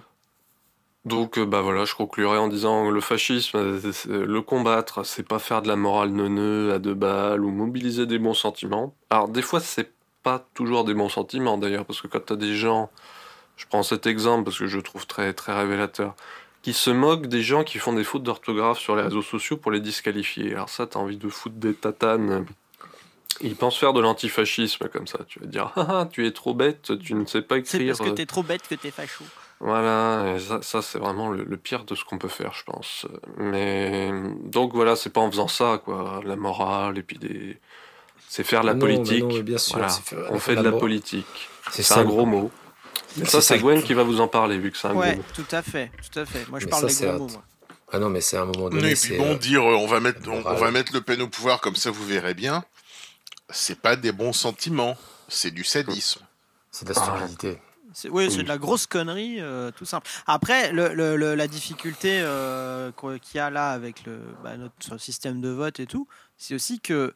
Donc, 1.06 1.38
euh, 1.38 1.46
bah 1.46 1.62
voilà, 1.62 1.84
je 1.84 1.96
conclurai 1.96 2.38
en 2.38 2.48
disant 2.48 2.90
le 2.90 3.02
fascisme, 3.02 3.58
euh, 3.58 3.92
le 4.08 4.42
combattre, 4.42 5.06
c'est 5.06 5.28
pas 5.28 5.40
faire 5.40 5.62
de 5.62 5.68
la 5.68 5.76
morale 5.76 6.12
neuneu 6.12 6.72
à 6.72 6.80
deux 6.80 6.94
balles 6.94 7.44
ou 7.44 7.52
mobiliser 7.52 8.06
des 8.06 8.20
bons 8.20 8.34
sentiments. 8.34 8.96
Alors, 9.10 9.28
des 9.28 9.42
fois, 9.42 9.60
c'est 9.60 9.92
pas 10.24 10.48
toujours 10.54 10.86
des 10.86 10.94
bons 10.94 11.10
sentiments 11.10 11.58
d'ailleurs, 11.58 11.86
parce 11.86 12.02
que 12.02 12.08
quand 12.08 12.26
t'as 12.26 12.38
des 12.38 12.56
gens, 12.56 12.90
je 13.58 13.66
prends 13.68 13.84
cet 13.84 14.08
exemple 14.08 14.46
parce 14.46 14.58
que 14.58 14.68
je 14.68 14.78
le 14.78 14.84
trouve 14.84 15.06
très, 15.06 15.34
très 15.34 15.54
révélateur, 15.54 16.16
qui 16.62 16.72
se 16.72 16.90
moquent 16.90 17.28
des 17.28 17.42
gens 17.42 17.66
qui 17.66 17.80
font 17.80 17.92
des 17.92 18.06
fautes 18.06 18.24
d'orthographe 18.24 18.80
sur 18.80 18.96
les 18.96 19.04
réseaux 19.04 19.22
sociaux 19.22 19.58
pour 19.58 19.72
les 19.72 19.82
disqualifier. 19.82 20.54
Alors, 20.54 20.70
ça, 20.70 20.88
t'as 20.88 21.00
envie 21.00 21.18
de 21.18 21.28
foutre 21.28 21.58
des 21.58 21.74
tatanes 21.74 22.46
ils 23.42 23.56
pensent 23.56 23.78
faire 23.78 23.94
de 23.94 24.02
l'antifascisme 24.02 24.88
comme 24.90 25.08
ça. 25.08 25.20
Tu 25.28 25.40
vas 25.40 25.46
dire, 25.46 25.72
ah, 25.76 25.86
ah, 25.90 26.10
tu 26.12 26.26
es 26.26 26.32
trop 26.32 26.54
bête, 26.54 26.92
tu 27.00 27.14
ne 27.14 27.26
sais 27.26 27.42
pas 27.42 27.58
écrire. 27.58 27.96
C'est 27.96 28.04
parce 28.04 28.10
que 28.10 28.16
t'es 28.16 28.26
trop 28.26 28.44
bête 28.44 28.68
que 28.68 28.76
t'es 28.76 28.92
facho. 28.92 29.24
Voilà, 29.60 30.36
ça, 30.62 30.82
c'est 30.82 31.00
vraiment 31.00 31.30
le, 31.30 31.58
pire 31.58 31.86
de 31.86 31.96
ce 31.96 32.04
qu'on 32.04 32.18
peut 32.18 32.28
faire, 32.28 32.54
je 32.54 32.64
pense. 32.66 33.08
Mais 33.38 34.12
donc 34.44 34.74
voilà, 34.74 34.98
c'est 34.98 35.10
pas 35.10 35.22
en 35.22 35.32
faisant 35.32 35.48
ça, 35.48 35.82
quoi, 35.84 36.22
la 36.26 36.36
morale 36.36 36.98
et 36.98 37.04
puis 37.04 37.18
des. 37.18 37.58
C'est 38.28 38.44
faire 38.44 38.64
la 38.64 38.76
politique. 38.76 39.26
bien 39.44 39.58
sûr, 39.58 39.80
on 40.32 40.40
fait 40.40 40.56
de 40.56 40.62
la, 40.62 40.74
politique. 40.74 41.50
C'est 41.72 41.94
un 41.94 42.04
gros 42.04 42.26
mot. 42.26 42.52
ça, 43.24 43.42
c'est 43.42 43.60
Gwen 43.60 43.82
qui 43.84 43.94
va 43.94 44.04
vous 44.04 44.20
en 44.20 44.28
parler, 44.28 44.58
vu 44.58 44.70
que 44.72 44.78
c'est 44.78 44.88
un 44.90 44.96
ouais, 44.96 45.14
gros 45.14 45.18
mot. 45.18 45.24
tout 45.34 45.56
à 45.56 45.62
fait, 45.62 45.92
tout 46.12 46.20
à 46.20 46.26
fait. 46.26 46.50
Moi, 46.50 46.60
je 46.60 46.68
parle 46.68 46.88
des 46.88 47.06
gros 47.06 47.20
mots, 47.20 47.30
moi. 47.30 47.44
Ah 47.94 48.00
non, 48.00 48.10
mais 48.10 48.22
c'est 48.22 48.38
un 48.38 48.46
moment 48.46 48.70
donné. 48.70 48.92
Et 48.92 48.96
puis 48.96 49.18
bon, 49.18 49.34
euh, 49.34 49.36
dire 49.36 49.64
on 49.64 49.86
va 49.86 50.00
mettre, 50.00 50.20
on, 50.28 50.42
va 50.42 50.72
mettre 50.72 50.92
le 50.94 51.02
Pen 51.02 51.22
au 51.22 51.28
pouvoir 51.28 51.62
comme 51.62 51.76
ça, 51.76 51.92
vous 51.92 52.04
verrez 52.06 52.34
bien 52.34 52.66
c'est 53.54 53.80
pas 53.80 53.96
des 53.96 54.12
bons 54.12 54.34
sentiments, 54.34 54.98
c'est 55.28 55.52
du 55.52 55.64
sadisme. 55.64 56.22
C'est 56.72 56.88
de 56.88 56.94
la 56.94 57.00
stupidité. 57.00 57.62
oui, 58.10 58.32
c'est 58.32 58.44
de 58.44 58.48
la 58.48 58.58
grosse 58.58 58.88
connerie, 58.88 59.40
euh, 59.40 59.72
tout 59.72 59.86
simple. 59.86 60.10
Après, 60.26 60.74
la 60.74 61.48
difficulté 61.48 62.20
euh, 62.22 62.92
qu'il 63.22 63.38
y 63.38 63.40
a 63.40 63.50
là 63.50 63.70
avec 63.70 64.06
le, 64.06 64.20
bah, 64.44 64.58
notre 64.58 64.98
système 64.98 65.40
de 65.40 65.50
vote 65.50 65.80
et 65.80 65.86
tout, 65.86 66.08
c'est 66.38 66.56
aussi 66.56 66.80
que 66.80 67.14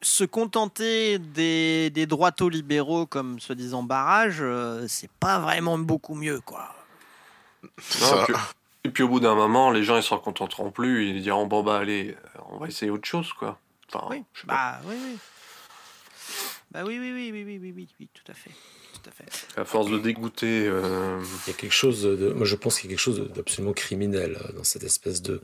se 0.00 0.22
contenter 0.22 1.18
des, 1.18 1.90
des 1.90 2.06
droitos 2.06 2.48
libéraux 2.48 3.06
comme 3.06 3.40
soi-disant 3.40 3.82
barrage, 3.82 4.38
euh, 4.40 4.86
c'est 4.86 5.10
pas 5.18 5.40
vraiment 5.40 5.76
beaucoup 5.76 6.14
mieux, 6.14 6.40
quoi. 6.40 6.72
et 8.84 8.90
puis 8.90 9.02
au 9.02 9.08
bout 9.08 9.18
d'un 9.18 9.34
moment, 9.34 9.72
les 9.72 9.82
gens 9.82 9.96
ils 9.96 10.04
s'en 10.04 10.18
contenteront 10.18 10.70
plus, 10.70 11.10
ils 11.10 11.22
diront 11.22 11.48
bon 11.48 11.64
bah 11.64 11.78
allez, 11.78 12.16
on 12.50 12.58
va 12.58 12.68
essayer 12.68 12.92
autre 12.92 13.08
chose, 13.08 13.32
quoi 13.32 13.58
oui. 14.10 14.22
Bah, 14.44 14.80
oui, 14.86 14.94
oui. 15.02 15.18
Bah 16.70 16.82
oui, 16.84 16.98
oui, 16.98 17.12
oui, 17.12 17.30
oui, 17.32 17.44
oui, 17.44 17.58
oui, 17.58 17.72
oui, 17.74 17.88
oui, 17.98 18.08
tout 18.12 18.30
à 18.30 18.34
fait. 18.34 18.50
Tout 18.92 19.08
à 19.08 19.12
fait. 19.12 19.60
À 19.60 19.64
force 19.64 19.90
de 19.90 19.98
dégoûter. 19.98 20.66
Euh, 20.66 21.22
il 21.46 21.50
y 21.50 21.54
a 21.54 21.56
quelque 21.56 21.72
chose 21.72 22.02
de. 22.02 22.30
Moi, 22.32 22.44
je 22.44 22.56
pense 22.56 22.78
qu'il 22.78 22.90
y 22.90 22.92
a 22.92 22.96
quelque 22.96 23.02
chose 23.02 23.30
d'absolument 23.34 23.72
criminel 23.72 24.36
euh, 24.36 24.52
dans 24.52 24.64
cette 24.64 24.84
espèce 24.84 25.22
de, 25.22 25.40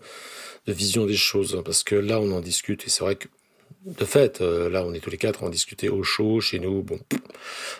de 0.66 0.72
vision 0.72 1.06
des 1.06 1.16
choses. 1.16 1.54
Hein, 1.54 1.62
parce 1.64 1.82
que 1.82 1.94
là, 1.94 2.20
on 2.20 2.30
en 2.32 2.40
discute, 2.40 2.86
et 2.86 2.90
c'est 2.90 3.04
vrai 3.04 3.16
que. 3.16 3.28
De 3.86 4.04
fait, 4.06 4.40
euh, 4.40 4.70
là, 4.70 4.82
on 4.84 4.94
est 4.94 5.00
tous 5.00 5.10
les 5.10 5.18
quatre, 5.18 5.42
on 5.42 5.50
discutait 5.50 5.90
au 5.90 6.02
chaud, 6.02 6.40
chez 6.40 6.58
nous. 6.58 6.82
Bon, 6.82 6.98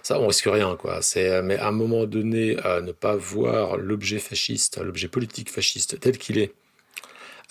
ça, 0.03 0.21
on 0.21 0.27
risque 0.27 0.45
rien, 0.45 0.77
quoi. 0.77 1.01
C'est, 1.01 1.41
mais 1.43 1.57
à 1.57 1.69
un 1.69 1.73
moment 1.73 2.05
donné, 2.05 2.59
à 2.59 2.83
ne 2.83 2.93
pas 2.93 3.17
voir 3.17 3.79
l'objet 3.79 4.19
fasciste, 4.19 4.79
l'objet 4.83 5.09
politique 5.09 5.51
fasciste 5.51 5.99
tel 6.01 6.19
qu'il 6.19 6.37
est, 6.39 6.53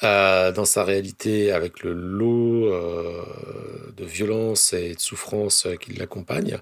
euh, 0.01 0.51
dans 0.51 0.65
sa 0.65 0.83
réalité 0.83 1.51
avec 1.51 1.83
le 1.83 1.93
lot 1.93 2.65
euh, 2.65 3.23
de 3.95 4.05
violence 4.05 4.73
et 4.73 4.95
de 4.95 4.99
souffrance 4.99 5.67
qui 5.79 5.93
l'accompagne. 5.93 6.57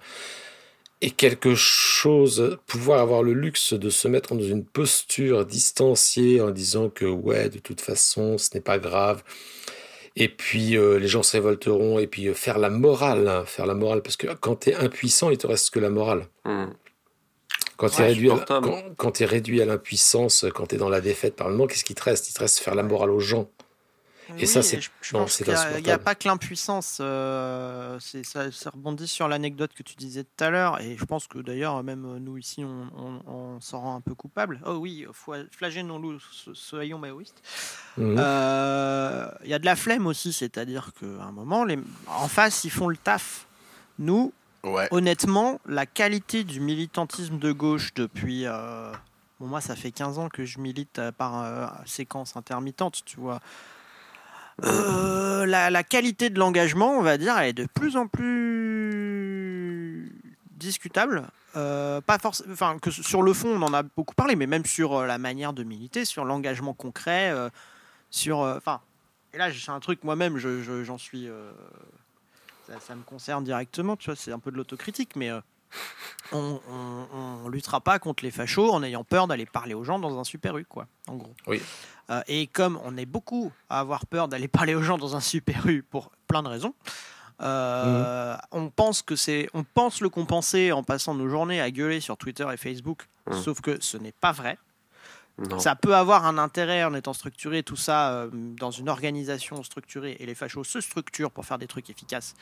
Et 1.04 1.10
quelque 1.10 1.56
chose, 1.56 2.60
pouvoir 2.68 3.00
avoir 3.00 3.24
le 3.24 3.34
luxe 3.34 3.74
de 3.74 3.90
se 3.90 4.08
mettre 4.08 4.36
dans 4.36 4.44
une 4.44 4.64
posture 4.64 5.46
distanciée 5.46 6.42
en 6.42 6.52
disant 6.52 6.90
que 6.90 7.06
ouais, 7.06 7.50
de 7.50 7.58
toute 7.58 7.82
façon, 7.82 8.38
ce 8.38 8.50
n'est 8.54 8.62
pas 8.62 8.78
grave. 8.78 9.24
Et 10.16 10.28
puis 10.28 10.78
euh, 10.78 11.00
les 11.00 11.08
gens 11.08 11.24
se 11.24 11.32
révolteront 11.38 11.98
et 11.98 12.08
puis 12.08 12.34
faire 12.34 12.60
la 12.60 12.70
morale, 12.70 13.28
hein, 13.28 13.46
faire 13.46 13.66
la 13.66 13.74
morale 13.74 14.02
parce 14.02 14.18
que 14.18 14.28
quand 14.28 14.58
tu 14.58 14.72
es 14.72 14.76
impuissant, 14.76 15.30
il 15.30 15.38
te 15.38 15.48
reste 15.48 15.70
que 15.72 15.80
la 15.80 15.90
morale. 15.90 16.28
Mmh. 16.46 16.66
Quand 17.82 17.90
tu 17.90 18.02
es, 18.04 18.06
réduit 18.06 18.30
à, 18.30 18.46
quand, 18.96 19.22
es 19.22 19.26
réduit 19.26 19.60
à 19.60 19.66
l'impuissance, 19.66 20.46
quand 20.54 20.68
tu 20.68 20.76
es 20.76 20.78
dans 20.78 20.88
la 20.88 21.02
défaite 21.02 21.36
par 21.36 21.48
le 21.48 21.56
moment, 21.56 21.66
qu'est-ce 21.66 21.84
qui 21.84 21.96
te 21.96 22.04
reste? 22.04 22.30
Il 22.30 22.34
te 22.34 22.40
reste 22.40 22.60
faire 22.60 22.76
la 22.76 22.84
morale 22.84 23.10
aux 23.10 23.20
gens. 23.20 23.50
Et 24.38 24.46
ça, 24.46 24.62
c'est. 24.62 24.80
Il 25.12 25.84
n'y 25.84 25.90
a, 25.90 25.98
pas 25.98 26.14
que 26.14 26.28
l'impuissance. 26.28 27.00
Euh, 27.02 27.98
ça, 28.00 28.52
ça, 28.52 28.70
rebondit 28.70 29.08
sur 29.08 29.28
l'anecdote 29.28 29.72
que 29.76 29.82
tu 29.82 29.96
disais 29.96 30.24
tout 30.24 30.44
à 30.44 30.52
l'heure. 30.52 30.80
Et 30.80 30.96
je 30.96 31.06
pense 31.06 31.26
que 31.26 31.40
d'ailleurs, 31.40 31.82
même 31.84 32.20
nous 32.20 32.38
ici, 32.38 32.64
on, 32.64 33.60
s'en 33.62 33.82
rend 33.82 33.96
un 33.96 34.02
peu 34.02 34.14
coupable. 34.14 34.62
Oh 34.64 34.76
oui, 34.76 35.08
flagellons-nous, 35.52 36.20
soyons 36.54 37.00
maoïstes. 37.00 37.42
Mhm. 37.98 38.16
Euh, 38.20 39.28
il 39.44 39.50
y 39.50 39.56
a 39.56 39.60
de 39.60 39.66
la 39.66 39.76
flemme 39.76 40.06
aussi. 40.06 40.34
C'est-à-dire 40.34 40.92
qu'à 41.00 41.24
un 41.24 41.32
moment, 41.32 41.66
les... 41.66 41.80
en 42.06 42.28
face, 42.28 42.64
ils 42.64 42.72
font 42.72 42.90
le 42.90 42.98
taf. 42.98 43.48
Nous, 43.98 44.32
honnêtement, 44.64 45.60
la 45.66 45.86
qualité 45.86 46.44
du 46.44 46.60
militantisme 46.60 47.40
de 47.40 47.52
gauche 47.52 47.94
depuis. 47.94 48.46
Euh, 48.46 48.92
moi, 49.40 49.62
ça 49.62 49.76
fait 49.76 49.92
15 49.92 50.20
ans 50.20 50.30
que 50.30 50.46
je 50.46 50.60
milite 50.60 51.02
par 51.18 51.82
séquence 51.86 52.38
intermittente, 52.38 53.02
tu 53.06 53.20
vois. 53.20 53.40
Euh, 54.64 55.46
la, 55.46 55.84
qualité 55.84 56.30
de 56.30 56.40
l'engagement, 56.40 56.98
on 56.98 57.02
va 57.02 57.18
dire, 57.18 57.38
elle 57.38 57.50
est 57.50 57.54
de 57.54 57.66
plus 57.66 57.98
en 57.98 58.08
plus 58.08 60.12
discutable. 60.52 61.28
Euh, 61.56 62.00
pas 62.02 62.18
forcément, 62.18 62.54
enfin 62.54 62.78
que 62.80 62.92
sur 62.92 63.24
le 63.24 63.34
fond, 63.34 63.50
on 63.50 63.62
en 63.62 63.74
a 63.74 63.84
beaucoup 63.84 64.16
parlé, 64.16 64.36
mais 64.36 64.48
même 64.48 64.66
sur 64.66 64.96
euh, 64.96 65.06
la 65.06 65.18
manière 65.18 65.54
de 65.54 65.64
militer, 65.64 66.06
sur 66.06 66.24
l'engagement 66.24 66.74
concret, 66.74 67.34
sur, 68.10 68.40
enfin, 68.40 68.82
et 69.34 69.38
là 69.38 69.50
j'ai 69.50 69.72
un 69.72 69.80
truc 69.80 70.04
moi-même, 70.04 70.38
j'en 70.38 70.98
suis, 70.98 71.28
ça, 72.80 72.96
me 72.96 73.04
concerne 73.04 73.44
directement, 73.44 73.96
tu 73.96 74.06
vois, 74.08 74.16
c'est 74.16 74.32
un 74.32 74.40
peu 74.40 74.52
de 74.52 74.58
l'autocritique, 74.58 75.16
mais 75.16 75.32
on, 76.32 76.60
on, 77.44 77.50
luttera 77.50 77.82
pas 77.82 78.00
contre 78.00 78.24
les 78.24 78.32
fachos 78.32 78.72
en 78.72 78.84
ayant 78.84 79.04
peur 79.04 79.28
d'aller 79.28 79.46
parler 79.46 79.74
aux 79.74 79.84
gens 79.84 80.00
dans 80.00 80.20
un 80.20 80.24
super 80.24 80.58
U, 80.58 80.66
quoi, 80.66 80.88
en 81.08 81.16
gros. 81.16 81.34
Oui. 81.48 81.62
Euh, 82.10 82.22
et 82.28 82.48
comme 82.48 82.80
on 82.84 82.98
est 82.98 83.06
beaucoup 83.06 83.52
à 83.70 83.80
avoir 83.80 84.06
peur 84.06 84.28
d'aller 84.28 84.48
parler 84.48 84.76
aux 84.76 84.84
gens 84.84 84.98
dans 84.98 85.16
un 85.16 85.22
super 85.22 85.68
U 85.68 85.84
pour 85.84 86.12
plein 86.28 86.44
de 86.44 86.48
raisons, 86.48 86.74
euh, 87.42 88.34
mhm. 88.34 88.40
on 88.52 88.70
pense 88.70 89.02
que 89.02 89.16
c'est, 89.16 89.50
on 89.54 89.64
pense 89.64 90.02
le 90.02 90.10
compenser 90.10 90.72
en 90.72 90.84
passant 90.84 91.16
nos 91.16 91.28
journées 91.28 91.62
à 91.62 91.72
gueuler 91.72 92.00
sur 92.00 92.18
Twitter 92.18 92.46
et 92.52 92.58
Facebook, 92.58 93.08
mhm. 93.30 93.42
sauf 93.42 93.62
que 93.62 93.82
ce 93.82 93.98
n'est 93.98 94.14
pas 94.14 94.32
vrai. 94.32 94.58
Ça 95.60 95.76
peut 95.76 95.96
avoir 95.96 96.26
un 96.26 96.38
intérêt 96.38 96.84
en 96.84 96.94
étant 96.94 97.14
structuré, 97.14 97.64
tout 97.64 97.76
ça 97.76 98.14
euh, 98.14 98.30
dans 98.32 98.72
une 98.72 98.90
organisation 98.90 99.64
structurée, 99.64 100.18
et 100.20 100.26
les 100.26 100.36
fachos 100.36 100.64
se 100.64 100.82
structurent 100.82 101.32
pour 101.32 101.46
faire 101.46 101.58
des 101.58 101.68
trucs 101.68 101.90
efficaces. 101.90 102.36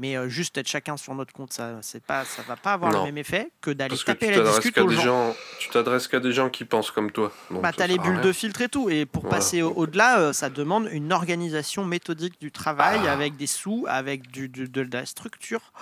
Mais 0.00 0.16
euh, 0.16 0.28
juste 0.28 0.56
être 0.56 0.68
chacun 0.68 0.96
sur 0.96 1.12
notre 1.14 1.32
compte, 1.32 1.52
ça 1.52 1.78
c'est 1.82 2.02
pas, 2.02 2.24
ça 2.24 2.42
va 2.42 2.54
pas 2.54 2.74
avoir 2.74 2.92
le 2.92 3.02
même 3.02 3.18
effet 3.18 3.50
que 3.60 3.72
d'aller 3.72 3.96
taper 3.96 4.30
la 4.30 4.48
discute 4.48 4.78
aux 4.78 4.88
gens. 4.90 5.34
Tu 5.58 5.70
t'adresses 5.70 6.06
qu'à 6.06 6.20
des 6.20 6.32
gens 6.32 6.50
qui 6.50 6.64
pensent 6.64 6.92
comme 6.92 7.10
toi. 7.10 7.32
Donc 7.50 7.62
bah, 7.62 7.72
t'as 7.76 7.88
les 7.88 7.98
bulles 7.98 8.20
de 8.20 8.32
filtre 8.32 8.62
et 8.62 8.68
tout. 8.68 8.88
Et 8.90 9.06
pour 9.06 9.28
passer 9.28 9.60
au-delà, 9.62 10.20
euh, 10.20 10.32
ça 10.32 10.50
demande 10.50 10.88
une 10.92 11.12
organisation 11.12 11.84
méthodique 11.84 12.40
du 12.40 12.52
travail 12.52 13.00
ah. 13.06 13.12
avec 13.12 13.36
des 13.36 13.48
sous, 13.48 13.86
avec 13.88 14.30
du, 14.30 14.48
de 14.48 14.88
la 14.92 15.04
structure. 15.04 15.72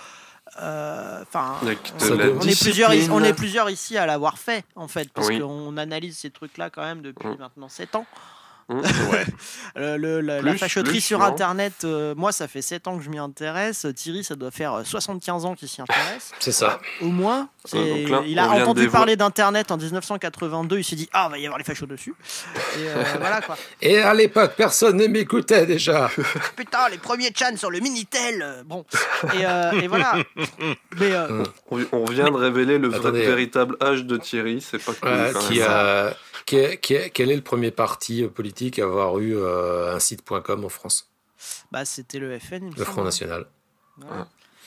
Euh, 0.59 1.21
enfin, 1.21 1.55
on, 1.61 1.67
est 1.67 2.59
plusieurs, 2.59 2.91
on 3.11 3.23
est 3.23 3.33
plusieurs 3.33 3.69
ici 3.69 3.97
à 3.97 4.05
l'avoir 4.05 4.37
fait 4.37 4.65
en 4.75 4.87
fait, 4.87 5.11
parce 5.13 5.29
qu'on 5.29 5.77
analyse 5.77 6.17
ces 6.17 6.31
trucs-là 6.31 6.69
quand 6.69 6.83
même 6.83 7.01
depuis 7.01 7.27
maintenant 7.37 7.69
7 7.69 7.95
ans. 7.95 8.05
Mmh, 8.69 8.81
le, 9.77 10.19
la 10.19 10.57
fachotterie 10.57 10.99
sur 10.99 11.21
Internet, 11.23 11.73
euh, 11.85 12.13
moi, 12.15 12.33
ça 12.33 12.49
fait 12.49 12.61
7 12.61 12.87
ans 12.87 12.97
que 12.97 13.03
je 13.03 13.09
m'y 13.09 13.17
intéresse. 13.17 13.87
Thierry, 13.95 14.25
ça 14.25 14.35
doit 14.35 14.51
faire 14.51 14.81
75 14.83 15.45
euh, 15.45 15.47
ans 15.47 15.55
qu'il 15.55 15.69
s'y 15.69 15.81
intéresse. 15.81 16.31
C'est 16.39 16.51
ça. 16.51 16.79
Au 17.01 17.07
moins. 17.07 17.47
il 17.73 18.39
a 18.39 18.49
entendu 18.49 18.89
parler 18.89 19.15
d'Internet 19.15 19.71
en 19.71 19.77
1982. 19.77 20.79
Il 20.79 20.83
s'est 20.83 20.97
dit, 20.97 21.07
ah, 21.13 21.27
il 21.29 21.31
va 21.31 21.37
y 21.39 21.45
avoir 21.45 21.57
les 21.57 21.63
fachos 21.63 21.85
dessus. 21.85 22.13
Et 22.77 22.89
euh, 22.89 23.03
voilà 23.19 23.41
quoi. 23.41 23.57
Et 23.81 23.99
à 23.99 24.13
l'époque, 24.13 24.53
personne 24.57 24.97
ne 24.97 25.07
m'écoutait 25.07 25.65
déjà. 25.65 26.09
Putain, 26.57 26.89
les 26.89 26.97
premiers 26.97 27.31
chans 27.33 27.55
sur 27.55 27.71
le 27.71 27.79
Minitel. 27.79 28.63
Bon. 28.65 28.85
Et, 29.33 29.87
voilà. 29.87 30.15
Mais, 30.99 31.13
on, 31.71 32.05
vient 32.05 32.29
de 32.29 32.35
révéler 32.37 32.79
le 32.79 32.89
véritable 32.89 33.77
âge 33.81 34.03
de 34.03 34.17
Thierry. 34.17 34.59
C'est 34.59 34.83
pas 34.83 34.93
cool, 34.93 35.39
qui 35.47 35.61
a 35.61 36.13
quel 36.47 37.31
est 37.31 37.35
le 37.35 37.41
premier 37.41 37.71
parti 37.71 38.23
politique 38.23 38.79
à 38.79 38.85
avoir 38.85 39.19
eu 39.19 39.35
euh, 39.35 39.95
un 39.95 39.99
site.com 39.99 40.63
en 40.63 40.69
France? 40.69 41.11
Bah, 41.71 41.85
C'était 41.85 42.19
le 42.19 42.39
FN. 42.39 42.71
Le 42.75 42.83
Front 42.85 43.03
National. 43.03 43.45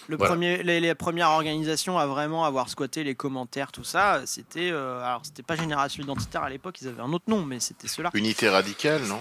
Le 0.08 0.16
premier, 0.16 0.62
les, 0.62 0.94
premières 0.94 1.30
organisations 1.30 1.98
à 1.98 2.06
vraiment 2.06 2.44
avoir 2.44 2.68
squatté 2.68 3.04
les 3.04 3.14
commentaires, 3.14 3.72
tout 3.72 3.84
ça, 3.84 4.22
c'était. 4.26 4.70
Euh, 4.70 5.02
alors, 5.04 5.20
c'était 5.24 5.42
pas 5.42 5.56
Génération 5.56 6.02
Identitaire 6.02 6.42
à 6.42 6.50
l'époque, 6.50 6.78
ils 6.80 6.88
avaient 6.88 7.02
un 7.02 7.12
autre 7.12 7.24
nom, 7.28 7.44
mais 7.44 7.60
c'était 7.60 7.88
cela. 7.88 8.10
Unité 8.14 8.48
radicale, 8.48 9.02
non? 9.04 9.20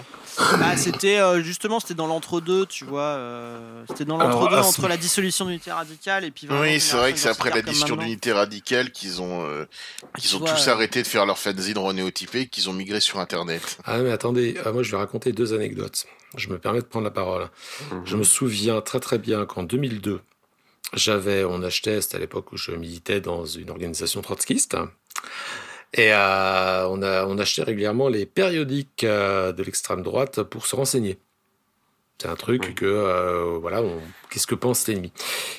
Bah, 0.58 0.76
C'était 0.76 1.18
euh, 1.18 1.42
justement, 1.42 1.80
c'était 1.80 1.94
dans 1.94 2.06
l'entre-deux, 2.06 2.66
tu 2.66 2.84
vois. 2.84 3.02
Euh, 3.02 3.84
c'était 3.88 4.04
dans 4.04 4.16
l'entre-deux 4.16 4.56
entre 4.56 4.88
la 4.88 4.96
dissolution 4.96 5.44
d'Unité 5.44 5.72
radicale 5.72 6.24
et 6.24 6.30
puis. 6.30 6.48
Oui, 6.50 6.80
c'est 6.80 6.96
vrai 6.96 7.12
que 7.12 7.18
c'est 7.18 7.28
après 7.28 7.50
la 7.50 7.62
dissolution 7.62 7.96
d'Unité 7.96 8.32
radicale 8.32 8.90
qu'ils 8.90 9.20
ont, 9.22 9.46
qu'ils 10.18 10.36
ont 10.36 10.40
tous 10.40 10.68
arrêté 10.68 11.02
de 11.02 11.06
faire 11.06 11.26
leur 11.26 11.38
fanzine 11.38 11.78
renéotypé, 11.78 12.46
qu'ils 12.46 12.68
ont 12.70 12.72
migré 12.72 13.00
sur 13.00 13.18
Internet. 13.18 13.78
Ah, 13.84 13.98
mais 13.98 14.10
attendez, 14.10 14.56
moi 14.72 14.82
je 14.82 14.90
vais 14.90 14.96
raconter 14.96 15.32
deux 15.32 15.54
anecdotes. 15.54 16.06
Je 16.36 16.48
me 16.48 16.58
permets 16.58 16.80
de 16.80 16.84
prendre 16.84 17.04
la 17.04 17.10
parole. 17.10 17.48
Mhm. 17.90 18.02
Je 18.04 18.16
me 18.16 18.22
souviens 18.22 18.80
très 18.80 19.00
très 19.00 19.18
bien 19.18 19.46
qu'en 19.46 19.62
2002, 19.62 20.20
j'avais, 20.94 21.44
on 21.44 21.62
achetait, 21.62 22.00
c'était 22.00 22.16
à 22.16 22.18
l'époque 22.18 22.52
où 22.52 22.56
je 22.56 22.72
militais 22.72 23.20
dans 23.20 23.44
une 23.44 23.70
organisation 23.70 24.22
trotskiste. 24.22 24.76
Et 25.92 26.12
euh, 26.12 26.86
on, 26.88 27.02
a, 27.02 27.26
on 27.26 27.38
achetait 27.38 27.62
régulièrement 27.62 28.08
les 28.08 28.26
périodiques 28.26 29.04
euh, 29.04 29.52
de 29.52 29.62
l'extrême 29.62 30.02
droite 30.02 30.42
pour 30.42 30.66
se 30.66 30.76
renseigner. 30.76 31.18
C'est 32.18 32.28
un 32.28 32.36
truc 32.36 32.74
que, 32.74 32.84
euh, 32.84 33.58
voilà, 33.60 33.82
qu'est-ce 34.30 34.46
que 34.46 34.54
pense 34.54 34.86
l'ennemi? 34.86 35.10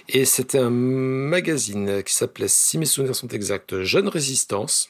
Et 0.08 0.26
c'était 0.26 0.60
un 0.60 0.70
magazine 0.70 2.04
qui 2.04 2.14
s'appelait, 2.14 2.48
si 2.48 2.78
mes 2.78 2.86
souvenirs 2.86 3.16
sont 3.16 3.28
exacts, 3.30 3.82
Jeune 3.82 4.08
Résistance. 4.08 4.90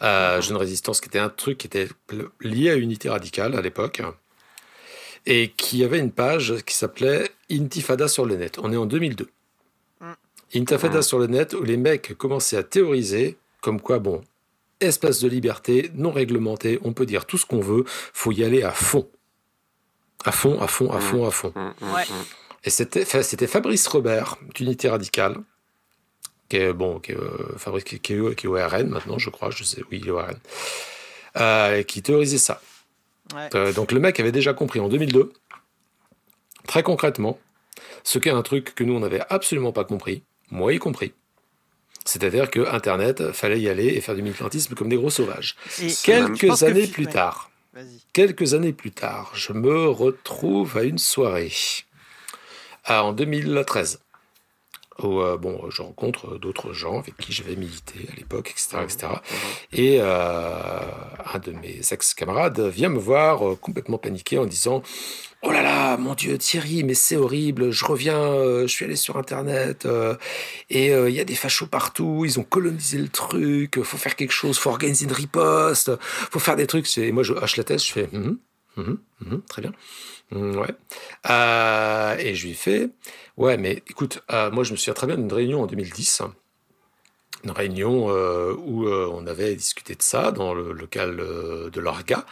Jeune 0.00 0.56
Résistance, 0.56 1.00
qui 1.00 1.08
était 1.08 1.20
un 1.20 1.28
truc 1.28 1.58
qui 1.58 1.68
était 1.68 1.86
lié 2.40 2.70
à 2.70 2.74
Unité 2.74 3.08
Radicale 3.08 3.54
à 3.54 3.60
l'époque 3.60 4.02
et 5.26 5.48
qui 5.56 5.84
avait 5.84 5.98
une 5.98 6.10
page 6.10 6.56
qui 6.66 6.74
s'appelait 6.74 7.30
Intifada 7.50 8.08
sur 8.08 8.26
le 8.26 8.36
net. 8.36 8.58
On 8.62 8.72
est 8.72 8.76
en 8.76 8.86
2002. 8.86 9.28
Mm. 10.00 10.12
Intifada 10.54 10.98
mm. 10.98 11.02
sur 11.02 11.18
le 11.18 11.26
net 11.26 11.54
où 11.54 11.62
les 11.62 11.76
mecs 11.76 12.14
commençaient 12.14 12.56
à 12.56 12.62
théoriser 12.62 13.36
comme 13.60 13.80
quoi, 13.80 13.98
bon, 13.98 14.22
espace 14.80 15.20
de 15.20 15.28
liberté 15.28 15.90
non 15.94 16.10
réglementé, 16.10 16.78
on 16.82 16.92
peut 16.92 17.06
dire 17.06 17.26
tout 17.26 17.38
ce 17.38 17.46
qu'on 17.46 17.60
veut, 17.60 17.84
faut 17.86 18.32
y 18.32 18.44
aller 18.44 18.62
à 18.62 18.72
fond. 18.72 19.08
À 20.24 20.32
fond, 20.32 20.60
à 20.60 20.66
fond, 20.66 20.90
à 20.90 20.98
mm. 20.98 21.00
fond, 21.00 21.26
à 21.26 21.30
fond. 21.30 21.52
Et 22.64 22.70
c'était, 22.70 23.04
c'était 23.04 23.46
Fabrice 23.46 23.86
Robert, 23.86 24.36
d'Unité 24.54 24.88
Radicale, 24.88 25.36
qui 26.48 26.58
est, 26.58 26.72
bon, 26.72 27.00
qui 27.00 27.12
est, 27.12 27.16
euh, 27.16 27.56
Fabrice, 27.56 27.84
qui, 27.84 27.98
qui, 27.98 28.12
est, 28.14 28.46
au 28.46 28.54
RN 28.54 28.88
maintenant, 28.88 29.18
je 29.18 29.30
crois, 29.30 29.50
je 29.50 29.64
sais, 29.64 29.82
oui, 29.90 30.00
il 30.00 30.08
est 30.08 30.10
au 30.10 30.18
RN, 30.18 30.36
euh, 31.38 31.82
qui 31.82 32.02
théorisait 32.02 32.38
ça. 32.38 32.60
Euh, 33.54 33.72
donc 33.72 33.92
le 33.92 34.00
mec 34.00 34.20
avait 34.20 34.32
déjà 34.32 34.52
compris 34.52 34.80
en 34.80 34.88
2002, 34.88 35.32
très 36.66 36.82
concrètement, 36.82 37.38
ce 38.04 38.18
qu'est 38.18 38.30
un 38.30 38.42
truc 38.42 38.74
que 38.74 38.84
nous 38.84 38.94
on 38.94 39.00
n'avait 39.00 39.22
absolument 39.30 39.72
pas 39.72 39.84
compris, 39.84 40.22
moi 40.50 40.72
y 40.72 40.78
compris. 40.78 41.12
C'est-à-dire 42.04 42.50
que 42.50 42.60
Internet, 42.68 43.32
fallait 43.32 43.60
y 43.60 43.68
aller 43.68 43.86
et 43.86 44.00
faire 44.00 44.16
du 44.16 44.22
militantisme 44.22 44.74
comme 44.74 44.88
des 44.88 44.96
gros 44.96 45.10
sauvages. 45.10 45.56
quelques 46.02 46.62
années 46.64 46.88
plus 46.88 47.06
tard, 47.06 47.50
quelques 48.12 48.54
années 48.54 48.72
plus 48.72 48.90
tard, 48.90 49.32
je 49.34 49.52
me 49.52 49.88
retrouve 49.88 50.76
à 50.76 50.82
une 50.82 50.98
soirée 50.98 51.52
en 52.88 53.12
2013 53.12 54.01
où 55.00 55.20
euh, 55.20 55.36
bon, 55.36 55.70
je 55.70 55.82
rencontre 55.82 56.38
d'autres 56.38 56.72
gens 56.72 56.98
avec 56.98 57.16
qui 57.16 57.32
j'avais 57.32 57.56
milité 57.56 58.08
à 58.12 58.16
l'époque, 58.16 58.50
etc. 58.50 58.78
etc. 58.82 59.12
Et 59.72 59.98
euh, 60.00 60.80
un 61.32 61.38
de 61.38 61.52
mes 61.52 61.80
ex-camarades 61.90 62.60
vient 62.60 62.88
me 62.88 62.98
voir 62.98 63.46
euh, 63.46 63.56
complètement 63.56 63.98
paniqué 63.98 64.38
en 64.38 64.46
disant 64.46 64.82
Oh 65.42 65.50
là 65.50 65.62
là, 65.62 65.96
mon 65.96 66.14
Dieu, 66.14 66.38
Thierry, 66.38 66.84
mais 66.84 66.94
c'est 66.94 67.16
horrible, 67.16 67.72
je 67.72 67.84
reviens, 67.84 68.62
je 68.62 68.68
suis 68.68 68.84
allé 68.84 68.94
sur 68.94 69.16
Internet, 69.16 69.88
et 70.70 70.92
il 70.92 71.12
y 71.12 71.18
a 71.18 71.24
des 71.24 71.34
fachos 71.34 71.66
partout, 71.66 72.22
ils 72.24 72.38
ont 72.38 72.44
colonisé 72.44 72.98
le 72.98 73.08
truc, 73.08 73.82
faut 73.82 73.96
faire 73.96 74.14
quelque 74.14 74.30
chose, 74.30 74.56
faut 74.56 74.70
organiser 74.70 75.06
une 75.06 75.12
riposte, 75.12 75.90
faut 75.98 76.38
faire 76.38 76.54
des 76.54 76.68
trucs. 76.68 76.96
Et 76.96 77.10
moi, 77.10 77.24
je 77.24 77.32
hoche 77.32 77.56
la 77.56 77.64
tête, 77.64 77.82
je 77.82 77.90
fais 77.90 78.08
hum, 78.12 78.38
hum, 78.76 78.98
hum, 79.26 79.42
Très 79.48 79.62
bien. 79.62 79.72
Ouais. 80.32 80.74
et 82.18 82.34
je 82.34 82.46
lui 82.46 82.54
fais 82.54 82.88
Ouais, 83.36 83.56
mais 83.56 83.82
écoute, 83.88 84.22
euh, 84.30 84.50
moi 84.50 84.64
je 84.64 84.72
me 84.72 84.76
souviens 84.76 84.94
très 84.94 85.06
bien 85.06 85.16
d'une 85.16 85.32
réunion 85.32 85.62
en 85.62 85.66
2010 85.66 86.22
une 87.44 87.50
réunion 87.50 88.10
euh, 88.10 88.54
où 88.54 88.86
euh, 88.86 89.10
on 89.12 89.26
avait 89.26 89.54
discuté 89.54 89.94
de 89.94 90.02
ça 90.02 90.30
dans 90.30 90.54
le 90.54 90.72
local 90.72 91.18
euh, 91.18 91.70
de 91.70 91.80
l'Orga 91.80 92.24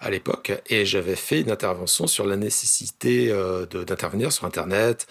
à 0.00 0.10
l'époque, 0.10 0.52
et 0.68 0.84
j'avais 0.84 1.16
fait 1.16 1.40
une 1.40 1.50
intervention 1.50 2.06
sur 2.06 2.26
la 2.26 2.36
nécessité 2.36 3.28
d'intervenir 3.70 4.32
sur 4.32 4.46
Internet, 4.46 5.06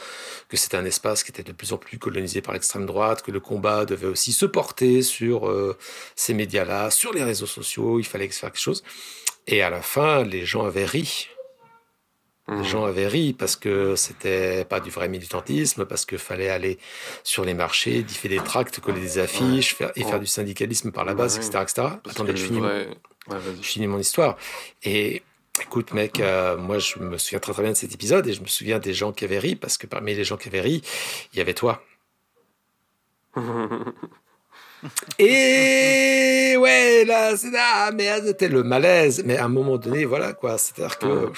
que 0.48 0.58
c'était 0.58 0.78
un 0.78 0.86
espace 0.86 1.24
qui 1.24 1.32
était 1.32 1.44
de 1.44 1.52
plus 1.52 1.74
en 1.74 1.78
plus 1.78 2.00
colonisé 2.00 2.42
par 2.42 2.54
l'extrême 2.54 2.86
droite, 2.86 3.22
que 3.22 3.32
le 3.32 3.40
combat 3.40 3.86
devait 3.86 4.08
aussi 4.08 4.32
se 4.32 4.46
porter 4.48 5.04
sur 5.04 5.52
ces 6.16 6.34
médias-là, 6.34 6.90
sur 6.90 7.14
les 7.14 7.24
réseaux 7.24 7.46
sociaux, 7.46 8.00
il 8.00 8.06
fallait 8.06 8.28
faire 8.30 8.52
quelque 8.52 8.62
chose. 8.62 8.84
Et 9.46 9.62
à 9.62 9.70
la 9.70 9.82
fin, 9.82 10.24
les 10.24 10.44
gens 10.44 10.66
avaient 10.66 10.86
ri 10.86 11.30
les 12.50 12.64
gens 12.64 12.86
avaient 12.86 13.08
ri 13.08 13.34
parce 13.34 13.56
que 13.56 13.96
c'était 13.96 14.66
pas 14.66 14.80
du 14.80 14.90
vrai 14.90 15.08
militantisme, 15.08 15.86
parce 15.86 16.06
qu'il 16.06 16.18
fallait 16.18 16.50
aller 16.50 16.80
sur 17.24 17.46
les 17.46 17.54
marchés, 17.54 18.04
differ 18.04 18.30
des 18.30 18.40
tracts, 18.40 18.80
coller 18.80 19.02
des 19.02 19.20
affiches 19.20 19.76
faire, 19.76 19.92
et 19.96 20.04
faire 20.04 20.20
du 20.20 20.26
syndicalisme 20.26 20.92
par 20.92 21.06
la 21.06 21.14
base, 21.14 21.38
etc., 21.38 21.60
etc. 21.62 21.88
Attendez, 22.10 22.36
je 22.36 22.46
finis, 22.46 22.62
je 23.30 23.62
finis, 23.62 23.88
mon 23.88 24.00
histoire. 24.00 24.38
Et 24.84 25.22
écoute, 25.62 25.94
mec, 25.94 26.20
euh, 26.20 26.58
moi, 26.58 26.80
je 26.80 27.00
me 27.00 27.18
souviens 27.18 27.40
très 27.40 27.54
très 27.54 27.62
bien 27.62 27.72
de 27.72 27.78
cet 27.78 27.94
épisode 27.94 28.28
et 28.28 28.34
je 28.34 28.42
me 28.42 28.48
souviens 28.48 28.80
des 28.80 28.94
gens 28.94 29.12
qui 29.12 29.26
avaient 29.26 29.40
ri 29.40 29.56
parce 29.56 29.78
que 29.78 29.88
parmi 29.88 30.16
les 30.16 30.24
gens 30.24 30.38
qui 30.38 30.48
avaient 30.48 30.62
ri, 30.62 30.82
il 31.34 31.38
y 31.38 31.42
avait 31.42 31.54
toi. 31.54 31.84
Et 35.18 36.56
ouais, 36.58 37.04
là, 37.06 37.36
c'est 37.36 37.52
là, 37.52 37.92
mais 37.92 38.10
c'était 38.26 38.48
le 38.48 38.64
malaise. 38.64 39.24
Mais 39.26 39.38
à 39.38 39.46
un 39.46 39.50
moment 39.50 39.78
donné, 39.78 40.06
voilà 40.06 40.34
quoi. 40.34 40.58
C'est-à-dire 40.58 40.98
que. 40.98 41.32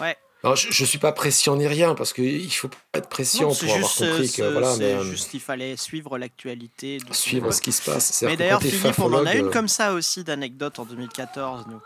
Ouais. 0.00 0.16
je, 0.54 0.82
ne 0.82 0.86
suis 0.86 0.98
pas 0.98 1.12
pression 1.12 1.56
ni 1.56 1.66
rien 1.66 1.94
parce 1.94 2.12
qu'il 2.12 2.52
faut 2.52 2.68
pas 2.68 2.98
être 2.98 3.08
pression 3.08 3.54
pour 3.54 3.72
avoir 3.72 3.94
compris 3.94 4.32
que 4.32 4.42
voilà. 4.42 4.76
Mais 4.78 4.94
euh, 4.94 5.04
juste 5.04 5.34
il 5.34 5.40
fallait 5.40 5.76
suivre 5.76 6.18
l'actualité. 6.18 6.98
Suivre 7.10 7.52
ce 7.52 7.60
qui 7.60 7.72
se 7.72 7.82
passe. 7.82 8.22
Mais 8.22 8.36
d'ailleurs, 8.36 8.62
Philippe, 8.62 8.98
on 8.98 9.12
en 9.12 9.26
a 9.26 9.34
une 9.34 9.50
comme 9.50 9.68
ça 9.68 9.92
aussi 9.92 10.24
d'anecdote 10.24 10.78
en 10.78 10.84
2014, 10.84 11.66
nous. 11.68 11.80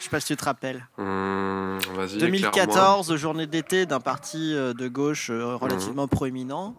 Je 0.00 0.04
sais 0.04 0.10
pas 0.10 0.20
si 0.20 0.28
tu 0.28 0.36
te 0.36 0.46
rappelles. 0.46 0.86
2014, 0.96 3.12
mmh, 3.12 3.16
journée 3.16 3.46
d'été 3.46 3.84
d'un 3.84 4.00
parti 4.00 4.54
euh, 4.54 4.72
de 4.72 4.88
gauche 4.88 5.28
euh, 5.28 5.56
relativement 5.56 6.06
mmh. 6.06 6.08
proéminent, 6.08 6.74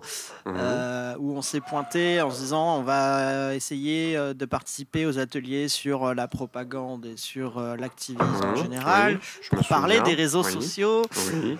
mmh. 0.47 0.53
Euh, 0.57 1.13
où 1.19 1.37
on 1.37 1.43
s'est 1.43 1.61
pointé 1.61 2.19
en 2.21 2.31
se 2.31 2.39
disant 2.39 2.79
on 2.79 2.81
va 2.81 3.53
essayer 3.53 4.15
de 4.15 4.45
participer 4.45 5.05
aux 5.05 5.19
ateliers 5.19 5.67
sur 5.67 6.15
la 6.15 6.27
propagande 6.27 7.05
et 7.05 7.15
sur 7.15 7.61
l'activisme 7.61 8.43
en 8.43 8.55
général, 8.55 9.19
pour 9.51 9.67
parler 9.67 10.01
des 10.01 10.15
réseaux 10.15 10.43
sociaux. 10.43 11.03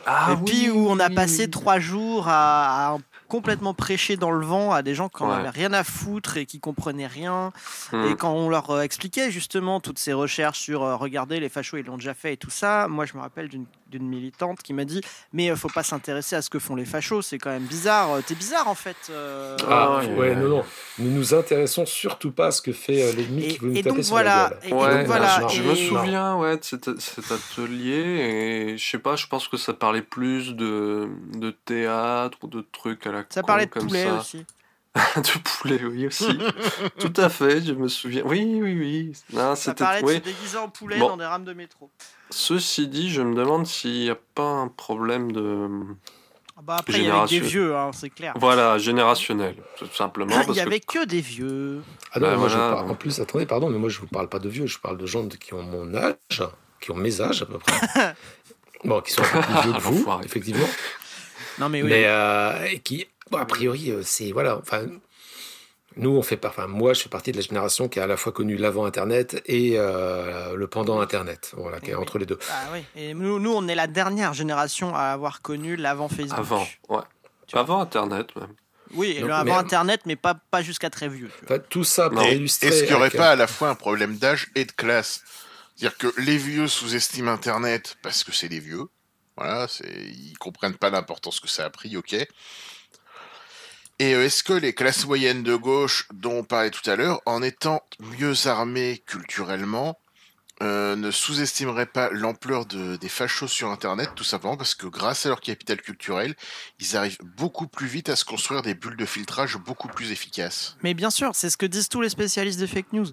Ah 0.07 0.34
et 0.34 0.38
puis 0.43 0.72
où 0.72 0.88
on 0.89 0.99
a 0.99 1.12
passé 1.12 1.47
trois 1.47 1.78
jours 1.78 2.28
à, 2.28 2.93
à 2.93 2.97
complètement 3.32 3.73
prêché 3.73 4.17
dans 4.17 4.32
le 4.32 4.45
vent 4.45 4.73
à 4.73 4.82
des 4.82 4.93
gens 4.93 5.07
qui 5.07 5.23
n'en 5.23 5.32
avaient 5.32 5.49
rien 5.49 5.71
à 5.71 5.86
foutre 5.86 6.36
et 6.36 6.45
qui 6.45 6.59
comprenaient 6.59 7.07
rien. 7.07 7.53
Hmm. 7.93 8.03
Et 8.11 8.15
quand 8.15 8.34
on 8.34 8.49
leur 8.49 8.69
euh, 8.71 8.82
expliquait 8.82 9.32
justement 9.32 9.79
toutes 9.79 9.99
ces 9.99 10.11
recherches 10.11 10.59
sur 10.59 10.84
euh, 10.84 10.97
regarder 10.97 11.39
les 11.39 11.47
fachos, 11.47 11.77
ils 11.77 11.86
l'ont 11.86 11.95
déjà 11.95 12.13
fait 12.13 12.34
et 12.34 12.38
tout 12.38 12.49
ça, 12.49 12.89
moi 12.89 13.05
je 13.05 13.13
me 13.15 13.21
rappelle 13.21 13.47
d'une 13.47 13.65
d'une 13.89 14.07
militante 14.07 14.61
qui 14.61 14.73
m'a 14.73 14.86
dit 14.86 15.01
mais 15.34 15.45
il 15.45 15.51
euh, 15.51 15.55
faut 15.57 15.67
pas 15.67 15.84
s'intéresser 15.84 16.38
à 16.38 16.41
ce 16.41 16.49
que 16.49 16.59
font 16.59 16.75
les 16.75 16.86
fachos 16.86 17.21
c'est 17.21 17.38
quand 17.38 17.49
même 17.49 17.63
bizarre. 17.63 18.21
T'es 18.25 18.36
bizarre 18.36 18.67
en 18.67 18.75
fait 18.75 19.11
ah 19.67 20.01
ouais, 20.17 20.36
non 20.36 20.49
non. 20.49 20.63
Nous 20.99 21.11
nous 21.11 21.34
intéressons 21.34 21.86
surtout 21.86 22.32
pas 22.32 22.47
à 22.47 22.51
ce 22.51 22.61
que 22.61 22.73
fait 22.73 23.13
l'ennemi 23.13 23.47
qui 23.47 23.59
veut 23.59 23.71
nous 23.71 23.82
taper 23.82 24.03
sur 24.03 24.15
la 24.17 24.53
gueule. 24.61 24.73
ouais, 24.73 25.03
voilà 25.05 25.47
je 25.47 25.61
me 25.61 25.75
souviens 25.75 26.36
ouais 26.36 26.57
de 26.57 26.63
cet, 26.63 26.88
atelier 27.32 27.93
et 27.93 28.77
je 28.77 28.89
sais 28.89 28.99
pas 28.99 29.15
je 29.15 29.27
pense 29.27 29.47
que 29.47 29.57
ça 29.57 29.73
parlait 29.73 30.01
plus 30.01 30.53
de, 30.53 31.09
de 31.36 31.51
théâtre 31.51 32.38
ou 32.43 32.47
de 32.47 32.65
trucs 32.71 33.07
à 33.07 33.11
la 33.11 33.20
ça 33.30 33.43
parlait 33.43 33.65
de 33.65 33.72
poulet 33.72 34.09
aussi. 34.11 34.45
de 35.15 35.39
poulet, 35.39 35.80
oui, 35.84 36.07
aussi. 36.07 36.38
Tout 36.99 37.13
à 37.15 37.30
fait, 37.30 37.61
je 37.61 37.74
me 37.74 37.88
souviens. 37.88 38.24
Oui, 38.26 38.59
oui, 38.61 38.78
oui. 38.78 39.11
Non, 39.32 39.55
ça 39.55 39.74
parlait 39.74 40.01
de 40.01 40.07
se 40.07 40.17
déguiser 40.17 40.57
en 40.57 40.69
poulet 40.69 40.99
dans 40.99 41.17
des 41.17 41.26
rames 41.26 41.45
de 41.45 41.53
métro. 41.53 41.89
Ceci 42.30 42.88
dit, 42.88 43.09
je 43.09 43.22
me 43.22 43.34
demande 43.36 43.65
s'il 43.65 44.01
n'y 44.01 44.09
a 44.09 44.17
pas 44.36 44.43
un 44.43 44.67
problème 44.67 45.32
de. 45.32 45.69
Ah 46.57 46.61
bah 46.63 46.76
après, 46.80 46.99
il 46.99 47.05
y 47.05 47.09
avait 47.09 47.28
des 47.28 47.39
vieux, 47.39 47.76
hein, 47.76 47.91
c'est 47.93 48.09
clair. 48.09 48.34
Voilà, 48.38 48.78
générationnel, 48.78 49.55
tout 49.78 49.88
simplement. 49.88 50.41
il 50.47 50.51
n'y 50.51 50.59
avait 50.59 50.82
que... 50.82 51.05
des 51.05 51.22
vieux. 51.22 51.82
Ah 52.11 52.19
non, 52.19 52.28
bah, 52.28 52.38
moi, 52.38 52.49
je 52.49 52.57
en 52.57 52.95
plus, 52.95 53.19
attendez, 53.19 53.45
pardon, 53.45 53.69
mais 53.69 53.80
moi 53.80 53.89
je 53.89 53.97
ne 53.97 54.01
vous 54.01 54.07
parle 54.07 54.28
pas 54.28 54.39
de 54.39 54.49
vieux, 54.49 54.67
je 54.67 54.78
parle 54.78 54.97
de 54.97 55.05
gens 55.05 55.28
qui 55.28 55.53
ont 55.53 55.63
mon 55.63 55.95
âge, 55.95 56.43
qui 56.82 56.91
ont 56.91 56.95
mes 56.95 57.22
âges 57.22 57.41
à 57.41 57.45
peu 57.45 57.57
près. 57.57 58.15
bon, 58.84 58.99
qui 59.01 59.13
sont 59.13 59.24
un 59.24 59.26
peu 59.26 59.41
plus 59.41 59.61
vieux 59.63 59.74
que 59.74 59.80
vous, 59.80 60.05
effectivement. 60.24 60.67
Non, 61.59 61.69
mais 61.69 61.82
oui. 61.82 61.89
Mais 61.89 62.03
euh, 62.05 62.78
qui, 62.84 63.07
a 63.39 63.45
priori, 63.45 63.91
euh, 63.91 64.01
c'est. 64.03 64.32
Voilà, 64.32 64.57
enfin. 64.57 64.88
Nous, 65.97 66.09
on 66.09 66.21
fait 66.21 66.38
pas. 66.38 66.47
Enfin, 66.47 66.67
moi, 66.67 66.93
je 66.93 67.01
fais 67.01 67.09
partie 67.09 67.34
de 67.34 67.38
la 67.38 67.43
génération 67.43 67.89
qui 67.89 67.99
a 67.99 68.05
à 68.05 68.07
la 68.07 68.15
fois 68.15 68.32
connu 68.32 68.55
l'avant 68.55 68.86
Internet 68.86 69.41
et 69.45 69.73
euh, 69.75 70.55
le 70.55 70.67
pendant 70.67 71.01
Internet. 71.01 71.51
Voilà, 71.57 71.82
qui 71.82 71.91
est 71.91 71.95
entre 71.95 72.17
les 72.17 72.25
deux. 72.25 72.39
Ah 72.49 72.69
oui. 72.71 72.86
Et 72.95 73.13
nous, 73.13 73.39
nous, 73.39 73.51
on 73.51 73.67
est 73.67 73.75
la 73.75 73.88
dernière 73.88 74.34
génération 74.34 74.95
à 74.95 75.07
avoir 75.07 75.41
connu 75.41 75.75
l'avant 75.75 76.07
Facebook. 76.07 76.39
Avant, 76.39 76.65
ouais. 76.88 77.01
Avant 77.53 77.82
Internet, 77.82 78.34
même. 78.38 78.53
Oui, 78.93 79.19
l'avant 79.21 79.57
Internet, 79.57 80.01
mais 80.05 80.15
pas, 80.15 80.36
pas 80.36 80.61
jusqu'à 80.61 80.89
très 80.89 81.09
vieux. 81.09 81.29
tout 81.69 81.84
ça 81.84 82.09
pour 82.09 82.23
illustrer. 82.23 82.67
Est-ce 82.67 82.84
qu'il 82.84 82.89
n'y 82.89 82.95
aurait 82.95 83.09
pas 83.09 83.32
à 83.32 83.36
la 83.36 83.47
fois 83.47 83.69
un 83.69 83.75
problème 83.75 84.17
d'âge 84.17 84.49
et 84.55 84.65
de 84.65 84.71
classe? 84.71 85.23
C'est-à-dire 85.75 85.97
que 85.97 86.21
les 86.21 86.38
vieux 86.38 86.67
sous-estiment 86.67 87.32
Internet 87.32 87.97
parce 88.01 88.23
que 88.23 88.32
c'est 88.32 88.49
des 88.49 88.59
vieux. 88.59 88.86
Voilà, 89.38 89.67
ils 89.84 90.38
comprennent 90.38 90.75
pas 90.75 90.89
l'importance 90.89 91.39
que 91.39 91.47
ça 91.47 91.65
a 91.65 91.69
pris, 91.69 91.95
ok. 91.97 92.15
Et 94.01 94.15
euh, 94.15 94.25
est-ce 94.25 94.43
que 94.43 94.53
les 94.53 94.73
classes 94.73 95.05
moyennes 95.05 95.43
de 95.43 95.53
gauche, 95.53 96.07
dont 96.11 96.39
on 96.39 96.43
parlait 96.43 96.71
tout 96.71 96.89
à 96.89 96.95
l'heure, 96.95 97.21
en 97.27 97.43
étant 97.43 97.83
mieux 97.99 98.47
armées 98.47 99.03
culturellement, 99.05 99.99
euh, 100.63 100.95
ne 100.95 101.11
sous-estimeraient 101.11 101.85
pas 101.85 102.09
l'ampleur 102.09 102.65
des 102.65 103.09
fachos 103.09 103.47
sur 103.47 103.69
Internet, 103.69 104.09
tout 104.15 104.23
simplement 104.23 104.57
parce 104.57 104.73
que 104.73 104.87
grâce 104.87 105.27
à 105.27 105.29
leur 105.29 105.39
capital 105.39 105.79
culturel, 105.79 106.33
ils 106.79 106.97
arrivent 106.97 107.19
beaucoup 107.37 107.67
plus 107.67 107.85
vite 107.85 108.09
à 108.09 108.15
se 108.15 108.25
construire 108.25 108.63
des 108.63 108.73
bulles 108.73 108.97
de 108.97 109.05
filtrage 109.05 109.57
beaucoup 109.57 109.87
plus 109.87 110.11
efficaces? 110.11 110.77
Mais 110.81 110.95
bien 110.95 111.11
sûr, 111.11 111.35
c'est 111.35 111.51
ce 111.51 111.57
que 111.57 111.67
disent 111.67 111.89
tous 111.89 112.01
les 112.01 112.09
spécialistes 112.09 112.59
des 112.59 112.65
fake 112.65 112.93
news. 112.93 113.07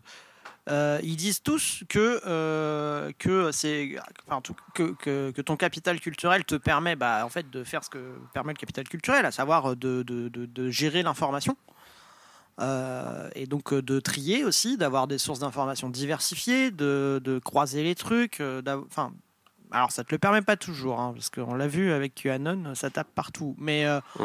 Euh, 0.69 1.01
ils 1.03 1.17
disent 1.17 1.43
tous 1.43 1.83
que, 1.89 2.21
euh, 2.27 3.11
que, 3.19 3.51
c'est, 3.53 3.97
enfin, 4.27 4.43
que, 4.75 4.93
que, 5.31 5.41
ton 5.41 5.57
capital 5.57 5.99
culturel 5.99 6.45
te 6.45 6.57
permet 6.57 6.95
bah, 6.95 7.25
en 7.25 7.31
fait, 7.31 7.49
de 7.49 7.65
faire 7.65 7.83
ce 7.83 7.91
que 7.91 8.15
permet 8.35 8.53
le 8.53 8.59
capital 8.59 8.87
culturel, 8.87 9.25
à 9.25 9.31
savoir 9.31 9.77
de, 9.77 10.03
de, 10.03 10.29
de, 10.29 10.71
gérer 10.71 11.03
l'information. 11.03 11.57
Euh, 12.61 13.31
et 13.35 13.47
donc 13.47 13.73
de 13.73 14.01
trier 14.01 14.45
aussi, 14.45 14.77
d'avoir 14.77 15.07
des 15.07 15.17
sources 15.17 15.39
d'informations 15.39 15.89
diversifiées, 15.89 16.71
de, 16.71 17.41
croiser 17.45 17.83
les 17.83 17.95
trucs. 17.95 18.43
Enfin, 18.67 19.13
alors 19.71 19.91
ça 19.91 20.05
te 20.05 20.11
le 20.11 20.19
permet 20.19 20.43
pas 20.43 20.57
toujours, 20.57 21.01
hein, 21.01 21.13
parce 21.15 21.31
qu'on 21.31 21.55
l'a 21.55 21.69
vu 21.69 21.93
avec 21.93 22.15
QAnon, 22.15 22.75
ça 22.75 22.91
tape 22.91 23.15
partout. 23.15 23.55
Mais 23.59 23.87
mmh. 24.19 24.25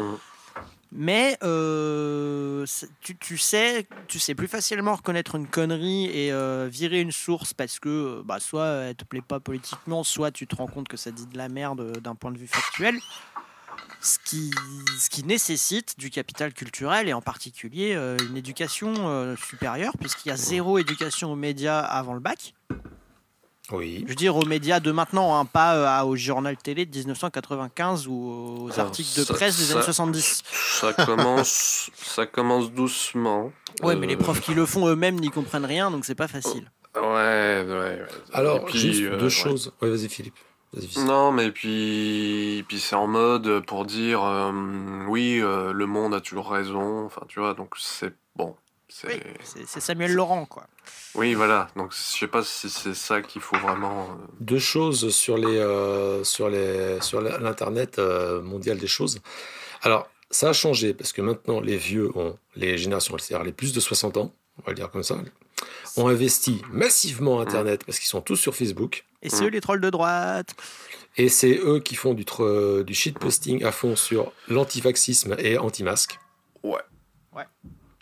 Mais 0.96 1.36
euh, 1.42 2.64
tu, 3.00 3.36
sais, 3.36 3.88
tu 4.06 4.20
sais 4.20 4.36
plus 4.36 4.46
facilement 4.46 4.94
reconnaître 4.94 5.34
une 5.34 5.48
connerie 5.48 6.04
et 6.06 6.30
euh, 6.30 6.68
virer 6.70 7.00
une 7.00 7.10
source 7.10 7.52
parce 7.52 7.80
que 7.80 7.88
euh, 7.88 8.22
bah, 8.24 8.38
soit 8.38 8.66
elle 8.66 8.94
te 8.94 9.04
plaît 9.04 9.20
pas 9.20 9.40
politiquement, 9.40 10.04
soit 10.04 10.30
tu 10.30 10.46
te 10.46 10.54
rends 10.54 10.68
compte 10.68 10.86
que 10.86 10.96
ça 10.96 11.10
dit 11.10 11.26
de 11.26 11.36
la 11.36 11.48
merde 11.48 11.98
d'un 11.98 12.14
point 12.14 12.30
de 12.30 12.38
vue 12.38 12.46
factuel. 12.46 12.96
Ce 14.00 14.18
qui, 14.24 14.52
ce 14.96 15.10
qui 15.10 15.24
nécessite 15.24 15.98
du 15.98 16.10
capital 16.10 16.54
culturel 16.54 17.08
et 17.08 17.12
en 17.12 17.22
particulier 17.22 17.94
une 18.28 18.36
éducation 18.36 19.34
supérieure, 19.36 19.94
puisqu'il 19.98 20.28
y 20.28 20.32
a 20.32 20.36
zéro 20.36 20.78
éducation 20.78 21.32
aux 21.32 21.36
médias 21.36 21.80
avant 21.80 22.12
le 22.12 22.20
bac. 22.20 22.54
Oui. 23.72 24.00
Je 24.04 24.10
veux 24.10 24.14
dire 24.14 24.36
aux 24.36 24.44
médias 24.44 24.78
de 24.78 24.92
maintenant, 24.92 25.38
hein, 25.38 25.46
pas 25.46 26.02
euh, 26.02 26.04
au 26.04 26.16
journal 26.16 26.56
télé 26.56 26.84
de 26.84 26.96
1995 26.96 28.06
ou 28.08 28.68
aux 28.68 28.78
articles 28.78 29.18
de 29.18 29.24
presse 29.24 29.56
des 29.56 29.72
années 29.72 29.82
70. 29.82 30.42
Ça 30.80 30.92
commence, 30.92 31.90
ça 31.96 32.26
commence 32.26 32.70
doucement. 32.70 33.52
Ouais, 33.82 33.96
mais 33.96 34.06
les 34.06 34.16
euh, 34.16 34.18
profs 34.18 34.42
qui 34.42 34.52
le 34.52 34.66
font 34.66 34.86
eux-mêmes 34.86 35.18
n'y 35.18 35.30
comprennent 35.30 35.64
rien, 35.64 35.90
donc 35.90 36.04
c'est 36.04 36.14
pas 36.14 36.28
facile. 36.28 36.70
Ouais, 36.94 37.64
ouais. 37.66 38.02
Alors, 38.34 38.68
juste 38.68 39.02
euh, 39.02 39.18
deux 39.18 39.30
choses. 39.30 39.72
Ouais, 39.80 39.88
vas-y 39.88 40.08
Philippe. 40.08 40.36
Non, 40.98 41.32
mais 41.32 41.50
puis, 41.50 42.64
puis 42.68 42.80
c'est 42.80 42.96
en 42.96 43.06
mode 43.06 43.64
pour 43.64 43.84
dire 43.84 44.20
oui, 45.08 45.38
le 45.38 45.86
monde 45.86 46.14
a 46.14 46.20
toujours 46.20 46.50
raison. 46.50 47.06
Enfin, 47.06 47.22
tu 47.28 47.38
vois, 47.38 47.54
donc 47.54 47.74
c'est 47.78 48.12
bon. 48.34 48.56
C'est 48.94 49.80
Samuel 49.80 50.14
Laurent, 50.14 50.46
quoi. 50.46 50.66
Oui, 51.16 51.34
voilà. 51.34 51.68
Donc, 51.74 51.92
je 51.92 52.18
sais 52.18 52.28
pas 52.28 52.44
si 52.44 52.70
c'est 52.70 52.94
ça 52.94 53.22
qu'il 53.22 53.42
faut 53.42 53.56
vraiment. 53.56 54.04
Euh, 54.04 54.26
Deux 54.40 54.60
choses 54.60 55.12
sur 55.12 55.36
les 55.36 55.58
euh, 55.58 56.22
sur 56.22 56.48
les 56.48 57.00
sur 57.00 57.20
l'internet 57.20 57.98
euh, 57.98 58.40
mondial 58.40 58.78
des 58.78 58.86
choses. 58.86 59.20
Alors, 59.82 60.08
ça 60.30 60.50
a 60.50 60.52
changé 60.52 60.94
parce 60.94 61.12
que 61.12 61.22
maintenant 61.22 61.60
les 61.60 61.76
vieux 61.76 62.10
ont 62.16 62.38
les 62.54 62.78
générations, 62.78 63.16
c'est-à-dire 63.18 63.44
les 63.44 63.52
plus 63.52 63.72
de 63.72 63.80
60 63.80 64.16
ans, 64.16 64.32
on 64.58 64.62
va 64.66 64.70
le 64.70 64.76
dire 64.76 64.90
comme 64.90 65.02
ça, 65.02 65.16
ont 65.96 66.06
investi 66.06 66.62
massivement 66.70 67.38
mmh. 67.38 67.42
Internet 67.42 67.84
parce 67.84 67.98
qu'ils 67.98 68.08
sont 68.08 68.20
tous 68.20 68.36
sur 68.36 68.54
Facebook. 68.54 69.04
Et 69.22 69.28
c'est 69.28 69.44
eux 69.44 69.48
les 69.48 69.60
trolls 69.60 69.80
de 69.80 69.90
droite. 69.90 70.54
Et 71.16 71.28
c'est 71.28 71.58
eux 71.58 71.80
qui 71.80 71.96
font 71.96 72.14
du, 72.14 72.24
du 72.84 72.94
shitposting 72.94 73.64
à 73.64 73.72
fond 73.72 73.96
sur 73.96 74.32
l'antivaxisme 74.48 75.34
et 75.38 75.58
anti-masque. 75.58 76.18
Ouais. 76.62 76.80
Ouais. 77.32 77.44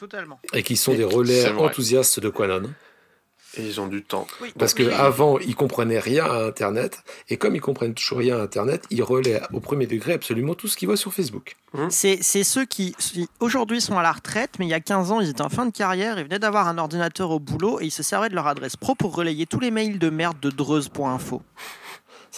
Totalement. 0.02 0.40
Et 0.52 0.64
qui 0.64 0.76
sont 0.76 0.94
des 0.94 1.04
relais 1.04 1.48
enthousiastes 1.52 2.18
de 2.18 2.28
Quanon. 2.28 2.68
Et 3.56 3.62
ils 3.64 3.80
ont 3.80 3.86
du 3.86 4.02
temps. 4.02 4.26
Parce 4.58 4.74
qu'avant, 4.74 5.38
ils 5.38 5.54
comprenaient 5.54 6.00
rien 6.00 6.24
à 6.24 6.44
Internet. 6.44 7.04
Et 7.28 7.36
comme 7.36 7.54
ils 7.54 7.60
comprennent 7.60 7.94
toujours 7.94 8.18
rien 8.18 8.36
à 8.36 8.42
Internet, 8.42 8.82
ils 8.90 9.04
relaient 9.04 9.40
au 9.52 9.60
premier 9.60 9.86
degré 9.86 10.14
absolument 10.14 10.56
tout 10.56 10.66
ce 10.66 10.76
qu'ils 10.76 10.88
voient 10.88 10.96
sur 10.96 11.14
Facebook. 11.14 11.54
Mmh. 11.74 11.86
C'est 11.90 12.42
ceux 12.42 12.64
qui, 12.64 12.96
aujourd'hui, 13.38 13.80
sont 13.80 13.96
à 13.96 14.02
la 14.02 14.10
retraite, 14.10 14.54
mais 14.58 14.66
il 14.66 14.70
y 14.70 14.74
a 14.74 14.80
15 14.80 15.12
ans, 15.12 15.20
ils 15.20 15.28
étaient 15.28 15.42
en 15.42 15.50
fin 15.50 15.66
de 15.66 15.70
carrière, 15.70 16.18
ils 16.18 16.24
venaient 16.24 16.40
d'avoir 16.40 16.66
un 16.66 16.78
ordinateur 16.78 17.30
au 17.30 17.38
boulot 17.38 17.80
et 17.80 17.84
ils 17.84 17.92
se 17.92 18.02
servaient 18.02 18.28
de 18.28 18.34
leur 18.34 18.48
adresse 18.48 18.74
pro 18.74 18.96
pour 18.96 19.14
relayer 19.14 19.46
tous 19.46 19.60
les 19.60 19.70
mails 19.70 20.00
de 20.00 20.10
merde 20.10 20.40
de 20.40 20.50
Dreuse.info. 20.50 21.42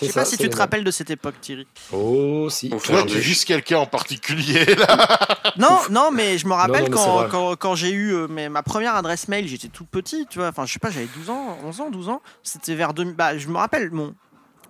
Je 0.00 0.06
sais 0.06 0.12
pas 0.12 0.24
si 0.24 0.36
tu 0.36 0.48
te 0.48 0.56
rappelles 0.56 0.84
de 0.84 0.90
cette 0.90 1.10
époque, 1.10 1.36
Thierry. 1.40 1.66
Oh, 1.92 2.48
si. 2.50 2.70
Toi, 2.70 3.04
tu 3.04 3.20
juste 3.20 3.44
quelqu'un 3.44 3.78
en 3.78 3.86
particulier, 3.86 4.64
là. 4.74 5.18
Non, 5.56 5.78
non, 5.90 6.10
mais 6.10 6.36
je 6.36 6.48
me 6.48 6.54
rappelle 6.54 6.90
quand, 6.90 7.28
quand, 7.28 7.54
quand 7.54 7.74
j'ai 7.76 7.90
eu 7.90 8.12
euh, 8.12 8.48
ma 8.48 8.62
première 8.62 8.96
adresse 8.96 9.28
mail, 9.28 9.46
j'étais 9.46 9.68
tout 9.68 9.84
petit, 9.84 10.26
tu 10.28 10.40
vois. 10.40 10.48
Enfin, 10.48 10.66
je 10.66 10.72
sais 10.72 10.78
pas, 10.80 10.90
j'avais 10.90 11.08
12 11.16 11.30
ans, 11.30 11.58
11 11.64 11.80
ans, 11.80 11.90
12 11.90 12.08
ans. 12.08 12.22
C'était 12.42 12.74
vers 12.74 12.92
2000. 12.92 13.14
Bah, 13.14 13.38
je 13.38 13.46
me 13.46 13.56
rappelle, 13.56 13.90
mon, 13.92 14.14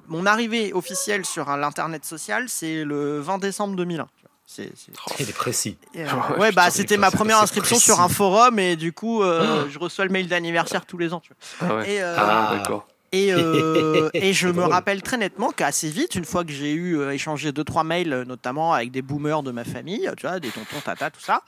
mon 0.08 0.26
arrivée 0.26 0.72
officielle 0.74 1.24
sur 1.24 1.48
l'internet 1.56 2.04
social, 2.04 2.48
c'est 2.48 2.84
le 2.84 3.20
20 3.20 3.38
décembre 3.38 3.76
2001. 3.76 4.06
C'est, 4.46 4.70
oh, 5.08 5.12
Il 5.18 5.28
est 5.28 5.32
précis. 5.32 5.78
Euh, 5.96 6.06
ouais, 6.38 6.52
bah 6.52 6.70
c'était 6.70 6.98
ma 6.98 7.10
première 7.10 7.40
inscription 7.40 7.78
sur 7.78 8.00
un 8.00 8.10
forum 8.10 8.58
et 8.58 8.76
du 8.76 8.92
coup, 8.92 9.22
euh, 9.22 9.64
je 9.70 9.78
reçois 9.78 10.04
le 10.04 10.10
mail 10.10 10.28
d'anniversaire 10.28 10.84
tous 10.84 10.98
les 10.98 11.14
ans. 11.14 11.20
Tu 11.20 11.32
vois. 11.60 11.68
Ah, 11.68 11.76
ouais. 11.76 12.02
ah 12.02 12.56
d'accord. 12.58 12.86
Et, 13.14 13.32
euh, 13.32 14.10
et 14.14 14.32
je 14.32 14.48
me 14.48 14.64
rappelle 14.64 15.00
très 15.02 15.16
nettement 15.16 15.50
qu'assez 15.50 15.88
vite, 15.88 16.16
une 16.16 16.24
fois 16.24 16.44
que 16.44 16.50
j'ai 16.50 16.72
eu 16.72 16.98
euh, 16.98 17.12
échangé 17.12 17.52
deux 17.52 17.62
trois 17.62 17.84
mails, 17.84 18.24
notamment 18.26 18.72
avec 18.72 18.90
des 18.90 19.02
boomers 19.02 19.44
de 19.44 19.52
ma 19.52 19.64
famille, 19.64 20.10
tu 20.16 20.26
vois, 20.26 20.40
des 20.40 20.50
tontons, 20.50 20.80
tata, 20.84 21.10
tout 21.10 21.20
ça, 21.20 21.42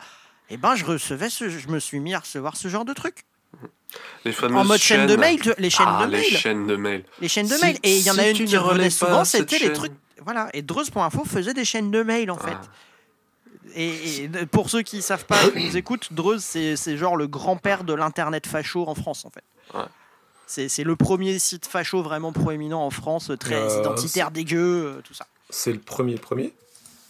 et 0.49 0.55
eh 0.55 0.57
ben 0.59 0.77
je 0.77 0.85
recevais, 0.85 1.29
je 1.29 1.69
me 1.69 1.81
suis 1.81 1.99
mis 1.99 2.15
à 2.15 2.21
recevoir 2.21 2.57
ce 2.57 2.69
genre 2.69 2.85
de 2.85 2.93
trucs. 2.93 3.25
Les 4.25 4.33
en 4.45 4.65
mode 4.65 4.79
chaîne 4.79 5.07
de 5.07 5.17
mail, 5.17 5.41
les 5.59 5.71
chaînes 5.71 5.87
ah, 5.89 6.07
de 6.07 6.11
mail. 6.11 6.21
Les 6.21 6.37
chaînes 6.37 6.67
de 6.67 6.77
mail. 6.77 7.05
Les 7.21 7.29
chaînes 7.29 7.49
de 7.49 7.57
mail. 7.57 7.79
Et 7.83 7.97
il 7.97 8.03
y 8.03 8.11
en 8.11 8.19
a 8.19 8.29
une 8.29 8.45
qui 8.45 8.57
revenait 8.57 8.91
souvent, 8.91 9.25
c'était 9.25 9.59
les 9.59 9.73
trucs. 9.73 9.93
Voilà. 10.25 10.49
Et 10.53 10.63
Dreuse.info 10.63 11.25
faisait 11.25 11.55
des 11.55 11.65
chaînes 11.65 11.91
de 11.91 12.03
mail 12.03 12.31
en 12.31 12.39
fait. 12.39 12.57
Et, 13.75 14.29
pour 14.51 14.71
ceux 14.71 14.83
qui 14.83 15.03
savent 15.03 15.27
pas, 15.27 15.39
qui 15.51 15.67
nous 15.67 15.77
écoutent, 15.77 16.13
Dreuse, 16.13 16.43
c'est 16.43 16.97
genre 16.97 17.17
le 17.17 17.27
grand-père 17.27 17.83
de 17.83 17.95
l'internet 17.95 18.47
facho 18.47 18.89
en 18.89 18.95
France 18.95 19.25
en 19.25 19.31
fait. 19.31 19.45
Ouais. 19.75 19.85
C'est 20.47 20.85
le 20.85 20.95
premier 20.95 21.39
site 21.39 21.67
facho 21.67 22.03
vraiment 22.03 22.33
proéminent 22.33 22.85
en 22.85 22.91
France, 22.91 23.33
très 23.39 23.57
euh, 23.57 23.81
identitaire, 23.81 24.31
dégueu, 24.31 24.87
euh, 24.87 25.01
tout 25.03 25.13
ça. 25.13 25.27
C'est 25.51 25.73
le 25.73 25.81
premier 25.81 26.15
premier? 26.15 26.53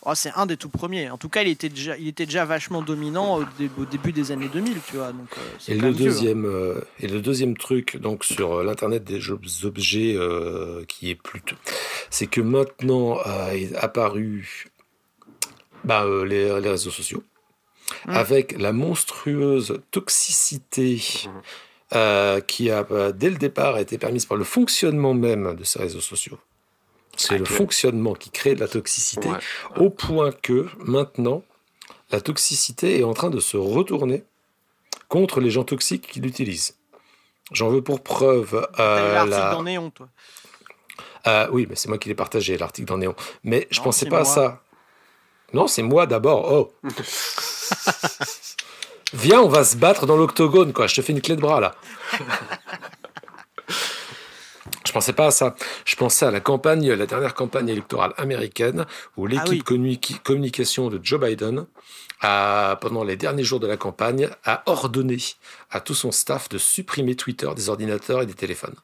Oh, 0.07 0.13
C'est 0.15 0.33
un 0.37 0.47
des 0.47 0.57
tout 0.57 0.71
premiers. 0.71 1.11
En 1.11 1.19
tout 1.19 1.29
cas, 1.29 1.43
il 1.43 1.49
était 1.49 1.69
déjà, 1.69 1.99
il 1.99 2.09
était 2.09 2.25
déjà 2.25 2.47
vachement 2.47 2.81
dominant 2.81 3.39
au, 3.39 3.85
début 3.85 4.13
des 4.13 4.33
années 4.33 4.49
2000, 4.49 4.79
tu 4.89 4.97
vois. 4.97 5.13
Donc, 5.13 5.29
euh, 5.37 5.73
et, 5.73 5.75
le 5.75 5.93
deuxième, 5.93 6.81
et 7.01 7.09
le 7.09 7.21
deuxième 7.21 7.57
truc 7.57 7.99
donc 7.99 8.25
sur 8.25 8.63
l'Internet 8.63 9.05
des 9.05 9.21
objets 9.65 10.17
qui 10.89 11.11
est 11.11 11.15
plutôt... 11.15 11.57
C'est 12.09 12.29
que 12.29 12.41
maintenant 12.41 13.19
est 13.53 13.75
apparu 13.75 14.69
bah, 15.85 16.07
les, 16.25 16.51
réseaux 16.53 16.91
sociaux. 16.91 17.23
Mmh. 18.07 18.11
Avec 18.11 18.59
la 18.59 18.73
monstrueuse 18.73 19.81
toxicité 19.91 21.03
mmh. 21.25 21.31
Euh, 21.95 22.41
qui 22.41 22.69
a, 22.73 22.85
euh, 22.91 23.13
dès 23.13 23.31
le 23.31 23.37
départ, 23.37 23.79
été 23.79 23.97
permise 23.97 24.27
par 24.27 24.37
le 24.37 24.43
fonctionnement 24.43 25.15
même 25.15 25.55
de 25.55 25.63
ces 25.63 25.79
réseaux 25.79 26.01
sociaux. 26.01 26.37
C'est 27.17 27.39
le 27.39 27.45
fonctionnement 27.45 28.15
qui 28.15 28.31
crée 28.31 28.57
de 28.57 28.61
la 28.61 28.67
toxicité, 28.67 29.29
au 29.77 29.89
point 29.89 30.33
que 30.33 30.67
maintenant, 30.79 31.45
la 32.11 32.21
toxicité 32.21 32.99
est 32.99 33.05
en 33.05 33.15
train 33.15 33.31
de 33.31 33.39
se 33.39 33.57
retourner 33.57 34.25
contre 35.09 35.41
les 35.41 35.51
gens 35.51 35.63
toxiques 35.63 36.09
qui 36.09 36.21
l'utilisent. 36.21 36.77
J'en 37.53 37.69
veux 37.69 37.83
pour 37.83 38.03
preuve. 38.03 38.69
Euh, 38.81 39.13
l'article 39.15 39.51
dans 39.53 39.63
Néon, 39.63 39.91
toi. 39.91 40.09
Euh, 41.29 41.49
oui, 41.53 41.67
mais 41.69 41.77
c'est 41.77 41.89
moi 41.89 41.99
qui 41.99 42.09
l'ai 42.09 42.17
partagé, 42.17 42.59
l'article 42.59 42.89
dans 42.89 42.99
Néon. 42.99 43.15
Mais 43.45 43.69
je 43.71 43.79
ne 43.79 43.85
pensais 43.85 44.07
pas 44.07 44.21
à 44.21 44.25
ça. 44.25 44.63
Non, 45.53 45.69
c'est 45.69 45.83
moi 45.83 46.07
d'abord. 46.07 46.51
Oh 46.53 46.73
Viens, 49.12 49.41
on 49.41 49.49
va 49.49 49.65
se 49.65 49.77
battre 49.77 50.07
dans 50.07 50.16
l'octogone, 50.16 50.73
quoi. 50.73 50.87
Je 50.87 50.97
te 50.97 51.03
fais 51.03 51.12
une 51.12 51.20
clé 51.20 51.37
de 51.37 51.41
bras, 51.41 51.61
là. 51.61 51.74
Je 54.87 54.93
pensais 54.93 55.12
pas 55.12 55.27
à 55.27 55.31
ça. 55.31 55.57
Je 55.85 55.97
pensais 55.97 56.27
à 56.27 56.31
la 56.31 56.41
campagne, 56.41 56.91
la 56.93 57.07
dernière 57.07 57.35
campagne 57.35 57.69
électorale 57.69 58.15
américaine, 58.16 58.87
où 59.16 59.27
ah 59.27 59.31
l'équipe 59.31 60.23
communication 60.23 60.89
de 60.89 61.01
Joe 61.03 61.20
Biden, 61.20 61.66
a, 62.23 62.78
pendant 62.81 63.05
les 63.05 63.16
derniers 63.16 63.45
jours 63.45 63.61
de 63.61 63.66
la 63.66 63.77
campagne, 63.77 64.28
a 64.45 64.62
ordonné 64.66 65.19
à 65.70 65.81
tout 65.81 65.95
son 65.95 66.12
staff 66.12 66.49
de 66.49 66.59
supprimer 66.59 67.15
Twitter 67.15 67.49
des 67.55 67.69
ordinateurs 67.69 68.23
et 68.23 68.27
des 68.27 68.35
téléphones. 68.35 68.77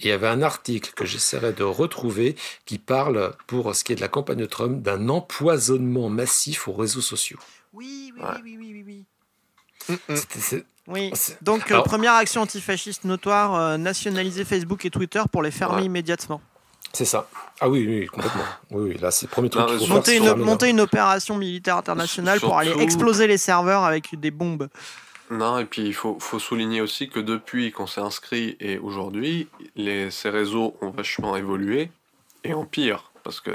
Il 0.00 0.06
y 0.06 0.12
avait 0.12 0.26
un 0.26 0.42
article 0.42 0.92
que 0.94 1.06
j'essaierai 1.06 1.52
de 1.52 1.62
retrouver 1.62 2.36
qui 2.66 2.78
parle, 2.78 3.32
pour 3.46 3.74
ce 3.74 3.84
qui 3.84 3.92
est 3.92 3.96
de 3.96 4.00
la 4.00 4.08
campagne 4.08 4.38
de 4.38 4.46
Trump, 4.46 4.82
d'un 4.82 5.08
empoisonnement 5.08 6.08
massif 6.08 6.68
aux 6.68 6.72
réseaux 6.72 7.00
sociaux. 7.00 7.38
Oui, 7.72 8.12
oui, 8.16 8.22
oui, 8.42 8.56
oui, 8.58 8.72
oui, 8.72 8.84
oui. 8.86 9.04
Mm, 9.88 10.12
mm. 10.12 10.62
Oui. 10.88 11.12
Donc, 11.40 11.70
euh, 11.70 11.82
première 11.82 12.14
action 12.14 12.42
antifasciste 12.42 13.04
notoire, 13.04 13.54
euh, 13.54 13.76
nationaliser 13.76 14.44
Facebook 14.44 14.84
et 14.84 14.90
Twitter 14.90 15.22
pour 15.30 15.42
les 15.42 15.50
fermer 15.50 15.84
immédiatement. 15.84 16.40
C'est 16.92 17.04
ça. 17.04 17.28
Ah 17.60 17.68
oui, 17.68 17.86
oui, 17.86 18.06
complètement. 18.06 18.42
Oui, 18.72 18.98
là, 18.98 19.12
c'est 19.12 19.26
le 19.26 19.30
premier 19.30 19.48
truc. 19.48 19.88
monter, 19.88 20.16
une, 20.16 20.34
monter 20.34 20.70
une 20.70 20.80
opération 20.80 21.36
militaire 21.36 21.76
internationale 21.76 22.40
pour 22.40 22.58
aller 22.58 22.72
exploser 22.80 23.28
les 23.28 23.38
serveurs 23.38 23.84
avec 23.84 24.18
des 24.18 24.32
bombes. 24.32 24.68
Non, 25.30 25.58
et 25.58 25.64
puis 25.64 25.82
il 25.82 25.94
faut, 25.94 26.18
faut 26.18 26.40
souligner 26.40 26.80
aussi 26.80 27.08
que 27.08 27.20
depuis 27.20 27.70
qu'on 27.70 27.86
s'est 27.86 28.00
inscrit 28.00 28.56
et 28.58 28.78
aujourd'hui, 28.78 29.48
ces 29.76 30.30
réseaux 30.30 30.74
ont 30.80 30.90
vachement 30.90 31.36
évolué 31.36 31.92
et 32.42 32.52
en 32.52 32.64
pire. 32.64 33.12
Parce 33.22 33.40
que, 33.40 33.52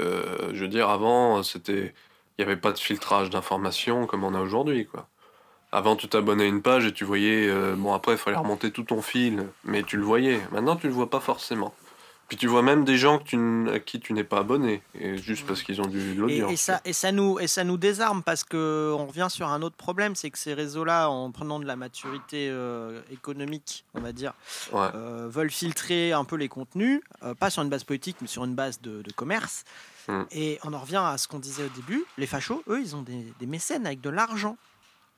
je 0.54 0.60
veux 0.60 0.68
dire, 0.68 0.88
avant, 0.88 1.42
c'était 1.42 1.92
il 2.38 2.44
n'y 2.44 2.50
avait 2.50 2.60
pas 2.60 2.72
de 2.72 2.78
filtrage 2.78 3.30
d'informations 3.30 4.06
comme 4.06 4.24
on 4.24 4.34
a 4.34 4.40
aujourd'hui. 4.40 4.86
quoi. 4.86 5.08
Avant, 5.72 5.96
tu 5.96 6.08
t'abonnais 6.08 6.44
à 6.44 6.46
une 6.46 6.62
page 6.62 6.86
et 6.86 6.92
tu 6.92 7.04
voyais. 7.04 7.48
Euh, 7.48 7.74
bon, 7.76 7.92
après, 7.92 8.12
il 8.12 8.18
fallait 8.18 8.36
remonter 8.36 8.70
tout 8.70 8.84
ton 8.84 9.02
fil, 9.02 9.46
mais 9.64 9.82
tu 9.82 9.96
le 9.96 10.04
voyais. 10.04 10.40
Maintenant, 10.52 10.76
tu 10.76 10.86
le 10.86 10.92
vois 10.92 11.10
pas 11.10 11.20
forcément. 11.20 11.74
Puis 12.28 12.36
tu 12.36 12.48
vois 12.48 12.62
même 12.62 12.84
des 12.84 12.98
gens 12.98 13.18
que 13.18 13.24
tu, 13.24 13.70
à 13.70 13.78
qui 13.78 14.00
tu 14.00 14.12
n'es 14.12 14.24
pas 14.24 14.38
abonné, 14.38 14.82
et 14.98 15.16
juste 15.16 15.46
parce 15.46 15.62
qu'ils 15.62 15.80
ont 15.80 15.86
du 15.86 16.14
l'audience. 16.14 16.50
Et, 16.50 16.54
et, 16.54 16.56
ça, 16.56 16.80
et, 16.84 16.92
ça 16.92 17.12
nous, 17.12 17.38
et 17.38 17.46
ça 17.46 17.62
nous 17.62 17.76
désarme 17.76 18.24
parce 18.24 18.42
qu'on 18.42 19.06
revient 19.06 19.28
sur 19.30 19.48
un 19.48 19.62
autre 19.62 19.76
problème, 19.76 20.16
c'est 20.16 20.30
que 20.30 20.38
ces 20.38 20.52
réseaux-là, 20.52 21.08
en 21.08 21.30
prenant 21.30 21.60
de 21.60 21.66
la 21.66 21.76
maturité 21.76 22.48
euh, 22.50 23.00
économique, 23.12 23.84
on 23.94 24.00
va 24.00 24.12
dire, 24.12 24.34
euh, 24.74 25.28
veulent 25.30 25.52
filtrer 25.52 26.12
un 26.12 26.24
peu 26.24 26.34
les 26.34 26.48
contenus, 26.48 27.00
pas 27.38 27.50
sur 27.50 27.62
une 27.62 27.68
base 27.68 27.84
politique, 27.84 28.16
mais 28.20 28.28
sur 28.28 28.44
une 28.44 28.56
base 28.56 28.80
de, 28.80 29.02
de 29.02 29.12
commerce. 29.12 29.64
Mm. 30.08 30.22
Et 30.32 30.58
on 30.64 30.72
en 30.72 30.78
revient 30.78 31.02
à 31.04 31.18
ce 31.18 31.28
qu'on 31.28 31.38
disait 31.38 31.64
au 31.64 31.68
début. 31.68 32.04
Les 32.18 32.26
fachos, 32.26 32.62
eux, 32.68 32.80
ils 32.80 32.94
ont 32.96 33.02
des, 33.02 33.46
mécènes 33.46 33.86
avec 33.86 34.00
de 34.00 34.10
l'argent 34.10 34.56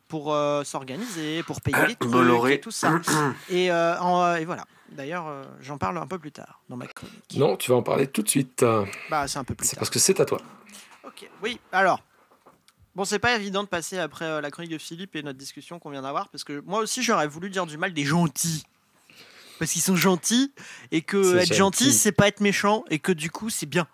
pour 0.08 0.32
euh, 0.32 0.64
s'organiser, 0.64 1.42
pour 1.42 1.60
payer 1.60 1.86
les 1.86 1.96
trucs 1.96 2.50
et 2.50 2.60
tout 2.60 2.70
ça. 2.70 3.00
et, 3.50 3.70
euh, 3.70 4.00
euh, 4.00 4.36
et 4.36 4.44
voilà. 4.44 4.64
D'ailleurs, 4.90 5.30
j'en 5.60 5.76
parle 5.76 5.98
un 5.98 6.06
peu 6.06 6.18
plus 6.18 6.32
tard 6.32 6.62
dans 6.70 6.76
ma 6.76 6.86
chronique. 6.86 7.36
Non, 7.36 7.56
tu 7.58 7.70
vas 7.70 7.76
en 7.76 7.82
parler 7.82 8.06
tout 8.06 8.22
de 8.22 8.28
suite. 8.28 8.64
Bah, 9.10 9.28
c'est 9.28 9.38
un 9.38 9.44
peu 9.44 9.54
plus 9.54 9.66
tard. 9.66 9.70
C'est 9.70 9.76
parce 9.76 9.90
que 9.90 9.98
c'est 9.98 10.18
à 10.20 10.24
toi. 10.24 10.38
Ok. 11.04 11.28
Oui. 11.42 11.60
Alors. 11.72 12.02
Bon, 12.94 13.04
c'est 13.04 13.20
pas 13.20 13.36
évident 13.36 13.62
de 13.62 13.68
passer 13.68 13.98
après 13.98 14.40
la 14.40 14.50
chronique 14.50 14.72
de 14.72 14.78
Philippe 14.78 15.14
et 15.14 15.22
notre 15.22 15.38
discussion 15.38 15.78
qu'on 15.78 15.90
vient 15.90 16.02
d'avoir, 16.02 16.30
parce 16.30 16.42
que 16.42 16.60
moi 16.66 16.80
aussi 16.80 17.00
j'aurais 17.00 17.28
voulu 17.28 17.48
dire 17.48 17.64
du 17.64 17.78
mal 17.78 17.92
des 17.92 18.04
gentils 18.04 18.64
parce 19.58 19.72
qu'ils 19.72 19.82
sont 19.82 19.96
gentils 19.96 20.52
et 20.90 21.02
que 21.02 21.36
être 21.36 21.54
gentil, 21.54 21.92
c'est 21.92 22.12
pas 22.12 22.28
être 22.28 22.40
méchant 22.40 22.84
et 22.90 22.98
que 22.98 23.12
du 23.12 23.30
coup 23.30 23.50
c'est 23.50 23.66
bien. 23.66 23.86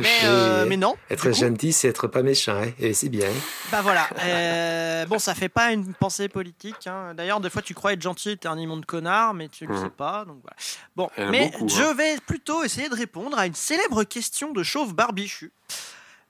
Euh, 0.00 0.66
mais, 0.66 0.76
non. 0.76 0.96
Être 1.10 1.32
gentil, 1.32 1.72
c'est 1.72 1.88
être 1.88 2.06
pas 2.06 2.22
méchant, 2.22 2.54
hein, 2.54 2.70
et 2.78 2.94
c'est 2.94 3.08
bien. 3.08 3.28
Bah 3.70 3.80
voilà. 3.82 4.08
Euh, 4.24 5.06
bon, 5.06 5.18
ça 5.18 5.34
fait 5.34 5.48
pas 5.48 5.72
une 5.72 5.92
pensée 5.94 6.28
politique. 6.28 6.86
Hein. 6.86 7.14
D'ailleurs, 7.14 7.40
des 7.40 7.50
fois, 7.50 7.62
tu 7.62 7.74
crois 7.74 7.92
être 7.92 8.02
gentil, 8.02 8.38
t'es 8.38 8.48
un 8.48 8.58
immense 8.58 8.80
de 8.80 8.86
connard, 8.86 9.34
mais 9.34 9.48
tu 9.48 9.66
le 9.66 9.76
sais 9.76 9.90
pas. 9.90 10.24
Donc 10.24 10.38
voilà. 10.42 10.56
Bon, 10.96 11.30
mais 11.30 11.50
je 11.66 11.82
hein. 11.82 11.94
vais 11.94 12.16
plutôt 12.26 12.64
essayer 12.64 12.88
de 12.88 12.94
répondre 12.94 13.38
à 13.38 13.46
une 13.46 13.54
célèbre 13.54 14.04
question 14.04 14.52
de 14.52 14.62
chauve 14.62 14.94
barbichu. 14.94 15.52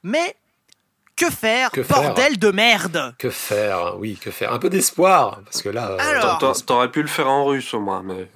Mais 0.02 0.36
que 1.16 1.30
faire, 1.30 1.70
bordel 1.88 2.38
de 2.38 2.50
merde? 2.50 3.14
Que 3.18 3.30
faire 3.30 3.96
Oui, 3.98 4.16
que 4.16 4.30
faire 4.30 4.52
Un 4.52 4.58
peu 4.58 4.70
d'espoir, 4.70 5.40
parce 5.44 5.62
que 5.62 5.68
là. 5.68 5.90
Euh, 5.90 5.98
Alors, 5.98 6.64
t'aurais 6.64 6.90
pu 6.90 7.02
le 7.02 7.08
faire 7.08 7.28
en 7.28 7.44
russe 7.44 7.72
au 7.74 7.80
moins, 7.80 8.02
mais. 8.02 8.28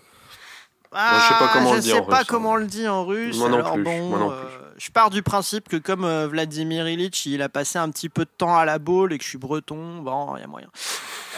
Ah, 0.93 1.19
je 1.19 1.35
sais 1.35 1.39
pas 1.39 1.51
comment 1.53 1.71
on 1.71 1.75
le 1.75 1.81
dit 1.81 1.91
sais 1.91 2.03
pas 2.03 2.25
comment 2.25 2.51
on 2.53 2.57
le 2.57 2.67
dit 2.67 2.89
en 2.89 3.05
russe. 3.05 3.37
Moi 3.39 3.49
non 3.49 3.73
plus. 3.73 3.83
Bon, 3.83 4.33
je 4.79 4.91
pars 4.91 5.11
du 5.11 5.23
principe 5.23 5.69
que 5.69 5.77
comme 5.77 6.05
euh, 6.05 6.27
Vladimir 6.27 6.89
Ilitch, 6.89 7.27
il 7.27 7.43
a 7.43 7.49
passé 7.49 7.79
un 7.79 7.91
petit 7.91 8.09
peu 8.09 8.25
de 8.25 8.31
temps 8.37 8.57
à 8.57 8.65
la 8.65 8.79
boule 8.79 9.13
et 9.13 9.19
que 9.19 9.25
je 9.25 9.29
suis 9.29 9.39
breton, 9.39 10.03
bon, 10.03 10.37
il 10.37 10.41
y 10.41 10.45
a 10.45 10.47
moyen. 10.47 10.69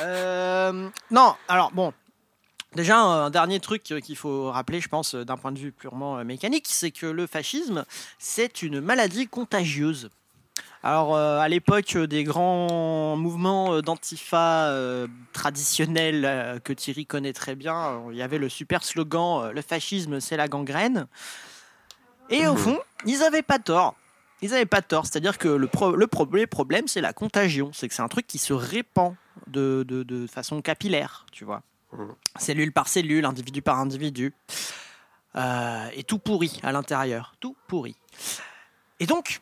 Euh, 0.01 0.89
non, 1.10 1.35
alors 1.48 1.70
bon. 1.73 1.93
Déjà, 2.74 2.98
un 2.98 3.31
dernier 3.31 3.60
truc 3.60 3.82
qu'il 3.82 4.16
faut 4.16 4.51
rappeler, 4.51 4.81
je 4.81 4.89
pense, 4.89 5.15
d'un 5.15 5.39
point 5.39 5.52
de 5.52 5.59
vue 5.59 5.73
purement 5.73 6.19
euh, 6.19 6.24
mécanique, 6.24 6.66
c'est 6.69 6.90
que 6.90 7.06
le 7.06 7.27
fascisme, 7.27 7.85
c'est 8.19 8.62
une 8.62 8.81
maladie 8.81 9.27
contagieuse. 9.27 10.10
Alors, 10.85 11.16
à 11.16 11.48
l'époque 11.48 11.97
des 11.97 12.23
grands 12.23 13.16
mouvements 13.16 13.81
d'antifa 13.82 14.73
traditionnels 15.32 16.60
que 16.62 16.73
Thierry 16.73 17.05
connaît 17.05 17.32
très 17.32 17.56
bien, 17.56 18.01
il 18.12 18.16
y 18.16 18.23
avait 18.23 18.39
le 18.39 18.48
super 18.48 18.85
slogan 18.85 19.51
Le 19.52 19.60
fascisme, 19.60 20.20
c'est 20.20 20.36
la 20.36 20.47
gangrène. 20.47 21.09
Et 22.31 22.47
au 22.47 22.55
mmh. 22.55 22.59
fond, 22.59 22.79
ils 23.07 23.19
n'avaient 23.21 23.43
pas 23.43 23.59
tort. 23.59 23.95
Ils 24.43 24.51
n'avaient 24.51 24.67
pas 24.67 24.83
tort. 24.83 25.07
C'est-à-dire 25.07 25.39
que 25.39 25.49
le, 25.49 25.69
le, 25.97 26.47
problème, 26.47 26.89
c'est 26.89 27.01
la 27.01 27.13
contagion. 27.13 27.71
C'est 27.73 27.89
que 27.89 27.95
c'est 27.95 28.03
un 28.03 28.09
truc 28.09 28.27
qui 28.27 28.39
se 28.39 28.53
répand 28.53 29.15
de, 29.47 29.85
de, 29.89 30.27
façon 30.27 30.63
capillaire, 30.63 31.27
tu 31.33 31.45
vois. 31.45 31.63
Mmh. 31.93 32.05
Cellule 32.39 32.73
par 32.73 32.89
cellule, 32.89 33.25
individu 33.25 33.63
par 33.63 33.79
individu. 33.79 34.35
et 35.35 36.03
tout 36.07 36.19
pourri 36.19 36.61
à 36.63 36.73
l'intérieur. 36.73 37.35
Tout 37.41 37.57
pourri. 37.67 37.97
Et 39.01 39.07
donc, 39.07 39.41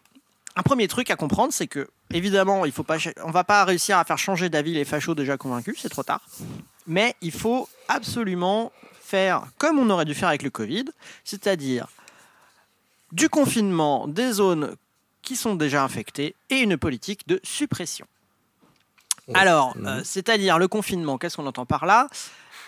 un 0.57 0.63
premier 0.63 0.89
truc 0.89 1.11
à 1.11 1.17
comprendre, 1.17 1.53
c'est 1.53 1.67
que, 1.67 1.89
évidemment, 2.13 2.65
il 2.65 2.73
faut 2.73 2.83
pas, 2.83 2.97
on 3.23 3.31
va 3.31 3.45
pas 3.45 3.65
réussir 3.65 3.99
à 3.99 4.05
faire 4.05 4.19
changer 4.19 4.49
d'avis 4.49 4.73
les 4.73 4.87
fachos 4.87 5.15
déjà 5.15 5.37
convaincus, 5.37 5.79
c'est 5.81 5.91
trop 5.91 6.03
tard. 6.03 6.23
Mais 6.87 7.15
il 7.21 7.33
faut 7.33 7.69
absolument 7.89 8.73
faire 9.01 9.45
comme 9.59 9.79
on 9.79 9.91
aurait 9.91 10.07
dû 10.07 10.15
faire 10.15 10.29
avec 10.29 10.43
le 10.43 10.51
Covid, 10.51 10.87
c'est-à-dire 11.25 11.89
du 13.17 13.31
confinement 13.31 14.07
des 14.07 14.33
zones 14.33 14.77
qui 15.23 15.37
sont 15.37 15.55
déjà 15.55 15.83
infectées 15.83 16.37
et 16.51 16.57
une 16.57 16.77
politique 16.77 17.27
de 17.27 17.41
suppression. 17.43 18.07
Alors, 19.33 19.75
euh, 19.85 20.03
c'est-à-dire 20.05 20.59
le 20.59 20.69
confinement, 20.69 21.17
qu'est-ce 21.17 21.39
qu'on 21.39 21.47
entend 21.47 21.65
par 21.65 21.87
là? 21.87 22.09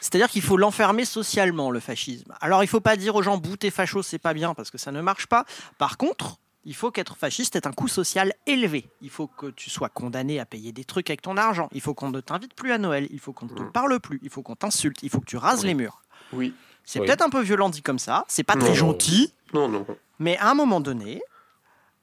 C'est-à-dire 0.00 0.28
qu'il 0.28 0.42
faut 0.42 0.56
l'enfermer 0.56 1.04
socialement, 1.04 1.70
le 1.70 1.80
fascisme. 1.80 2.34
Alors, 2.40 2.62
il 2.62 2.66
ne 2.66 2.70
faut 2.70 2.80
pas 2.80 2.96
dire 2.96 3.14
aux 3.14 3.22
gens, 3.22 3.36
bout 3.36 3.58
tes 3.58 3.70
fachos, 3.70 4.02
c'est 4.02 4.18
pas 4.18 4.32
bien, 4.32 4.54
parce 4.54 4.70
que 4.70 4.78
ça 4.78 4.90
ne 4.90 5.02
marche 5.02 5.26
pas. 5.26 5.44
Par 5.76 5.98
contre, 5.98 6.38
il 6.64 6.74
faut 6.74 6.90
qu'être 6.90 7.16
fasciste 7.16 7.54
ait 7.54 7.66
un 7.66 7.72
coût 7.72 7.86
social 7.86 8.32
élevé. 8.46 8.88
Il 9.02 9.10
faut 9.10 9.26
que 9.26 9.48
tu 9.48 9.68
sois 9.68 9.90
condamné 9.90 10.40
à 10.40 10.46
payer 10.46 10.72
des 10.72 10.84
trucs 10.84 11.10
avec 11.10 11.20
ton 11.20 11.36
argent. 11.36 11.68
Il 11.72 11.82
faut 11.82 11.94
qu'on 11.94 12.10
ne 12.10 12.20
t'invite 12.20 12.54
plus 12.54 12.72
à 12.72 12.78
Noël. 12.78 13.06
Il 13.10 13.20
faut 13.20 13.34
qu'on 13.34 13.46
ne 13.46 13.54
te 13.54 13.62
parle 13.62 14.00
plus. 14.00 14.18
Il 14.22 14.30
faut 14.30 14.42
qu'on 14.42 14.56
t'insulte. 14.56 15.02
Il 15.02 15.10
faut 15.10 15.20
que 15.20 15.26
tu 15.26 15.36
rases 15.36 15.64
les 15.64 15.74
murs. 15.74 16.00
Oui. 16.32 16.54
C'est 16.88 17.00
peut-être 17.00 17.22
un 17.22 17.28
peu 17.28 17.42
violent 17.42 17.68
dit 17.68 17.82
comme 17.82 17.98
ça. 17.98 18.24
C'est 18.28 18.44
pas 18.44 18.56
très 18.56 18.74
gentil. 18.74 19.34
Non, 19.52 19.68
non. 19.68 19.84
Mais 20.18 20.38
à 20.38 20.50
un 20.50 20.54
moment 20.54 20.80
donné, 20.80 21.20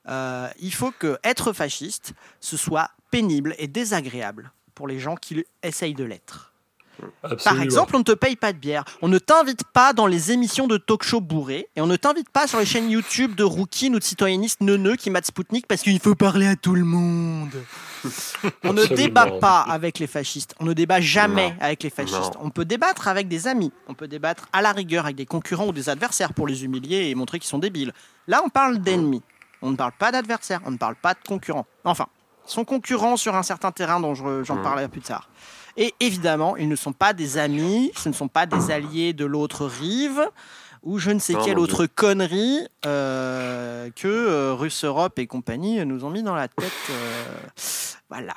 euh, 0.08 0.48
il 0.60 0.72
faut 0.72 0.92
que 0.92 1.18
être 1.24 1.54
fasciste, 1.54 2.14
ce 2.40 2.56
soit 2.56 2.92
pénible 3.10 3.56
et 3.58 3.68
désagréable 3.68 4.52
pour 4.76 4.88
les 4.88 5.00
gens 5.00 5.16
qui 5.16 5.44
essayent 5.64 5.96
de 5.96 6.04
l'être. 6.04 6.54
Par 7.44 7.62
exemple, 7.62 7.96
on 7.96 8.00
ne 8.00 8.04
te 8.04 8.12
paye 8.12 8.36
pas 8.36 8.54
de 8.54 8.58
bière. 8.58 8.84
On 9.02 9.08
ne 9.08 9.18
t'invite 9.18 9.64
pas 9.64 9.94
dans 9.94 10.08
les 10.08 10.32
émissions 10.32 10.68
de 10.68 10.78
talk-show 10.78 11.22
bourrées. 11.22 11.68
Et 11.76 11.82
on 11.82 11.88
ne 11.88 11.96
t'invite 11.96 12.30
pas 12.30 12.48
sur 12.48 12.60
les 12.60 12.66
chaînes 12.66 12.90
YouTube 12.90 13.36
de 13.36 13.44
rookies 13.44 13.90
ou 13.90 14.00
de 14.00 14.04
citoyennistes 14.04 14.62
neuneux 14.62 14.96
qui 14.96 15.10
matent 15.10 15.28
Spoutnik 15.28 15.68
parce 15.68 15.82
qu'il 15.82 16.00
faut 16.00 16.16
parler 16.16 16.48
à 16.48 16.56
tout 16.56 16.76
le 16.76 16.84
monde. 16.84 17.52
on 18.64 18.74
ne 18.74 18.86
débat 18.86 19.32
pas 19.40 19.62
avec 19.62 20.00
les 20.00 20.08
fascistes. 20.08 20.56
On 20.60 20.66
ne 20.66 20.74
débat 20.74 21.02
jamais 21.02 21.56
avec 21.60 21.84
les 21.84 21.90
fascistes. 21.90 22.34
On 22.42 22.50
peut 22.50 22.66
débattre 22.66 23.08
avec 23.08 23.28
des 23.28 23.48
amis. 23.48 23.72
On 23.88 23.94
peut 23.94 24.08
débattre 24.08 24.48
à 24.54 24.62
la 24.62 24.72
rigueur 24.72 25.06
avec 25.06 25.16
des 25.16 25.26
concurrents 25.26 25.68
ou 25.68 25.74
des 25.74 25.90
adversaires 25.90 26.34
pour 26.34 26.48
les 26.48 26.64
humilier 26.64 27.10
et 27.10 27.16
montrer 27.16 27.40
qu'ils 27.40 27.50
sont 27.50 27.60
débiles. 27.60 27.94
Là, 28.28 28.42
on 28.46 28.50
parle 28.50 28.80
d'ennemis. 28.80 29.24
On 29.62 29.72
ne 29.72 29.76
parle 29.76 29.94
pas 29.98 30.12
d'adversaires. 30.12 30.62
On 30.66 30.72
ne 30.72 30.78
parle 30.78 30.96
pas 30.96 31.14
de 31.14 31.20
concurrents. 31.28 31.66
Enfin, 31.84 32.08
son 32.46 32.64
concurrent 32.64 33.18
sur 33.18 33.36
un 33.36 33.44
certain 33.44 33.72
terrain 33.72 34.00
dont 34.00 34.14
j'en 34.14 34.58
parlerai 34.62 34.88
plus 34.88 35.02
tard. 35.02 35.30
Et 35.78 35.94
évidemment, 36.00 36.56
ils 36.58 36.70
ne 36.70 36.76
sont 36.76 36.94
pas 36.94 37.14
des 37.14 37.38
amis, 37.38 37.92
ce 37.96 38.10
ne 38.10 38.14
sont 38.14 38.28
pas 38.28 38.46
des 38.46 38.72
alliés 38.72 39.14
de 39.14 39.26
l'autre 39.26 39.66
rive 39.66 40.22
ou 40.86 41.00
je 41.00 41.12
ne 41.12 41.20
sais 41.20 41.34
quelle 41.44 41.60
autre 41.60 41.88
connerie 41.88 42.60
euh, 42.86 43.90
que 43.96 44.08
euh, 44.08 44.54
Russe 44.54 44.86
Europe 44.86 45.18
et 45.20 45.26
compagnie 45.26 45.84
nous 45.84 46.06
ont 46.06 46.12
mis 46.12 46.24
dans 46.24 46.36
la 46.36 46.48
tête. 46.48 46.72
Euh, 46.92 47.38
voilà. 48.10 48.36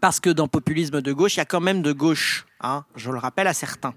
Parce 0.00 0.20
que 0.20 0.30
dans 0.30 0.48
populisme 0.48 1.00
de 1.00 1.12
gauche, 1.12 1.36
il 1.36 1.38
y 1.38 1.40
a 1.40 1.46
quand 1.46 1.60
même 1.60 1.82
de 1.82 1.92
gauche, 1.92 2.46
hein, 2.60 2.84
je 2.94 3.10
le 3.10 3.18
rappelle 3.18 3.46
à 3.46 3.54
certains. 3.54 3.94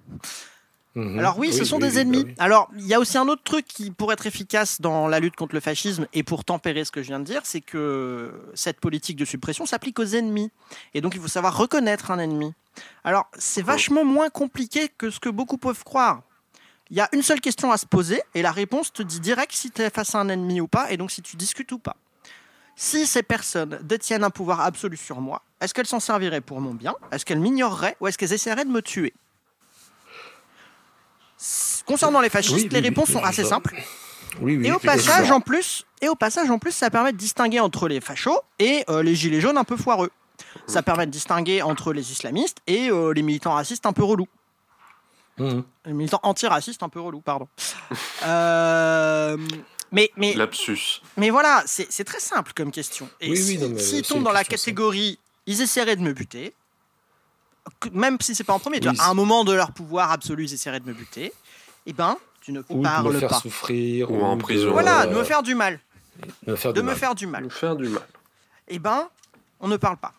Mhm. 0.95 1.19
Alors 1.19 1.37
oui, 1.37 1.51
ce 1.51 1.65
sont 1.65 1.77
des 1.77 1.99
ennemis. 1.99 2.23
Bah 2.23 2.31
Alors 2.37 2.69
il 2.77 2.87
y 2.87 2.93
a 2.93 2.99
aussi 2.99 3.17
un 3.17 3.27
autre 3.27 3.43
truc 3.43 3.65
qui 3.67 3.91
pourrait 3.91 4.13
être 4.13 4.27
efficace 4.27 4.79
dans 4.79 5.07
la 5.07 5.19
lutte 5.19 5.35
contre 5.35 5.53
le 5.53 5.59
fascisme 5.59 6.07
et 6.13 6.23
pour 6.23 6.45
tempérer 6.45 6.85
ce 6.85 6.91
que 6.91 7.01
je 7.03 7.07
viens 7.07 7.19
de 7.19 7.25
dire, 7.25 7.41
c'est 7.43 7.61
que 7.61 8.33
cette 8.53 8.79
politique 8.79 9.17
de 9.17 9.25
suppression 9.25 9.65
s'applique 9.65 9.99
aux 9.99 10.05
ennemis. 10.05 10.51
Et 10.93 11.01
donc 11.01 11.13
il 11.15 11.21
faut 11.21 11.27
savoir 11.27 11.57
reconnaître 11.57 12.11
un 12.11 12.19
ennemi. 12.19 12.53
Alors 13.03 13.27
c'est 13.37 13.61
vachement 13.61 14.05
moins 14.05 14.29
compliqué 14.29 14.89
que 14.97 15.09
ce 15.09 15.19
que 15.19 15.29
beaucoup 15.29 15.57
peuvent 15.57 15.83
croire. 15.83 16.21
Il 16.89 16.95
y 16.95 17.01
a 17.01 17.09
une 17.13 17.23
seule 17.23 17.41
question 17.41 17.71
à 17.71 17.77
se 17.77 17.85
poser 17.85 18.21
et 18.33 18.41
la 18.41 18.51
réponse 18.51 18.93
te 18.93 19.03
dit 19.03 19.19
direct 19.19 19.51
si 19.53 19.71
tu 19.71 19.81
es 19.81 19.89
face 19.89 20.15
à 20.15 20.19
un 20.19 20.29
ennemi 20.29 20.61
ou 20.61 20.67
pas 20.67 20.91
et 20.91 20.97
donc 20.97 21.11
si 21.11 21.21
tu 21.21 21.35
discutes 21.35 21.71
ou 21.73 21.79
pas. 21.79 21.97
Si 22.77 23.05
ces 23.05 23.23
personnes 23.23 23.79
détiennent 23.83 24.23
un 24.23 24.29
pouvoir 24.29 24.61
absolu 24.61 24.97
sur 24.97 25.19
moi, 25.21 25.41
est-ce 25.61 25.73
qu'elles 25.73 25.87
s'en 25.87 26.01
serviraient 26.01 26.41
pour 26.41 26.59
mon 26.61 26.73
bien? 26.73 26.93
Est-ce 27.11 27.25
qu'elles 27.25 27.39
m'ignoreraient 27.39 27.95
Ou 28.01 28.07
est-ce 28.07 28.17
qu'elles 28.17 28.33
essaieraient 28.33 28.65
de 28.65 28.69
me 28.69 28.81
tuer? 28.81 29.13
Concernant 31.85 32.21
les 32.21 32.29
fascistes, 32.29 32.71
les 32.71 32.79
réponses 32.79 33.11
sont 33.11 33.23
assez 33.23 33.43
simples. 33.43 33.75
et 34.41 34.71
au 34.71 34.79
passage, 34.79 35.31
en 35.31 35.41
plus, 35.41 35.85
et 36.01 36.07
au 36.07 36.15
passage, 36.15 36.49
en 36.49 36.59
plus, 36.59 36.71
ça 36.71 36.89
permet 36.89 37.11
de 37.11 37.17
distinguer 37.17 37.59
entre 37.59 37.87
les 37.87 38.01
fachos 38.01 38.39
et 38.59 38.83
euh, 38.89 39.03
les 39.03 39.15
gilets 39.15 39.41
jaunes 39.41 39.57
un 39.57 39.63
peu 39.63 39.77
foireux. 39.77 40.11
Ça 40.67 40.81
permet 40.81 41.05
de 41.05 41.11
distinguer 41.11 41.61
entre 41.61 41.93
les 41.93 42.11
islamistes 42.11 42.57
et 42.67 42.89
euh, 42.89 43.13
les 43.13 43.21
militants 43.21 43.53
racistes 43.53 43.85
un 43.85 43.93
peu 43.93 44.03
relous. 44.03 44.27
Mmh. 45.37 45.59
Les 45.85 45.93
militants 45.93 46.19
antiracistes 46.23 46.83
un 46.83 46.89
peu 46.89 46.99
relous, 46.99 47.21
pardon. 47.21 47.47
Euh, 48.25 49.37
mais, 49.91 50.09
mais, 50.17 50.33
Lapsus. 50.33 51.01
Mais 51.15 51.29
voilà, 51.29 51.63
c'est 51.67 52.03
très 52.03 52.19
simple 52.19 52.53
comme 52.55 52.71
question. 52.71 53.07
Et 53.21 53.35
s'ils 53.35 53.79
si, 53.79 54.01
tombent 54.01 54.23
dans 54.23 54.31
la 54.31 54.43
catégorie, 54.43 55.19
ils 55.45 55.61
essaieraient 55.61 55.95
de 55.95 56.01
me 56.01 56.11
buter, 56.11 56.55
même 57.91 58.17
si 58.21 58.35
c'est 58.35 58.43
pas 58.43 58.53
en 58.53 58.59
premier, 58.59 58.79
à 58.99 59.09
un 59.09 59.13
moment 59.13 59.43
de 59.43 59.53
leur 59.53 59.71
pouvoir 59.71 60.11
absolu, 60.11 60.45
ils 60.45 60.53
essaieraient 60.53 60.79
de 60.79 60.87
me 60.87 60.93
buter, 60.93 61.33
eh 61.85 61.93
ben, 61.93 62.17
tu 62.41 62.51
ne 62.51 62.61
ou 62.69 62.81
parles 62.81 63.07
de 63.07 63.13
me 63.13 63.19
faire 63.19 63.29
pas. 63.29 63.39
souffrir, 63.39 64.11
ou, 64.11 64.21
en 64.21 64.37
prison. 64.37 64.71
Voilà, 64.71 65.07
de 65.07 65.15
me 65.15 65.23
faire 65.23 65.43
du 65.43 65.55
mal. 65.55 65.79
de 66.45 66.81
me 66.81 66.95
faire 66.95 67.15
du 67.15 67.27
mal. 67.27 67.43
Me 67.43 67.49
faire 67.49 67.75
du 67.75 67.87
mal. 67.87 68.07
Eh 68.67 68.79
ben, 68.79 69.07
on 69.59 69.67
ne 69.67 69.77
parle 69.77 69.97
pas. 69.97 70.13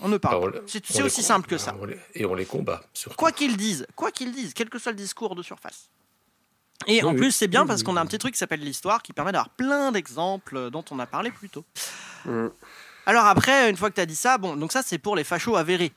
On 0.00 0.08
ne 0.08 0.16
parle 0.16 0.52
pas. 0.52 0.58
C'est 0.66 1.02
aussi 1.02 1.22
simple 1.22 1.48
que 1.48 1.58
ça. 1.58 1.74
et 2.14 2.24
on 2.24 2.34
les 2.34 2.46
combat. 2.46 2.82
Quoi 3.16 3.32
qu'ils 3.32 3.56
disent, 3.56 3.86
quoi 3.94 4.10
qu'ils 4.10 4.32
disent, 4.32 4.54
quel 4.54 4.68
que 4.68 4.78
soit 4.78 4.92
le 4.92 4.98
discours 4.98 5.34
de 5.34 5.42
surface. 5.42 5.88
Et 6.86 7.02
en 7.02 7.14
plus, 7.14 7.30
c'est 7.30 7.48
bien 7.48 7.66
parce 7.66 7.82
qu'on 7.82 7.96
a 7.96 8.00
un 8.00 8.06
petit 8.06 8.18
truc 8.18 8.34
qui 8.34 8.38
s'appelle 8.38 8.60
l'histoire 8.60 9.02
qui 9.02 9.12
permet 9.12 9.32
d'avoir 9.32 9.50
plein 9.50 9.92
d'exemples 9.92 10.70
dont 10.70 10.84
on 10.90 10.98
a 10.98 11.06
parlé 11.06 11.30
plus 11.30 11.48
tôt. 11.48 11.64
Mm. 12.26 12.48
Alors 13.06 13.26
après, 13.26 13.70
une 13.70 13.76
fois 13.76 13.90
que 13.90 13.94
tu 13.94 14.00
as 14.00 14.06
dit 14.06 14.16
ça, 14.16 14.38
bon, 14.38 14.56
donc 14.56 14.72
ça 14.72 14.82
c'est 14.82 14.98
pour 14.98 15.16
les 15.16 15.24
fachos 15.24 15.56
avérés. 15.56 15.92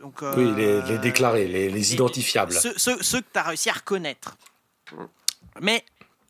Donc, 0.00 0.22
oui, 0.36 0.54
les, 0.54 0.80
les 0.82 0.98
déclarés, 0.98 1.48
les, 1.48 1.94
identifiables. 1.94 2.52
Ceux, 2.52 2.72
que 2.72 3.26
tu 3.32 3.38
as 3.38 3.42
réussi 3.42 3.68
à 3.68 3.72
reconnaître. 3.72 4.36
Mais 5.60 5.84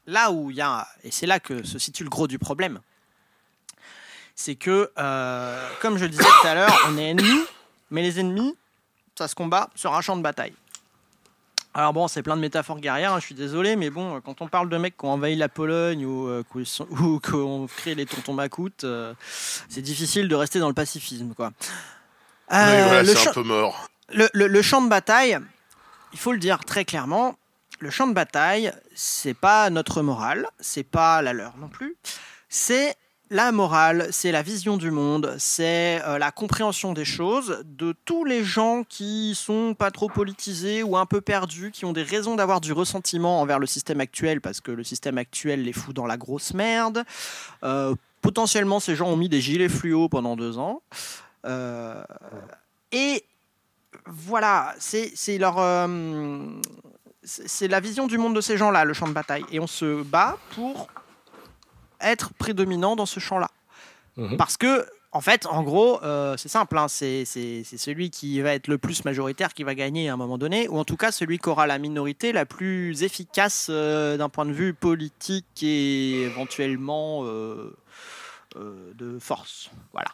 là 0.07 0.31
où 0.31 0.51
il 0.51 0.57
y 0.57 0.61
a, 0.61 0.89
et 1.05 1.11
c'est 1.11 1.27
là 1.27 1.39
que 1.39 1.65
se 1.65 1.79
situe 1.79 2.03
le 2.03 2.11
gros 2.11 2.27
du 2.27 2.39
problème, 2.39 2.81
c'est 4.35 4.55
que, 4.55 4.91
euh, 4.99 5.69
comme 5.81 5.99
je 5.99 6.05
le 6.05 6.11
disais 6.11 6.23
tout 6.23 6.47
à 6.47 6.55
l'heure, 6.55 6.75
on 6.89 6.97
est 6.97 7.11
ennemis, 7.11 7.45
mais 7.91 8.03
les 8.03 8.21
ennemis, 8.21 8.57
ça 9.17 9.29
se 9.29 9.35
combat 9.35 9.69
sur 9.75 9.95
un 9.95 10.01
champ 10.01 10.17
de 10.17 10.23
bataille. 10.23 10.55
Alors 11.75 11.93
bon, 11.93 12.09
c'est 12.09 12.23
plein 12.23 12.37
de 12.37 12.41
métaphores 12.41 12.81
guerrières, 12.81 13.13
hein, 13.13 13.21
je 13.21 13.27
suis 13.27 13.35
désolé, 13.35 13.77
mais 13.77 13.91
bon, 13.91 14.21
quand 14.21 14.41
on 14.41 14.49
parle 14.49 14.69
de 14.69 14.77
mecs 14.79 14.97
qui 14.97 15.05
ont 15.05 15.13
envahi 15.13 15.37
la 15.37 15.49
Pologne 15.49 16.07
ou, 16.07 16.29
euh, 16.29 16.43
qui 16.51 17.35
ont 17.35 17.67
créé 17.67 17.95
les 17.95 18.07
tontons 18.07 18.33
macoutes, 18.33 18.85
euh, 18.85 19.13
c'est 19.69 19.83
difficile 19.83 20.29
de 20.29 20.35
rester 20.35 20.59
dans 20.59 20.69
le 20.69 20.75
pacifisme, 20.75 21.35
quoi. 21.35 21.53
Euh, 22.53 23.05
c'est 23.05 23.29
un 23.29 23.33
peu 23.33 23.43
mort. 23.43 23.89
Le, 24.11 24.63
champ 24.63 24.83
de 24.83 24.89
bataille, 24.89 25.39
il 26.13 26.19
faut 26.19 26.33
le 26.33 26.39
dire 26.39 26.61
très 26.61 26.85
clairement, 26.85 27.37
le 27.81 27.91
champ 27.91 28.07
de 28.07 28.15
bataille, 28.15 28.73
c'est 28.95 29.35
pas 29.35 29.71
notre 29.71 30.03
morale, 30.03 30.49
c'est 30.59 30.85
pas 30.85 31.23
la 31.23 31.33
leur 31.33 31.57
non 31.59 31.69
plus. 31.69 31.97
C'est 32.49 32.97
la 33.31 33.53
morale, 33.53 34.09
c'est 34.11 34.33
la 34.33 34.43
vision 34.43 34.79
du 34.79 34.91
monde, 34.91 35.35
c'est 35.39 36.03
euh, 36.07 36.17
la 36.17 36.31
compréhension 36.31 36.95
des 36.95 37.05
choses 37.05 37.63
de 37.67 37.95
tous 38.07 38.25
les 38.25 38.43
gens 38.43 38.85
qui 38.89 39.35
sont 39.35 39.75
pas 39.79 39.91
trop 39.91 40.09
politisés 40.09 40.83
ou 40.83 40.97
un 40.97 41.05
peu 41.05 41.21
perdus, 41.21 41.71
qui 41.71 41.85
ont 41.85 41.93
des 41.93 42.03
raisons 42.03 42.37
d'avoir 42.37 42.63
du 42.63 42.73
ressentiment 42.73 43.43
envers 43.43 43.59
le 43.59 43.67
système 43.67 44.01
actuel 44.01 44.41
parce 44.41 44.63
que 44.63 44.71
le 44.71 44.83
système 44.83 45.19
actuel 45.19 45.63
les 45.63 45.75
fout 45.75 45.95
dans 45.95 46.07
la 46.07 46.17
grosse 46.17 46.55
merde. 46.55 47.05
Euh, 47.63 47.95
potentiellement, 48.23 48.81
ces 48.81 48.97
gens 48.97 49.09
ont 49.09 49.17
mis 49.17 49.29
des 49.29 49.43
gilets 49.43 49.69
fluo 49.69 50.09
pendant 50.09 50.35
deux 50.35 50.59
ans. 50.59 50.81
Euh, 51.49 52.03
et 52.93 53.25
voilà, 54.07 54.75
c'est 54.79 55.39
leur. 55.39 55.59
Euh, 55.59 55.87
c'est 57.23 57.69
la 57.69 57.81
vision 57.81 58.07
du 58.07 58.17
monde 58.17 58.35
de 58.35 58.41
ces 58.41 58.57
gens-là, 58.57 58.85
le 58.85 58.95
champ 58.95 59.07
de 59.07 59.13
bataille. 59.13 59.45
Et 59.51 59.61
on 59.61 59.67
se 59.67 60.03
bat 60.03 60.39
pour 60.55 60.89
être 62.01 62.33
prédominant 62.35 62.97
dans 62.97 63.07
ce 63.07 63.21
champ-là. 63.21 63.51
Mhm. 64.17 64.37
Parce 64.39 64.57
que, 64.57 64.87
en 65.13 65.21
fait, 65.21 65.45
en 65.47 65.63
gros, 65.63 66.03
euh, 66.03 66.37
c'est 66.39 66.49
simple, 66.49 66.79
hein, 66.79 66.89
c'est 66.89 67.25
celui 67.27 68.11
qui 68.11 68.41
va 68.41 68.55
être 68.55 68.69
le 68.69 68.79
plus 68.79 69.05
majoritaire 69.05 69.53
qui 69.53 69.63
va 69.63 69.75
gagner 69.75 70.09
à 70.09 70.15
un 70.15 70.17
moment 70.17 70.39
donné, 70.39 70.69
ou 70.69 70.79
en 70.79 70.85
tout 70.85 70.97
cas 70.97 71.13
celui 71.13 71.39
qui 71.39 71.49
aura 71.51 71.67
la 71.67 71.79
minorité 71.79 72.33
la 72.33 72.47
plus 72.47 73.03
efficace 73.03 73.69
d'un 73.69 74.29
point 74.31 74.47
de 74.47 74.53
vue 74.53 74.73
politique 74.73 75.63
et 75.63 76.23
éventuellement 76.23 77.25
de 78.55 79.19
force. 79.19 79.71
Voilà. 79.93 80.13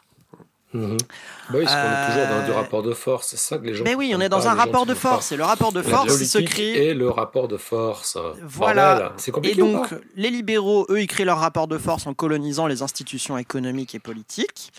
Bah 0.75 1.57
oui, 1.57 1.65
parce 1.65 1.75
qu'on 1.75 1.81
est 1.81 2.07
toujours 2.07 2.27
dans 2.27 2.45
du 2.45 2.51
rapport 2.51 2.83
de 2.83 2.93
force, 2.93 3.27
c'est 3.27 3.37
ça 3.37 3.57
que 3.57 3.65
les 3.65 3.73
gens. 3.75 3.83
Mais 3.83 3.95
oui, 3.95 4.13
on 4.15 4.21
est 4.21 4.29
dans 4.29 4.47
un 4.47 4.53
rapport 4.53 4.85
de 4.85 4.93
force, 4.93 5.31
et 5.31 5.37
le 5.37 5.43
rapport 5.43 5.71
de 5.71 5.81
force 5.81 6.23
se 6.23 6.39
crée. 6.39 6.87
Et 6.87 6.93
le 6.93 7.09
rapport 7.09 7.47
de 7.47 7.57
force. 7.57 8.17
Voilà. 8.41 9.13
C'est 9.17 9.31
compliqué. 9.31 9.59
Et 9.59 9.61
donc, 9.61 9.87
les 10.15 10.29
libéraux, 10.29 10.85
eux, 10.89 11.01
ils 11.01 11.07
créent 11.07 11.25
leur 11.25 11.39
rapport 11.39 11.67
de 11.67 11.77
force 11.77 12.07
en 12.07 12.13
colonisant 12.13 12.67
les 12.67 12.81
institutions 12.81 13.37
économiques 13.37 13.95
et 13.95 13.99
politiques. 13.99 14.71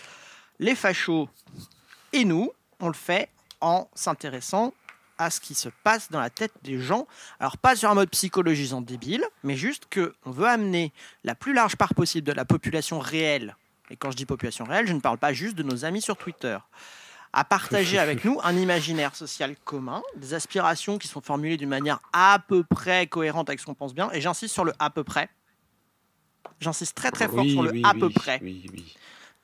Les 0.59 0.75
fachos 0.75 1.29
et 2.13 2.25
nous, 2.25 2.51
on 2.79 2.87
le 2.87 2.93
fait 2.93 3.29
en 3.61 3.87
s'intéressant 3.93 4.73
à 5.17 5.29
ce 5.29 5.39
qui 5.39 5.55
se 5.55 5.69
passe 5.83 6.11
dans 6.11 6.19
la 6.19 6.29
tête 6.29 6.51
des 6.63 6.79
gens. 6.79 7.07
Alors 7.39 7.57
pas 7.57 7.75
sur 7.75 7.89
un 7.89 7.95
mode 7.95 8.09
psychologisant 8.09 8.81
débile, 8.81 9.23
mais 9.43 9.55
juste 9.55 9.85
que 9.89 10.13
on 10.25 10.31
veut 10.31 10.47
amener 10.47 10.93
la 11.23 11.35
plus 11.35 11.53
large 11.53 11.75
part 11.75 11.93
possible 11.93 12.27
de 12.27 12.33
la 12.33 12.45
population 12.45 12.99
réelle 12.99 13.55
et 13.89 13.95
quand 13.95 14.11
je 14.11 14.17
dis 14.17 14.25
population 14.25 14.65
réelle, 14.65 14.87
je 14.87 14.93
ne 14.93 14.99
parle 14.99 15.17
pas 15.17 15.33
juste 15.33 15.55
de 15.55 15.63
nos 15.63 15.85
amis 15.85 16.01
sur 16.01 16.17
Twitter, 16.17 16.57
à 17.33 17.43
partager 17.45 17.99
avec 17.99 18.25
nous 18.25 18.39
un 18.43 18.55
imaginaire 18.55 19.15
social 19.15 19.55
commun, 19.63 20.01
des 20.15 20.33
aspirations 20.33 20.97
qui 20.97 21.07
sont 21.07 21.21
formulées 21.21 21.57
d'une 21.57 21.69
manière 21.69 21.99
à 22.13 22.39
peu 22.47 22.63
près 22.63 23.07
cohérente 23.07 23.49
avec 23.49 23.59
ce 23.59 23.65
qu'on 23.65 23.75
pense 23.75 23.93
bien, 23.93 24.09
et 24.11 24.21
j'insiste 24.21 24.53
sur 24.53 24.65
le 24.65 24.73
à 24.79 24.89
peu 24.89 25.03
près. 25.03 25.29
J'insiste 26.59 26.95
très 26.95 27.11
très 27.11 27.27
fort 27.27 27.45
sur 27.45 27.61
le 27.61 27.71
à 27.83 27.93
peu 27.93 28.09
près. 28.09 28.39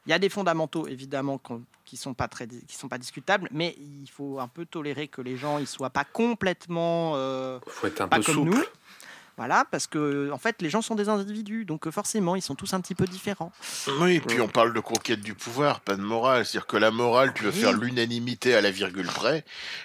Il 0.05 0.09
y 0.09 0.13
a 0.13 0.19
des 0.19 0.29
fondamentaux 0.29 0.87
évidemment 0.87 1.39
qui 1.85 1.95
sont 1.95 2.13
pas 2.13 2.27
très 2.27 2.47
qui 2.47 2.75
sont 2.75 2.89
pas 2.89 2.97
discutables, 2.97 3.47
mais 3.51 3.75
il 3.77 4.09
faut 4.09 4.39
un 4.39 4.47
peu 4.47 4.65
tolérer 4.65 5.07
que 5.07 5.21
les 5.21 5.37
gens 5.37 5.59
ils 5.59 5.67
soient 5.67 5.91
pas 5.91 6.03
complètement 6.03 7.13
euh, 7.15 7.59
faut 7.67 7.87
être 7.87 8.01
un 8.01 8.07
peu 8.07 8.21
comme 8.21 8.35
souple. 8.35 8.49
nous. 8.49 8.63
Voilà, 9.37 9.65
parce 9.71 9.87
que 9.87 10.29
en 10.31 10.37
fait, 10.37 10.61
les 10.61 10.69
gens 10.69 10.81
sont 10.81 10.95
des 10.95 11.09
individus, 11.09 11.65
donc 11.65 11.87
euh, 11.87 11.91
forcément, 11.91 12.35
ils 12.35 12.41
sont 12.41 12.55
tous 12.55 12.73
un 12.73 12.81
petit 12.81 12.93
peu 12.93 13.05
différents. 13.05 13.51
Oui, 13.99 14.15
et 14.15 14.19
puis 14.21 14.39
on 14.41 14.47
parle 14.47 14.73
de 14.73 14.79
conquête 14.79 15.21
du 15.21 15.33
pouvoir, 15.33 15.79
pas 15.79 15.95
de 15.95 16.01
morale. 16.01 16.45
C'est-à-dire 16.45 16.67
que 16.67 16.77
la 16.77 16.91
morale, 16.91 17.33
tu 17.33 17.43
veux 17.43 17.51
faire 17.51 17.73
l'unanimité 17.73 18.53
à 18.55 18.61
la 18.61 18.69
virgule 18.71 19.07
près. 19.07 19.43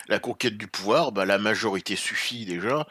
La 0.08 0.18
conquête 0.18 0.58
du 0.58 0.66
pouvoir, 0.66 1.12
bah, 1.12 1.24
la 1.24 1.38
majorité 1.38 1.96
suffit 1.96 2.44
déjà. 2.44 2.86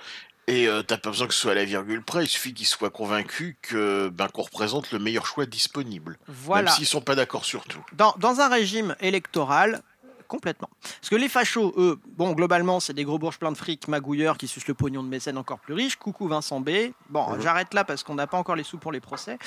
Et 0.49 0.67
euh, 0.67 0.81
t'as 0.81 0.97
pas 0.97 1.09
besoin 1.09 1.27
que 1.27 1.34
ce 1.34 1.41
soit 1.41 1.51
à 1.51 1.55
la 1.55 1.65
virgule 1.65 2.01
près, 2.01 2.23
il 2.23 2.27
suffit 2.27 2.53
qu'ils 2.53 2.67
soient 2.67 2.89
convaincus 2.89 3.57
que 3.61 4.07
ben, 4.07 4.29
qu'on 4.29 4.43
représente 4.43 4.91
le 4.91 4.99
meilleur 4.99 5.25
choix 5.25 5.45
disponible. 5.45 6.17
Voilà. 6.27 6.69
Même 6.69 6.73
s'ils 6.73 6.88
sont 6.88 7.01
pas 7.01 7.15
d'accord 7.15 7.43
sur 7.43 7.65
tout. 7.65 7.84
Dans, 7.91 8.15
dans 8.17 8.39
un 8.39 8.47
régime 8.47 8.95
électoral, 9.01 9.84
complètement. 10.27 10.69
Parce 10.81 11.09
que 11.09 11.15
les 11.15 11.29
fachos, 11.29 11.73
eux, 11.77 11.99
bon, 12.15 12.33
globalement, 12.33 12.79
c'est 12.79 12.93
des 12.93 13.03
gros 13.03 13.17
bourges 13.17 13.39
pleins 13.39 13.51
de 13.51 13.57
fric, 13.57 13.87
magouilleurs 13.87 14.37
qui 14.37 14.47
sucent 14.47 14.67
le 14.67 14.73
pognon 14.73 15.03
de 15.03 15.09
mécènes 15.09 15.37
encore 15.37 15.59
plus 15.59 15.73
riches. 15.73 15.95
Coucou 15.95 16.27
Vincent 16.27 16.59
B. 16.59 16.69
Bon, 17.09 17.29
mhm. 17.29 17.41
j'arrête 17.41 17.73
là 17.73 17.83
parce 17.83 18.03
qu'on 18.03 18.15
n'a 18.15 18.27
pas 18.27 18.37
encore 18.37 18.55
les 18.55 18.63
sous 18.63 18.77
pour 18.77 18.91
les 18.91 18.99
procès. 18.99 19.37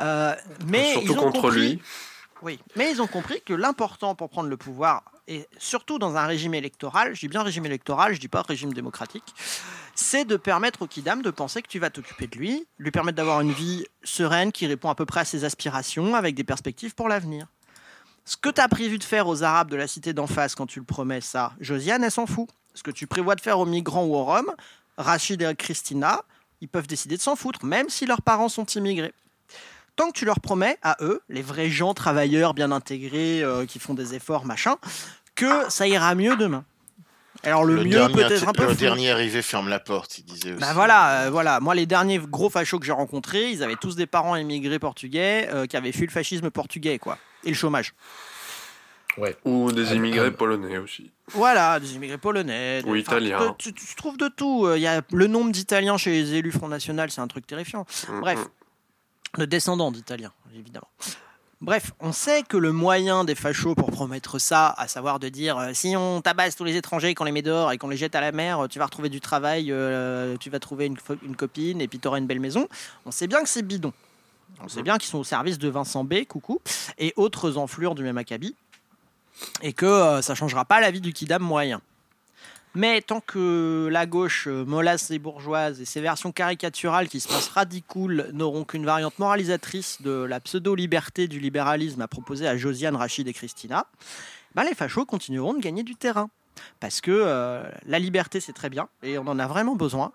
Euh, 0.00 0.34
mais 0.66 0.92
Surtout 0.92 1.06
ils 1.06 1.18
ont 1.18 1.22
contre 1.22 1.40
compris, 1.42 1.60
lui. 1.60 1.82
Oui, 2.42 2.60
mais 2.76 2.92
ils 2.92 3.02
ont 3.02 3.06
compris 3.06 3.40
que 3.44 3.52
l'important 3.52 4.14
pour 4.14 4.28
prendre 4.28 4.48
le 4.48 4.56
pouvoir, 4.56 5.02
et 5.26 5.46
surtout 5.58 5.98
dans 5.98 6.16
un 6.16 6.26
régime 6.26 6.54
électoral, 6.54 7.14
je 7.14 7.20
dis 7.20 7.28
bien 7.28 7.42
régime 7.42 7.66
électoral, 7.66 8.14
je 8.14 8.20
dis 8.20 8.28
pas 8.28 8.42
régime 8.42 8.72
démocratique, 8.72 9.34
c'est 9.94 10.24
de 10.24 10.36
permettre 10.36 10.82
au 10.82 10.86
Kidam 10.86 11.20
de 11.20 11.30
penser 11.30 11.62
que 11.62 11.68
tu 11.68 11.78
vas 11.80 11.90
t'occuper 11.90 12.28
de 12.28 12.38
lui, 12.38 12.66
lui 12.78 12.90
permettre 12.90 13.16
d'avoir 13.16 13.40
une 13.40 13.52
vie 13.52 13.84
sereine 14.04 14.52
qui 14.52 14.66
répond 14.66 14.88
à 14.88 14.94
peu 14.94 15.04
près 15.04 15.20
à 15.20 15.24
ses 15.24 15.44
aspirations, 15.44 16.14
avec 16.14 16.34
des 16.34 16.44
perspectives 16.44 16.94
pour 16.94 17.08
l'avenir. 17.08 17.46
Ce 18.28 18.36
que 18.36 18.50
tu 18.50 18.60
as 18.60 18.68
prévu 18.68 18.98
de 18.98 19.04
faire 19.04 19.26
aux 19.26 19.42
Arabes 19.42 19.70
de 19.70 19.76
la 19.76 19.86
cité 19.86 20.12
d'en 20.12 20.26
face 20.26 20.54
quand 20.54 20.66
tu 20.66 20.80
le 20.80 20.84
promets, 20.84 21.22
ça, 21.22 21.54
Josiane, 21.60 22.04
elle 22.04 22.10
s'en 22.10 22.26
fout. 22.26 22.46
Ce 22.74 22.82
que 22.82 22.90
tu 22.90 23.06
prévois 23.06 23.34
de 23.34 23.40
faire 23.40 23.58
aux 23.58 23.64
migrants 23.64 24.04
ou 24.04 24.14
aux 24.14 24.22
Roms, 24.22 24.54
Rachid 24.98 25.40
et 25.40 25.54
Christina, 25.54 26.20
ils 26.60 26.68
peuvent 26.68 26.86
décider 26.86 27.16
de 27.16 27.22
s'en 27.22 27.36
foutre, 27.36 27.64
même 27.64 27.88
si 27.88 28.04
leurs 28.04 28.20
parents 28.20 28.50
sont 28.50 28.66
immigrés. 28.66 29.14
Tant 29.96 30.08
que 30.08 30.12
tu 30.12 30.26
leur 30.26 30.40
promets 30.40 30.76
à 30.82 30.98
eux, 31.00 31.22
les 31.30 31.40
vrais 31.40 31.70
gens 31.70 31.94
travailleurs 31.94 32.52
bien 32.52 32.70
intégrés, 32.70 33.42
euh, 33.42 33.64
qui 33.64 33.78
font 33.78 33.94
des 33.94 34.14
efforts, 34.14 34.44
machin, 34.44 34.76
que 35.34 35.70
ça 35.70 35.88
ira 35.88 36.14
mieux 36.14 36.36
demain. 36.36 36.66
Alors 37.44 37.64
le, 37.64 37.82
mieux 37.82 38.08
peut-être 38.12 38.46
un 38.46 38.52
peu. 38.52 38.66
Le 38.66 38.74
dernier 38.74 39.10
arrivé 39.10 39.40
ferme 39.40 39.70
la 39.70 39.80
porte, 39.80 40.18
il 40.18 40.24
disait 40.26 40.52
aussi. 40.52 40.60
Bah 40.60 40.74
voilà, 40.74 41.22
euh, 41.22 41.30
voilà. 41.30 41.60
Moi, 41.60 41.74
les 41.74 41.86
derniers 41.86 42.18
gros 42.18 42.50
fachos 42.50 42.78
que 42.78 42.84
j'ai 42.84 42.92
rencontrés, 42.92 43.52
ils 43.52 43.62
avaient 43.62 43.76
tous 43.76 43.96
des 43.96 44.06
parents 44.06 44.36
immigrés 44.36 44.78
portugais 44.78 45.48
euh, 45.50 45.64
qui 45.64 45.78
avaient 45.78 45.92
fui 45.92 46.04
le 46.04 46.12
fascisme 46.12 46.50
portugais, 46.50 46.98
quoi 46.98 47.16
et 47.44 47.48
le 47.48 47.54
chômage. 47.54 47.94
Ouais. 49.16 49.36
Ou 49.44 49.72
des 49.72 49.94
immigrés 49.94 50.30
polonais 50.30 50.78
aussi. 50.78 51.10
Voilà, 51.32 51.80
des 51.80 51.94
immigrés 51.94 52.18
polonais. 52.18 52.82
Ou 52.86 52.94
italiens. 52.94 53.54
Tu, 53.58 53.72
trouves 53.96 54.16
de 54.16 54.28
tout. 54.28 54.68
Il 54.74 54.80
y 54.80 54.86
a 54.86 55.02
le 55.12 55.26
nombre 55.26 55.50
d'Italiens 55.50 55.96
chez 55.96 56.10
les 56.10 56.34
élus 56.34 56.52
Front 56.52 56.68
National, 56.68 57.10
c'est 57.10 57.20
un 57.20 57.26
truc 57.26 57.46
terrifiant. 57.46 57.84
Mm, 58.08 58.20
Bref, 58.20 58.38
le 59.36 59.46
descendant 59.46 59.90
d'Italiens, 59.90 60.32
évidemment. 60.54 60.88
Bref, 61.60 61.90
on 61.98 62.12
sait 62.12 62.44
que 62.44 62.56
le 62.56 62.70
moyen 62.70 63.24
des 63.24 63.34
fachos 63.34 63.74
pour 63.74 63.90
promettre 63.90 64.38
ça, 64.38 64.72
à 64.78 64.86
savoir 64.86 65.18
de 65.18 65.28
dire 65.28 65.58
euh, 65.58 65.70
si 65.72 65.96
on 65.96 66.20
tabasse 66.20 66.54
tous 66.54 66.62
les 66.62 66.76
étrangers, 66.76 67.16
qu'on 67.16 67.24
les 67.24 67.32
met 67.32 67.42
dehors 67.42 67.72
et 67.72 67.78
qu'on 67.78 67.88
les 67.88 67.96
jette 67.96 68.14
à 68.14 68.20
la 68.20 68.30
mer, 68.30 68.66
tu 68.70 68.78
vas 68.78 68.84
retrouver 68.84 69.08
du 69.08 69.20
travail, 69.20 69.72
euh, 69.72 70.36
tu 70.38 70.50
vas 70.50 70.60
trouver 70.60 70.86
une, 70.86 70.96
une 71.24 71.34
copine 71.34 71.80
et 71.80 71.88
puis 71.88 71.98
tu 71.98 72.06
auras 72.06 72.18
une 72.18 72.28
belle 72.28 72.38
maison, 72.38 72.68
on 73.06 73.10
sait 73.10 73.26
bien 73.26 73.42
que 73.42 73.48
c'est 73.48 73.62
bidon. 73.62 73.92
On 74.62 74.68
sait 74.68 74.82
bien 74.82 74.98
qu'ils 74.98 75.08
sont 75.08 75.18
au 75.18 75.24
service 75.24 75.58
de 75.58 75.68
Vincent 75.68 76.04
B, 76.04 76.24
coucou, 76.26 76.60
et 76.98 77.12
autres 77.16 77.56
enflures 77.56 77.94
du 77.94 78.02
même 78.02 78.18
acabit, 78.18 78.56
et 79.62 79.72
que 79.72 79.86
euh, 79.86 80.22
ça 80.22 80.32
ne 80.32 80.36
changera 80.36 80.64
pas 80.64 80.80
la 80.80 80.90
vie 80.90 81.00
du 81.00 81.12
kidam 81.12 81.42
moyen. 81.42 81.80
Mais 82.74 83.00
tant 83.00 83.20
que 83.20 83.88
la 83.90 84.06
gauche 84.06 84.46
euh, 84.46 84.64
mollasse 84.64 85.10
et 85.10 85.18
bourgeoise 85.18 85.80
et 85.80 85.84
ses 85.84 86.00
versions 86.00 86.32
caricaturales 86.32 87.08
qui 87.08 87.20
se 87.20 87.28
passent 87.28 87.48
radicoles 87.48 88.30
n'auront 88.32 88.64
qu'une 88.64 88.84
variante 88.84 89.18
moralisatrice 89.18 90.02
de 90.02 90.10
la 90.10 90.38
pseudo-liberté 90.40 91.28
du 91.28 91.40
libéralisme 91.40 92.02
à 92.02 92.08
proposer 92.08 92.46
à 92.46 92.56
Josiane, 92.56 92.96
Rachid 92.96 93.26
et 93.26 93.32
Christina, 93.32 93.86
ben 94.54 94.64
les 94.64 94.74
fachos 94.74 95.06
continueront 95.06 95.54
de 95.54 95.60
gagner 95.60 95.82
du 95.82 95.94
terrain. 95.94 96.30
Parce 96.80 97.00
que 97.00 97.10
euh, 97.12 97.62
la 97.86 97.98
liberté, 97.98 98.40
c'est 98.40 98.52
très 98.52 98.68
bien, 98.68 98.88
et 99.02 99.18
on 99.18 99.26
en 99.26 99.38
a 99.38 99.46
vraiment 99.46 99.76
besoin. 99.76 100.12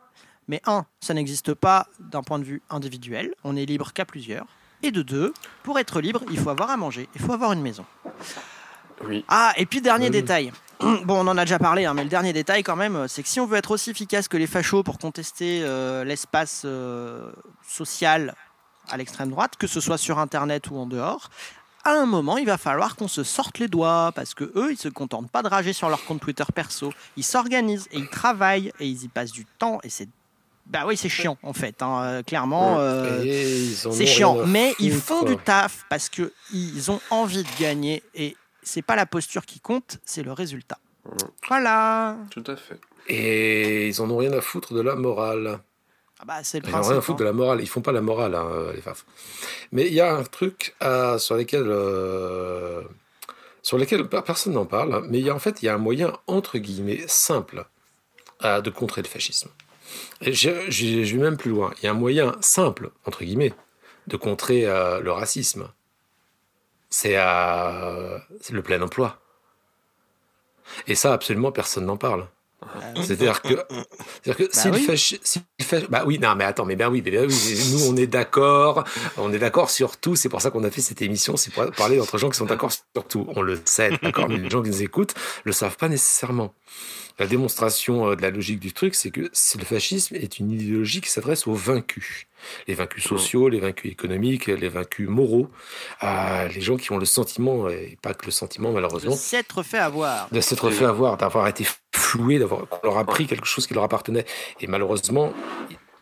Mais 0.47 0.61
un, 0.65 0.85
ça 0.99 1.13
n'existe 1.13 1.53
pas 1.53 1.87
d'un 1.99 2.23
point 2.23 2.39
de 2.39 2.43
vue 2.43 2.61
individuel, 2.69 3.33
on 3.43 3.55
est 3.55 3.65
libre 3.65 3.93
qu'à 3.93 4.05
plusieurs. 4.05 4.45
Et 4.81 4.91
de 4.91 5.01
deux, 5.01 5.33
pour 5.63 5.79
être 5.79 6.01
libre, 6.01 6.21
il 6.29 6.37
faut 6.37 6.49
avoir 6.49 6.69
à 6.69 6.77
manger, 6.77 7.07
il 7.15 7.21
faut 7.21 7.31
avoir 7.33 7.53
une 7.53 7.61
maison. 7.61 7.85
Oui. 9.05 9.23
Ah, 9.27 9.53
et 9.57 9.65
puis 9.65 9.81
dernier 9.81 10.09
détail. 10.09 10.51
Bon, 11.05 11.25
on 11.25 11.27
en 11.27 11.37
a 11.37 11.45
déjà 11.45 11.59
parlé, 11.59 11.85
hein, 11.85 11.93
mais 11.93 12.03
le 12.03 12.09
dernier 12.09 12.33
détail 12.33 12.61
quand 12.61 12.75
même, 12.75 13.07
c'est 13.07 13.23
que 13.23 13.29
si 13.29 13.39
on 13.39 13.45
veut 13.45 13.57
être 13.57 13.71
aussi 13.71 13.91
efficace 13.91 14.27
que 14.27 14.35
les 14.35 14.47
fachos 14.47 14.83
pour 14.83 14.99
contester 14.99 15.61
euh, 15.63 16.03
l'espace 16.03 16.63
euh, 16.65 17.31
social 17.65 18.35
à 18.89 18.97
l'extrême 18.97 19.29
droite, 19.29 19.53
que 19.57 19.67
ce 19.67 19.79
soit 19.79 19.97
sur 19.97 20.19
Internet 20.19 20.69
ou 20.71 20.75
en 20.75 20.85
dehors, 20.85 21.29
à 21.85 21.91
un 21.91 22.05
moment, 22.05 22.37
il 22.37 22.45
va 22.45 22.57
falloir 22.57 22.95
qu'on 22.95 23.07
se 23.07 23.23
sorte 23.23 23.59
les 23.59 23.67
doigts 23.67 24.11
parce 24.15 24.33
que 24.33 24.51
eux, 24.55 24.71
ils 24.71 24.77
se 24.77 24.87
contentent 24.87 25.29
pas 25.29 25.41
de 25.41 25.47
rager 25.47 25.73
sur 25.73 25.89
leur 25.89 26.03
compte 26.05 26.21
Twitter 26.21 26.45
perso. 26.53 26.93
Ils 27.17 27.25
s'organisent 27.25 27.87
et 27.91 27.97
ils 27.97 28.09
travaillent 28.09 28.71
et 28.79 28.87
ils 28.87 29.03
y 29.03 29.07
passent 29.07 29.33
du 29.33 29.45
temps 29.45 29.79
et 29.83 29.89
c'est 29.89 30.07
bah 30.65 30.85
oui, 30.87 30.95
c'est 30.95 31.09
chiant 31.09 31.37
en 31.43 31.53
fait, 31.53 31.81
hein, 31.81 32.03
euh, 32.03 32.23
clairement. 32.23 32.79
Euh, 32.79 33.21
c'est 33.73 34.05
chiant, 34.05 34.45
mais 34.45 34.73
ils 34.79 34.93
font 34.93 35.23
du 35.23 35.37
taf 35.37 35.85
parce 35.89 36.09
que 36.09 36.33
ils 36.53 36.89
ont 36.89 37.01
envie 37.09 37.43
de 37.43 37.59
gagner 37.59 38.01
et 38.15 38.37
c'est 38.61 38.81
pas 38.81 38.95
la 38.95 39.05
posture 39.05 39.45
qui 39.45 39.59
compte, 39.59 39.99
c'est 40.05 40.23
le 40.23 40.31
résultat. 40.31 40.79
Voilà. 41.47 42.17
Tout 42.31 42.43
à 42.47 42.55
fait. 42.55 42.79
Et 43.09 43.89
ils 43.89 44.01
en 44.01 44.09
ont 44.09 44.17
rien 44.17 44.31
à 44.31 44.39
foutre 44.39 44.73
de 44.73 44.79
la 44.79 44.95
morale. 44.95 45.59
Ah 46.19 46.25
bah, 46.25 46.39
c'est 46.43 46.61
le 46.61 46.69
ils 46.69 46.71
n'ont 46.71 46.81
rien 46.81 46.97
à 46.97 47.01
foutre 47.01 47.19
de 47.19 47.23
hein. 47.23 47.27
la 47.27 47.33
morale. 47.33 47.59
Ils 47.59 47.67
font 47.67 47.81
pas 47.81 47.91
la 47.91 47.99
morale, 47.99 48.33
hein, 48.33 48.71
les 48.73 48.81
faf. 48.81 49.05
Mais 49.73 49.87
il 49.87 49.93
y 49.93 49.99
a 49.99 50.15
un 50.15 50.23
truc 50.23 50.75
euh, 50.81 51.17
sur 51.17 51.35
lequel 51.35 51.65
sur 53.61 53.77
lequel 53.77 54.07
personne 54.07 54.53
n'en 54.53 54.65
parle, 54.65 55.05
mais 55.09 55.19
il 55.19 55.25
y 55.25 55.29
a, 55.29 55.35
en 55.35 55.39
fait 55.39 55.61
il 55.61 55.65
y 55.65 55.69
a 55.69 55.75
un 55.75 55.77
moyen 55.77 56.13
entre 56.27 56.57
guillemets 56.57 57.03
simple 57.07 57.65
de 58.41 58.69
contrer 58.69 59.01
le 59.01 59.07
fascisme. 59.07 59.49
Je, 60.21 61.15
vais 61.15 61.21
même 61.21 61.37
plus 61.37 61.51
loin. 61.51 61.73
Il 61.77 61.85
y 61.85 61.87
a 61.87 61.91
un 61.91 61.95
moyen 61.95 62.35
simple, 62.41 62.91
entre 63.05 63.23
guillemets, 63.23 63.53
de 64.07 64.17
contrer 64.17 64.65
euh, 64.65 64.99
le 64.99 65.11
racisme. 65.11 65.69
C'est 66.89 67.17
euh, 67.17 68.17
le 68.51 68.61
plein 68.61 68.81
emploi. 68.81 69.19
Et 70.87 70.95
ça, 70.95 71.13
absolument, 71.13 71.51
personne 71.51 71.85
n'en 71.85 71.97
parle. 71.97 72.27
C'est-à-dire 72.95 73.41
que, 73.41 73.53
que 73.53 74.43
bah 74.43 74.95
s'il 74.95 75.41
fait, 75.61 75.89
bah 75.89 76.03
oui, 76.05 76.19
non, 76.19 76.35
mais 76.35 76.43
attends, 76.43 76.65
mais 76.65 76.75
ben 76.75 76.89
oui, 76.89 77.01
ben 77.01 77.27
oui, 77.27 77.59
nous 77.71 77.87
on 77.87 77.95
est 77.95 78.07
d'accord, 78.07 78.83
on 79.17 79.31
est 79.33 79.39
d'accord 79.39 79.69
sur 79.69 79.97
tout. 79.97 80.15
C'est 80.15 80.29
pour 80.29 80.41
ça 80.41 80.51
qu'on 80.51 80.63
a 80.63 80.71
fait 80.71 80.81
cette 80.81 81.01
émission, 81.01 81.35
c'est 81.37 81.51
pour 81.51 81.69
parler 81.71 81.97
d'entre 81.97 82.17
gens 82.17 82.29
qui 82.29 82.37
sont 82.37 82.45
d'accord 82.45 82.71
sur 82.71 83.07
tout. 83.07 83.27
On 83.35 83.41
le 83.41 83.59
sait, 83.65 83.91
d'accord, 84.01 84.29
mais 84.29 84.37
les 84.37 84.49
gens 84.49 84.61
qui 84.61 84.69
nous 84.69 84.81
écoutent 84.81 85.13
le 85.43 85.51
savent 85.51 85.77
pas 85.77 85.89
nécessairement 85.89 86.53
la 87.19 87.27
démonstration 87.27 88.09
euh, 88.09 88.15
de 88.15 88.21
la 88.21 88.31
logique 88.31 88.59
du 88.59 88.73
truc, 88.73 88.95
c'est 88.95 89.11
que 89.11 89.21
le 89.21 89.65
fascisme 89.65 90.15
est 90.15 90.39
une 90.39 90.51
idéologie 90.51 91.01
qui 91.01 91.09
s'adresse 91.09 91.47
aux 91.47 91.53
vaincus. 91.53 92.27
Les 92.67 92.73
vaincus 92.73 93.03
sociaux, 93.03 93.47
les 93.47 93.59
vaincus 93.59 93.91
économiques, 93.91 94.47
les 94.47 94.67
vaincus 94.67 95.07
moraux, 95.07 95.49
euh, 96.03 96.47
les 96.49 96.61
gens 96.61 96.75
qui 96.75 96.91
ont 96.91 96.97
le 96.97 97.05
sentiment, 97.05 97.69
et 97.69 97.97
pas 98.01 98.13
que 98.13 98.25
le 98.25 98.31
sentiment 98.31 98.71
malheureusement, 98.71 99.11
de 99.11 99.17
s'être 99.17 99.63
fait 99.63 99.77
avoir. 99.77 100.27
De 100.31 100.41
s'être 100.41 100.69
fait 100.69 100.85
avoir, 100.85 101.17
d'avoir 101.17 101.47
été 101.47 101.65
floué, 101.93 102.39
d'avoir 102.39 102.67
qu'on 102.67 102.87
leur 102.87 102.97
a 102.97 103.05
pris 103.05 103.27
quelque 103.27 103.45
chose 103.45 103.67
qui 103.67 103.73
leur 103.73 103.83
appartenait. 103.83 104.25
Et 104.59 104.67
malheureusement, 104.67 105.33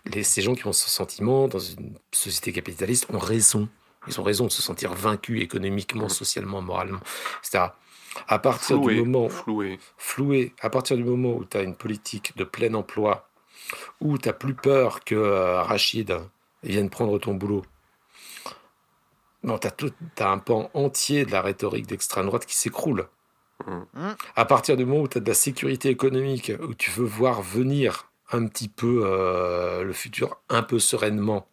les, 0.05 0.23
ces 0.23 0.41
gens 0.41 0.55
qui 0.55 0.65
ont 0.65 0.73
ce 0.73 0.89
sentiment 0.89 1.47
dans 1.47 1.59
une 1.59 1.95
société 2.11 2.51
capitaliste 2.53 3.05
ont 3.09 3.19
raison. 3.19 3.69
Ils 4.07 4.19
ont 4.19 4.23
raison 4.23 4.45
de 4.45 4.51
se 4.51 4.63
sentir 4.63 4.93
vaincus 4.93 5.43
économiquement, 5.43 6.05
mmh. 6.05 6.09
socialement, 6.09 6.61
moralement, 6.61 7.01
etc. 7.43 7.65
À 8.27 8.39
partir 8.39 8.79
du 8.79 9.01
moment 9.03 9.29
floué. 9.29 9.79
floué, 9.97 10.53
à 10.61 10.69
partir 10.69 10.97
du 10.97 11.03
moment 11.03 11.33
où 11.33 11.45
tu 11.45 11.57
as 11.57 11.63
une 11.63 11.75
politique 11.75 12.35
de 12.35 12.43
plein 12.43 12.73
emploi, 12.73 13.29
où 14.01 14.17
tu 14.17 14.27
n'as 14.27 14.33
plus 14.33 14.53
peur 14.53 15.03
que 15.03 15.15
euh, 15.15 15.61
Rachid 15.61 16.17
vienne 16.63 16.89
prendre 16.89 17.17
ton 17.19 17.33
boulot, 17.33 17.63
non, 19.43 19.57
tu 19.57 19.67
as, 20.19 20.29
un 20.29 20.38
pan 20.38 20.69
entier 20.73 21.25
de 21.25 21.31
la 21.31 21.41
rhétorique 21.41 21.88
d'extrême 21.88 22.27
droite 22.27 22.45
qui 22.45 22.55
s'écroule. 22.55 23.07
Mmh. 23.65 24.09
À 24.35 24.45
partir 24.45 24.77
du 24.77 24.85
moment 24.85 25.01
où 25.01 25.07
tu 25.07 25.17
as 25.17 25.21
de 25.21 25.27
la 25.27 25.35
sécurité 25.35 25.89
économique, 25.89 26.51
où 26.61 26.73
tu 26.73 26.91
veux 26.91 27.05
voir 27.05 27.41
venir 27.41 28.11
un 28.31 28.47
petit 28.47 28.67
peu 28.67 29.01
euh, 29.03 29.83
le 29.83 29.93
futur 29.93 30.39
un 30.49 30.63
peu 30.63 30.79
sereinement, 30.79 31.47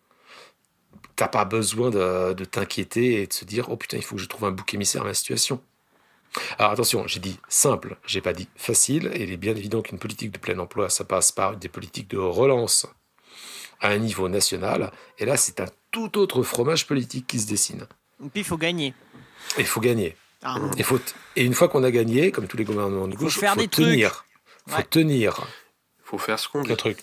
t'as 1.16 1.28
pas 1.28 1.44
besoin 1.44 1.90
de, 1.90 2.34
de 2.34 2.44
t'inquiéter 2.44 3.22
et 3.22 3.26
de 3.26 3.32
se 3.32 3.44
dire 3.44 3.68
oh 3.70 3.76
putain 3.76 3.96
il 3.96 4.04
faut 4.04 4.16
que 4.16 4.22
je 4.22 4.28
trouve 4.28 4.44
un 4.44 4.52
bouc 4.52 4.72
émissaire 4.74 5.02
à 5.02 5.06
ma 5.06 5.14
situation. 5.14 5.60
Alors 6.58 6.72
attention, 6.72 7.06
j'ai 7.06 7.20
dit 7.20 7.38
simple, 7.48 7.96
j'ai 8.06 8.20
pas 8.20 8.32
dit 8.32 8.48
facile, 8.56 9.10
et 9.14 9.22
il 9.22 9.32
est 9.32 9.36
bien 9.36 9.54
évident 9.54 9.82
qu'une 9.82 9.98
politique 9.98 10.30
de 10.30 10.38
plein 10.38 10.58
emploi, 10.58 10.90
ça 10.90 11.04
passe 11.04 11.32
par 11.32 11.56
des 11.56 11.68
politiques 11.68 12.08
de 12.10 12.18
relance 12.18 12.86
à 13.80 13.88
un 13.88 13.98
niveau 13.98 14.28
national, 14.28 14.92
et 15.18 15.24
là 15.24 15.36
c'est 15.36 15.60
un 15.60 15.68
tout 15.90 16.18
autre 16.18 16.42
fromage 16.42 16.86
politique 16.86 17.26
qui 17.26 17.38
se 17.38 17.46
dessine. 17.46 17.86
Et 18.24 18.28
puis 18.28 18.40
il 18.40 18.44
faut 18.44 18.58
gagner. 18.58 18.94
Il 19.58 19.66
faut 19.66 19.80
gagner. 19.80 20.16
Ah. 20.42 20.56
Et, 20.76 20.82
faut 20.82 21.00
et 21.36 21.44
une 21.44 21.54
fois 21.54 21.68
qu'on 21.68 21.82
a 21.82 21.90
gagné, 21.90 22.30
comme 22.30 22.46
tous 22.46 22.56
les 22.56 22.64
gouvernements 22.64 23.08
de 23.08 23.16
gauche, 23.16 23.38
il 23.40 23.48
faut, 23.48 23.66
tenir. 23.66 24.24
Il 24.66 24.72
faut 24.72 24.82
tenir. 24.82 25.46
Il 26.00 26.04
faut 26.04 26.18
faire 26.18 26.38
ce 26.38 26.48
qu'on 26.48 26.62
dit. 26.62 26.76
truc. 26.76 26.98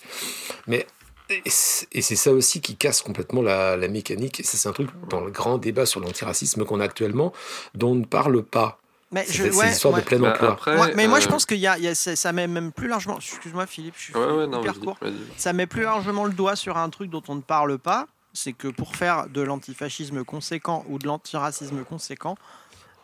Mais 0.66 0.86
et 1.28 1.50
c'est 1.50 2.16
ça 2.16 2.32
aussi 2.32 2.60
qui 2.60 2.76
casse 2.76 3.02
complètement 3.02 3.42
la, 3.42 3.76
la 3.76 3.88
mécanique. 3.88 4.40
Et 4.40 4.42
c'est 4.44 4.68
un 4.68 4.72
truc 4.72 4.90
dans 5.08 5.20
le 5.20 5.30
grand 5.30 5.58
débat 5.58 5.84
sur 5.84 6.00
l'antiracisme 6.00 6.64
qu'on 6.64 6.80
a 6.80 6.84
actuellement, 6.84 7.32
dont 7.74 7.90
on 7.90 7.94
ne 7.96 8.04
parle 8.04 8.42
pas. 8.44 8.80
Mais 9.12 9.24
je, 9.30 9.44
ouais, 9.44 9.68
l'histoire 9.68 9.94
de 9.94 10.00
plein 10.00 10.18
bah, 10.18 10.32
emploi. 10.32 10.88
mais 10.96 11.06
moi, 11.06 11.20
je 11.20 11.26
euh, 11.26 11.30
pense 11.30 11.46
qu'il 11.46 11.58
y 11.58 11.66
a, 11.66 11.94
ça 11.94 12.32
met 12.32 12.48
même 12.48 12.72
plus 12.72 12.88
largement. 12.88 13.18
Excuse-moi, 13.18 13.66
Philippe, 13.66 13.94
je 13.96 14.02
suis 14.02 14.12
hyper 14.12 14.80
court. 14.80 14.98
Ça 15.36 15.52
met 15.52 15.66
plus 15.66 15.82
largement 15.82 16.24
le 16.24 16.32
doigt 16.32 16.56
sur 16.56 16.76
un 16.76 16.90
truc 16.90 17.10
dont 17.10 17.22
on 17.28 17.36
ne 17.36 17.40
parle 17.40 17.78
pas. 17.78 18.06
C'est 18.32 18.52
que 18.52 18.68
pour 18.68 18.96
faire 18.96 19.28
de 19.28 19.40
l'antifascisme 19.40 20.22
conséquent 20.24 20.84
ou 20.88 20.98
de 20.98 21.06
l'antiracisme 21.06 21.84
conséquent, 21.84 22.36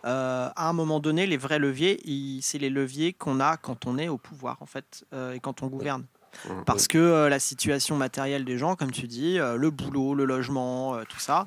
euh, 0.04 0.50
à 0.54 0.68
un 0.68 0.72
moment 0.72 1.00
donné, 1.00 1.26
les 1.26 1.38
vrais 1.38 1.58
leviers, 1.58 2.02
c'est 2.42 2.58
les 2.58 2.68
leviers 2.68 3.12
qu'on 3.12 3.40
a 3.40 3.56
quand 3.56 3.86
on 3.86 3.96
est 3.96 4.08
au 4.08 4.18
pouvoir, 4.18 4.58
en 4.60 4.66
fait, 4.66 5.04
euh, 5.14 5.32
et 5.32 5.40
quand 5.40 5.62
on 5.62 5.68
gouverne. 5.68 6.04
Parce 6.66 6.88
que 6.88 7.28
la 7.28 7.38
situation 7.38 7.96
matérielle 7.96 8.44
des 8.44 8.58
gens, 8.58 8.74
comme 8.74 8.90
tu 8.90 9.06
dis, 9.06 9.36
le 9.36 9.70
boulot, 9.70 10.14
le 10.14 10.24
logement, 10.24 10.96
tout 11.04 11.20
ça, 11.20 11.46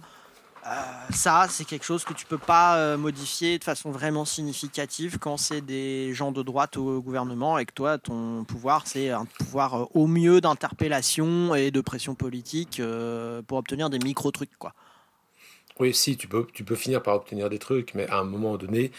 ça, 1.11 1.47
c'est 1.49 1.65
quelque 1.65 1.85
chose 1.85 2.03
que 2.03 2.13
tu 2.13 2.25
peux 2.25 2.37
pas 2.37 2.77
euh, 2.77 2.97
modifier 2.97 3.59
de 3.59 3.63
façon 3.63 3.91
vraiment 3.91 4.25
significative 4.25 5.19
quand 5.19 5.37
c'est 5.37 5.61
des 5.61 6.13
gens 6.13 6.31
de 6.31 6.41
droite 6.41 6.77
au 6.77 7.01
gouvernement 7.01 7.57
et 7.59 7.65
que 7.65 7.73
toi, 7.73 7.97
ton 7.97 8.43
pouvoir, 8.43 8.87
c'est 8.87 9.09
un 9.09 9.25
pouvoir 9.25 9.75
euh, 9.75 9.85
au 9.93 10.07
mieux 10.07 10.41
d'interpellation 10.41 11.53
et 11.53 11.71
de 11.71 11.81
pression 11.81 12.15
politique 12.15 12.81
pour 13.47 13.57
obtenir 13.57 13.89
des 13.89 13.99
micro-trucs, 13.99 14.57
quoi. 14.57 14.73
Oui, 15.77 15.93
si, 15.93 16.15
tu 16.15 16.27
peux, 16.29 16.47
tu 16.53 16.63
peux 16.63 16.75
finir 16.75 17.03
par 17.03 17.15
obtenir 17.15 17.49
des 17.49 17.59
trucs, 17.59 17.93
mais 17.95 18.07
à 18.07 18.19
un 18.19 18.23
moment 18.23 18.55
donné, 18.55 18.91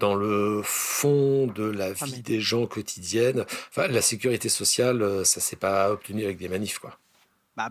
dans 0.00 0.16
le 0.16 0.62
fond 0.64 1.46
de 1.46 1.62
la 1.62 1.92
ah, 2.00 2.04
vie 2.04 2.22
des 2.22 2.40
gens 2.40 2.66
quotidienne, 2.66 3.46
la 3.76 4.02
sécurité 4.02 4.48
sociale, 4.48 5.24
ça 5.24 5.40
s'est 5.40 5.54
pas 5.54 5.92
obtenu 5.92 6.24
avec 6.24 6.38
des 6.38 6.48
manifs, 6.48 6.80
quoi. 6.80 6.98
Bah, 7.56 7.70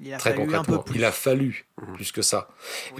il 0.00 0.14
a 0.14 0.18
Très 0.18 0.34
concrètement, 0.34 0.84
il 0.94 1.04
a 1.04 1.12
fallu 1.12 1.66
mmh. 1.80 1.92
plus 1.94 2.12
que 2.12 2.22
ça. 2.22 2.48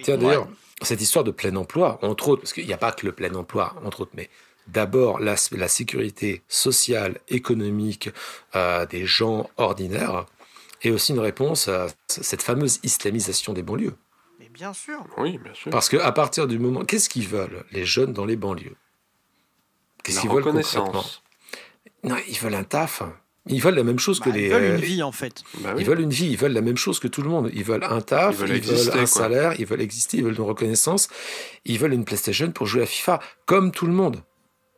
Tiens, 0.03 0.19
d'ailleurs, 0.19 0.49
cette 0.83 1.01
histoire 1.01 1.25
de 1.25 1.31
plein 1.31 1.55
emploi, 1.57 1.99
entre 2.03 2.29
autres, 2.29 2.43
parce 2.43 2.53
qu'il 2.53 2.67
n'y 2.67 2.73
a 2.73 2.79
pas 2.79 2.93
que 2.93 3.07
le 3.07 3.13
plein 3.13 3.35
emploi, 3.35 3.75
entre 3.85 4.03
autres, 4.03 4.13
mais 4.15 4.29
d'abord 4.67 5.19
la, 5.19 5.35
la, 5.53 5.69
sécurité 5.69 6.43
sociale, 6.49 7.19
économique 7.29 8.11
euh, 8.55 8.87
des 8.87 9.07
gens 9.07 9.49
ordinaires, 9.57 10.27
et 10.83 10.91
aussi 10.91 11.13
une 11.13 11.21
réponse 11.21 11.69
à 11.69 11.89
cette 12.09 12.43
fameuse 12.43 12.81
islamisation 12.83 13.53
des 13.53 13.63
banlieues. 13.63 13.97
Mais 14.39 14.49
bien 14.49 14.73
sûr. 14.73 15.05
Oui, 15.19 15.39
bien 15.39 15.55
sûr. 15.55 15.71
Parce 15.71 15.89
qu'à 15.89 16.13
partir 16.13 16.47
du 16.47 16.59
moment, 16.59 16.85
qu'est-ce 16.85 17.09
qu'ils 17.09 17.29
veulent 17.29 17.65
les 17.73 17.85
jeunes 17.85 18.13
dans 18.13 18.25
les 18.25 18.37
banlieues? 18.37 18.77
Qu'est-ce 20.03 20.21
qu'ils 20.21 20.31
veulent 20.31 20.45
concrètement? 20.45 21.05
Non, 22.03 22.17
ils 22.29 22.39
veulent 22.39 22.55
un 22.55 22.65
taf. 22.65 23.03
Ils 23.47 23.63
veulent 23.63 23.75
la 23.75 23.85
même 23.85 23.99
chose 23.99 24.21
que 24.21 24.29
bah, 24.29 24.37
les. 24.37 24.47
Ils 24.47 24.53
veulent 24.53 24.65
une 24.65 24.73
euh, 24.73 24.77
vie 24.77 25.03
en 25.03 25.13
fait. 25.13 25.43
Bah 25.61 25.75
ils 25.79 25.85
veulent 25.85 26.01
une 26.01 26.11
vie, 26.11 26.27
ils 26.27 26.37
veulent 26.37 26.53
la 26.53 26.61
même 26.61 26.77
chose 26.77 27.01
que 27.01 27.09
tout 27.09 27.23
le 27.23 27.31
monde. 27.31 27.51
Ils 27.55 27.65
veulent 27.65 27.85
un 27.85 28.01
taf, 28.01 28.39
ils 28.41 28.61
veulent, 28.61 28.99
un 28.99 29.07
salaire, 29.07 29.59
ils 29.59 29.67
veulent 29.67 29.81
exister, 29.81 30.19
ils 30.19 30.25
veulent 30.25 30.37
une 30.37 30.43
reconnaissance, 30.43 31.09
ils 31.65 31.79
veulent 31.79 31.95
une 31.95 32.05
PlayStation 32.05 32.51
pour 32.53 32.67
jouer 32.67 32.83
à 32.83 32.87
FIFA, 32.87 33.21
comme 33.47 33.73
tout 33.73 33.87
le 33.87 33.93
monde. 33.93 34.23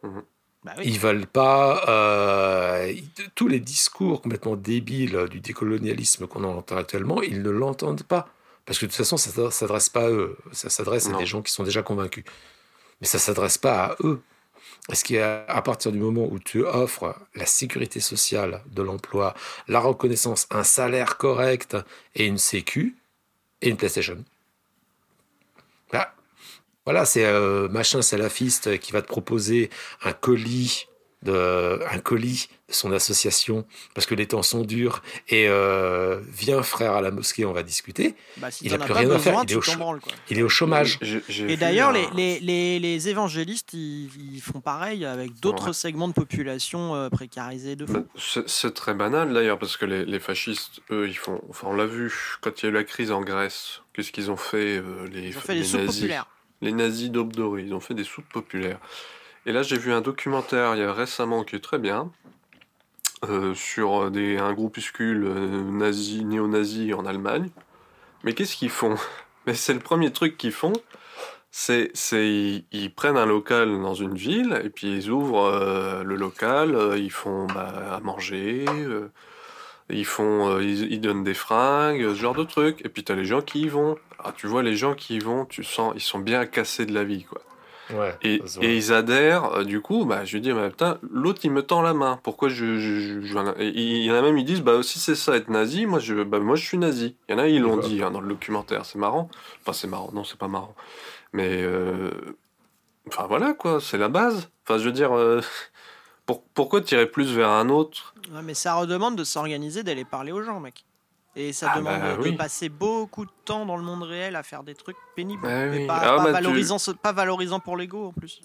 Mhm. 0.02 0.22
Bah 0.64 0.74
ils 0.84 0.98
veulent 1.01 1.26
pas 1.26 1.82
euh, 1.89 2.94
tous 3.34 3.48
les 3.48 3.59
discours 3.59 4.22
complètement 4.22 4.55
débiles 4.55 5.26
du 5.28 5.40
décolonialisme 5.40 6.28
qu'on 6.28 6.44
entend 6.44 6.76
actuellement, 6.76 7.20
ils 7.20 7.43
ne 7.43 7.51
l'entendent 7.51 8.05
pas 8.05 8.28
parce 8.64 8.78
que 8.78 8.86
de 8.86 8.90
toute 8.93 8.98
façon 8.98 9.16
ça 9.16 9.51
s'adresse 9.51 9.89
pas 9.89 10.05
à 10.05 10.10
eux, 10.10 10.36
ça 10.52 10.70
s'adresse 10.70 11.09
à 11.09 11.16
des 11.18 11.26
gens 11.26 11.43
qui 11.43 11.51
sont 11.51 11.64
déjà 11.64 11.82
convaincus, 11.82 12.22
mais 13.01 13.09
ça 13.09 13.18
s'adresse 13.18 13.59
pas 13.59 13.86
à 13.86 13.97
eux. 14.05 14.22
Est-ce 14.90 15.04
qu'à 15.04 15.62
partir 15.62 15.92
du 15.92 15.98
moment 15.98 16.26
où 16.28 16.38
tu 16.38 16.64
offres 16.64 17.14
la 17.34 17.46
sécurité 17.46 18.00
sociale 18.00 18.62
de 18.66 18.82
l'emploi, 18.82 19.34
la 19.68 19.78
reconnaissance, 19.78 20.46
un 20.50 20.64
salaire 20.64 21.18
correct 21.18 21.76
et 22.16 22.26
une 22.26 22.38
sécu 22.38 22.96
et 23.60 23.68
une 23.68 23.76
PlayStation, 23.76 24.24
voilà, 26.84 27.04
c'est 27.04 27.24
euh, 27.24 27.68
machin 27.68 28.02
salafiste 28.02 28.78
qui 28.80 28.90
va 28.90 29.02
te 29.02 29.06
proposer 29.06 29.70
un 30.02 30.12
colis 30.12 30.88
de, 31.22 31.80
un 31.90 31.98
colis 31.98 32.48
de 32.68 32.74
son 32.74 32.92
association 32.92 33.64
parce 33.94 34.06
que 34.06 34.14
les 34.14 34.26
temps 34.26 34.42
sont 34.42 34.62
durs 34.62 35.02
et 35.28 35.46
euh, 35.48 36.20
viens 36.28 36.62
frère 36.62 36.92
à 36.92 37.00
la 37.00 37.10
mosquée, 37.10 37.44
on 37.44 37.52
va 37.52 37.62
discuter. 37.62 38.14
Bah, 38.38 38.48
il 38.60 38.70
n'a 38.70 38.78
plus 38.78 38.92
rien 38.92 39.10
à 39.10 39.18
faire. 39.18 39.42
Il 39.44 39.52
est, 39.52 39.56
au, 39.56 39.62
il 40.30 40.38
est, 40.38 40.42
au, 40.42 40.48
chômage. 40.48 40.98
et 41.48 41.56
d'ailleurs, 41.56 41.92
les, 41.92 42.40
les, 42.40 42.78
les, 42.78 43.08
évangélistes, 43.08 43.72
ils, 43.72 44.40
font 44.42 44.60
pareil 44.60 45.04
avec 45.04 45.38
d'autres 45.40 45.72
segments 45.72 46.08
de 46.08 46.14
population 46.14 46.94
euh, 46.94 47.08
précarisés 47.08 47.76
de 47.76 47.86
fou. 47.86 47.92
Bah, 47.92 48.42
c'est 48.46 48.74
très 48.74 48.94
banal 48.94 49.32
d'ailleurs 49.32 49.58
parce 49.58 49.76
que 49.76 49.84
les, 49.84 50.20
fascistes, 50.20 50.80
eux, 50.90 51.08
ils 51.08 51.16
font. 51.16 51.40
Enfin, 51.48 51.68
on 51.70 51.74
l'a 51.74 51.86
vu 51.86 52.12
quand 52.40 52.62
il 52.62 52.66
y 52.66 52.68
a 52.68 52.70
eu 52.70 52.74
la 52.74 52.84
crise 52.84 53.10
en 53.10 53.22
Grèce. 53.22 53.82
Qu'est-ce 53.92 54.12
qu'ils 54.12 54.30
ont 54.30 54.36
fait 54.36 54.78
euh, 54.78 55.06
les, 55.12 55.28
ils 55.28 55.38
ont 55.38 55.40
fait 55.40 55.54
les 55.54 55.60
nazis, 55.60 55.86
populaires. 55.86 56.26
Les 56.62 56.72
nazis 56.72 57.10
d'aube 57.10 57.32
dorée, 57.32 57.62
ils 57.62 57.74
ont 57.74 57.80
fait 57.80 57.94
des 57.94 58.04
soutes 58.04 58.28
populaires. 58.32 58.78
Et 59.44 59.52
là, 59.52 59.62
j'ai 59.62 59.77
vu 59.77 59.93
un 59.93 60.01
documentaire 60.01 60.77
il 60.77 60.81
y 60.81 60.85
a 60.85 60.93
récemment 60.93 61.43
qui 61.43 61.56
est 61.56 61.60
très 61.60 61.78
bien 61.78 62.12
euh, 63.28 63.55
sur 63.55 64.10
des, 64.10 64.36
un 64.39 64.52
groupuscule 64.52 65.24
euh, 65.24 65.62
nazi, 65.64 66.24
néo-nazi 66.24 66.94
en 66.94 67.06
Allemagne. 67.06 67.51
Mais 68.23 68.35
qu'est-ce 68.35 68.56
qu'ils 68.56 68.70
font? 68.70 68.97
Mais 69.47 69.55
c'est 69.55 69.74
le 69.74 69.81
premier 69.81 70.12
truc 70.12 70.36
qu'ils 70.36 70.52
font. 70.52 70.73
C'est, 71.51 71.90
c'est 71.93 72.64
ils, 72.70 72.94
prennent 72.94 73.16
un 73.16 73.27
local 73.27 73.82
dans 73.82 73.94
une 73.94 74.14
ville 74.14 74.60
et 74.64 74.70
puis 74.70 74.97
ils 74.97 75.10
ouvrent 75.10 75.44
euh, 75.44 76.02
le 76.05 76.14
local, 76.14 76.94
ils 76.97 77.10
font 77.10 77.47
bah, 77.48 77.97
à 77.97 78.01
manger, 78.01 78.64
ils 79.90 80.06
font, 80.06 80.60
ils, 80.60 81.01
donnent 81.01 81.24
des 81.24 81.35
fringues, 81.35 82.01
ce 82.01 82.14
genre 82.14 82.35
de 82.35 82.44
trucs. 82.44 82.82
Et 82.86 82.89
puis 82.89 83.05
tu 83.05 83.12
as 83.12 83.16
les 83.16 83.24
gens 83.24 83.43
qui 83.43 83.62
y 83.62 83.69
vont. 83.69 83.98
Alors, 84.19 84.35
tu 84.35 84.47
vois 84.47 84.62
les 84.62 84.77
gens 84.77 84.94
qui 84.94 85.16
y 85.16 85.19
vont, 85.19 85.44
tu 85.44 85.64
sens, 85.64 85.93
ils 85.97 86.01
sont 86.01 86.20
bien 86.20 86.47
cassés 86.47 86.86
de 86.86 86.94
la 86.94 87.05
vie, 87.05 87.24
quoi 87.24 87.43
et, 88.22 88.40
ils 88.62 88.92
adhèrent, 88.92 89.44
euh, 89.52 89.64
du 89.64 89.80
coup, 89.80 90.04
bah, 90.04 90.24
je 90.24 90.34
lui 90.34 90.40
dis, 90.40 90.52
putain, 90.52 90.98
l'autre 91.10 91.40
il 91.44 91.50
me 91.50 91.62
tend 91.62 91.82
la 91.82 91.94
main, 91.94 92.18
pourquoi 92.22 92.48
je. 92.48 92.78
je, 92.78 93.20
il 93.60 94.04
y 94.04 94.10
en 94.10 94.14
a 94.14 94.22
même, 94.22 94.38
ils 94.38 94.44
disent, 94.44 94.62
bah 94.62 94.74
aussi 94.74 94.98
c'est 94.98 95.14
ça 95.14 95.36
être 95.36 95.48
nazi, 95.48 95.86
moi 95.86 95.98
je, 95.98 96.22
bah, 96.22 96.38
moi 96.38 96.56
je 96.56 96.64
suis 96.64 96.78
nazi. 96.78 97.16
Il 97.28 97.32
y 97.32 97.34
en 97.34 97.38
a, 97.38 97.48
ils 97.48 97.60
l'ont 97.60 97.76
dit 97.76 98.02
hein, 98.02 98.10
dans 98.10 98.20
le 98.20 98.28
documentaire, 98.28 98.84
c'est 98.84 98.98
marrant. 98.98 99.28
Enfin, 99.60 99.72
c'est 99.72 99.88
marrant, 99.88 100.10
non, 100.12 100.24
c'est 100.24 100.38
pas 100.38 100.48
marrant. 100.48 100.74
Mais. 101.32 101.62
Euh, 101.62 102.10
enfin 103.09 103.26
voilà 103.26 103.52
quoi, 103.52 103.80
c'est 103.80 103.98
la 103.98 104.09
base. 104.09 104.50
Enfin, 104.64 104.78
je 104.78 104.84
veux 104.84 104.92
dire. 104.92 105.16
Euh, 105.16 105.40
pour, 106.26 106.42
pourquoi 106.54 106.80
tirer 106.80 107.06
plus 107.06 107.34
vers 107.34 107.50
un 107.50 107.68
autre? 107.68 108.14
Ouais, 108.32 108.42
Mais 108.42 108.54
ça 108.54 108.74
redemande 108.74 109.16
de 109.16 109.24
s'organiser, 109.24 109.82
d'aller 109.82 110.04
parler 110.04 110.32
aux 110.32 110.42
gens, 110.42 110.60
mec. 110.60 110.84
Et 111.34 111.52
ça 111.52 111.70
ah, 111.72 111.78
demande 111.78 112.00
bah 112.00 112.16
de 112.16 112.36
passer 112.36 112.68
beaucoup 112.68 113.24
de 113.24 113.30
temps 113.44 113.64
dans 113.64 113.76
le 113.76 113.82
monde 113.82 114.02
réel 114.02 114.36
à 114.36 114.42
faire 114.42 114.62
des 114.62 114.74
trucs 114.74 114.98
pénibles. 115.16 115.42
Bah 115.42 115.66
mais 115.66 115.86
pas, 115.86 116.00
ah, 116.02 116.16
bah, 116.18 116.32
valorisant, 116.32 116.76
pas 117.02 117.12
valorisant 117.12 117.59
pour 117.59 117.76
l'ego 117.76 118.09
en 118.09 118.12
plus. 118.12 118.42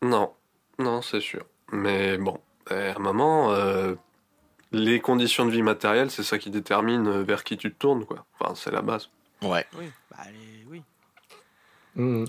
Non, 0.00 0.32
non, 0.78 1.02
c'est 1.02 1.20
sûr. 1.20 1.44
Mais 1.72 2.16
bon, 2.16 2.40
à 2.70 2.74
un 2.74 2.98
moment, 2.98 3.52
euh, 3.52 3.94
les 4.72 5.00
conditions 5.00 5.44
de 5.44 5.50
vie 5.50 5.62
matérielle, 5.62 6.10
c'est 6.10 6.22
ça 6.22 6.38
qui 6.38 6.50
détermine 6.50 7.06
euh, 7.06 7.22
vers 7.22 7.44
qui 7.44 7.56
tu 7.56 7.70
te 7.70 7.78
tournes, 7.78 8.04
quoi. 8.04 8.24
Enfin, 8.38 8.54
c'est 8.54 8.70
la 8.70 8.82
base. 8.82 9.10
Ouais. 9.42 9.66
Oui, 9.78 9.90
bah, 10.10 10.24
oui. 10.70 10.82
Mmh. 11.96 12.24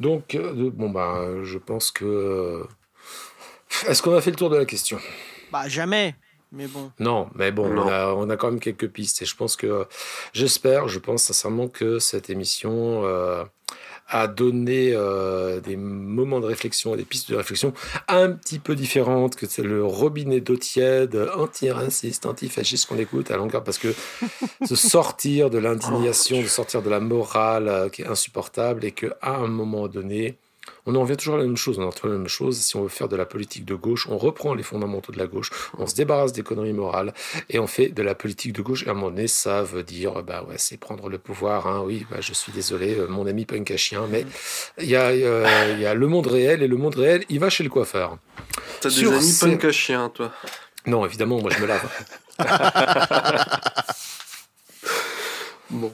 Donc, 0.00 0.34
euh, 0.34 0.70
bon, 0.72 0.90
bah, 0.90 1.44
je 1.44 1.58
pense 1.58 1.90
que. 1.90 2.66
Est-ce 3.86 4.02
qu'on 4.02 4.16
a 4.16 4.20
fait 4.20 4.30
le 4.30 4.36
tour 4.36 4.50
de 4.50 4.56
la 4.56 4.64
question? 4.64 4.98
Bah, 5.52 5.68
jamais. 5.68 6.16
Mais 6.52 6.66
bon. 6.66 6.90
Non, 6.98 7.28
mais 7.34 7.52
bon, 7.52 7.66
On, 7.66 7.88
a, 7.88 8.14
on, 8.14 8.30
a, 8.30 8.36
quand 8.36 8.50
même 8.50 8.60
quelques 8.60 8.88
pistes. 8.88 9.22
Et 9.22 9.26
je 9.26 9.36
pense 9.36 9.56
que, 9.56 9.86
j'espère, 10.32 10.88
je 10.88 10.98
pense 10.98 11.24
sincèrement 11.24 11.68
que 11.68 11.98
cette 11.98 12.30
émission 12.30 13.04
euh, 13.04 13.44
a 14.08 14.26
donné 14.26 14.92
euh, 14.94 15.60
des 15.60 15.76
moments 15.76 16.40
de 16.40 16.46
réflexion 16.46 16.94
et 16.94 16.96
des 16.96 17.04
pistes 17.04 17.30
de 17.30 17.36
réflexion 17.36 17.74
un 18.08 18.30
petit 18.32 18.58
peu 18.58 18.74
différentes, 18.74 19.36
que 19.36 19.46
c'est 19.46 19.62
le 19.62 19.84
robinet 19.84 20.40
d'eau 20.40 20.56
tiède, 20.56 21.28
anti-raciste, 21.36 22.24
anti-fasciste 22.24 22.86
qu'on 22.88 22.98
écoute 22.98 23.30
à 23.30 23.36
longueur, 23.36 23.62
parce 23.62 23.78
que 23.78 23.94
se 24.66 24.74
sortir 24.74 25.50
de 25.50 25.58
l'indignation, 25.58 26.40
de 26.40 26.46
sortir 26.46 26.80
de 26.82 26.88
la 26.88 27.00
morale 27.00 27.68
euh, 27.68 27.88
qui 27.90 28.02
est 28.02 28.06
insupportable, 28.06 28.86
et 28.86 28.92
qu'à 28.92 29.16
un 29.22 29.48
moment 29.48 29.88
donné, 29.88 30.38
on 30.88 30.94
en 30.94 31.02
revient 31.02 31.18
toujours 31.18 31.34
à 31.34 31.38
la 31.38 31.44
même 31.44 31.56
chose. 31.56 31.78
On 31.78 31.82
en 31.82 31.90
la 32.02 32.10
même 32.10 32.28
chose. 32.28 32.56
Si 32.56 32.74
on 32.76 32.82
veut 32.82 32.88
faire 32.88 33.08
de 33.08 33.16
la 33.16 33.26
politique 33.26 33.66
de 33.66 33.74
gauche, 33.74 34.08
on 34.08 34.16
reprend 34.16 34.54
les 34.54 34.62
fondamentaux 34.62 35.12
de 35.12 35.18
la 35.18 35.26
gauche, 35.26 35.50
on 35.76 35.86
se 35.86 35.94
débarrasse 35.94 36.32
des 36.32 36.42
conneries 36.42 36.72
morales 36.72 37.12
et 37.50 37.58
on 37.58 37.66
fait 37.66 37.88
de 37.88 38.02
la 38.02 38.14
politique 38.14 38.54
de 38.54 38.62
gauche. 38.62 38.84
Et 38.84 38.88
à 38.88 38.92
un 38.92 38.94
moment 38.94 39.10
donné, 39.10 39.28
ça 39.28 39.62
veut 39.62 39.82
dire, 39.82 40.22
bah 40.22 40.44
ouais, 40.48 40.54
c'est 40.56 40.78
prendre 40.78 41.10
le 41.10 41.18
pouvoir. 41.18 41.66
Hein. 41.66 41.82
Oui, 41.84 42.06
bah, 42.10 42.16
je 42.20 42.32
suis 42.32 42.52
désolé, 42.52 42.96
euh, 42.96 43.06
mon 43.06 43.26
ami 43.26 43.44
punk 43.44 43.70
à 43.70 43.76
chien, 43.76 44.06
mais 44.10 44.24
il 44.78 44.88
y, 44.88 44.96
a, 44.96 45.14
il 45.14 45.80
y 45.80 45.86
a 45.86 45.94
le 45.94 46.06
monde 46.06 46.26
réel 46.26 46.62
et 46.62 46.68
le 46.68 46.76
monde 46.76 46.94
réel, 46.94 47.24
il 47.28 47.38
va 47.38 47.50
chez 47.50 47.64
le 47.64 47.70
coiffeur. 47.70 48.16
T'as 48.80 48.88
des 48.88 49.06
amis 49.06 49.36
punk 49.38 49.64
à 49.66 49.72
chien, 49.72 50.08
toi? 50.08 50.32
Non, 50.86 51.04
évidemment, 51.04 51.38
moi 51.40 51.50
je 51.50 51.60
me 51.60 51.66
lave. 51.66 51.86
bon. 55.70 55.92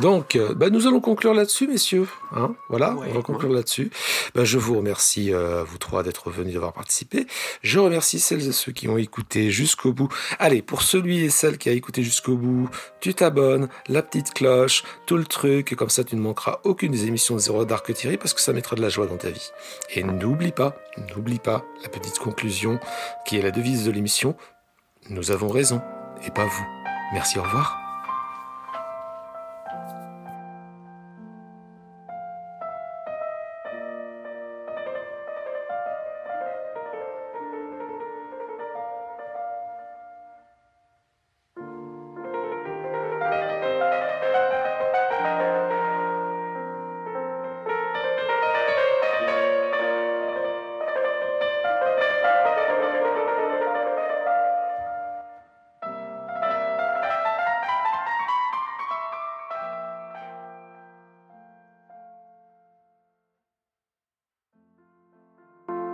Donc, 0.00 0.36
euh, 0.36 0.54
bah, 0.54 0.70
nous 0.70 0.86
allons 0.86 1.00
conclure 1.00 1.34
là-dessus, 1.34 1.66
messieurs. 1.66 2.06
Hein 2.34 2.54
voilà, 2.68 2.94
on 2.96 3.12
va 3.12 3.22
conclure 3.22 3.52
là-dessus. 3.52 3.90
Bah, 4.34 4.44
je 4.44 4.58
vous 4.58 4.76
remercie, 4.76 5.32
euh, 5.32 5.64
vous 5.64 5.78
trois, 5.78 6.02
d'être 6.02 6.30
venus, 6.30 6.54
d'avoir 6.54 6.72
participé. 6.72 7.26
Je 7.62 7.78
remercie 7.78 8.20
celles 8.20 8.46
et 8.46 8.52
ceux 8.52 8.72
qui 8.72 8.88
ont 8.88 8.98
écouté 8.98 9.50
jusqu'au 9.50 9.92
bout. 9.92 10.08
Allez, 10.38 10.62
pour 10.62 10.82
celui 10.82 11.24
et 11.24 11.30
celle 11.30 11.58
qui 11.58 11.68
a 11.68 11.72
écouté 11.72 12.02
jusqu'au 12.02 12.36
bout, 12.36 12.68
tu 13.00 13.14
t'abonnes, 13.14 13.68
la 13.88 14.02
petite 14.02 14.32
cloche, 14.32 14.84
tout 15.06 15.16
le 15.16 15.24
truc, 15.24 15.72
et 15.72 15.76
comme 15.76 15.90
ça, 15.90 16.04
tu 16.04 16.16
ne 16.16 16.20
manqueras 16.20 16.60
aucune 16.64 16.92
des 16.92 17.06
émissions 17.06 17.34
de 17.34 17.40
Zéro 17.40 17.64
Dark 17.64 17.92
Thierry 17.92 18.16
parce 18.16 18.34
que 18.34 18.40
ça 18.40 18.52
mettra 18.52 18.76
de 18.76 18.82
la 18.82 18.88
joie 18.88 19.06
dans 19.06 19.16
ta 19.16 19.30
vie. 19.30 19.50
Et 19.94 20.04
n'oublie 20.04 20.52
pas, 20.52 20.76
n'oublie 21.14 21.40
pas 21.40 21.64
la 21.82 21.88
petite 21.88 22.18
conclusion 22.18 22.78
qui 23.26 23.36
est 23.36 23.42
la 23.42 23.50
devise 23.50 23.84
de 23.84 23.90
l'émission. 23.90 24.36
Nous 25.08 25.30
avons 25.30 25.48
raison, 25.48 25.80
et 26.26 26.30
pas 26.30 26.44
vous. 26.44 26.66
Merci, 27.12 27.38
au 27.38 27.42
revoir. 27.42 27.89